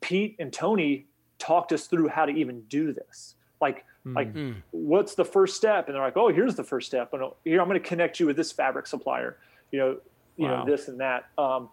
pete 0.00 0.36
and 0.38 0.52
tony 0.52 1.06
talked 1.38 1.72
us 1.72 1.86
through 1.86 2.08
how 2.08 2.26
to 2.26 2.32
even 2.32 2.62
do 2.62 2.92
this 2.92 3.35
like 3.60 3.84
like 4.04 4.32
Mm. 4.34 4.62
what's 4.70 5.14
the 5.16 5.24
first 5.24 5.56
step? 5.56 5.86
And 5.88 5.94
they're 5.94 6.02
like 6.02 6.16
oh 6.16 6.28
here's 6.28 6.54
the 6.54 6.64
first 6.64 6.86
step. 6.86 7.12
And 7.12 7.22
here 7.44 7.60
i'm 7.60 7.68
going 7.68 7.80
to 7.80 7.88
connect 7.88 8.20
you 8.20 8.26
with 8.26 8.36
this 8.36 8.52
fabric 8.52 8.86
supplier 8.86 9.38
you 9.72 9.78
know 9.78 9.96
you 10.36 10.46
Wow. 10.46 10.64
know 10.64 10.70
this 10.70 10.88
and 10.88 11.00
that. 11.00 11.26
Um 11.38 11.70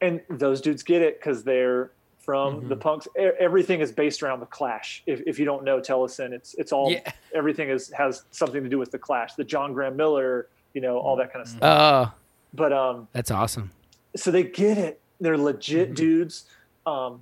and 0.00 0.20
those 0.28 0.60
dudes 0.60 0.82
get 0.82 1.00
it 1.02 1.18
because 1.20 1.44
they're 1.44 1.92
from 2.24 2.68
the 2.68 2.76
punks. 2.76 3.08
Everything 3.16 3.80
is 3.80 3.90
based 3.90 4.22
around 4.22 4.38
the 4.40 4.46
clash 4.46 5.02
if, 5.06 5.20
if 5.26 5.38
you 5.40 5.44
don't 5.44 5.64
know 5.64 5.80
tellason 5.80 6.32
it's 6.32 6.54
it's 6.54 6.72
all 6.72 6.90
Yeah. 6.90 7.10
everything 7.34 7.68
is 7.68 7.90
has 7.92 8.24
something 8.30 8.62
to 8.62 8.68
do 8.68 8.78
with 8.78 8.90
the 8.92 8.98
clash 8.98 9.34
the 9.34 9.42
john 9.44 9.72
graham 9.72 9.96
mellor 9.96 10.48
you 10.74 10.80
know 10.80 10.98
all 10.98 11.16
that 11.16 11.32
kind 11.32 11.42
of 11.42 11.48
stuff 11.48 11.60
Oh, 11.62 12.12
but 12.54 12.72
um 12.72 13.08
that's 13.12 13.30
awesome. 13.30 13.70
so 14.16 14.30
they 14.30 14.42
get 14.44 14.78
it. 14.78 15.00
They're 15.20 15.38
legit 15.38 15.94
dudes 15.94 16.44
um 16.86 17.20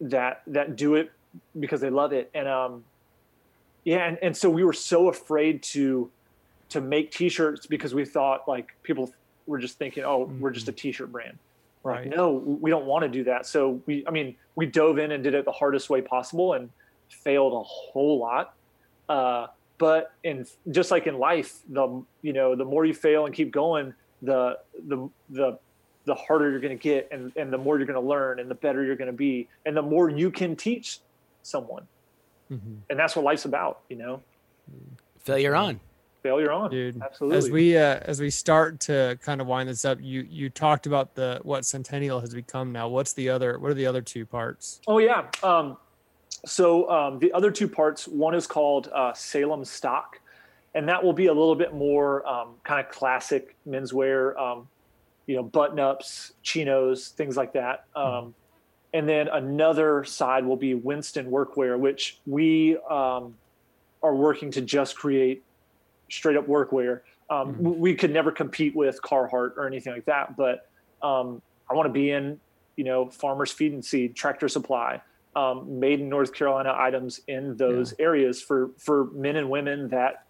that 0.00 0.42
that 0.48 0.74
do 0.76 0.96
it 0.96 1.10
because 1.58 1.80
they 1.80 1.90
love 1.90 2.12
it. 2.12 2.30
And 2.34 2.46
um 2.48 2.84
yeah 3.84 4.06
and, 4.06 4.18
and 4.22 4.36
so 4.36 4.48
we 4.50 4.64
were 4.64 4.72
so 4.72 5.08
afraid 5.08 5.62
to 5.62 6.10
to 6.68 6.80
make 6.80 7.10
t-shirts 7.10 7.66
because 7.66 7.94
we 7.94 8.04
thought 8.04 8.48
like 8.48 8.74
people 8.82 9.12
were 9.46 9.58
just 9.58 9.78
thinking 9.78 10.04
oh 10.04 10.30
we're 10.40 10.50
just 10.50 10.68
a 10.68 10.72
t-shirt 10.72 11.10
brand. 11.12 11.38
We're 11.82 11.92
like 11.92 12.00
Right. 12.02 12.16
no 12.16 12.32
we 12.32 12.70
don't 12.70 12.86
want 12.86 13.02
to 13.02 13.08
do 13.08 13.24
that. 13.24 13.46
So 13.46 13.80
we 13.86 14.04
i 14.06 14.10
mean 14.10 14.36
we 14.54 14.66
dove 14.66 14.98
in 14.98 15.12
and 15.12 15.22
did 15.24 15.34
it 15.34 15.44
the 15.44 15.52
hardest 15.52 15.90
way 15.90 16.00
possible 16.00 16.54
and 16.54 16.70
failed 17.08 17.52
a 17.52 17.62
whole 17.62 18.18
lot. 18.18 18.54
Uh 19.08 19.46
but 19.78 20.12
in 20.22 20.46
just 20.70 20.90
like 20.92 21.06
in 21.08 21.18
life 21.18 21.58
the 21.68 22.02
you 22.22 22.32
know 22.32 22.54
the 22.54 22.64
more 22.64 22.84
you 22.84 22.94
fail 22.94 23.26
and 23.26 23.34
keep 23.34 23.50
going 23.50 23.92
the 24.22 24.56
the 24.86 25.08
the 25.30 25.58
the 26.04 26.14
harder 26.14 26.50
you're 26.50 26.60
going 26.60 26.76
to 26.76 26.82
get 26.82 27.08
and, 27.12 27.32
and 27.36 27.52
the 27.52 27.58
more 27.58 27.78
you're 27.78 27.86
going 27.86 28.00
to 28.00 28.08
learn 28.08 28.40
and 28.40 28.50
the 28.50 28.54
better 28.56 28.82
you're 28.84 28.96
going 28.96 29.10
to 29.10 29.12
be 29.12 29.48
and 29.66 29.76
the 29.76 29.82
more 29.82 30.08
you 30.08 30.30
can 30.30 30.56
teach 30.56 30.98
someone 31.42 31.86
Mhm. 32.52 32.78
and 32.90 32.98
that's 32.98 33.16
what 33.16 33.24
life's 33.24 33.44
about 33.44 33.80
you 33.88 33.96
know 33.96 34.20
Failure 35.20 35.54
on. 35.54 35.80
failure 36.22 36.50
on 36.52 36.70
dude. 36.70 37.00
absolutely 37.02 37.38
As 37.38 37.50
we 37.50 37.76
uh, 37.76 37.98
as 38.02 38.20
we 38.20 38.30
start 38.30 38.80
to 38.80 39.18
kind 39.22 39.40
of 39.40 39.46
wind 39.46 39.68
this 39.68 39.84
up, 39.84 39.98
you 40.00 40.26
you 40.28 40.50
talked 40.50 40.86
about 40.86 41.14
the 41.14 41.40
what 41.42 41.64
Centennial 41.64 42.20
has 42.20 42.32
become 42.34 42.72
now. 42.72 42.88
What's 42.88 43.12
the 43.12 43.28
other? 43.28 43.58
What 43.58 43.70
are 43.70 43.74
the 43.74 43.86
other 43.86 44.02
two 44.02 44.24
parts? 44.26 44.80
oh 44.86 44.98
yeah 44.98 45.26
um, 45.42 45.76
so 46.44 46.88
um, 46.90 47.18
the 47.20 47.32
other 47.32 47.50
two 47.50 47.68
parts 47.68 48.06
one 48.08 48.34
is 48.34 48.46
called 48.46 48.88
uh, 48.92 49.12
salem 49.14 49.64
stock 49.64 50.18
and 50.74 50.88
that 50.88 51.02
will 51.04 51.12
be 51.12 51.26
a 51.26 51.32
little 51.32 51.54
bit 51.54 51.72
more 51.74 52.26
um, 52.26 52.54
kind 52.64 52.80
of 52.84 52.88
classic 52.90 53.54
menswear 53.68 54.36
um, 54.38 54.68
you 55.26 55.36
know 55.36 55.42
button 55.42 55.78
ups 55.78 56.32
chinos 56.42 57.08
things 57.10 57.36
like 57.36 57.52
that 57.52 57.84
um, 57.94 58.34
and 58.94 59.08
then 59.08 59.28
another 59.28 60.04
side 60.04 60.44
will 60.44 60.56
be 60.56 60.74
winston 60.74 61.30
workwear 61.30 61.78
which 61.78 62.18
we 62.26 62.76
um, 62.90 63.34
are 64.02 64.14
working 64.14 64.50
to 64.50 64.60
just 64.60 64.96
create 64.96 65.42
straight 66.10 66.36
up 66.36 66.46
workwear. 66.46 67.00
Um, 67.30 67.52
w- 67.54 67.76
we 67.76 67.94
could 67.94 68.12
never 68.12 68.30
compete 68.30 68.74
with 68.76 69.00
carhartt 69.02 69.56
or 69.56 69.66
anything 69.66 69.92
like 69.92 70.04
that 70.06 70.36
but 70.36 70.68
um, 71.02 71.40
i 71.70 71.74
want 71.74 71.86
to 71.86 71.92
be 71.92 72.10
in 72.10 72.38
you 72.76 72.84
know 72.84 73.08
farmers 73.08 73.52
feed 73.52 73.72
and 73.72 73.84
seed 73.84 74.14
tractor 74.14 74.48
supply 74.48 75.00
um, 75.34 75.80
made 75.80 76.00
in 76.00 76.08
north 76.08 76.34
carolina 76.34 76.74
items 76.76 77.20
in 77.28 77.56
those 77.56 77.94
areas 77.98 78.42
for 78.42 78.70
for 78.78 79.06
men 79.12 79.36
and 79.36 79.48
women 79.48 79.88
that 79.88 80.24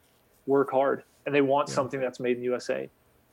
work 0.47 0.71
hard 0.71 1.03
and 1.27 1.35
they 1.35 1.41
want 1.41 1.69
something 1.69 2.01
that's 2.01 2.21
made 2.21 2.37
in 2.37 2.43
USA. 2.43 2.89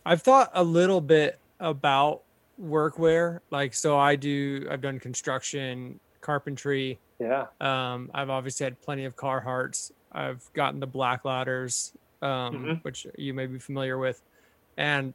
I've 0.05 0.21
thought 0.21 0.51
a 0.53 0.63
little 0.63 1.01
bit 1.01 1.39
about 1.59 2.21
workwear. 2.61 3.39
Like, 3.51 3.73
so 3.73 3.97
I 3.97 4.15
do, 4.15 4.67
I've 4.69 4.81
done 4.81 4.99
construction, 4.99 5.99
carpentry. 6.21 6.99
Yeah. 7.19 7.47
Um, 7.61 8.09
I've 8.13 8.29
obviously 8.29 8.65
had 8.65 8.81
plenty 8.81 9.05
of 9.05 9.15
Carhartts. 9.15 9.91
I've 10.11 10.49
gotten 10.53 10.79
the 10.79 10.87
Blakladers, 10.87 11.93
um, 12.21 12.63
Mhm. 12.65 12.83
which 12.83 13.05
you 13.17 13.33
may 13.33 13.45
be 13.45 13.59
familiar 13.59 13.97
with. 13.97 14.21
And 14.77 15.13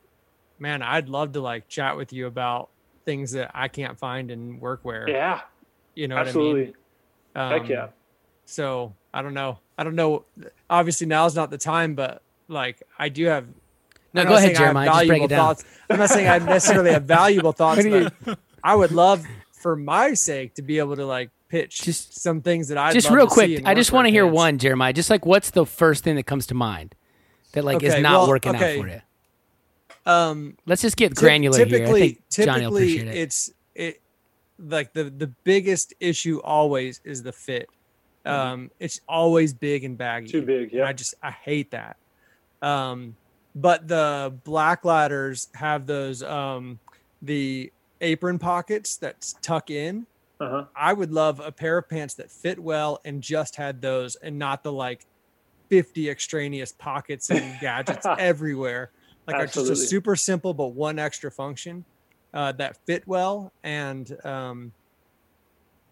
man, 0.59 0.83
I'd 0.83 1.09
love 1.09 1.33
to 1.33 1.41
like 1.41 1.69
chat 1.69 1.97
with 1.97 2.13
you 2.13 2.27
about 2.27 2.69
things 3.05 3.33
that 3.33 3.51
I 3.55 3.69
can't 3.69 3.99
find 3.99 4.31
in 4.31 4.61
workwear. 4.61 5.09
Yeah. 5.09 5.43
You 5.95 6.09
know 6.09 6.17
what 6.17 6.27
absolutely. 6.27 6.75
I 7.35 7.51
mean? 7.53 7.61
Heck 7.61 7.69
yeah. 7.71 7.83
Um, 7.85 7.91
So 8.47 8.95
I 9.13 9.23
don't 9.23 9.35
know. 9.35 9.59
I 9.79 9.85
don't 9.85 9.95
know. 9.95 10.25
Obviously, 10.71 11.07
now's 11.07 11.35
not 11.35 11.51
the 11.51 11.59
time, 11.59 11.95
but 11.95 12.23
like 12.49 12.83
I 12.99 13.09
do 13.09 13.27
have. 13.27 13.47
No, 14.15 14.21
I'm 14.23 14.27
go 14.29 14.35
not 14.35 14.39
ahead, 14.39 14.57
saying 14.57 14.57
Jeremiah. 14.57 14.87
Just 14.87 15.07
break 15.09 15.23
it 15.23 15.29
down. 15.29 15.39
Thoughts. 15.39 15.65
I'm 15.91 15.99
not 15.99 16.09
saying 16.09 16.29
I 16.29 16.39
necessarily 16.39 16.93
have 16.93 17.05
valuable 17.05 17.53
thoughts, 17.61 17.85
but 17.85 18.39
I 18.63 18.75
would 18.75 18.93
love, 18.93 19.27
for 19.53 19.77
my 19.77 20.15
sake, 20.15 20.55
to 20.55 20.63
be 20.63 20.79
able 20.79 20.97
to 20.97 21.05
like 21.05 21.31
pitch 21.49 21.83
Just- 21.83 22.21
some 22.21 22.41
things 22.41 22.69
that 22.69 22.79
I 22.79 22.93
just 22.93 23.11
real 23.11 23.27
quick, 23.27 23.63
I 23.65 23.75
just 23.75 23.93
want 23.93 24.07
to 24.07 24.11
hear 24.11 24.27
one, 24.27 24.59
Jeremiah. 24.59 24.93
Just 24.93 25.11
like, 25.11 25.27
what's 25.27 25.51
the 25.51 25.67
first 25.67 26.05
thing 26.05 26.17
that 26.17 26.27
comes 26.27 26.47
to 26.47 26.55
mind 26.55 26.95
that 27.53 27.65
like 27.65 27.83
is 27.83 28.01
not 28.01 28.21
well, 28.21 28.29
working 28.29 28.55
okay. 28.55 28.79
out 28.79 28.83
for 28.83 28.89
you? 28.89 29.01
Um, 30.07 30.57
Let's 30.67 30.83
just 30.83 30.97
get 30.97 31.13
Typ- 31.13 31.17
granular 31.17 31.57
here. 31.57 31.67
I 31.67 31.69
typically, 31.71 32.01
think 32.01 32.47
Johnny 32.47 32.61
typically, 32.61 32.99
it. 32.99 33.09
it's 33.17 33.51
it 33.75 34.01
like 34.59 34.93
the 34.93 35.05
the 35.05 35.29
biggest 35.45 35.95
issue 35.99 36.41
always 36.45 37.01
is 37.05 37.23
the 37.23 37.33
fit. 37.33 37.69
Um, 38.27 38.71
it's 38.81 39.01
always 39.09 39.53
big 39.53 39.85
and 39.85 39.99
baggy. 39.99 40.29
Too 40.29 40.43
big, 40.43 40.73
yeah. 40.73 40.87
I 40.87 40.93
just 40.93 41.15
I 41.23 41.31
hate 41.31 41.73
that. 41.73 41.97
Um, 42.63 43.17
but 43.55 43.87
the 43.87 44.37
Blakladers 44.45 45.49
have 45.55 45.87
those 45.87 46.23
um 46.23 46.79
the 47.23 47.73
apron 48.01 48.39
pockets 48.39 48.97
that 48.99 49.33
tuck 49.43 49.71
in. 49.71 50.07
Uh-huh. 50.41 50.65
I 50.77 50.93
would 50.93 51.13
love 51.13 51.41
a 51.41 51.53
pair 51.53 51.79
of 51.79 51.89
pants 51.89 52.15
that 52.15 52.31
fit 52.31 52.59
well 52.59 53.01
and 53.05 53.23
just 53.23 53.57
had 53.57 53.81
those 53.81 54.17
and 54.17 54.39
not 54.39 54.63
the 54.63 54.73
like 54.73 55.07
50 55.71 56.11
extraneous 56.11 56.73
pockets 56.73 57.31
and 57.31 57.59
gadgets 57.61 58.07
everywhere. 58.19 58.91
Like 59.27 59.37
are 59.37 59.47
just 59.47 59.71
a 59.71 59.77
super 59.77 60.17
simple 60.17 60.53
but 60.53 60.69
one 60.69 60.99
extra 60.99 61.31
function 61.31 61.85
uh, 62.35 62.53
that 62.53 62.77
fit 62.85 63.05
well 63.07 63.53
and 63.63 64.15
um 64.25 64.73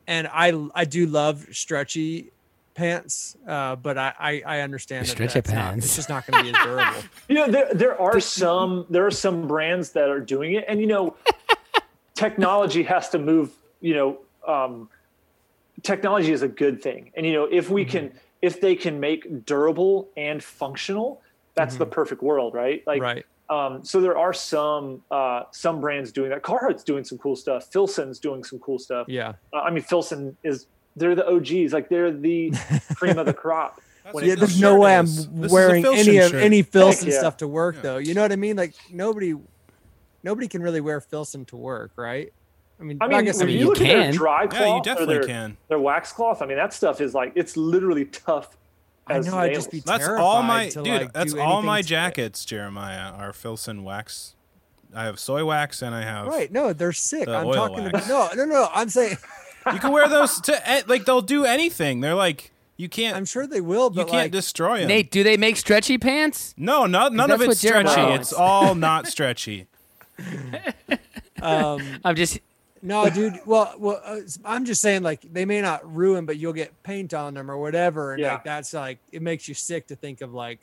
and 0.06 0.28
I 0.28 0.52
I 0.74 0.84
do 0.84 1.06
love 1.06 1.46
stretchy 1.52 2.30
pants 2.74 3.36
uh 3.46 3.76
but 3.76 3.98
I 3.98 4.14
I, 4.18 4.42
I 4.46 4.60
understand 4.60 5.06
that 5.06 5.10
Stretchy 5.10 5.34
that's 5.40 5.50
not- 5.50 5.56
pants. 5.72 5.86
it's 5.86 5.96
just 5.96 6.08
not 6.08 6.26
going 6.26 6.44
to 6.44 6.52
be 6.52 6.56
as 6.56 6.64
durable. 6.64 7.02
You 7.28 7.34
know, 7.36 7.48
there 7.48 7.72
there 7.74 8.00
are 8.00 8.20
some 8.20 8.86
there 8.90 9.06
are 9.06 9.10
some 9.10 9.46
brands 9.46 9.90
that 9.92 10.08
are 10.08 10.20
doing 10.20 10.54
it, 10.54 10.64
and 10.68 10.80
you 10.80 10.86
know, 10.86 11.16
technology 12.14 12.82
has 12.84 13.08
to 13.10 13.18
move. 13.18 13.50
You 13.80 13.94
know, 13.94 14.18
um, 14.46 14.88
technology 15.82 16.32
is 16.32 16.42
a 16.42 16.48
good 16.48 16.82
thing, 16.82 17.10
and 17.16 17.26
you 17.26 17.32
know, 17.32 17.44
if 17.44 17.70
we 17.70 17.84
can, 17.84 18.12
if 18.40 18.60
they 18.60 18.74
can 18.74 19.00
make 19.00 19.44
durable 19.46 20.08
and 20.16 20.42
functional, 20.42 21.20
that's 21.54 21.76
the 21.76 21.86
perfect 21.86 22.22
world, 22.22 22.54
right? 22.54 22.82
Like, 22.86 23.02
right. 23.02 23.26
um, 23.50 23.84
so 23.84 24.00
there 24.00 24.16
are 24.16 24.32
some 24.32 25.02
uh, 25.10 25.44
some 25.52 25.80
brands 25.80 26.12
doing 26.12 26.30
that. 26.30 26.42
Carhartt's 26.42 26.84
doing 26.84 27.04
some 27.04 27.18
cool 27.18 27.36
stuff. 27.36 27.72
Filson's 27.72 28.18
doing 28.18 28.44
some 28.44 28.58
cool 28.58 28.78
stuff. 28.78 29.08
Yeah. 29.08 29.34
Uh, 29.52 29.58
I 29.58 29.70
mean, 29.70 29.82
Filson 29.82 30.36
is 30.42 30.66
they're 30.96 31.14
the 31.14 31.26
OGs, 31.28 31.72
like 31.72 31.88
they're 31.88 32.12
the 32.12 32.52
cream 32.94 33.18
of 33.18 33.26
the 33.26 33.34
crop. 33.34 33.80
Yeah, 34.20 34.34
there's 34.34 34.60
no 34.60 34.78
way 34.80 34.96
I'm 34.96 35.04
is. 35.04 35.28
This 35.28 35.46
is 35.46 35.52
a 35.52 35.54
wearing 35.54 35.82
Filson 35.82 36.08
any 36.08 36.18
of 36.18 36.30
shirt. 36.30 36.42
any 36.42 36.62
Filson 36.62 37.08
yeah. 37.08 37.18
stuff 37.18 37.36
to 37.38 37.48
work 37.48 37.76
Yeah. 37.76 37.82
though. 37.82 37.98
You 37.98 38.14
know 38.14 38.22
what 38.22 38.32
I 38.32 38.36
mean? 38.36 38.56
Like 38.56 38.74
nobody 38.90 39.34
nobody 40.22 40.48
can 40.48 40.62
really 40.62 40.80
wear 40.80 41.00
Filson 41.00 41.44
to 41.46 41.56
work, 41.56 41.92
right? 41.96 42.32
I 42.80 42.84
mean, 42.84 42.98
I 43.00 43.06
mean, 43.06 43.24
guess 43.24 43.38
when 43.38 43.48
I 43.48 43.50
you, 43.52 43.58
mean, 43.58 43.66
look 43.68 43.80
at 43.80 43.86
their 43.86 44.02
can. 44.02 44.12
dry 44.14 44.42
Yeah, 44.42 44.48
cloth 44.48 44.76
you 44.76 44.82
definitely 44.82 45.14
their, 45.14 45.24
can. 45.24 45.56
their 45.68 45.78
wax 45.78 46.12
cloth, 46.12 46.42
I 46.42 46.46
mean, 46.46 46.56
that 46.56 46.72
stuff 46.72 47.00
is 47.00 47.14
like 47.14 47.32
it's 47.36 47.56
literally 47.56 48.06
tough. 48.06 48.56
I 49.06 49.14
as 49.14 49.26
know 49.26 49.38
I'd 49.38 49.54
just 49.54 49.70
be 49.70 49.76
nails. 49.78 49.84
That's 49.86 50.08
all 50.08 50.42
my 50.42 50.68
to, 50.70 50.82
dude. 50.82 51.02
like, 51.02 51.12
that's 51.12 51.34
all 51.34 51.62
my 51.62 51.80
to 51.80 51.86
it. 51.86 51.88
jackets, 51.88 52.44
Jeremiah, 52.44 53.12
are 53.12 53.32
Filson 53.32 53.84
wax. 53.84 54.34
I 54.94 55.04
have 55.04 55.18
soy 55.18 55.44
wax 55.44 55.80
and 55.80 55.94
I 55.94 56.02
have. 56.02 56.26
Right? 56.26 56.50
No, 56.52 56.72
they're 56.72 56.92
sick. 56.92 57.26
The 57.26 57.36
I'm 57.36 57.52
talking 57.52 57.84
wax. 57.84 58.04
about 58.06 58.36
no, 58.36 58.44
no, 58.44 58.50
no. 58.52 58.68
I'm 58.74 58.88
saying 58.88 59.16
You 59.72 59.78
can 59.78 59.92
wear 59.92 60.08
those 60.08 60.40
to 60.42 60.84
like 60.86 61.04
they'll 61.04 61.20
do 61.22 61.44
anything. 61.44 62.00
They're 62.00 62.14
like 62.14 62.50
you 62.76 62.88
can't. 62.88 63.16
I'm 63.16 63.24
sure 63.24 63.46
they 63.46 63.60
will, 63.60 63.90
you 63.92 64.00
can't 64.00 64.10
like 64.12 64.32
destroy 64.32 64.80
them. 64.80 64.88
Nate, 64.88 65.10
do 65.10 65.22
they 65.22 65.36
make 65.36 65.56
stretchy 65.56 65.98
pants? 65.98 66.54
no, 66.56 66.86
no, 66.86 67.08
none 67.08 67.30
of 67.30 67.38
that's 67.40 67.52
it's 67.52 67.60
stretchy. 67.60 68.00
wants. 68.00 68.30
It's 68.30 68.38
all 68.38 68.74
not 68.74 69.06
stretchy. 69.06 69.66
um 71.42 72.00
I'm 72.04 72.16
just 72.16 72.38
no, 72.84 73.08
dude. 73.08 73.38
Well, 73.46 73.72
well, 73.78 74.00
uh, 74.04 74.18
I'm 74.44 74.64
just 74.64 74.80
saying 74.82 75.02
like 75.04 75.20
they 75.32 75.44
may 75.44 75.60
not 75.60 75.94
ruin, 75.94 76.26
but 76.26 76.36
you'll 76.36 76.52
get 76.52 76.82
paint 76.82 77.14
on 77.14 77.34
them 77.34 77.48
or 77.48 77.56
whatever, 77.56 78.12
and 78.12 78.20
Yeah. 78.20 78.32
like 78.32 78.44
that's 78.44 78.74
like 78.74 78.98
it 79.12 79.22
makes 79.22 79.46
you 79.46 79.54
sick 79.54 79.86
to 79.88 79.96
think 79.96 80.20
of 80.20 80.34
like, 80.34 80.58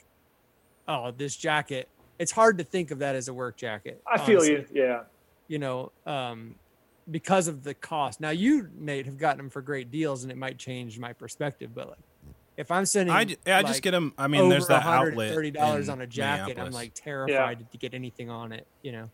oh, 0.87 1.11
this 1.11 1.35
jacket. 1.37 1.87
It's 2.19 2.33
hard 2.33 2.57
to 2.57 2.65
think 2.65 2.91
of 2.91 2.99
that 2.99 3.15
as 3.15 3.29
a 3.29 3.33
work 3.33 3.55
jacket. 3.55 4.01
I 4.05 4.17
feel 4.17 4.43
you. 4.43 4.65
Yeah. 4.73 5.03
you 5.47 5.59
know, 5.59 5.93
um, 6.05 6.55
because 7.11 7.47
of 7.47 7.63
the 7.63 7.73
cost. 7.73 8.19
Now 8.21 8.29
you, 8.29 8.69
Nate, 8.77 9.05
have 9.05 9.17
gotten 9.17 9.37
them 9.37 9.49
for 9.49 9.61
great 9.61 9.91
deals, 9.91 10.23
and 10.23 10.31
it 10.31 10.37
might 10.37 10.57
change 10.57 10.97
my 10.99 11.13
perspective. 11.13 11.71
But 11.73 11.89
like, 11.89 11.97
if 12.57 12.71
I'm 12.71 12.85
sending, 12.85 13.15
I, 13.15 13.23
j- 13.25 13.37
yeah, 13.45 13.59
I 13.59 13.63
just 13.63 13.81
get 13.81 13.91
them. 13.91 14.13
I 14.17 14.27
mean, 14.27 14.49
there's 14.49 14.67
that 14.67 14.83
outlet. 14.85 15.33
thirty 15.33 15.51
dollars 15.51 15.89
on 15.89 16.01
a 16.01 16.07
jacket, 16.07 16.57
I'm 16.59 16.71
like 16.71 16.91
terrified 16.93 17.65
to 17.71 17.77
get 17.77 17.93
anything 17.93 18.29
on 18.29 18.51
it. 18.51 18.67
You 18.81 18.91
know, 18.91 19.09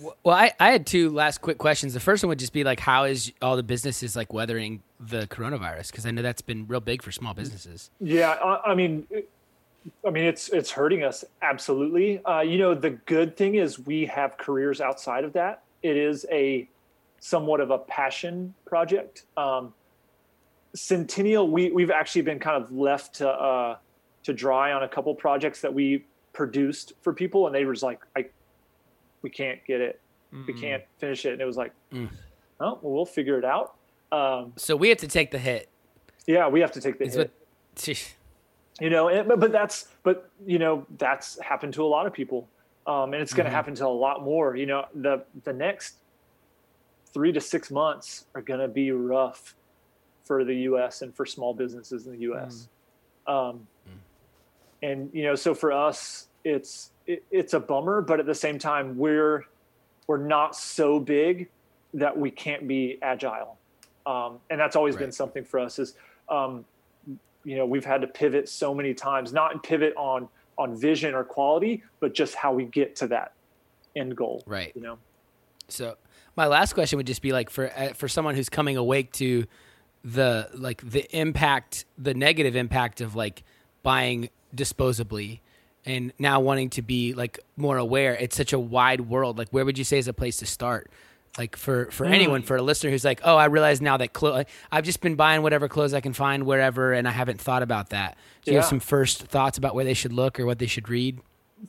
well. 0.00 0.34
I, 0.34 0.52
I 0.58 0.70
had 0.70 0.86
two 0.86 1.10
last 1.10 1.40
quick 1.40 1.58
questions. 1.58 1.94
The 1.94 2.00
first 2.00 2.22
one 2.24 2.28
would 2.30 2.38
just 2.38 2.52
be 2.52 2.64
like, 2.64 2.80
how 2.80 3.04
is 3.04 3.32
all 3.42 3.56
the 3.56 3.62
businesses 3.62 4.16
like 4.16 4.32
weathering 4.32 4.82
the 4.98 5.26
coronavirus? 5.28 5.90
Because 5.90 6.06
I 6.06 6.10
know 6.10 6.22
that's 6.22 6.42
been 6.42 6.66
real 6.66 6.80
big 6.80 7.02
for 7.02 7.12
small 7.12 7.34
businesses. 7.34 7.90
Yeah. 8.00 8.30
I, 8.30 8.72
I 8.72 8.74
mean, 8.74 9.06
it- 9.10 9.28
I 10.06 10.08
mean, 10.08 10.24
it's 10.24 10.48
it's 10.48 10.70
hurting 10.70 11.04
us 11.04 11.26
absolutely. 11.42 12.24
Uh, 12.24 12.40
you 12.40 12.56
know, 12.56 12.74
the 12.74 12.88
good 12.88 13.36
thing 13.36 13.56
is 13.56 13.78
we 13.78 14.06
have 14.06 14.38
careers 14.38 14.80
outside 14.80 15.24
of 15.24 15.34
that. 15.34 15.62
It 15.82 15.98
is 15.98 16.24
a 16.32 16.66
somewhat 17.24 17.58
of 17.60 17.70
a 17.70 17.78
passion 17.78 18.52
project. 18.66 19.24
Um, 19.38 19.72
Centennial, 20.74 21.48
we 21.48 21.70
we've 21.70 21.90
actually 21.90 22.22
been 22.22 22.38
kind 22.40 22.62
of 22.62 22.70
left 22.72 23.14
to 23.16 23.28
uh, 23.28 23.76
to 24.24 24.32
dry 24.34 24.72
on 24.72 24.82
a 24.82 24.88
couple 24.88 25.14
projects 25.14 25.60
that 25.62 25.72
we 25.72 26.04
produced 26.32 26.92
for 27.02 27.12
people, 27.14 27.46
and 27.46 27.54
they 27.54 27.64
was 27.64 27.82
like, 27.82 28.00
I, 28.16 28.26
we 29.22 29.30
can't 29.30 29.60
get 29.66 29.80
it, 29.80 30.00
we 30.32 30.52
Mm. 30.52 30.60
can't 30.60 30.82
finish 30.98 31.24
it, 31.24 31.32
and 31.32 31.40
it 31.40 31.44
was 31.44 31.56
like, 31.56 31.72
Mm. 31.92 32.08
oh, 32.60 32.78
well, 32.82 32.92
we'll 32.92 33.06
figure 33.06 33.38
it 33.38 33.44
out. 33.44 33.76
Um, 34.10 34.52
So 34.56 34.74
we 34.76 34.88
have 34.88 34.98
to 34.98 35.08
take 35.08 35.30
the 35.30 35.38
hit. 35.38 35.68
yeah, 36.26 36.48
we 36.48 36.60
have 36.60 36.72
to 36.72 36.80
take 36.80 36.98
the 36.98 37.04
Is 37.04 37.14
hit. 37.14 37.30
what, 37.76 37.88
you 38.80 38.90
know 38.90 39.08
and, 39.08 39.28
but, 39.28 39.38
but 39.40 39.52
that's 39.52 39.88
but 40.02 40.28
you 40.44 40.58
know 40.58 40.84
that's 40.98 41.38
happened 41.40 41.72
to 41.74 41.82
a 41.84 41.86
lot 41.96 42.06
of 42.06 42.12
people 42.12 42.48
um, 42.88 43.12
and 43.12 43.22
it's 43.22 43.32
going 43.32 43.44
to 43.46 43.50
Mhm. 43.50 43.54
happen 43.54 43.74
to 43.76 43.86
a 43.86 43.96
lot 44.06 44.22
more 44.24 44.56
you 44.56 44.66
know 44.66 44.84
the 44.94 45.24
the 45.44 45.52
next 45.52 45.94
three 47.14 47.32
to 47.32 47.40
six 47.40 47.70
months 47.70 48.26
are 48.34 48.42
going 48.42 48.60
to 48.60 48.68
be 48.68 48.90
rough 48.90 49.54
for 50.24 50.44
the 50.44 50.54
us 50.54 51.00
and 51.02 51.14
for 51.14 51.24
small 51.24 51.54
businesses 51.54 52.06
in 52.06 52.18
the 52.18 52.26
us 52.26 52.68
um, 53.26 53.66
and 54.82 55.08
you 55.14 55.22
know 55.22 55.34
so 55.34 55.54
for 55.54 55.72
us 55.72 56.28
it's 56.44 56.90
it, 57.06 57.22
it's 57.30 57.54
a 57.54 57.60
bummer 57.60 58.02
but 58.02 58.20
at 58.20 58.26
the 58.26 58.34
same 58.34 58.58
time 58.58 58.98
we're 58.98 59.44
we're 60.06 60.18
not 60.18 60.54
so 60.54 61.00
big 61.00 61.48
that 61.94 62.16
we 62.16 62.30
can't 62.30 62.66
be 62.68 62.98
agile. 63.00 63.56
Um, 64.06 64.38
and 64.50 64.60
that's 64.60 64.76
always 64.76 64.96
been 64.96 65.12
something 65.12 65.44
for 65.44 65.60
us 65.60 65.78
is 65.78 65.94
um, 66.28 66.64
you 67.44 67.56
know 67.56 67.64
we've 67.64 67.84
had 67.84 68.02
to 68.02 68.06
pivot 68.06 68.48
so 68.48 68.74
many 68.74 68.92
times 68.92 69.32
not 69.32 69.62
pivot 69.62 69.94
on 69.96 70.28
on 70.58 70.76
vision 70.76 71.14
or 71.14 71.24
quality 71.24 71.82
but 72.00 72.14
just 72.14 72.34
how 72.34 72.52
we 72.52 72.64
get 72.64 72.94
to 72.96 73.06
that 73.06 73.32
end 73.96 74.14
goal 74.14 74.42
right. 74.46 74.72
you 74.74 74.82
know? 74.82 74.98
So 75.68 75.96
my 76.36 76.46
last 76.46 76.72
question 76.74 76.96
would 76.96 77.06
just 77.06 77.22
be 77.22 77.32
like 77.32 77.50
for 77.50 77.70
uh, 77.76 77.88
for 77.94 78.08
someone 78.08 78.34
who's 78.34 78.48
coming 78.48 78.76
awake 78.76 79.12
to 79.12 79.44
the 80.04 80.48
like 80.54 80.82
the 80.88 81.06
impact, 81.16 81.84
the 81.96 82.14
negative 82.14 82.56
impact 82.56 83.00
of 83.00 83.14
like 83.14 83.42
buying 83.82 84.30
disposably 84.54 85.40
and 85.86 86.12
now 86.18 86.40
wanting 86.40 86.70
to 86.70 86.82
be 86.82 87.12
like 87.14 87.38
more 87.56 87.76
aware. 87.76 88.14
It's 88.14 88.36
such 88.36 88.52
a 88.52 88.58
wide 88.58 89.02
world. 89.02 89.38
Like 89.38 89.48
where 89.50 89.64
would 89.64 89.78
you 89.78 89.84
say 89.84 89.98
is 89.98 90.08
a 90.08 90.12
place 90.12 90.38
to 90.38 90.46
start? 90.46 90.90
Like 91.36 91.56
for 91.56 91.90
for 91.90 92.06
anyone, 92.06 92.42
for 92.42 92.56
a 92.56 92.62
listener 92.62 92.90
who's 92.90 93.04
like, 93.04 93.20
"Oh, 93.24 93.36
I 93.36 93.46
realize 93.46 93.80
now 93.80 93.96
that 93.96 94.12
clothes 94.12 94.44
I've 94.70 94.84
just 94.84 95.00
been 95.00 95.16
buying 95.16 95.42
whatever 95.42 95.66
clothes 95.66 95.92
I 95.92 96.00
can 96.00 96.12
find 96.12 96.44
wherever 96.44 96.92
and 96.92 97.08
I 97.08 97.10
haven't 97.10 97.40
thought 97.40 97.62
about 97.62 97.90
that." 97.90 98.16
Do 98.44 98.52
you 98.52 98.58
have 98.58 98.66
some 98.66 98.78
first 98.78 99.24
thoughts 99.24 99.58
about 99.58 99.74
where 99.74 99.84
they 99.84 99.94
should 99.94 100.12
look 100.12 100.38
or 100.38 100.46
what 100.46 100.60
they 100.60 100.66
should 100.66 100.88
read? 100.88 101.20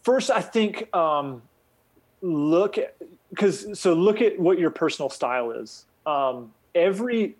first 0.03 0.29
i 0.29 0.41
think 0.41 0.93
um, 0.95 1.41
look 2.21 2.77
at 2.77 2.95
because 3.35 3.79
so 3.79 3.93
look 3.93 4.21
at 4.21 4.39
what 4.39 4.57
your 4.57 4.69
personal 4.71 5.09
style 5.09 5.51
is 5.51 5.85
um, 6.05 6.53
every 6.73 7.35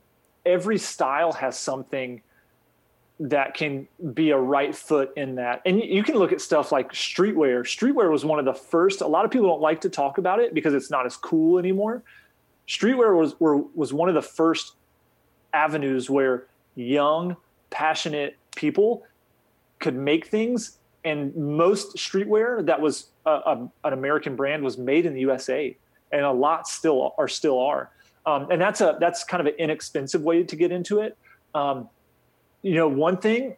every 0.46 0.78
style 0.78 1.32
has 1.34 1.58
something 1.58 2.22
that 3.20 3.54
can 3.54 3.88
be 4.14 4.32
a 4.32 4.38
right 4.38 4.76
foot 4.76 5.14
in 5.16 5.36
that. 5.36 5.62
And 5.66 5.82
you 5.82 6.04
can 6.04 6.16
look 6.16 6.34
at 6.34 6.42
stuff 6.42 6.72
like 6.72 6.92
streetwear. 6.92 7.62
Streetwear 7.62 8.12
was 8.12 8.26
one 8.26 8.40
of 8.40 8.46
the 8.46 8.54
first. 8.54 9.02
A 9.02 9.08
lot 9.08 9.24
of 9.24 9.32
people 9.32 9.48
don't 9.48 9.62
like 9.62 9.82
to 9.82 9.90
talk 9.90 10.18
about 10.18 10.40
it 10.40 10.54
because 10.54 10.74
it's 10.74 10.92
not 10.92 11.06
as 11.06 11.16
cool 11.16 11.58
anymore. 11.58 12.04
Streetwear 12.68 13.18
was 13.18 13.40
were, 13.40 13.58
was 13.74 13.94
one 13.94 14.10
of 14.10 14.16
the 14.16 14.22
first 14.22 14.74
avenues 15.54 16.10
where 16.10 16.48
young, 16.76 17.38
passionate 17.70 18.36
people 18.56 19.04
could 19.80 19.96
make 19.96 20.28
things. 20.28 20.78
And 21.06 21.36
most 21.36 21.96
streetwear 21.96 22.66
that 22.66 22.82
was 22.82 23.08
a, 23.26 23.32
a, 23.32 23.70
an 23.86 23.94
American 23.94 24.36
brand 24.36 24.64
was 24.64 24.78
made 24.78 25.06
in 25.06 25.14
the 25.14 25.22
USA, 25.22 25.78
and 26.16 26.24
a 26.24 26.32
lot 26.32 26.68
still 26.68 27.14
are 27.18 27.28
still 27.28 27.60
are. 27.60 27.92
Um, 28.26 28.50
and 28.50 28.60
that's 28.60 28.82
a 28.82 28.98
that's 29.00 29.24
kind 29.24 29.42
of 29.42 29.48
an 29.48 29.60
inexpensive 29.60 30.24
way 30.24 30.44
to 30.44 30.56
get 30.56 30.72
into 30.72 31.02
it. 31.02 31.18
Um, 31.54 31.90
you 32.64 32.74
know, 32.74 32.88
one 32.88 33.18
thing, 33.18 33.58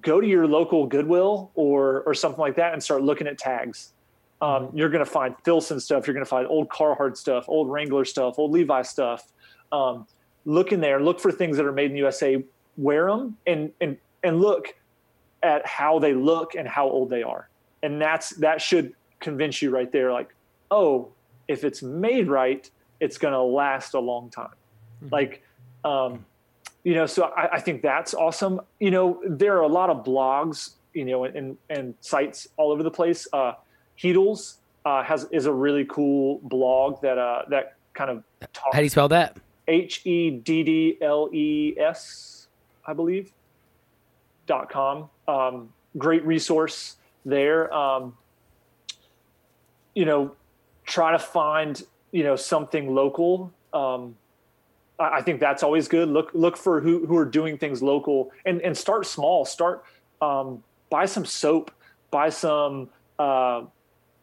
go 0.00 0.20
to 0.20 0.26
your 0.26 0.46
local 0.46 0.86
Goodwill 0.86 1.52
or 1.54 2.02
or 2.02 2.14
something 2.14 2.40
like 2.40 2.56
that 2.56 2.72
and 2.72 2.82
start 2.82 3.02
looking 3.02 3.26
at 3.26 3.38
tags. 3.38 3.92
Um, 4.42 4.70
you're 4.74 4.90
going 4.90 5.04
to 5.04 5.10
find 5.10 5.34
Filson 5.44 5.80
stuff. 5.80 6.06
You're 6.06 6.14
going 6.14 6.24
to 6.24 6.28
find 6.28 6.46
old 6.46 6.68
Carhartt 6.68 7.16
stuff, 7.16 7.48
old 7.48 7.70
Wrangler 7.70 8.04
stuff, 8.04 8.38
old 8.38 8.50
Levi 8.52 8.82
stuff. 8.82 9.32
Um, 9.72 10.06
look 10.44 10.72
in 10.72 10.80
there, 10.80 11.00
look 11.00 11.18
for 11.20 11.32
things 11.32 11.56
that 11.56 11.66
are 11.66 11.72
made 11.72 11.86
in 11.86 11.92
the 11.92 11.98
USA. 11.98 12.44
Wear 12.76 13.06
them 13.08 13.36
and 13.46 13.72
and 13.80 13.96
and 14.24 14.40
look 14.40 14.74
at 15.42 15.64
how 15.64 16.00
they 16.00 16.14
look 16.14 16.56
and 16.56 16.66
how 16.66 16.88
old 16.88 17.08
they 17.08 17.22
are. 17.22 17.48
And 17.82 18.02
that's 18.02 18.30
that 18.36 18.60
should 18.60 18.94
convince 19.20 19.62
you 19.62 19.70
right 19.70 19.90
there. 19.90 20.12
Like, 20.12 20.34
oh, 20.70 21.12
if 21.48 21.64
it's 21.64 21.82
made 21.82 22.28
right, 22.28 22.70
it's 23.00 23.18
going 23.18 23.32
to 23.32 23.40
last 23.42 23.94
a 23.94 24.00
long 24.00 24.30
time. 24.30 24.50
Mm-hmm. 25.02 25.14
Like, 25.14 25.42
um, 25.84 26.24
you 26.84 26.94
know, 26.94 27.06
so 27.06 27.24
I, 27.24 27.54
I, 27.56 27.60
think 27.60 27.82
that's 27.82 28.14
awesome. 28.14 28.60
You 28.78 28.90
know, 28.90 29.20
there 29.26 29.56
are 29.56 29.62
a 29.62 29.68
lot 29.68 29.90
of 29.90 30.04
blogs, 30.04 30.74
you 30.94 31.04
know, 31.04 31.24
and, 31.24 31.56
and 31.70 31.94
sites 32.00 32.48
all 32.56 32.70
over 32.70 32.82
the 32.82 32.90
place. 32.90 33.26
Uh, 33.32 33.52
Heddels 33.98 34.56
uh, 34.84 35.02
has 35.02 35.26
is 35.30 35.46
a 35.46 35.52
really 35.52 35.84
cool 35.84 36.40
blog 36.44 37.00
that 37.02 37.18
uh, 37.18 37.42
that 37.50 37.76
kind 37.94 38.10
of 38.10 38.24
talks. 38.52 38.74
How 38.74 38.78
do 38.78 38.84
you 38.84 38.88
spell 38.90 39.08
that? 39.08 39.36
H 39.66 40.06
E 40.06 40.30
D 40.30 40.62
D 40.62 40.98
L 41.02 41.28
E 41.32 41.74
S, 41.78 42.48
I 42.86 42.92
believe. 42.92 43.32
Dot 44.46 44.70
com. 44.70 45.10
Um, 45.26 45.72
great 45.98 46.24
resource 46.24 46.96
there. 47.24 47.72
Um, 47.74 48.16
you 49.94 50.04
know, 50.04 50.34
try 50.88 51.12
to 51.12 51.18
find 51.18 51.82
you 52.10 52.24
know 52.24 52.34
something 52.34 52.94
local. 52.94 53.52
Um, 53.72 54.16
I 54.98 55.22
think 55.22 55.38
that's 55.38 55.62
always 55.62 55.86
good. 55.86 56.08
Look 56.08 56.30
look 56.34 56.56
for 56.56 56.80
who 56.80 57.06
who 57.06 57.16
are 57.16 57.24
doing 57.24 57.58
things 57.58 57.82
local 57.82 58.32
and 58.44 58.60
and 58.62 58.76
start 58.76 59.06
small. 59.06 59.44
Start 59.44 59.84
um, 60.20 60.64
buy 60.90 61.06
some 61.06 61.24
soap, 61.24 61.70
buy 62.10 62.30
some 62.30 62.88
uh, 63.18 63.62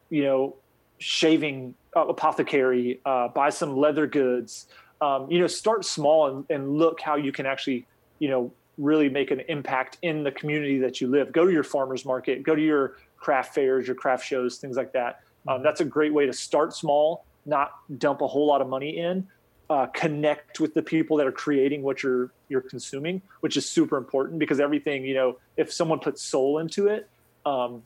you 0.09 0.23
know 0.23 0.55
shaving 0.97 1.75
uh, 1.95 2.07
apothecary, 2.07 2.99
uh, 3.05 3.29
buy 3.29 3.49
some 3.49 3.77
leather 3.77 4.07
goods. 4.07 4.67
Um, 5.01 5.29
you 5.29 5.39
know, 5.39 5.47
start 5.47 5.85
small 5.85 6.27
and, 6.27 6.45
and 6.49 6.77
look 6.77 6.99
how 6.99 7.15
you 7.15 7.31
can 7.31 7.45
actually 7.45 7.85
you 8.19 8.29
know 8.29 8.51
really 8.77 9.07
make 9.07 9.31
an 9.31 9.41
impact 9.47 9.97
in 10.01 10.23
the 10.23 10.31
community 10.31 10.79
that 10.79 10.99
you 10.99 11.07
live. 11.07 11.31
Go 11.31 11.45
to 11.45 11.51
your 11.51 11.63
farmers 11.63 12.05
market, 12.05 12.43
go 12.43 12.55
to 12.55 12.61
your 12.61 12.97
craft 13.17 13.55
fairs, 13.55 13.87
your 13.87 13.95
craft 13.95 14.25
shows, 14.25 14.57
things 14.57 14.75
like 14.75 14.91
that. 14.93 15.21
Um, 15.47 15.63
that's 15.63 15.81
a 15.81 15.85
great 15.85 16.13
way 16.13 16.25
to 16.25 16.33
start 16.33 16.73
small, 16.73 17.25
not 17.45 17.71
dump 17.99 18.21
a 18.21 18.27
whole 18.27 18.47
lot 18.47 18.61
of 18.61 18.67
money 18.67 18.97
in, 18.97 19.27
uh, 19.69 19.87
connect 19.87 20.59
with 20.59 20.73
the 20.73 20.81
people 20.81 21.17
that 21.17 21.27
are 21.27 21.31
creating 21.31 21.81
what 21.81 22.03
you're 22.03 22.31
you're 22.49 22.61
consuming, 22.61 23.21
which 23.39 23.57
is 23.57 23.67
super 23.67 23.97
important 23.97 24.39
because 24.39 24.59
everything 24.59 25.03
you 25.03 25.13
know, 25.13 25.37
if 25.57 25.71
someone 25.71 25.99
puts 25.99 26.21
soul 26.21 26.59
into 26.59 26.87
it, 26.87 27.09
um, 27.45 27.81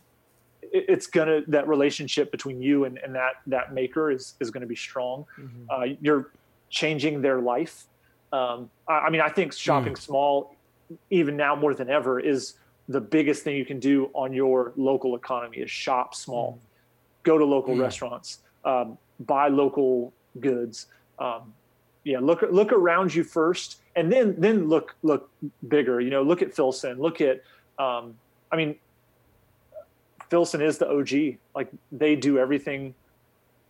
it 0.61 0.86
it's 0.90 1.07
gonna 1.07 1.41
that 1.48 1.68
relationship 1.68 2.31
between 2.31 2.61
you 2.61 2.86
and, 2.86 2.98
and 2.98 3.15
that 3.15 3.34
that 3.48 3.73
maker 3.73 4.11
is 4.11 4.36
is 4.40 4.52
to 4.52 4.65
be 4.65 4.76
strong. 4.76 5.26
Mm-hmm. 5.38 5.64
Uh, 5.69 5.95
you're 6.02 6.31
changing 6.69 7.22
their 7.22 7.40
life. 7.40 7.86
Um, 8.31 8.69
I, 8.88 8.94
I, 8.94 9.10
mean, 9.10 9.22
I 9.22 9.30
think 9.30 9.53
shopping 9.53 9.94
mm. 9.94 9.98
small, 9.98 10.56
even 11.10 11.36
now 11.36 11.56
more 11.56 11.73
than 11.73 11.90
ever, 11.90 12.19
is 12.19 12.53
the 12.88 13.02
biggest 13.02 13.44
thing 13.44 13.56
you 13.56 13.65
can 13.65 13.80
do 13.80 14.10
on 14.14 14.34
your 14.34 14.73
local 14.76 15.15
economy 15.15 15.57
is 15.57 15.72
shop 15.72 16.15
small, 16.15 16.53
mm. 16.53 16.60
Go 17.30 17.38
to 17.38 17.46
local 17.46 17.76
mm. 17.76 17.82
restaurants, 17.82 18.40
um, 18.66 18.98
buy 19.20 19.48
local 19.48 20.12
goods. 20.40 20.88
Um, 21.20 21.54
yeah, 22.04 22.20
look 22.20 22.42
look 22.50 22.72
around 22.72 23.14
you 23.14 23.24
first, 23.24 23.82
and 23.96 24.12
then 24.12 24.36
then 24.38 24.68
look 24.68 24.96
look 25.04 25.30
bigger. 25.68 26.02
You 26.02 26.10
know, 26.10 26.24
look 26.24 26.42
at 26.42 26.54
Filson. 26.54 26.98
Look 26.98 27.22
at, 27.22 27.44
um, 27.78 28.16
I 28.52 28.56
mean, 28.56 28.76
Filson 30.30 30.62
is 30.62 30.78
the 30.80 30.90
OG. 30.90 31.38
Like 31.54 31.70
they 31.92 32.16
do 32.16 32.40
everything 32.40 32.96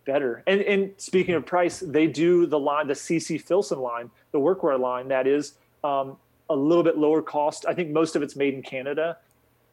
better. 0.06 0.44
And 0.48 0.62
and 0.62 0.92
speaking 0.98 1.36
of 1.36 1.46
price, 1.46 1.80
they 1.80 2.08
do 2.08 2.46
the 2.46 2.60
line, 2.60 2.88
the 2.88 2.94
CC 2.94 3.42
Filson 3.42 3.80
line, 3.80 4.10
the 4.32 4.40
workwear 4.40 4.80
line 4.80 5.10
that 5.10 5.28
is 5.28 5.54
um, 5.84 6.18
a 6.50 6.56
little 6.56 6.84
bit 6.84 6.98
lower 6.98 7.22
cost. 7.22 7.66
I 7.68 7.74
think 7.74 7.90
most 7.90 8.16
of 8.16 8.22
it's 8.22 8.38
made 8.38 8.54
in 8.54 8.62
Canada. 8.62 9.18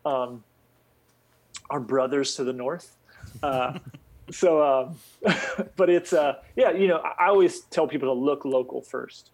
Um, 0.05 0.43
our 1.71 1.81
brothers 1.81 2.37
to 2.37 2.45
the 2.45 2.53
north. 2.53 2.96
Uh, 3.43 3.79
so, 4.31 4.61
uh, 4.61 4.93
but 5.77 5.91
it's 5.91 6.13
uh, 6.13 6.37
yeah, 6.57 6.71
you 6.73 6.89
know, 6.89 6.99
I 6.99 7.29
always 7.29 7.61
tell 7.61 7.87
people 7.87 8.09
to 8.09 8.19
look 8.19 8.45
local 8.45 8.83
first, 8.83 9.31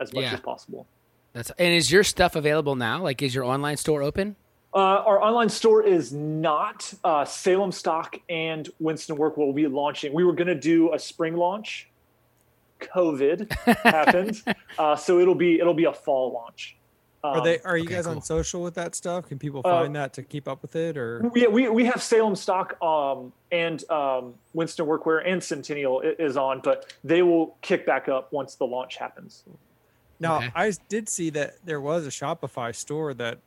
as 0.00 0.12
much 0.12 0.24
yeah. 0.24 0.34
as 0.34 0.40
possible. 0.40 0.86
That's 1.32 1.50
and 1.58 1.72
is 1.74 1.90
your 1.90 2.04
stuff 2.04 2.36
available 2.36 2.76
now? 2.76 3.02
Like, 3.02 3.22
is 3.22 3.34
your 3.34 3.44
online 3.44 3.76
store 3.76 4.02
open? 4.02 4.36
Uh, 4.72 4.78
our 4.78 5.20
online 5.20 5.48
store 5.48 5.82
is 5.82 6.12
not. 6.12 6.92
Uh, 7.02 7.24
Salem 7.24 7.72
Stock 7.72 8.16
and 8.28 8.68
Winston 8.78 9.16
Work 9.16 9.36
will 9.36 9.52
be 9.52 9.66
launching. 9.66 10.12
We 10.12 10.22
were 10.22 10.32
going 10.32 10.48
to 10.48 10.54
do 10.54 10.94
a 10.94 10.98
spring 10.98 11.36
launch. 11.36 11.88
COVID 12.80 13.52
happened, 13.82 14.42
uh, 14.78 14.96
so 14.96 15.18
it'll 15.18 15.34
be 15.34 15.58
it'll 15.58 15.74
be 15.74 15.84
a 15.84 15.92
fall 15.92 16.32
launch. 16.32 16.76
Um, 17.22 17.32
are 17.32 17.44
they? 17.44 17.58
Are 17.60 17.76
you 17.76 17.84
okay, 17.84 17.96
guys 17.96 18.06
cool. 18.06 18.16
on 18.16 18.22
social 18.22 18.62
with 18.62 18.74
that 18.74 18.94
stuff? 18.94 19.28
Can 19.28 19.38
people 19.38 19.60
uh, 19.64 19.82
find 19.82 19.96
uh, 19.96 20.00
that 20.00 20.14
to 20.14 20.22
keep 20.22 20.48
up 20.48 20.62
with 20.62 20.74
it? 20.74 20.96
Or 20.96 21.30
yeah, 21.34 21.48
we 21.48 21.68
we 21.68 21.84
have 21.84 22.02
Salem 22.02 22.34
stock 22.34 22.80
um, 22.82 23.32
and 23.52 23.88
um, 23.90 24.34
Winston 24.54 24.86
Workwear 24.86 25.22
and 25.26 25.42
Centennial 25.42 26.00
is 26.00 26.36
on, 26.36 26.60
but 26.60 26.94
they 27.04 27.22
will 27.22 27.56
kick 27.60 27.84
back 27.84 28.08
up 28.08 28.32
once 28.32 28.54
the 28.54 28.66
launch 28.66 28.96
happens. 28.96 29.44
Now 30.18 30.36
okay. 30.36 30.52
I 30.54 30.72
did 30.88 31.08
see 31.08 31.30
that 31.30 31.56
there 31.64 31.80
was 31.80 32.06
a 32.06 32.10
Shopify 32.10 32.74
store 32.74 33.12
that 33.14 33.38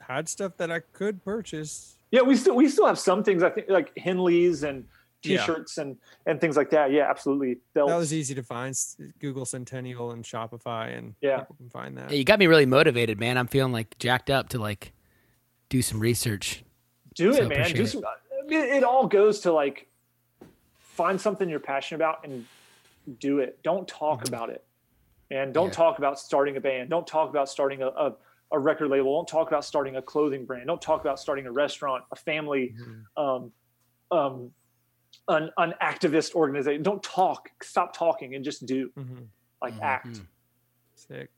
had 0.00 0.28
stuff 0.28 0.56
that 0.56 0.70
I 0.70 0.80
could 0.80 1.24
purchase. 1.24 1.96
Yeah, 2.10 2.22
we 2.22 2.36
still 2.36 2.54
we 2.54 2.68
still 2.68 2.86
have 2.86 2.98
some 2.98 3.22
things. 3.22 3.42
I 3.42 3.50
think 3.50 3.68
like 3.68 3.94
Henleys 3.96 4.62
and 4.62 4.84
t-shirts 5.22 5.76
yeah. 5.76 5.82
and 5.84 5.96
and 6.26 6.40
things 6.40 6.56
like 6.56 6.70
that. 6.70 6.90
Yeah, 6.92 7.08
absolutely. 7.08 7.58
Belts. 7.74 7.90
That 7.90 7.98
was 7.98 8.14
easy 8.14 8.34
to 8.34 8.42
find. 8.42 8.76
Google 9.18 9.44
Centennial 9.44 10.10
and 10.10 10.24
Shopify, 10.24 10.96
and 10.96 11.14
yeah, 11.20 11.40
people 11.40 11.56
can 11.56 11.70
find 11.70 11.96
that. 11.96 12.10
Hey, 12.10 12.18
you 12.18 12.24
got 12.24 12.38
me 12.38 12.46
really 12.46 12.66
motivated, 12.66 13.18
man. 13.18 13.38
I'm 13.38 13.46
feeling 13.46 13.72
like 13.72 13.98
jacked 13.98 14.30
up 14.30 14.50
to 14.50 14.58
like 14.58 14.92
do 15.68 15.82
some 15.82 16.00
research. 16.00 16.64
Do 17.14 17.32
so 17.32 17.42
it, 17.42 17.48
man. 17.48 17.72
Do 17.72 17.86
some. 17.86 18.02
It. 18.48 18.54
it 18.54 18.84
all 18.84 19.06
goes 19.06 19.40
to 19.40 19.52
like 19.52 19.88
find 20.78 21.20
something 21.20 21.48
you're 21.48 21.60
passionate 21.60 21.98
about 21.98 22.24
and 22.24 22.46
do 23.20 23.40
it. 23.40 23.58
Don't 23.62 23.86
talk 23.86 24.24
mm-hmm. 24.24 24.34
about 24.34 24.50
it, 24.50 24.64
and 25.30 25.52
don't 25.52 25.68
yeah. 25.68 25.72
talk 25.72 25.98
about 25.98 26.18
starting 26.18 26.56
a 26.56 26.60
band. 26.60 26.90
Don't 26.90 27.06
talk 27.06 27.30
about 27.30 27.48
starting 27.48 27.82
a, 27.82 27.88
a 27.88 28.14
a 28.52 28.58
record 28.58 28.90
label. 28.90 29.16
Don't 29.16 29.28
talk 29.28 29.48
about 29.48 29.64
starting 29.64 29.96
a 29.96 30.02
clothing 30.02 30.44
brand. 30.44 30.66
Don't 30.66 30.80
talk 30.80 31.00
about 31.00 31.18
starting 31.18 31.46
a 31.46 31.52
restaurant, 31.52 32.04
a 32.12 32.16
family, 32.16 32.74
mm-hmm. 32.78 33.22
um, 33.22 33.52
um, 34.10 34.50
an, 35.28 35.50
an 35.58 35.74
activist 35.82 36.34
organization. 36.34 36.82
Don't 36.82 37.02
talk. 37.02 37.50
Stop 37.62 37.96
talking 37.96 38.34
and 38.34 38.44
just 38.44 38.66
do. 38.66 38.90
Mm-hmm. 38.98 39.22
Like 39.62 39.74
mm-hmm. 39.74 39.82
act. 39.82 40.20
Sick. 40.94 41.30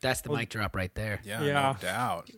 That's 0.00 0.20
the 0.20 0.30
well, 0.30 0.38
mic 0.38 0.50
drop 0.50 0.76
right 0.76 0.94
there. 0.94 1.20
Yeah, 1.24 1.42
yeah. 1.42 1.52
no 1.52 1.76
doubt. 1.80 2.30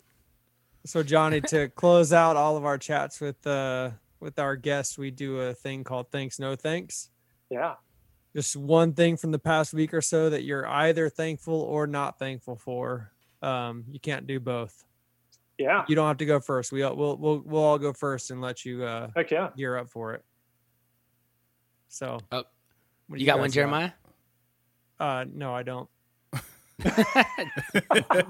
So 0.87 1.03
Johnny, 1.03 1.41
to 1.43 1.69
close 1.77 2.13
out 2.13 2.37
all 2.37 2.57
of 2.57 2.65
our 2.65 2.79
chats 2.79 3.21
with 3.21 3.47
uh 3.47 3.91
with 4.21 4.39
our 4.39 4.57
guests, 4.57 4.99
we 4.99 5.11
do 5.11 5.41
a 5.41 5.55
thing 5.55 5.85
called 5.85 6.11
thanks, 6.11 6.39
no 6.39 6.57
thanks. 6.57 7.11
Yeah. 7.51 7.75
Just 8.35 8.57
one 8.57 8.93
thing 8.93 9.17
from 9.17 9.31
the 9.31 9.39
past 9.39 9.73
week 9.73 9.95
or 9.95 10.01
so 10.03 10.31
that 10.31 10.45
you're 10.45 10.67
either 10.67 11.09
thankful 11.09 11.61
or 11.61 11.87
not 11.87 12.19
thankful 12.19 12.57
for. 12.57 13.13
Um, 13.43 13.85
you 13.91 14.01
can't 14.01 14.27
do 14.27 14.39
both. 14.39 14.85
Yeah. 15.59 15.85
You 15.89 15.97
don't 15.97 16.07
have 16.07 16.19
to 16.19 16.27
go 16.27 16.41
first. 16.41 16.71
We 16.71 16.81
we'll 16.81 17.17
we'll 17.17 17.43
we'll 17.45 17.63
all 17.63 17.79
go 17.79 17.93
first 17.93 18.31
and 18.31 18.41
let 18.41 18.65
you 18.65 18.85
uh 18.85 19.09
Heck 19.17 19.31
yeah. 19.31 19.51
gear 19.57 19.77
up 19.77 19.91
for 19.91 20.15
it. 20.15 20.25
So, 21.89 22.19
oh, 22.31 22.45
you, 23.11 23.17
you 23.19 23.27
got 23.27 23.39
one, 23.39 23.51
Jeremiah? 23.51 23.93
Uh, 25.01 25.25
no, 25.33 25.55
I 25.55 25.63
don't. 25.63 25.89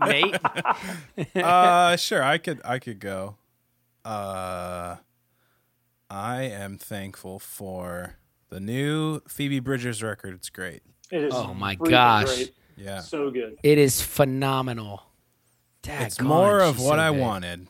Nate, 0.06 0.36
uh, 1.36 1.96
sure, 1.96 2.22
I 2.22 2.38
could, 2.38 2.62
I 2.64 2.78
could 2.78 2.98
go. 2.98 3.36
Uh, 4.04 4.96
I 6.08 6.42
am 6.44 6.78
thankful 6.78 7.38
for 7.38 8.14
the 8.48 8.58
new 8.58 9.20
Phoebe 9.28 9.60
Bridgers 9.60 10.02
record. 10.02 10.34
It's 10.34 10.48
great. 10.48 10.82
It 11.10 11.24
is. 11.24 11.34
Oh 11.34 11.52
my 11.52 11.74
gosh! 11.74 12.34
Great. 12.34 12.54
Yeah, 12.78 13.00
so 13.00 13.30
good. 13.30 13.58
It 13.62 13.76
is 13.76 14.00
phenomenal. 14.00 15.02
It's 15.84 16.16
Daggone, 16.16 16.24
more 16.24 16.60
of 16.60 16.80
what 16.80 16.96
so 16.96 17.02
I 17.02 17.10
wanted. 17.10 17.68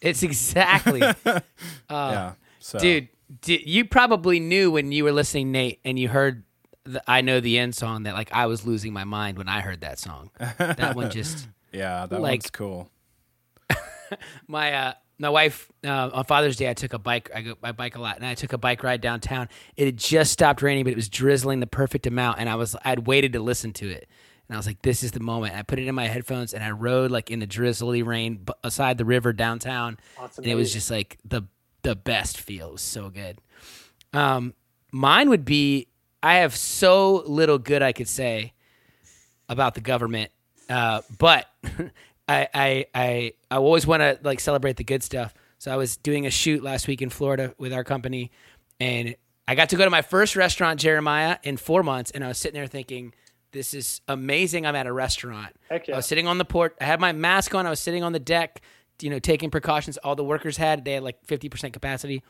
It's 0.00 0.24
exactly, 0.24 1.00
yeah. 1.90 2.32
So 2.58 2.78
dude. 2.80 3.08
Di- 3.42 3.62
you 3.66 3.84
probably 3.84 4.40
knew 4.40 4.70
when 4.70 4.92
you 4.92 5.04
were 5.04 5.12
listening, 5.12 5.52
Nate, 5.52 5.80
and 5.84 5.98
you 5.98 6.08
heard 6.08 6.44
the 6.84 7.02
"I 7.06 7.20
Know 7.20 7.40
the 7.40 7.58
End" 7.58 7.74
song 7.74 8.04
that 8.04 8.14
like 8.14 8.32
I 8.32 8.46
was 8.46 8.66
losing 8.66 8.92
my 8.92 9.04
mind 9.04 9.38
when 9.38 9.48
I 9.48 9.60
heard 9.60 9.80
that 9.82 9.98
song. 9.98 10.30
That 10.58 10.94
one 10.96 11.10
just 11.10 11.48
yeah, 11.72 12.06
that 12.06 12.20
like- 12.20 12.40
one's 12.42 12.50
cool. 12.50 12.90
my 14.46 14.72
uh 14.72 14.92
my 15.18 15.30
wife 15.30 15.70
uh, 15.84 16.10
on 16.12 16.24
Father's 16.24 16.56
Day 16.56 16.68
I 16.70 16.74
took 16.74 16.92
a 16.92 16.98
bike 16.98 17.30
I 17.34 17.40
go 17.42 17.54
I 17.62 17.72
bike 17.72 17.96
a 17.96 18.00
lot 18.00 18.16
and 18.16 18.26
I 18.26 18.34
took 18.34 18.52
a 18.52 18.58
bike 18.58 18.82
ride 18.82 19.00
downtown. 19.00 19.48
It 19.76 19.86
had 19.86 19.96
just 19.96 20.32
stopped 20.32 20.62
raining 20.62 20.84
but 20.84 20.92
it 20.92 20.96
was 20.96 21.08
drizzling 21.08 21.60
the 21.60 21.66
perfect 21.66 22.06
amount 22.06 22.38
and 22.38 22.48
I 22.48 22.54
was 22.54 22.76
I'd 22.84 23.06
waited 23.06 23.32
to 23.32 23.40
listen 23.40 23.72
to 23.74 23.88
it. 23.90 24.08
And 24.48 24.54
I 24.54 24.58
was 24.58 24.66
like 24.66 24.82
this 24.82 25.02
is 25.02 25.10
the 25.12 25.20
moment. 25.20 25.56
I 25.56 25.62
put 25.62 25.78
it 25.78 25.88
in 25.88 25.94
my 25.94 26.06
headphones 26.06 26.54
and 26.54 26.62
I 26.62 26.70
rode 26.70 27.10
like 27.10 27.30
in 27.30 27.40
the 27.40 27.46
drizzly 27.46 28.02
rain 28.02 28.36
b- 28.44 28.52
beside 28.62 28.98
the 28.98 29.04
river 29.04 29.32
downtown 29.32 29.98
That's 30.20 30.38
and 30.38 30.46
it 30.46 30.54
was 30.54 30.72
just 30.72 30.90
like 30.90 31.18
the 31.24 31.42
the 31.86 31.96
best 31.96 32.38
feel. 32.40 32.68
It 32.68 32.72
was 32.72 32.82
so 32.82 33.10
good. 33.10 33.38
Um 34.12 34.54
mine 34.92 35.28
would 35.30 35.44
be 35.44 35.88
I 36.22 36.36
have 36.36 36.56
so 36.56 37.22
little 37.26 37.58
good 37.58 37.82
I 37.82 37.92
could 37.92 38.08
say 38.08 38.52
about 39.48 39.74
the 39.74 39.80
government. 39.80 40.30
Uh, 40.68 41.02
but 41.18 41.46
I 42.28 42.48
I 42.52 42.86
I 42.94 43.32
I 43.50 43.56
always 43.56 43.86
want 43.86 44.00
to 44.00 44.18
like 44.22 44.40
celebrate 44.40 44.76
the 44.76 44.84
good 44.84 45.02
stuff. 45.02 45.34
So 45.58 45.72
I 45.72 45.76
was 45.76 45.96
doing 45.96 46.26
a 46.26 46.30
shoot 46.30 46.62
last 46.62 46.88
week 46.88 47.00
in 47.00 47.10
Florida 47.10 47.54
with 47.58 47.72
our 47.72 47.84
company, 47.84 48.30
and 48.78 49.16
I 49.48 49.54
got 49.54 49.70
to 49.70 49.76
go 49.76 49.84
to 49.84 49.90
my 49.90 50.02
first 50.02 50.36
restaurant, 50.36 50.80
Jeremiah, 50.80 51.38
in 51.44 51.56
four 51.56 51.82
months, 51.82 52.10
and 52.10 52.22
I 52.24 52.28
was 52.28 52.38
sitting 52.38 52.58
there 52.58 52.66
thinking, 52.66 53.14
"This 53.52 53.72
is 53.72 54.00
amazing! 54.08 54.66
I'm 54.66 54.74
at 54.76 54.86
a 54.86 54.92
restaurant." 54.92 55.54
Yeah. 55.70 55.94
I 55.94 55.96
was 55.96 56.06
sitting 56.06 56.26
on 56.26 56.38
the 56.38 56.44
port. 56.44 56.76
I 56.80 56.84
had 56.84 57.00
my 57.00 57.12
mask 57.12 57.54
on. 57.54 57.66
I 57.66 57.70
was 57.70 57.80
sitting 57.80 58.02
on 58.02 58.12
the 58.12 58.18
deck, 58.18 58.60
you 59.00 59.10
know, 59.10 59.18
taking 59.18 59.50
precautions. 59.50 59.96
All 59.98 60.14
the 60.14 60.24
workers 60.24 60.56
had. 60.56 60.84
They 60.84 60.92
had 60.92 61.02
like 61.02 61.24
50% 61.26 61.72
capacity. 61.72 62.22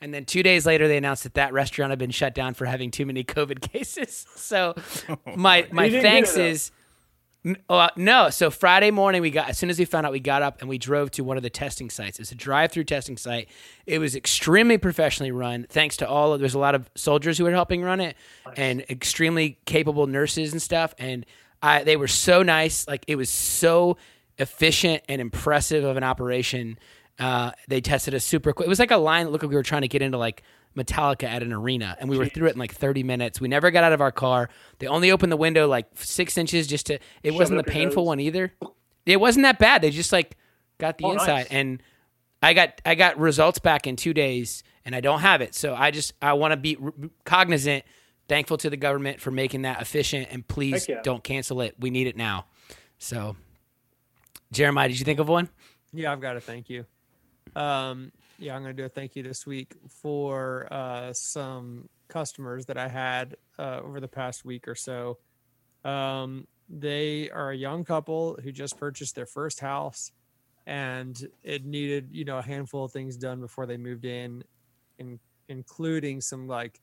And 0.00 0.12
then 0.12 0.24
two 0.24 0.42
days 0.42 0.66
later, 0.66 0.88
they 0.88 0.98
announced 0.98 1.22
that 1.22 1.34
that 1.34 1.52
restaurant 1.52 1.90
had 1.90 1.98
been 1.98 2.10
shut 2.10 2.34
down 2.34 2.54
for 2.54 2.66
having 2.66 2.90
too 2.90 3.06
many 3.06 3.24
COVID 3.24 3.60
cases. 3.72 4.26
So 4.36 4.74
my 5.34 5.66
my 5.72 5.84
You 5.84 5.90
didn't 5.90 6.02
get 6.02 6.02
thanks 6.02 6.36
is 6.36 6.70
N- 7.46 7.56
uh, 7.68 7.88
no. 7.96 8.28
So 8.30 8.50
Friday 8.50 8.90
morning, 8.90 9.22
we 9.22 9.30
got 9.30 9.48
as 9.48 9.56
soon 9.56 9.70
as 9.70 9.78
we 9.78 9.84
found 9.84 10.04
out, 10.04 10.10
we 10.12 10.18
got 10.18 10.42
up 10.42 10.60
and 10.60 10.68
we 10.68 10.78
drove 10.78 11.12
to 11.12 11.22
one 11.22 11.36
of 11.36 11.44
the 11.44 11.50
testing 11.50 11.90
sites. 11.90 12.18
It's 12.18 12.32
a 12.32 12.34
drive-through 12.34 12.84
testing 12.84 13.16
site. 13.16 13.48
It 13.86 14.00
was 14.00 14.16
extremely 14.16 14.78
professionally 14.78 15.30
run, 15.30 15.66
thanks 15.70 15.96
to 15.98 16.08
all 16.08 16.32
of. 16.32 16.40
There's 16.40 16.54
a 16.54 16.58
lot 16.58 16.74
of 16.74 16.90
soldiers 16.96 17.38
who 17.38 17.44
were 17.44 17.52
helping 17.52 17.82
run 17.82 18.00
it, 18.00 18.16
and 18.56 18.80
extremely 18.90 19.58
capable 19.64 20.08
nurses 20.08 20.50
and 20.52 20.60
stuff. 20.60 20.92
And 20.98 21.24
I, 21.62 21.84
they 21.84 21.96
were 21.96 22.08
so 22.08 22.42
nice. 22.42 22.86
Like 22.88 23.04
it 23.06 23.14
was 23.14 23.30
so 23.30 23.96
efficient 24.38 25.02
and 25.08 25.20
impressive 25.20 25.84
of 25.84 25.96
an 25.96 26.04
operation. 26.04 26.78
Uh, 27.18 27.52
they 27.68 27.80
tested 27.80 28.14
us 28.14 28.24
super 28.24 28.52
quick. 28.52 28.66
It 28.66 28.68
was 28.68 28.78
like 28.78 28.90
a 28.90 28.96
line 28.96 29.24
that 29.24 29.30
looked 29.30 29.44
like 29.44 29.50
we 29.50 29.56
were 29.56 29.62
trying 29.62 29.82
to 29.82 29.88
get 29.88 30.02
into 30.02 30.18
like 30.18 30.42
Metallica 30.76 31.24
at 31.24 31.42
an 31.42 31.52
arena, 31.52 31.96
and 31.98 32.10
we 32.10 32.18
were 32.18 32.26
through 32.26 32.48
it 32.48 32.52
in 32.52 32.58
like 32.58 32.74
30 32.74 33.02
minutes. 33.02 33.40
We 33.40 33.48
never 33.48 33.70
got 33.70 33.82
out 33.82 33.92
of 33.94 34.02
our 34.02 34.12
car. 34.12 34.50
They 34.78 34.86
only 34.86 35.10
opened 35.10 35.32
the 35.32 35.36
window 35.38 35.66
like 35.66 35.86
six 35.94 36.36
inches 36.36 36.66
just 36.66 36.86
to. 36.86 36.98
It 37.22 37.32
wasn't 37.32 37.64
the 37.64 37.70
painful 37.70 38.02
nose. 38.02 38.08
one 38.08 38.20
either. 38.20 38.52
It 39.06 39.18
wasn't 39.18 39.44
that 39.44 39.58
bad. 39.58 39.80
They 39.80 39.90
just 39.90 40.12
like 40.12 40.36
got 40.78 40.98
the 40.98 41.06
Oh, 41.06 41.12
inside, 41.12 41.32
nice. 41.34 41.46
and 41.50 41.82
I 42.42 42.52
got 42.52 42.82
I 42.84 42.94
got 42.94 43.18
results 43.18 43.58
back 43.58 43.86
in 43.86 43.96
two 43.96 44.12
days, 44.12 44.62
and 44.84 44.94
I 44.94 45.00
don't 45.00 45.20
have 45.20 45.40
it. 45.40 45.54
So 45.54 45.74
I 45.74 45.90
just 45.90 46.12
I 46.20 46.34
want 46.34 46.52
to 46.52 46.58
be 46.58 46.76
r- 46.76 46.92
cognizant, 47.24 47.84
thankful 48.28 48.58
to 48.58 48.68
the 48.68 48.76
government 48.76 49.22
for 49.22 49.30
making 49.30 49.62
that 49.62 49.80
efficient, 49.80 50.28
and 50.30 50.46
please 50.46 50.86
yeah. 50.86 51.00
don't 51.02 51.24
cancel 51.24 51.62
it. 51.62 51.74
We 51.80 51.88
need 51.88 52.06
it 52.06 52.16
now. 52.18 52.44
So, 52.98 53.36
Jeremiah, 54.52 54.88
did 54.88 54.98
you 54.98 55.04
think 55.04 55.20
of 55.20 55.28
one? 55.28 55.48
Yeah, 55.92 56.12
I've 56.12 56.20
got 56.20 56.34
to 56.34 56.40
thank 56.40 56.68
you. 56.68 56.84
Um, 57.54 58.12
yeah, 58.38 58.54
I'm 58.54 58.62
going 58.62 58.76
to 58.76 58.82
do 58.82 58.86
a 58.86 58.88
thank 58.88 59.16
you 59.16 59.22
this 59.22 59.46
week 59.46 59.74
for 59.88 60.68
uh, 60.72 61.12
some 61.12 61.88
customers 62.08 62.66
that 62.66 62.76
I 62.76 62.88
had 62.88 63.36
uh, 63.58 63.80
over 63.82 64.00
the 64.00 64.08
past 64.08 64.44
week 64.44 64.68
or 64.68 64.74
so. 64.74 65.18
Um, 65.84 66.46
they 66.68 67.30
are 67.30 67.50
a 67.50 67.56
young 67.56 67.84
couple 67.84 68.38
who 68.42 68.52
just 68.52 68.78
purchased 68.78 69.14
their 69.14 69.26
first 69.26 69.60
house, 69.60 70.12
and 70.66 71.28
it 71.44 71.64
needed 71.64 72.08
you 72.10 72.24
know 72.24 72.38
a 72.38 72.42
handful 72.42 72.84
of 72.84 72.92
things 72.92 73.16
done 73.16 73.40
before 73.40 73.66
they 73.66 73.76
moved 73.76 74.04
in, 74.04 74.42
in 74.98 75.18
including 75.48 76.20
some 76.20 76.48
like 76.48 76.80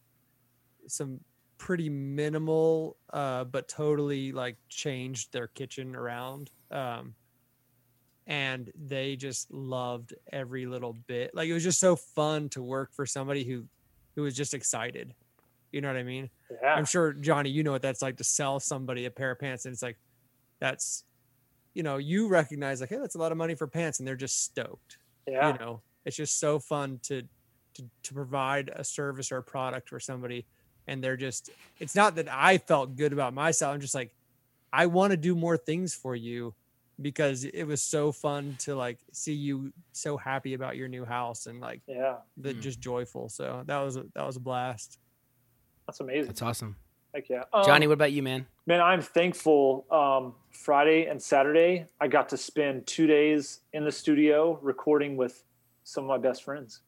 some 0.88 1.20
pretty 1.58 1.90
minimal 1.90 2.98
uh, 3.12 3.44
but 3.44 3.68
totally 3.68 4.32
like 4.32 4.58
changed 4.70 5.32
their 5.32 5.48
kitchen 5.48 5.96
around. 5.96 6.50
Um, 6.72 7.14
and 8.28 8.72
they 8.76 9.16
just 9.16 9.52
loved 9.52 10.14
every 10.32 10.66
little 10.66 10.94
bit. 11.08 11.36
Like 11.36 11.50
it 11.50 11.54
was 11.54 11.64
just 11.64 11.80
so 11.80 11.96
fun 11.96 12.50
to 12.50 12.62
work 12.62 12.94
for 12.94 13.06
somebody 13.06 13.44
who 13.44 13.66
who 14.16 14.22
was 14.24 14.36
just 14.36 14.54
excited. 14.54 15.14
You 15.72 15.82
know 15.82 15.88
what 15.88 15.98
I 15.98 16.04
mean? 16.04 16.30
Yeah. 16.62 16.76
I'm 16.76 16.86
sure 16.86 17.14
Johnny, 17.14 17.50
you 17.50 17.64
know 17.64 17.72
what 17.72 17.82
that's 17.82 18.02
like 18.02 18.18
to 18.18 18.24
sell 18.24 18.60
somebody 18.60 19.06
a 19.06 19.12
pair 19.12 19.32
of 19.32 19.40
pants 19.40 19.66
and 19.66 19.74
it's 19.74 19.82
like 19.82 19.98
that's 20.60 21.04
you 21.74 21.82
know, 21.82 21.98
you 21.98 22.28
recognize 22.28 22.82
like, 22.82 22.92
hey, 22.92 22.98
that's 22.98 23.16
a 23.16 23.18
lot 23.18 23.32
of 23.32 23.38
money 23.38 23.56
for 23.56 23.66
pants 23.66 23.98
and 23.98 24.08
they're 24.08 24.16
just 24.16 24.44
stoked. 24.44 25.00
yeah. 25.28 25.52
You 25.52 25.60
know, 25.60 25.82
it's 26.06 26.16
just 26.16 26.40
so 26.40 26.60
fun 26.60 27.00
to 27.04 27.24
to 27.74 27.84
to 28.04 28.14
provide 28.14 28.72
a 28.76 28.84
service 28.84 29.32
or 29.32 29.38
a 29.38 29.44
product 29.44 29.90
for 29.90 30.00
somebody 30.00 30.46
and 30.88 31.04
they're 31.04 31.18
just 31.18 31.50
it's 31.80 31.96
not 31.96 32.16
that 32.16 32.28
I 32.32 32.60
felt 32.60 32.96
good 32.96 33.12
about 33.12 33.34
myself. 33.34 33.74
I'm 33.74 33.82
just 33.82 33.96
like 33.96 34.14
I 34.72 34.86
want 34.86 35.12
to 35.12 35.18
do 35.18 35.36
more 35.36 35.58
things 35.58 35.94
for 35.94 36.16
you 36.16 36.54
because 37.04 37.44
it 37.44 37.66
was 37.66 37.82
so 37.84 38.12
fun 38.12 38.56
to 38.60 38.76
like 38.76 38.98
see 39.12 39.34
you 39.34 39.72
so 39.92 40.18
happy 40.18 40.54
about 40.56 40.76
your 40.78 40.88
new 40.88 41.06
house 41.06 41.46
and 41.46 41.60
like 41.60 41.82
yeah. 41.88 42.16
the, 42.38 42.54
Mm. 42.54 42.62
just 42.62 42.80
joyful. 42.80 43.30
So 43.30 43.64
that 43.66 43.80
was 43.80 43.98
a, 43.98 44.06
that 44.16 44.26
was 44.26 44.38
a 44.38 44.40
blast. 44.40 44.98
That's 45.86 46.00
amazing. 46.00 46.28
That's 46.28 46.42
awesome, 46.42 46.78
Heck 47.14 47.30
yeah. 47.30 47.44
Um, 47.54 47.66
Johnny. 47.66 47.86
What 47.88 47.94
about 47.94 48.12
you, 48.14 48.24
man? 48.24 48.48
Man, 48.66 48.82
I'm 48.82 49.02
thankful. 49.02 49.86
Um, 49.92 50.34
Friday 50.52 51.06
and 51.08 51.22
Saturday, 51.22 51.88
I 52.00 52.08
got 52.08 52.30
to 52.30 52.38
spend 52.38 52.88
two 52.88 53.06
days 53.06 53.60
in 53.74 53.84
the 53.84 53.92
studio 53.92 54.58
recording 54.62 55.18
with 55.18 55.44
some 55.84 56.06
of 56.06 56.08
my 56.08 56.18
best 56.18 56.44
friends. 56.44 56.82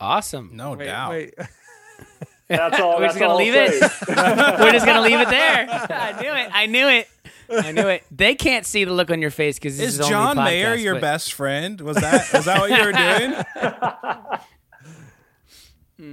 Awesome. 0.00 0.50
No 0.54 0.72
wait, 0.72 0.86
doubt. 0.86 1.10
wait. 1.10 1.34
That's 2.48 2.80
all. 2.80 2.96
We're 2.96 3.02
that's 3.02 3.14
just 3.14 3.20
gonna 3.20 3.32
all 3.32 3.38
I'll 3.38 3.44
leave 3.44 3.54
it. 3.54 3.80
We're 4.60 4.72
just 4.72 4.84
gonna 4.84 5.00
leave 5.00 5.20
it 5.20 5.28
there. 5.28 5.66
I 5.70 6.20
knew 6.20 6.32
it. 6.32 6.50
I 6.52 6.66
knew 6.66 6.88
it. 6.88 7.08
I 7.52 7.72
knew 7.72 7.88
it. 7.88 8.04
They 8.10 8.34
can't 8.34 8.64
see 8.66 8.84
the 8.84 8.92
look 8.92 9.10
on 9.10 9.20
your 9.20 9.30
face 9.30 9.56
because 9.58 9.76
this 9.78 9.88
Is 9.88 9.94
is, 9.94 10.00
only 10.00 10.10
John 10.10 10.36
podcast, 10.36 10.44
Mayer 10.44 10.74
your 10.74 10.94
but- 10.94 11.00
best 11.02 11.32
friend? 11.34 11.80
Was 11.80 11.96
that 11.96 12.32
was 12.32 12.44
that 12.46 12.60
what 12.60 12.70
you 12.70 12.84
were 12.84 12.92
doing? 12.92 13.34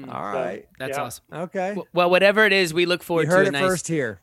All 0.09 0.21
right. 0.23 0.67
That's 0.77 0.97
Yeah. 0.97 1.03
awesome. 1.03 1.23
Okay. 1.33 1.75
Well, 1.93 2.09
whatever 2.09 2.45
it 2.45 2.53
is, 2.53 2.73
we 2.73 2.85
look 2.85 3.01
You 3.01 3.05
forward 3.05 3.27
heard 3.27 3.43
to 3.43 3.47
it 3.47 3.47
a 3.49 3.51
nice. 3.53 3.61
first 3.69 3.87
here. 3.87 4.19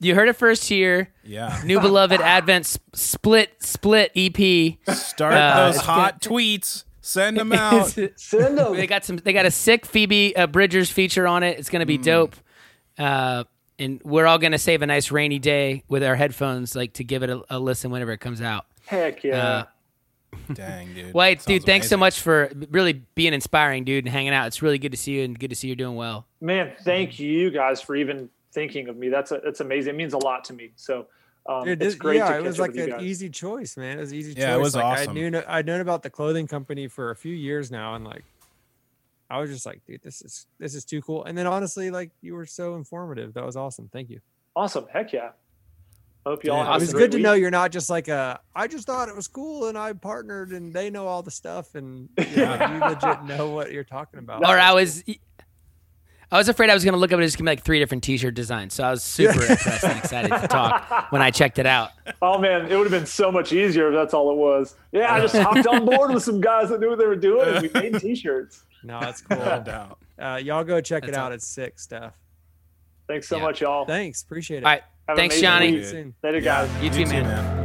You 0.00 0.14
heard 0.14 0.28
it 0.28 0.32
first 0.34 0.68
here. 0.68 1.12
Yeah. 1.24 1.60
New 1.64 1.78
beloved 1.80 2.20
Advent 2.20 2.66
sp- 2.66 2.82
split 2.94 3.62
split 3.62 4.10
EP. 4.16 4.78
Start 4.96 5.34
Uh, 5.34 5.66
those 5.66 5.76
it's 5.76 5.84
hot 5.84 6.20
tweets. 6.22 6.84
Send 7.02 7.36
them 7.38 7.52
out. 7.52 7.88
Send 8.16 8.58
them. 8.58 8.74
they 8.76 8.86
got 8.86 9.04
some. 9.04 9.16
They 9.18 9.32
got 9.32 9.46
a 9.46 9.50
sick 9.50 9.84
Phoebe 9.86 10.34
uh, 10.34 10.46
Bridgers 10.46 10.90
feature 10.90 11.26
on 11.26 11.42
it. 11.42 11.58
It's 11.58 11.68
gonna 11.70 11.86
be 11.86 11.98
dope. 11.98 12.34
Uh, 12.98 13.44
and 13.80 14.00
we're 14.04 14.26
all 14.26 14.38
gonna 14.38 14.58
save 14.58 14.82
a 14.82 14.86
nice 14.86 15.10
rainy 15.10 15.38
day 15.38 15.82
with 15.88 16.04
our 16.04 16.14
headphones, 16.14 16.76
like 16.76 16.92
to 16.94 17.04
give 17.04 17.22
it 17.22 17.30
a, 17.30 17.42
a 17.50 17.58
listen 17.58 17.90
whenever 17.90 18.12
it 18.12 18.18
comes 18.18 18.40
out. 18.40 18.66
Heck 18.86 19.24
yeah. 19.24 19.46
Uh, 19.48 19.64
Dang, 20.54 20.94
dude. 20.94 21.12
White, 21.14 21.28
hey, 21.28 21.34
Sounds 21.36 21.46
dude, 21.46 21.64
thanks 21.64 21.88
so 21.88 21.96
much 21.96 22.20
for 22.20 22.52
really 22.70 23.02
being 23.14 23.34
inspiring, 23.34 23.84
dude, 23.84 24.04
and 24.04 24.12
hanging 24.12 24.32
out. 24.32 24.46
It's 24.46 24.62
really 24.62 24.78
good 24.78 24.92
to 24.92 24.98
see 24.98 25.12
you 25.12 25.24
and 25.24 25.36
good 25.36 25.50
to 25.50 25.56
see 25.56 25.66
you're 25.66 25.76
doing 25.76 25.96
well. 25.96 26.26
Man, 26.40 26.72
thank 26.82 27.18
you 27.18 27.50
guys 27.50 27.80
for 27.80 27.96
even 27.96 28.28
thinking 28.52 28.88
of 28.88 28.96
me. 28.96 29.08
That's 29.08 29.32
a, 29.32 29.40
that's 29.42 29.60
amazing. 29.60 29.94
It 29.94 29.96
means 29.96 30.12
a 30.12 30.18
lot 30.18 30.44
to 30.44 30.52
me. 30.52 30.70
So 30.76 31.06
um, 31.46 31.64
Dude, 31.64 31.82
it's 31.82 31.94
great 31.94 32.18
yeah, 32.18 32.28
to 32.28 32.34
it 32.34 32.38
catch 32.38 32.46
was 32.46 32.58
like 32.58 32.76
an 32.76 33.00
easy 33.00 33.30
choice, 33.30 33.76
man. 33.76 33.98
It 33.98 34.00
was 34.00 34.12
an 34.12 34.18
easy 34.18 34.34
Yeah, 34.36 34.54
it 34.54 34.60
was 34.60 34.74
like, 34.76 34.84
awesome. 34.84 35.10
I 35.10 35.12
knew 35.12 35.42
I'd 35.48 35.66
known 35.66 35.80
about 35.80 36.02
the 36.02 36.10
clothing 36.10 36.46
company 36.46 36.86
for 36.86 37.10
a 37.10 37.16
few 37.16 37.34
years 37.34 37.70
now, 37.70 37.94
and 37.94 38.04
like 38.04 38.24
I 39.30 39.38
was 39.38 39.48
just 39.50 39.64
like, 39.64 39.80
dude, 39.86 40.02
this 40.02 40.22
is 40.22 40.46
this 40.58 40.74
is 40.74 40.84
too 40.84 41.00
cool. 41.02 41.24
And 41.24 41.38
then 41.38 41.46
honestly, 41.46 41.90
like 41.90 42.10
you 42.20 42.34
were 42.34 42.46
so 42.46 42.74
informative. 42.74 43.34
That 43.34 43.46
was 43.46 43.56
awesome. 43.56 43.88
Thank 43.92 44.10
you. 44.10 44.20
Awesome. 44.56 44.86
Heck 44.92 45.12
yeah. 45.12 45.30
Hope 46.26 46.44
you 46.44 46.52
all 46.52 46.64
Yeah, 46.64 46.74
It 46.76 46.80
was 46.80 46.92
good 46.92 47.12
to 47.12 47.16
week. 47.16 47.24
know 47.24 47.32
you're 47.32 47.50
not 47.50 47.70
just 47.72 47.88
like 47.88 48.08
a. 48.08 48.40
I 48.54 48.66
just 48.66 48.86
thought 48.86 49.08
it 49.08 49.16
was 49.16 49.28
cool, 49.28 49.68
and 49.68 49.78
I 49.78 49.92
partnered, 49.94 50.50
and 50.50 50.72
they 50.72 50.90
know 50.90 51.06
all 51.06 51.22
the 51.22 51.30
stuff, 51.30 51.74
and 51.74 52.08
you, 52.18 52.36
know, 52.36 52.68
you 52.72 52.78
legit 52.80 53.24
know 53.24 53.48
what 53.50 53.72
you're 53.72 53.84
talking 53.84 54.18
about. 54.18 54.42
or 54.44 54.58
I 54.58 54.72
was, 54.72 55.02
I 56.32 56.36
was 56.36 56.48
afraid 56.48 56.68
I 56.68 56.74
was 56.74 56.84
going 56.84 56.92
to 56.92 56.98
look 56.98 57.10
up 57.10 57.16
and 57.16 57.24
it's 57.24 57.34
going 57.36 57.46
to 57.46 57.50
be 57.50 57.56
like 57.56 57.64
three 57.64 57.78
different 57.78 58.04
T-shirt 58.04 58.34
designs. 58.34 58.74
So 58.74 58.84
I 58.84 58.90
was 58.90 59.02
super 59.18 59.40
impressed 59.40 59.84
and 59.84 59.98
excited 59.98 60.28
to 60.30 60.46
talk 60.46 61.10
when 61.10 61.22
I 61.22 61.30
checked 61.30 61.58
it 61.58 61.66
out. 61.66 61.90
Oh 62.20 62.38
man, 62.38 62.66
it 62.70 62.76
would 62.76 62.84
have 62.90 63.00
been 63.00 63.06
so 63.06 63.32
much 63.32 63.52
easier 63.52 63.88
if 63.88 63.94
that's 63.94 64.12
all 64.12 64.30
it 64.30 64.36
was. 64.36 64.74
Yeah, 64.92 65.12
I 65.14 65.20
just 65.20 65.34
hopped 65.36 65.66
on 65.66 65.86
board 65.86 66.12
with 66.12 66.22
some 66.22 66.40
guys 66.40 66.68
that 66.68 66.80
knew 66.80 66.90
what 66.90 66.98
they 66.98 67.06
were 67.06 67.16
doing, 67.16 67.48
and 67.48 67.62
we 67.62 67.70
made 67.80 67.98
t-shirts. 67.98 68.64
No, 68.82 69.00
that's 69.00 69.20
cool. 69.22 69.38
no 69.38 69.62
doubt. 69.64 69.98
Uh, 70.18 70.40
y'all 70.42 70.64
go 70.64 70.80
check 70.80 71.02
that's 71.02 71.12
it 71.12 71.18
out. 71.18 71.32
Up. 71.32 71.36
It's 71.36 71.46
sick 71.46 71.78
stuff. 71.78 72.14
Thanks 73.08 73.28
so 73.28 73.38
yeah. 73.38 73.42
much, 73.42 73.60
y'all. 73.60 73.84
Thanks. 73.86 74.22
Appreciate 74.22 74.58
it. 74.58 74.64
All 74.64 74.70
right. 74.70 74.82
Have 75.08 75.16
Thanks, 75.16 75.40
Johnny. 75.40 75.72
Later, 75.72 76.14
yeah. 76.22 76.40
guys. 76.40 76.82
You, 76.82 76.90
too, 76.90 77.00
you 77.00 77.04
too 77.06 77.10
man. 77.10 77.24
man. 77.24 77.60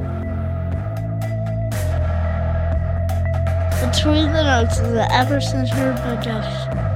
The 3.82 4.42
Notes 4.44 4.80
is 4.80 4.80
an 4.80 5.12
Ever 5.12 5.40
Since 5.40 5.70
Center 5.70 5.94
production. 6.02 6.95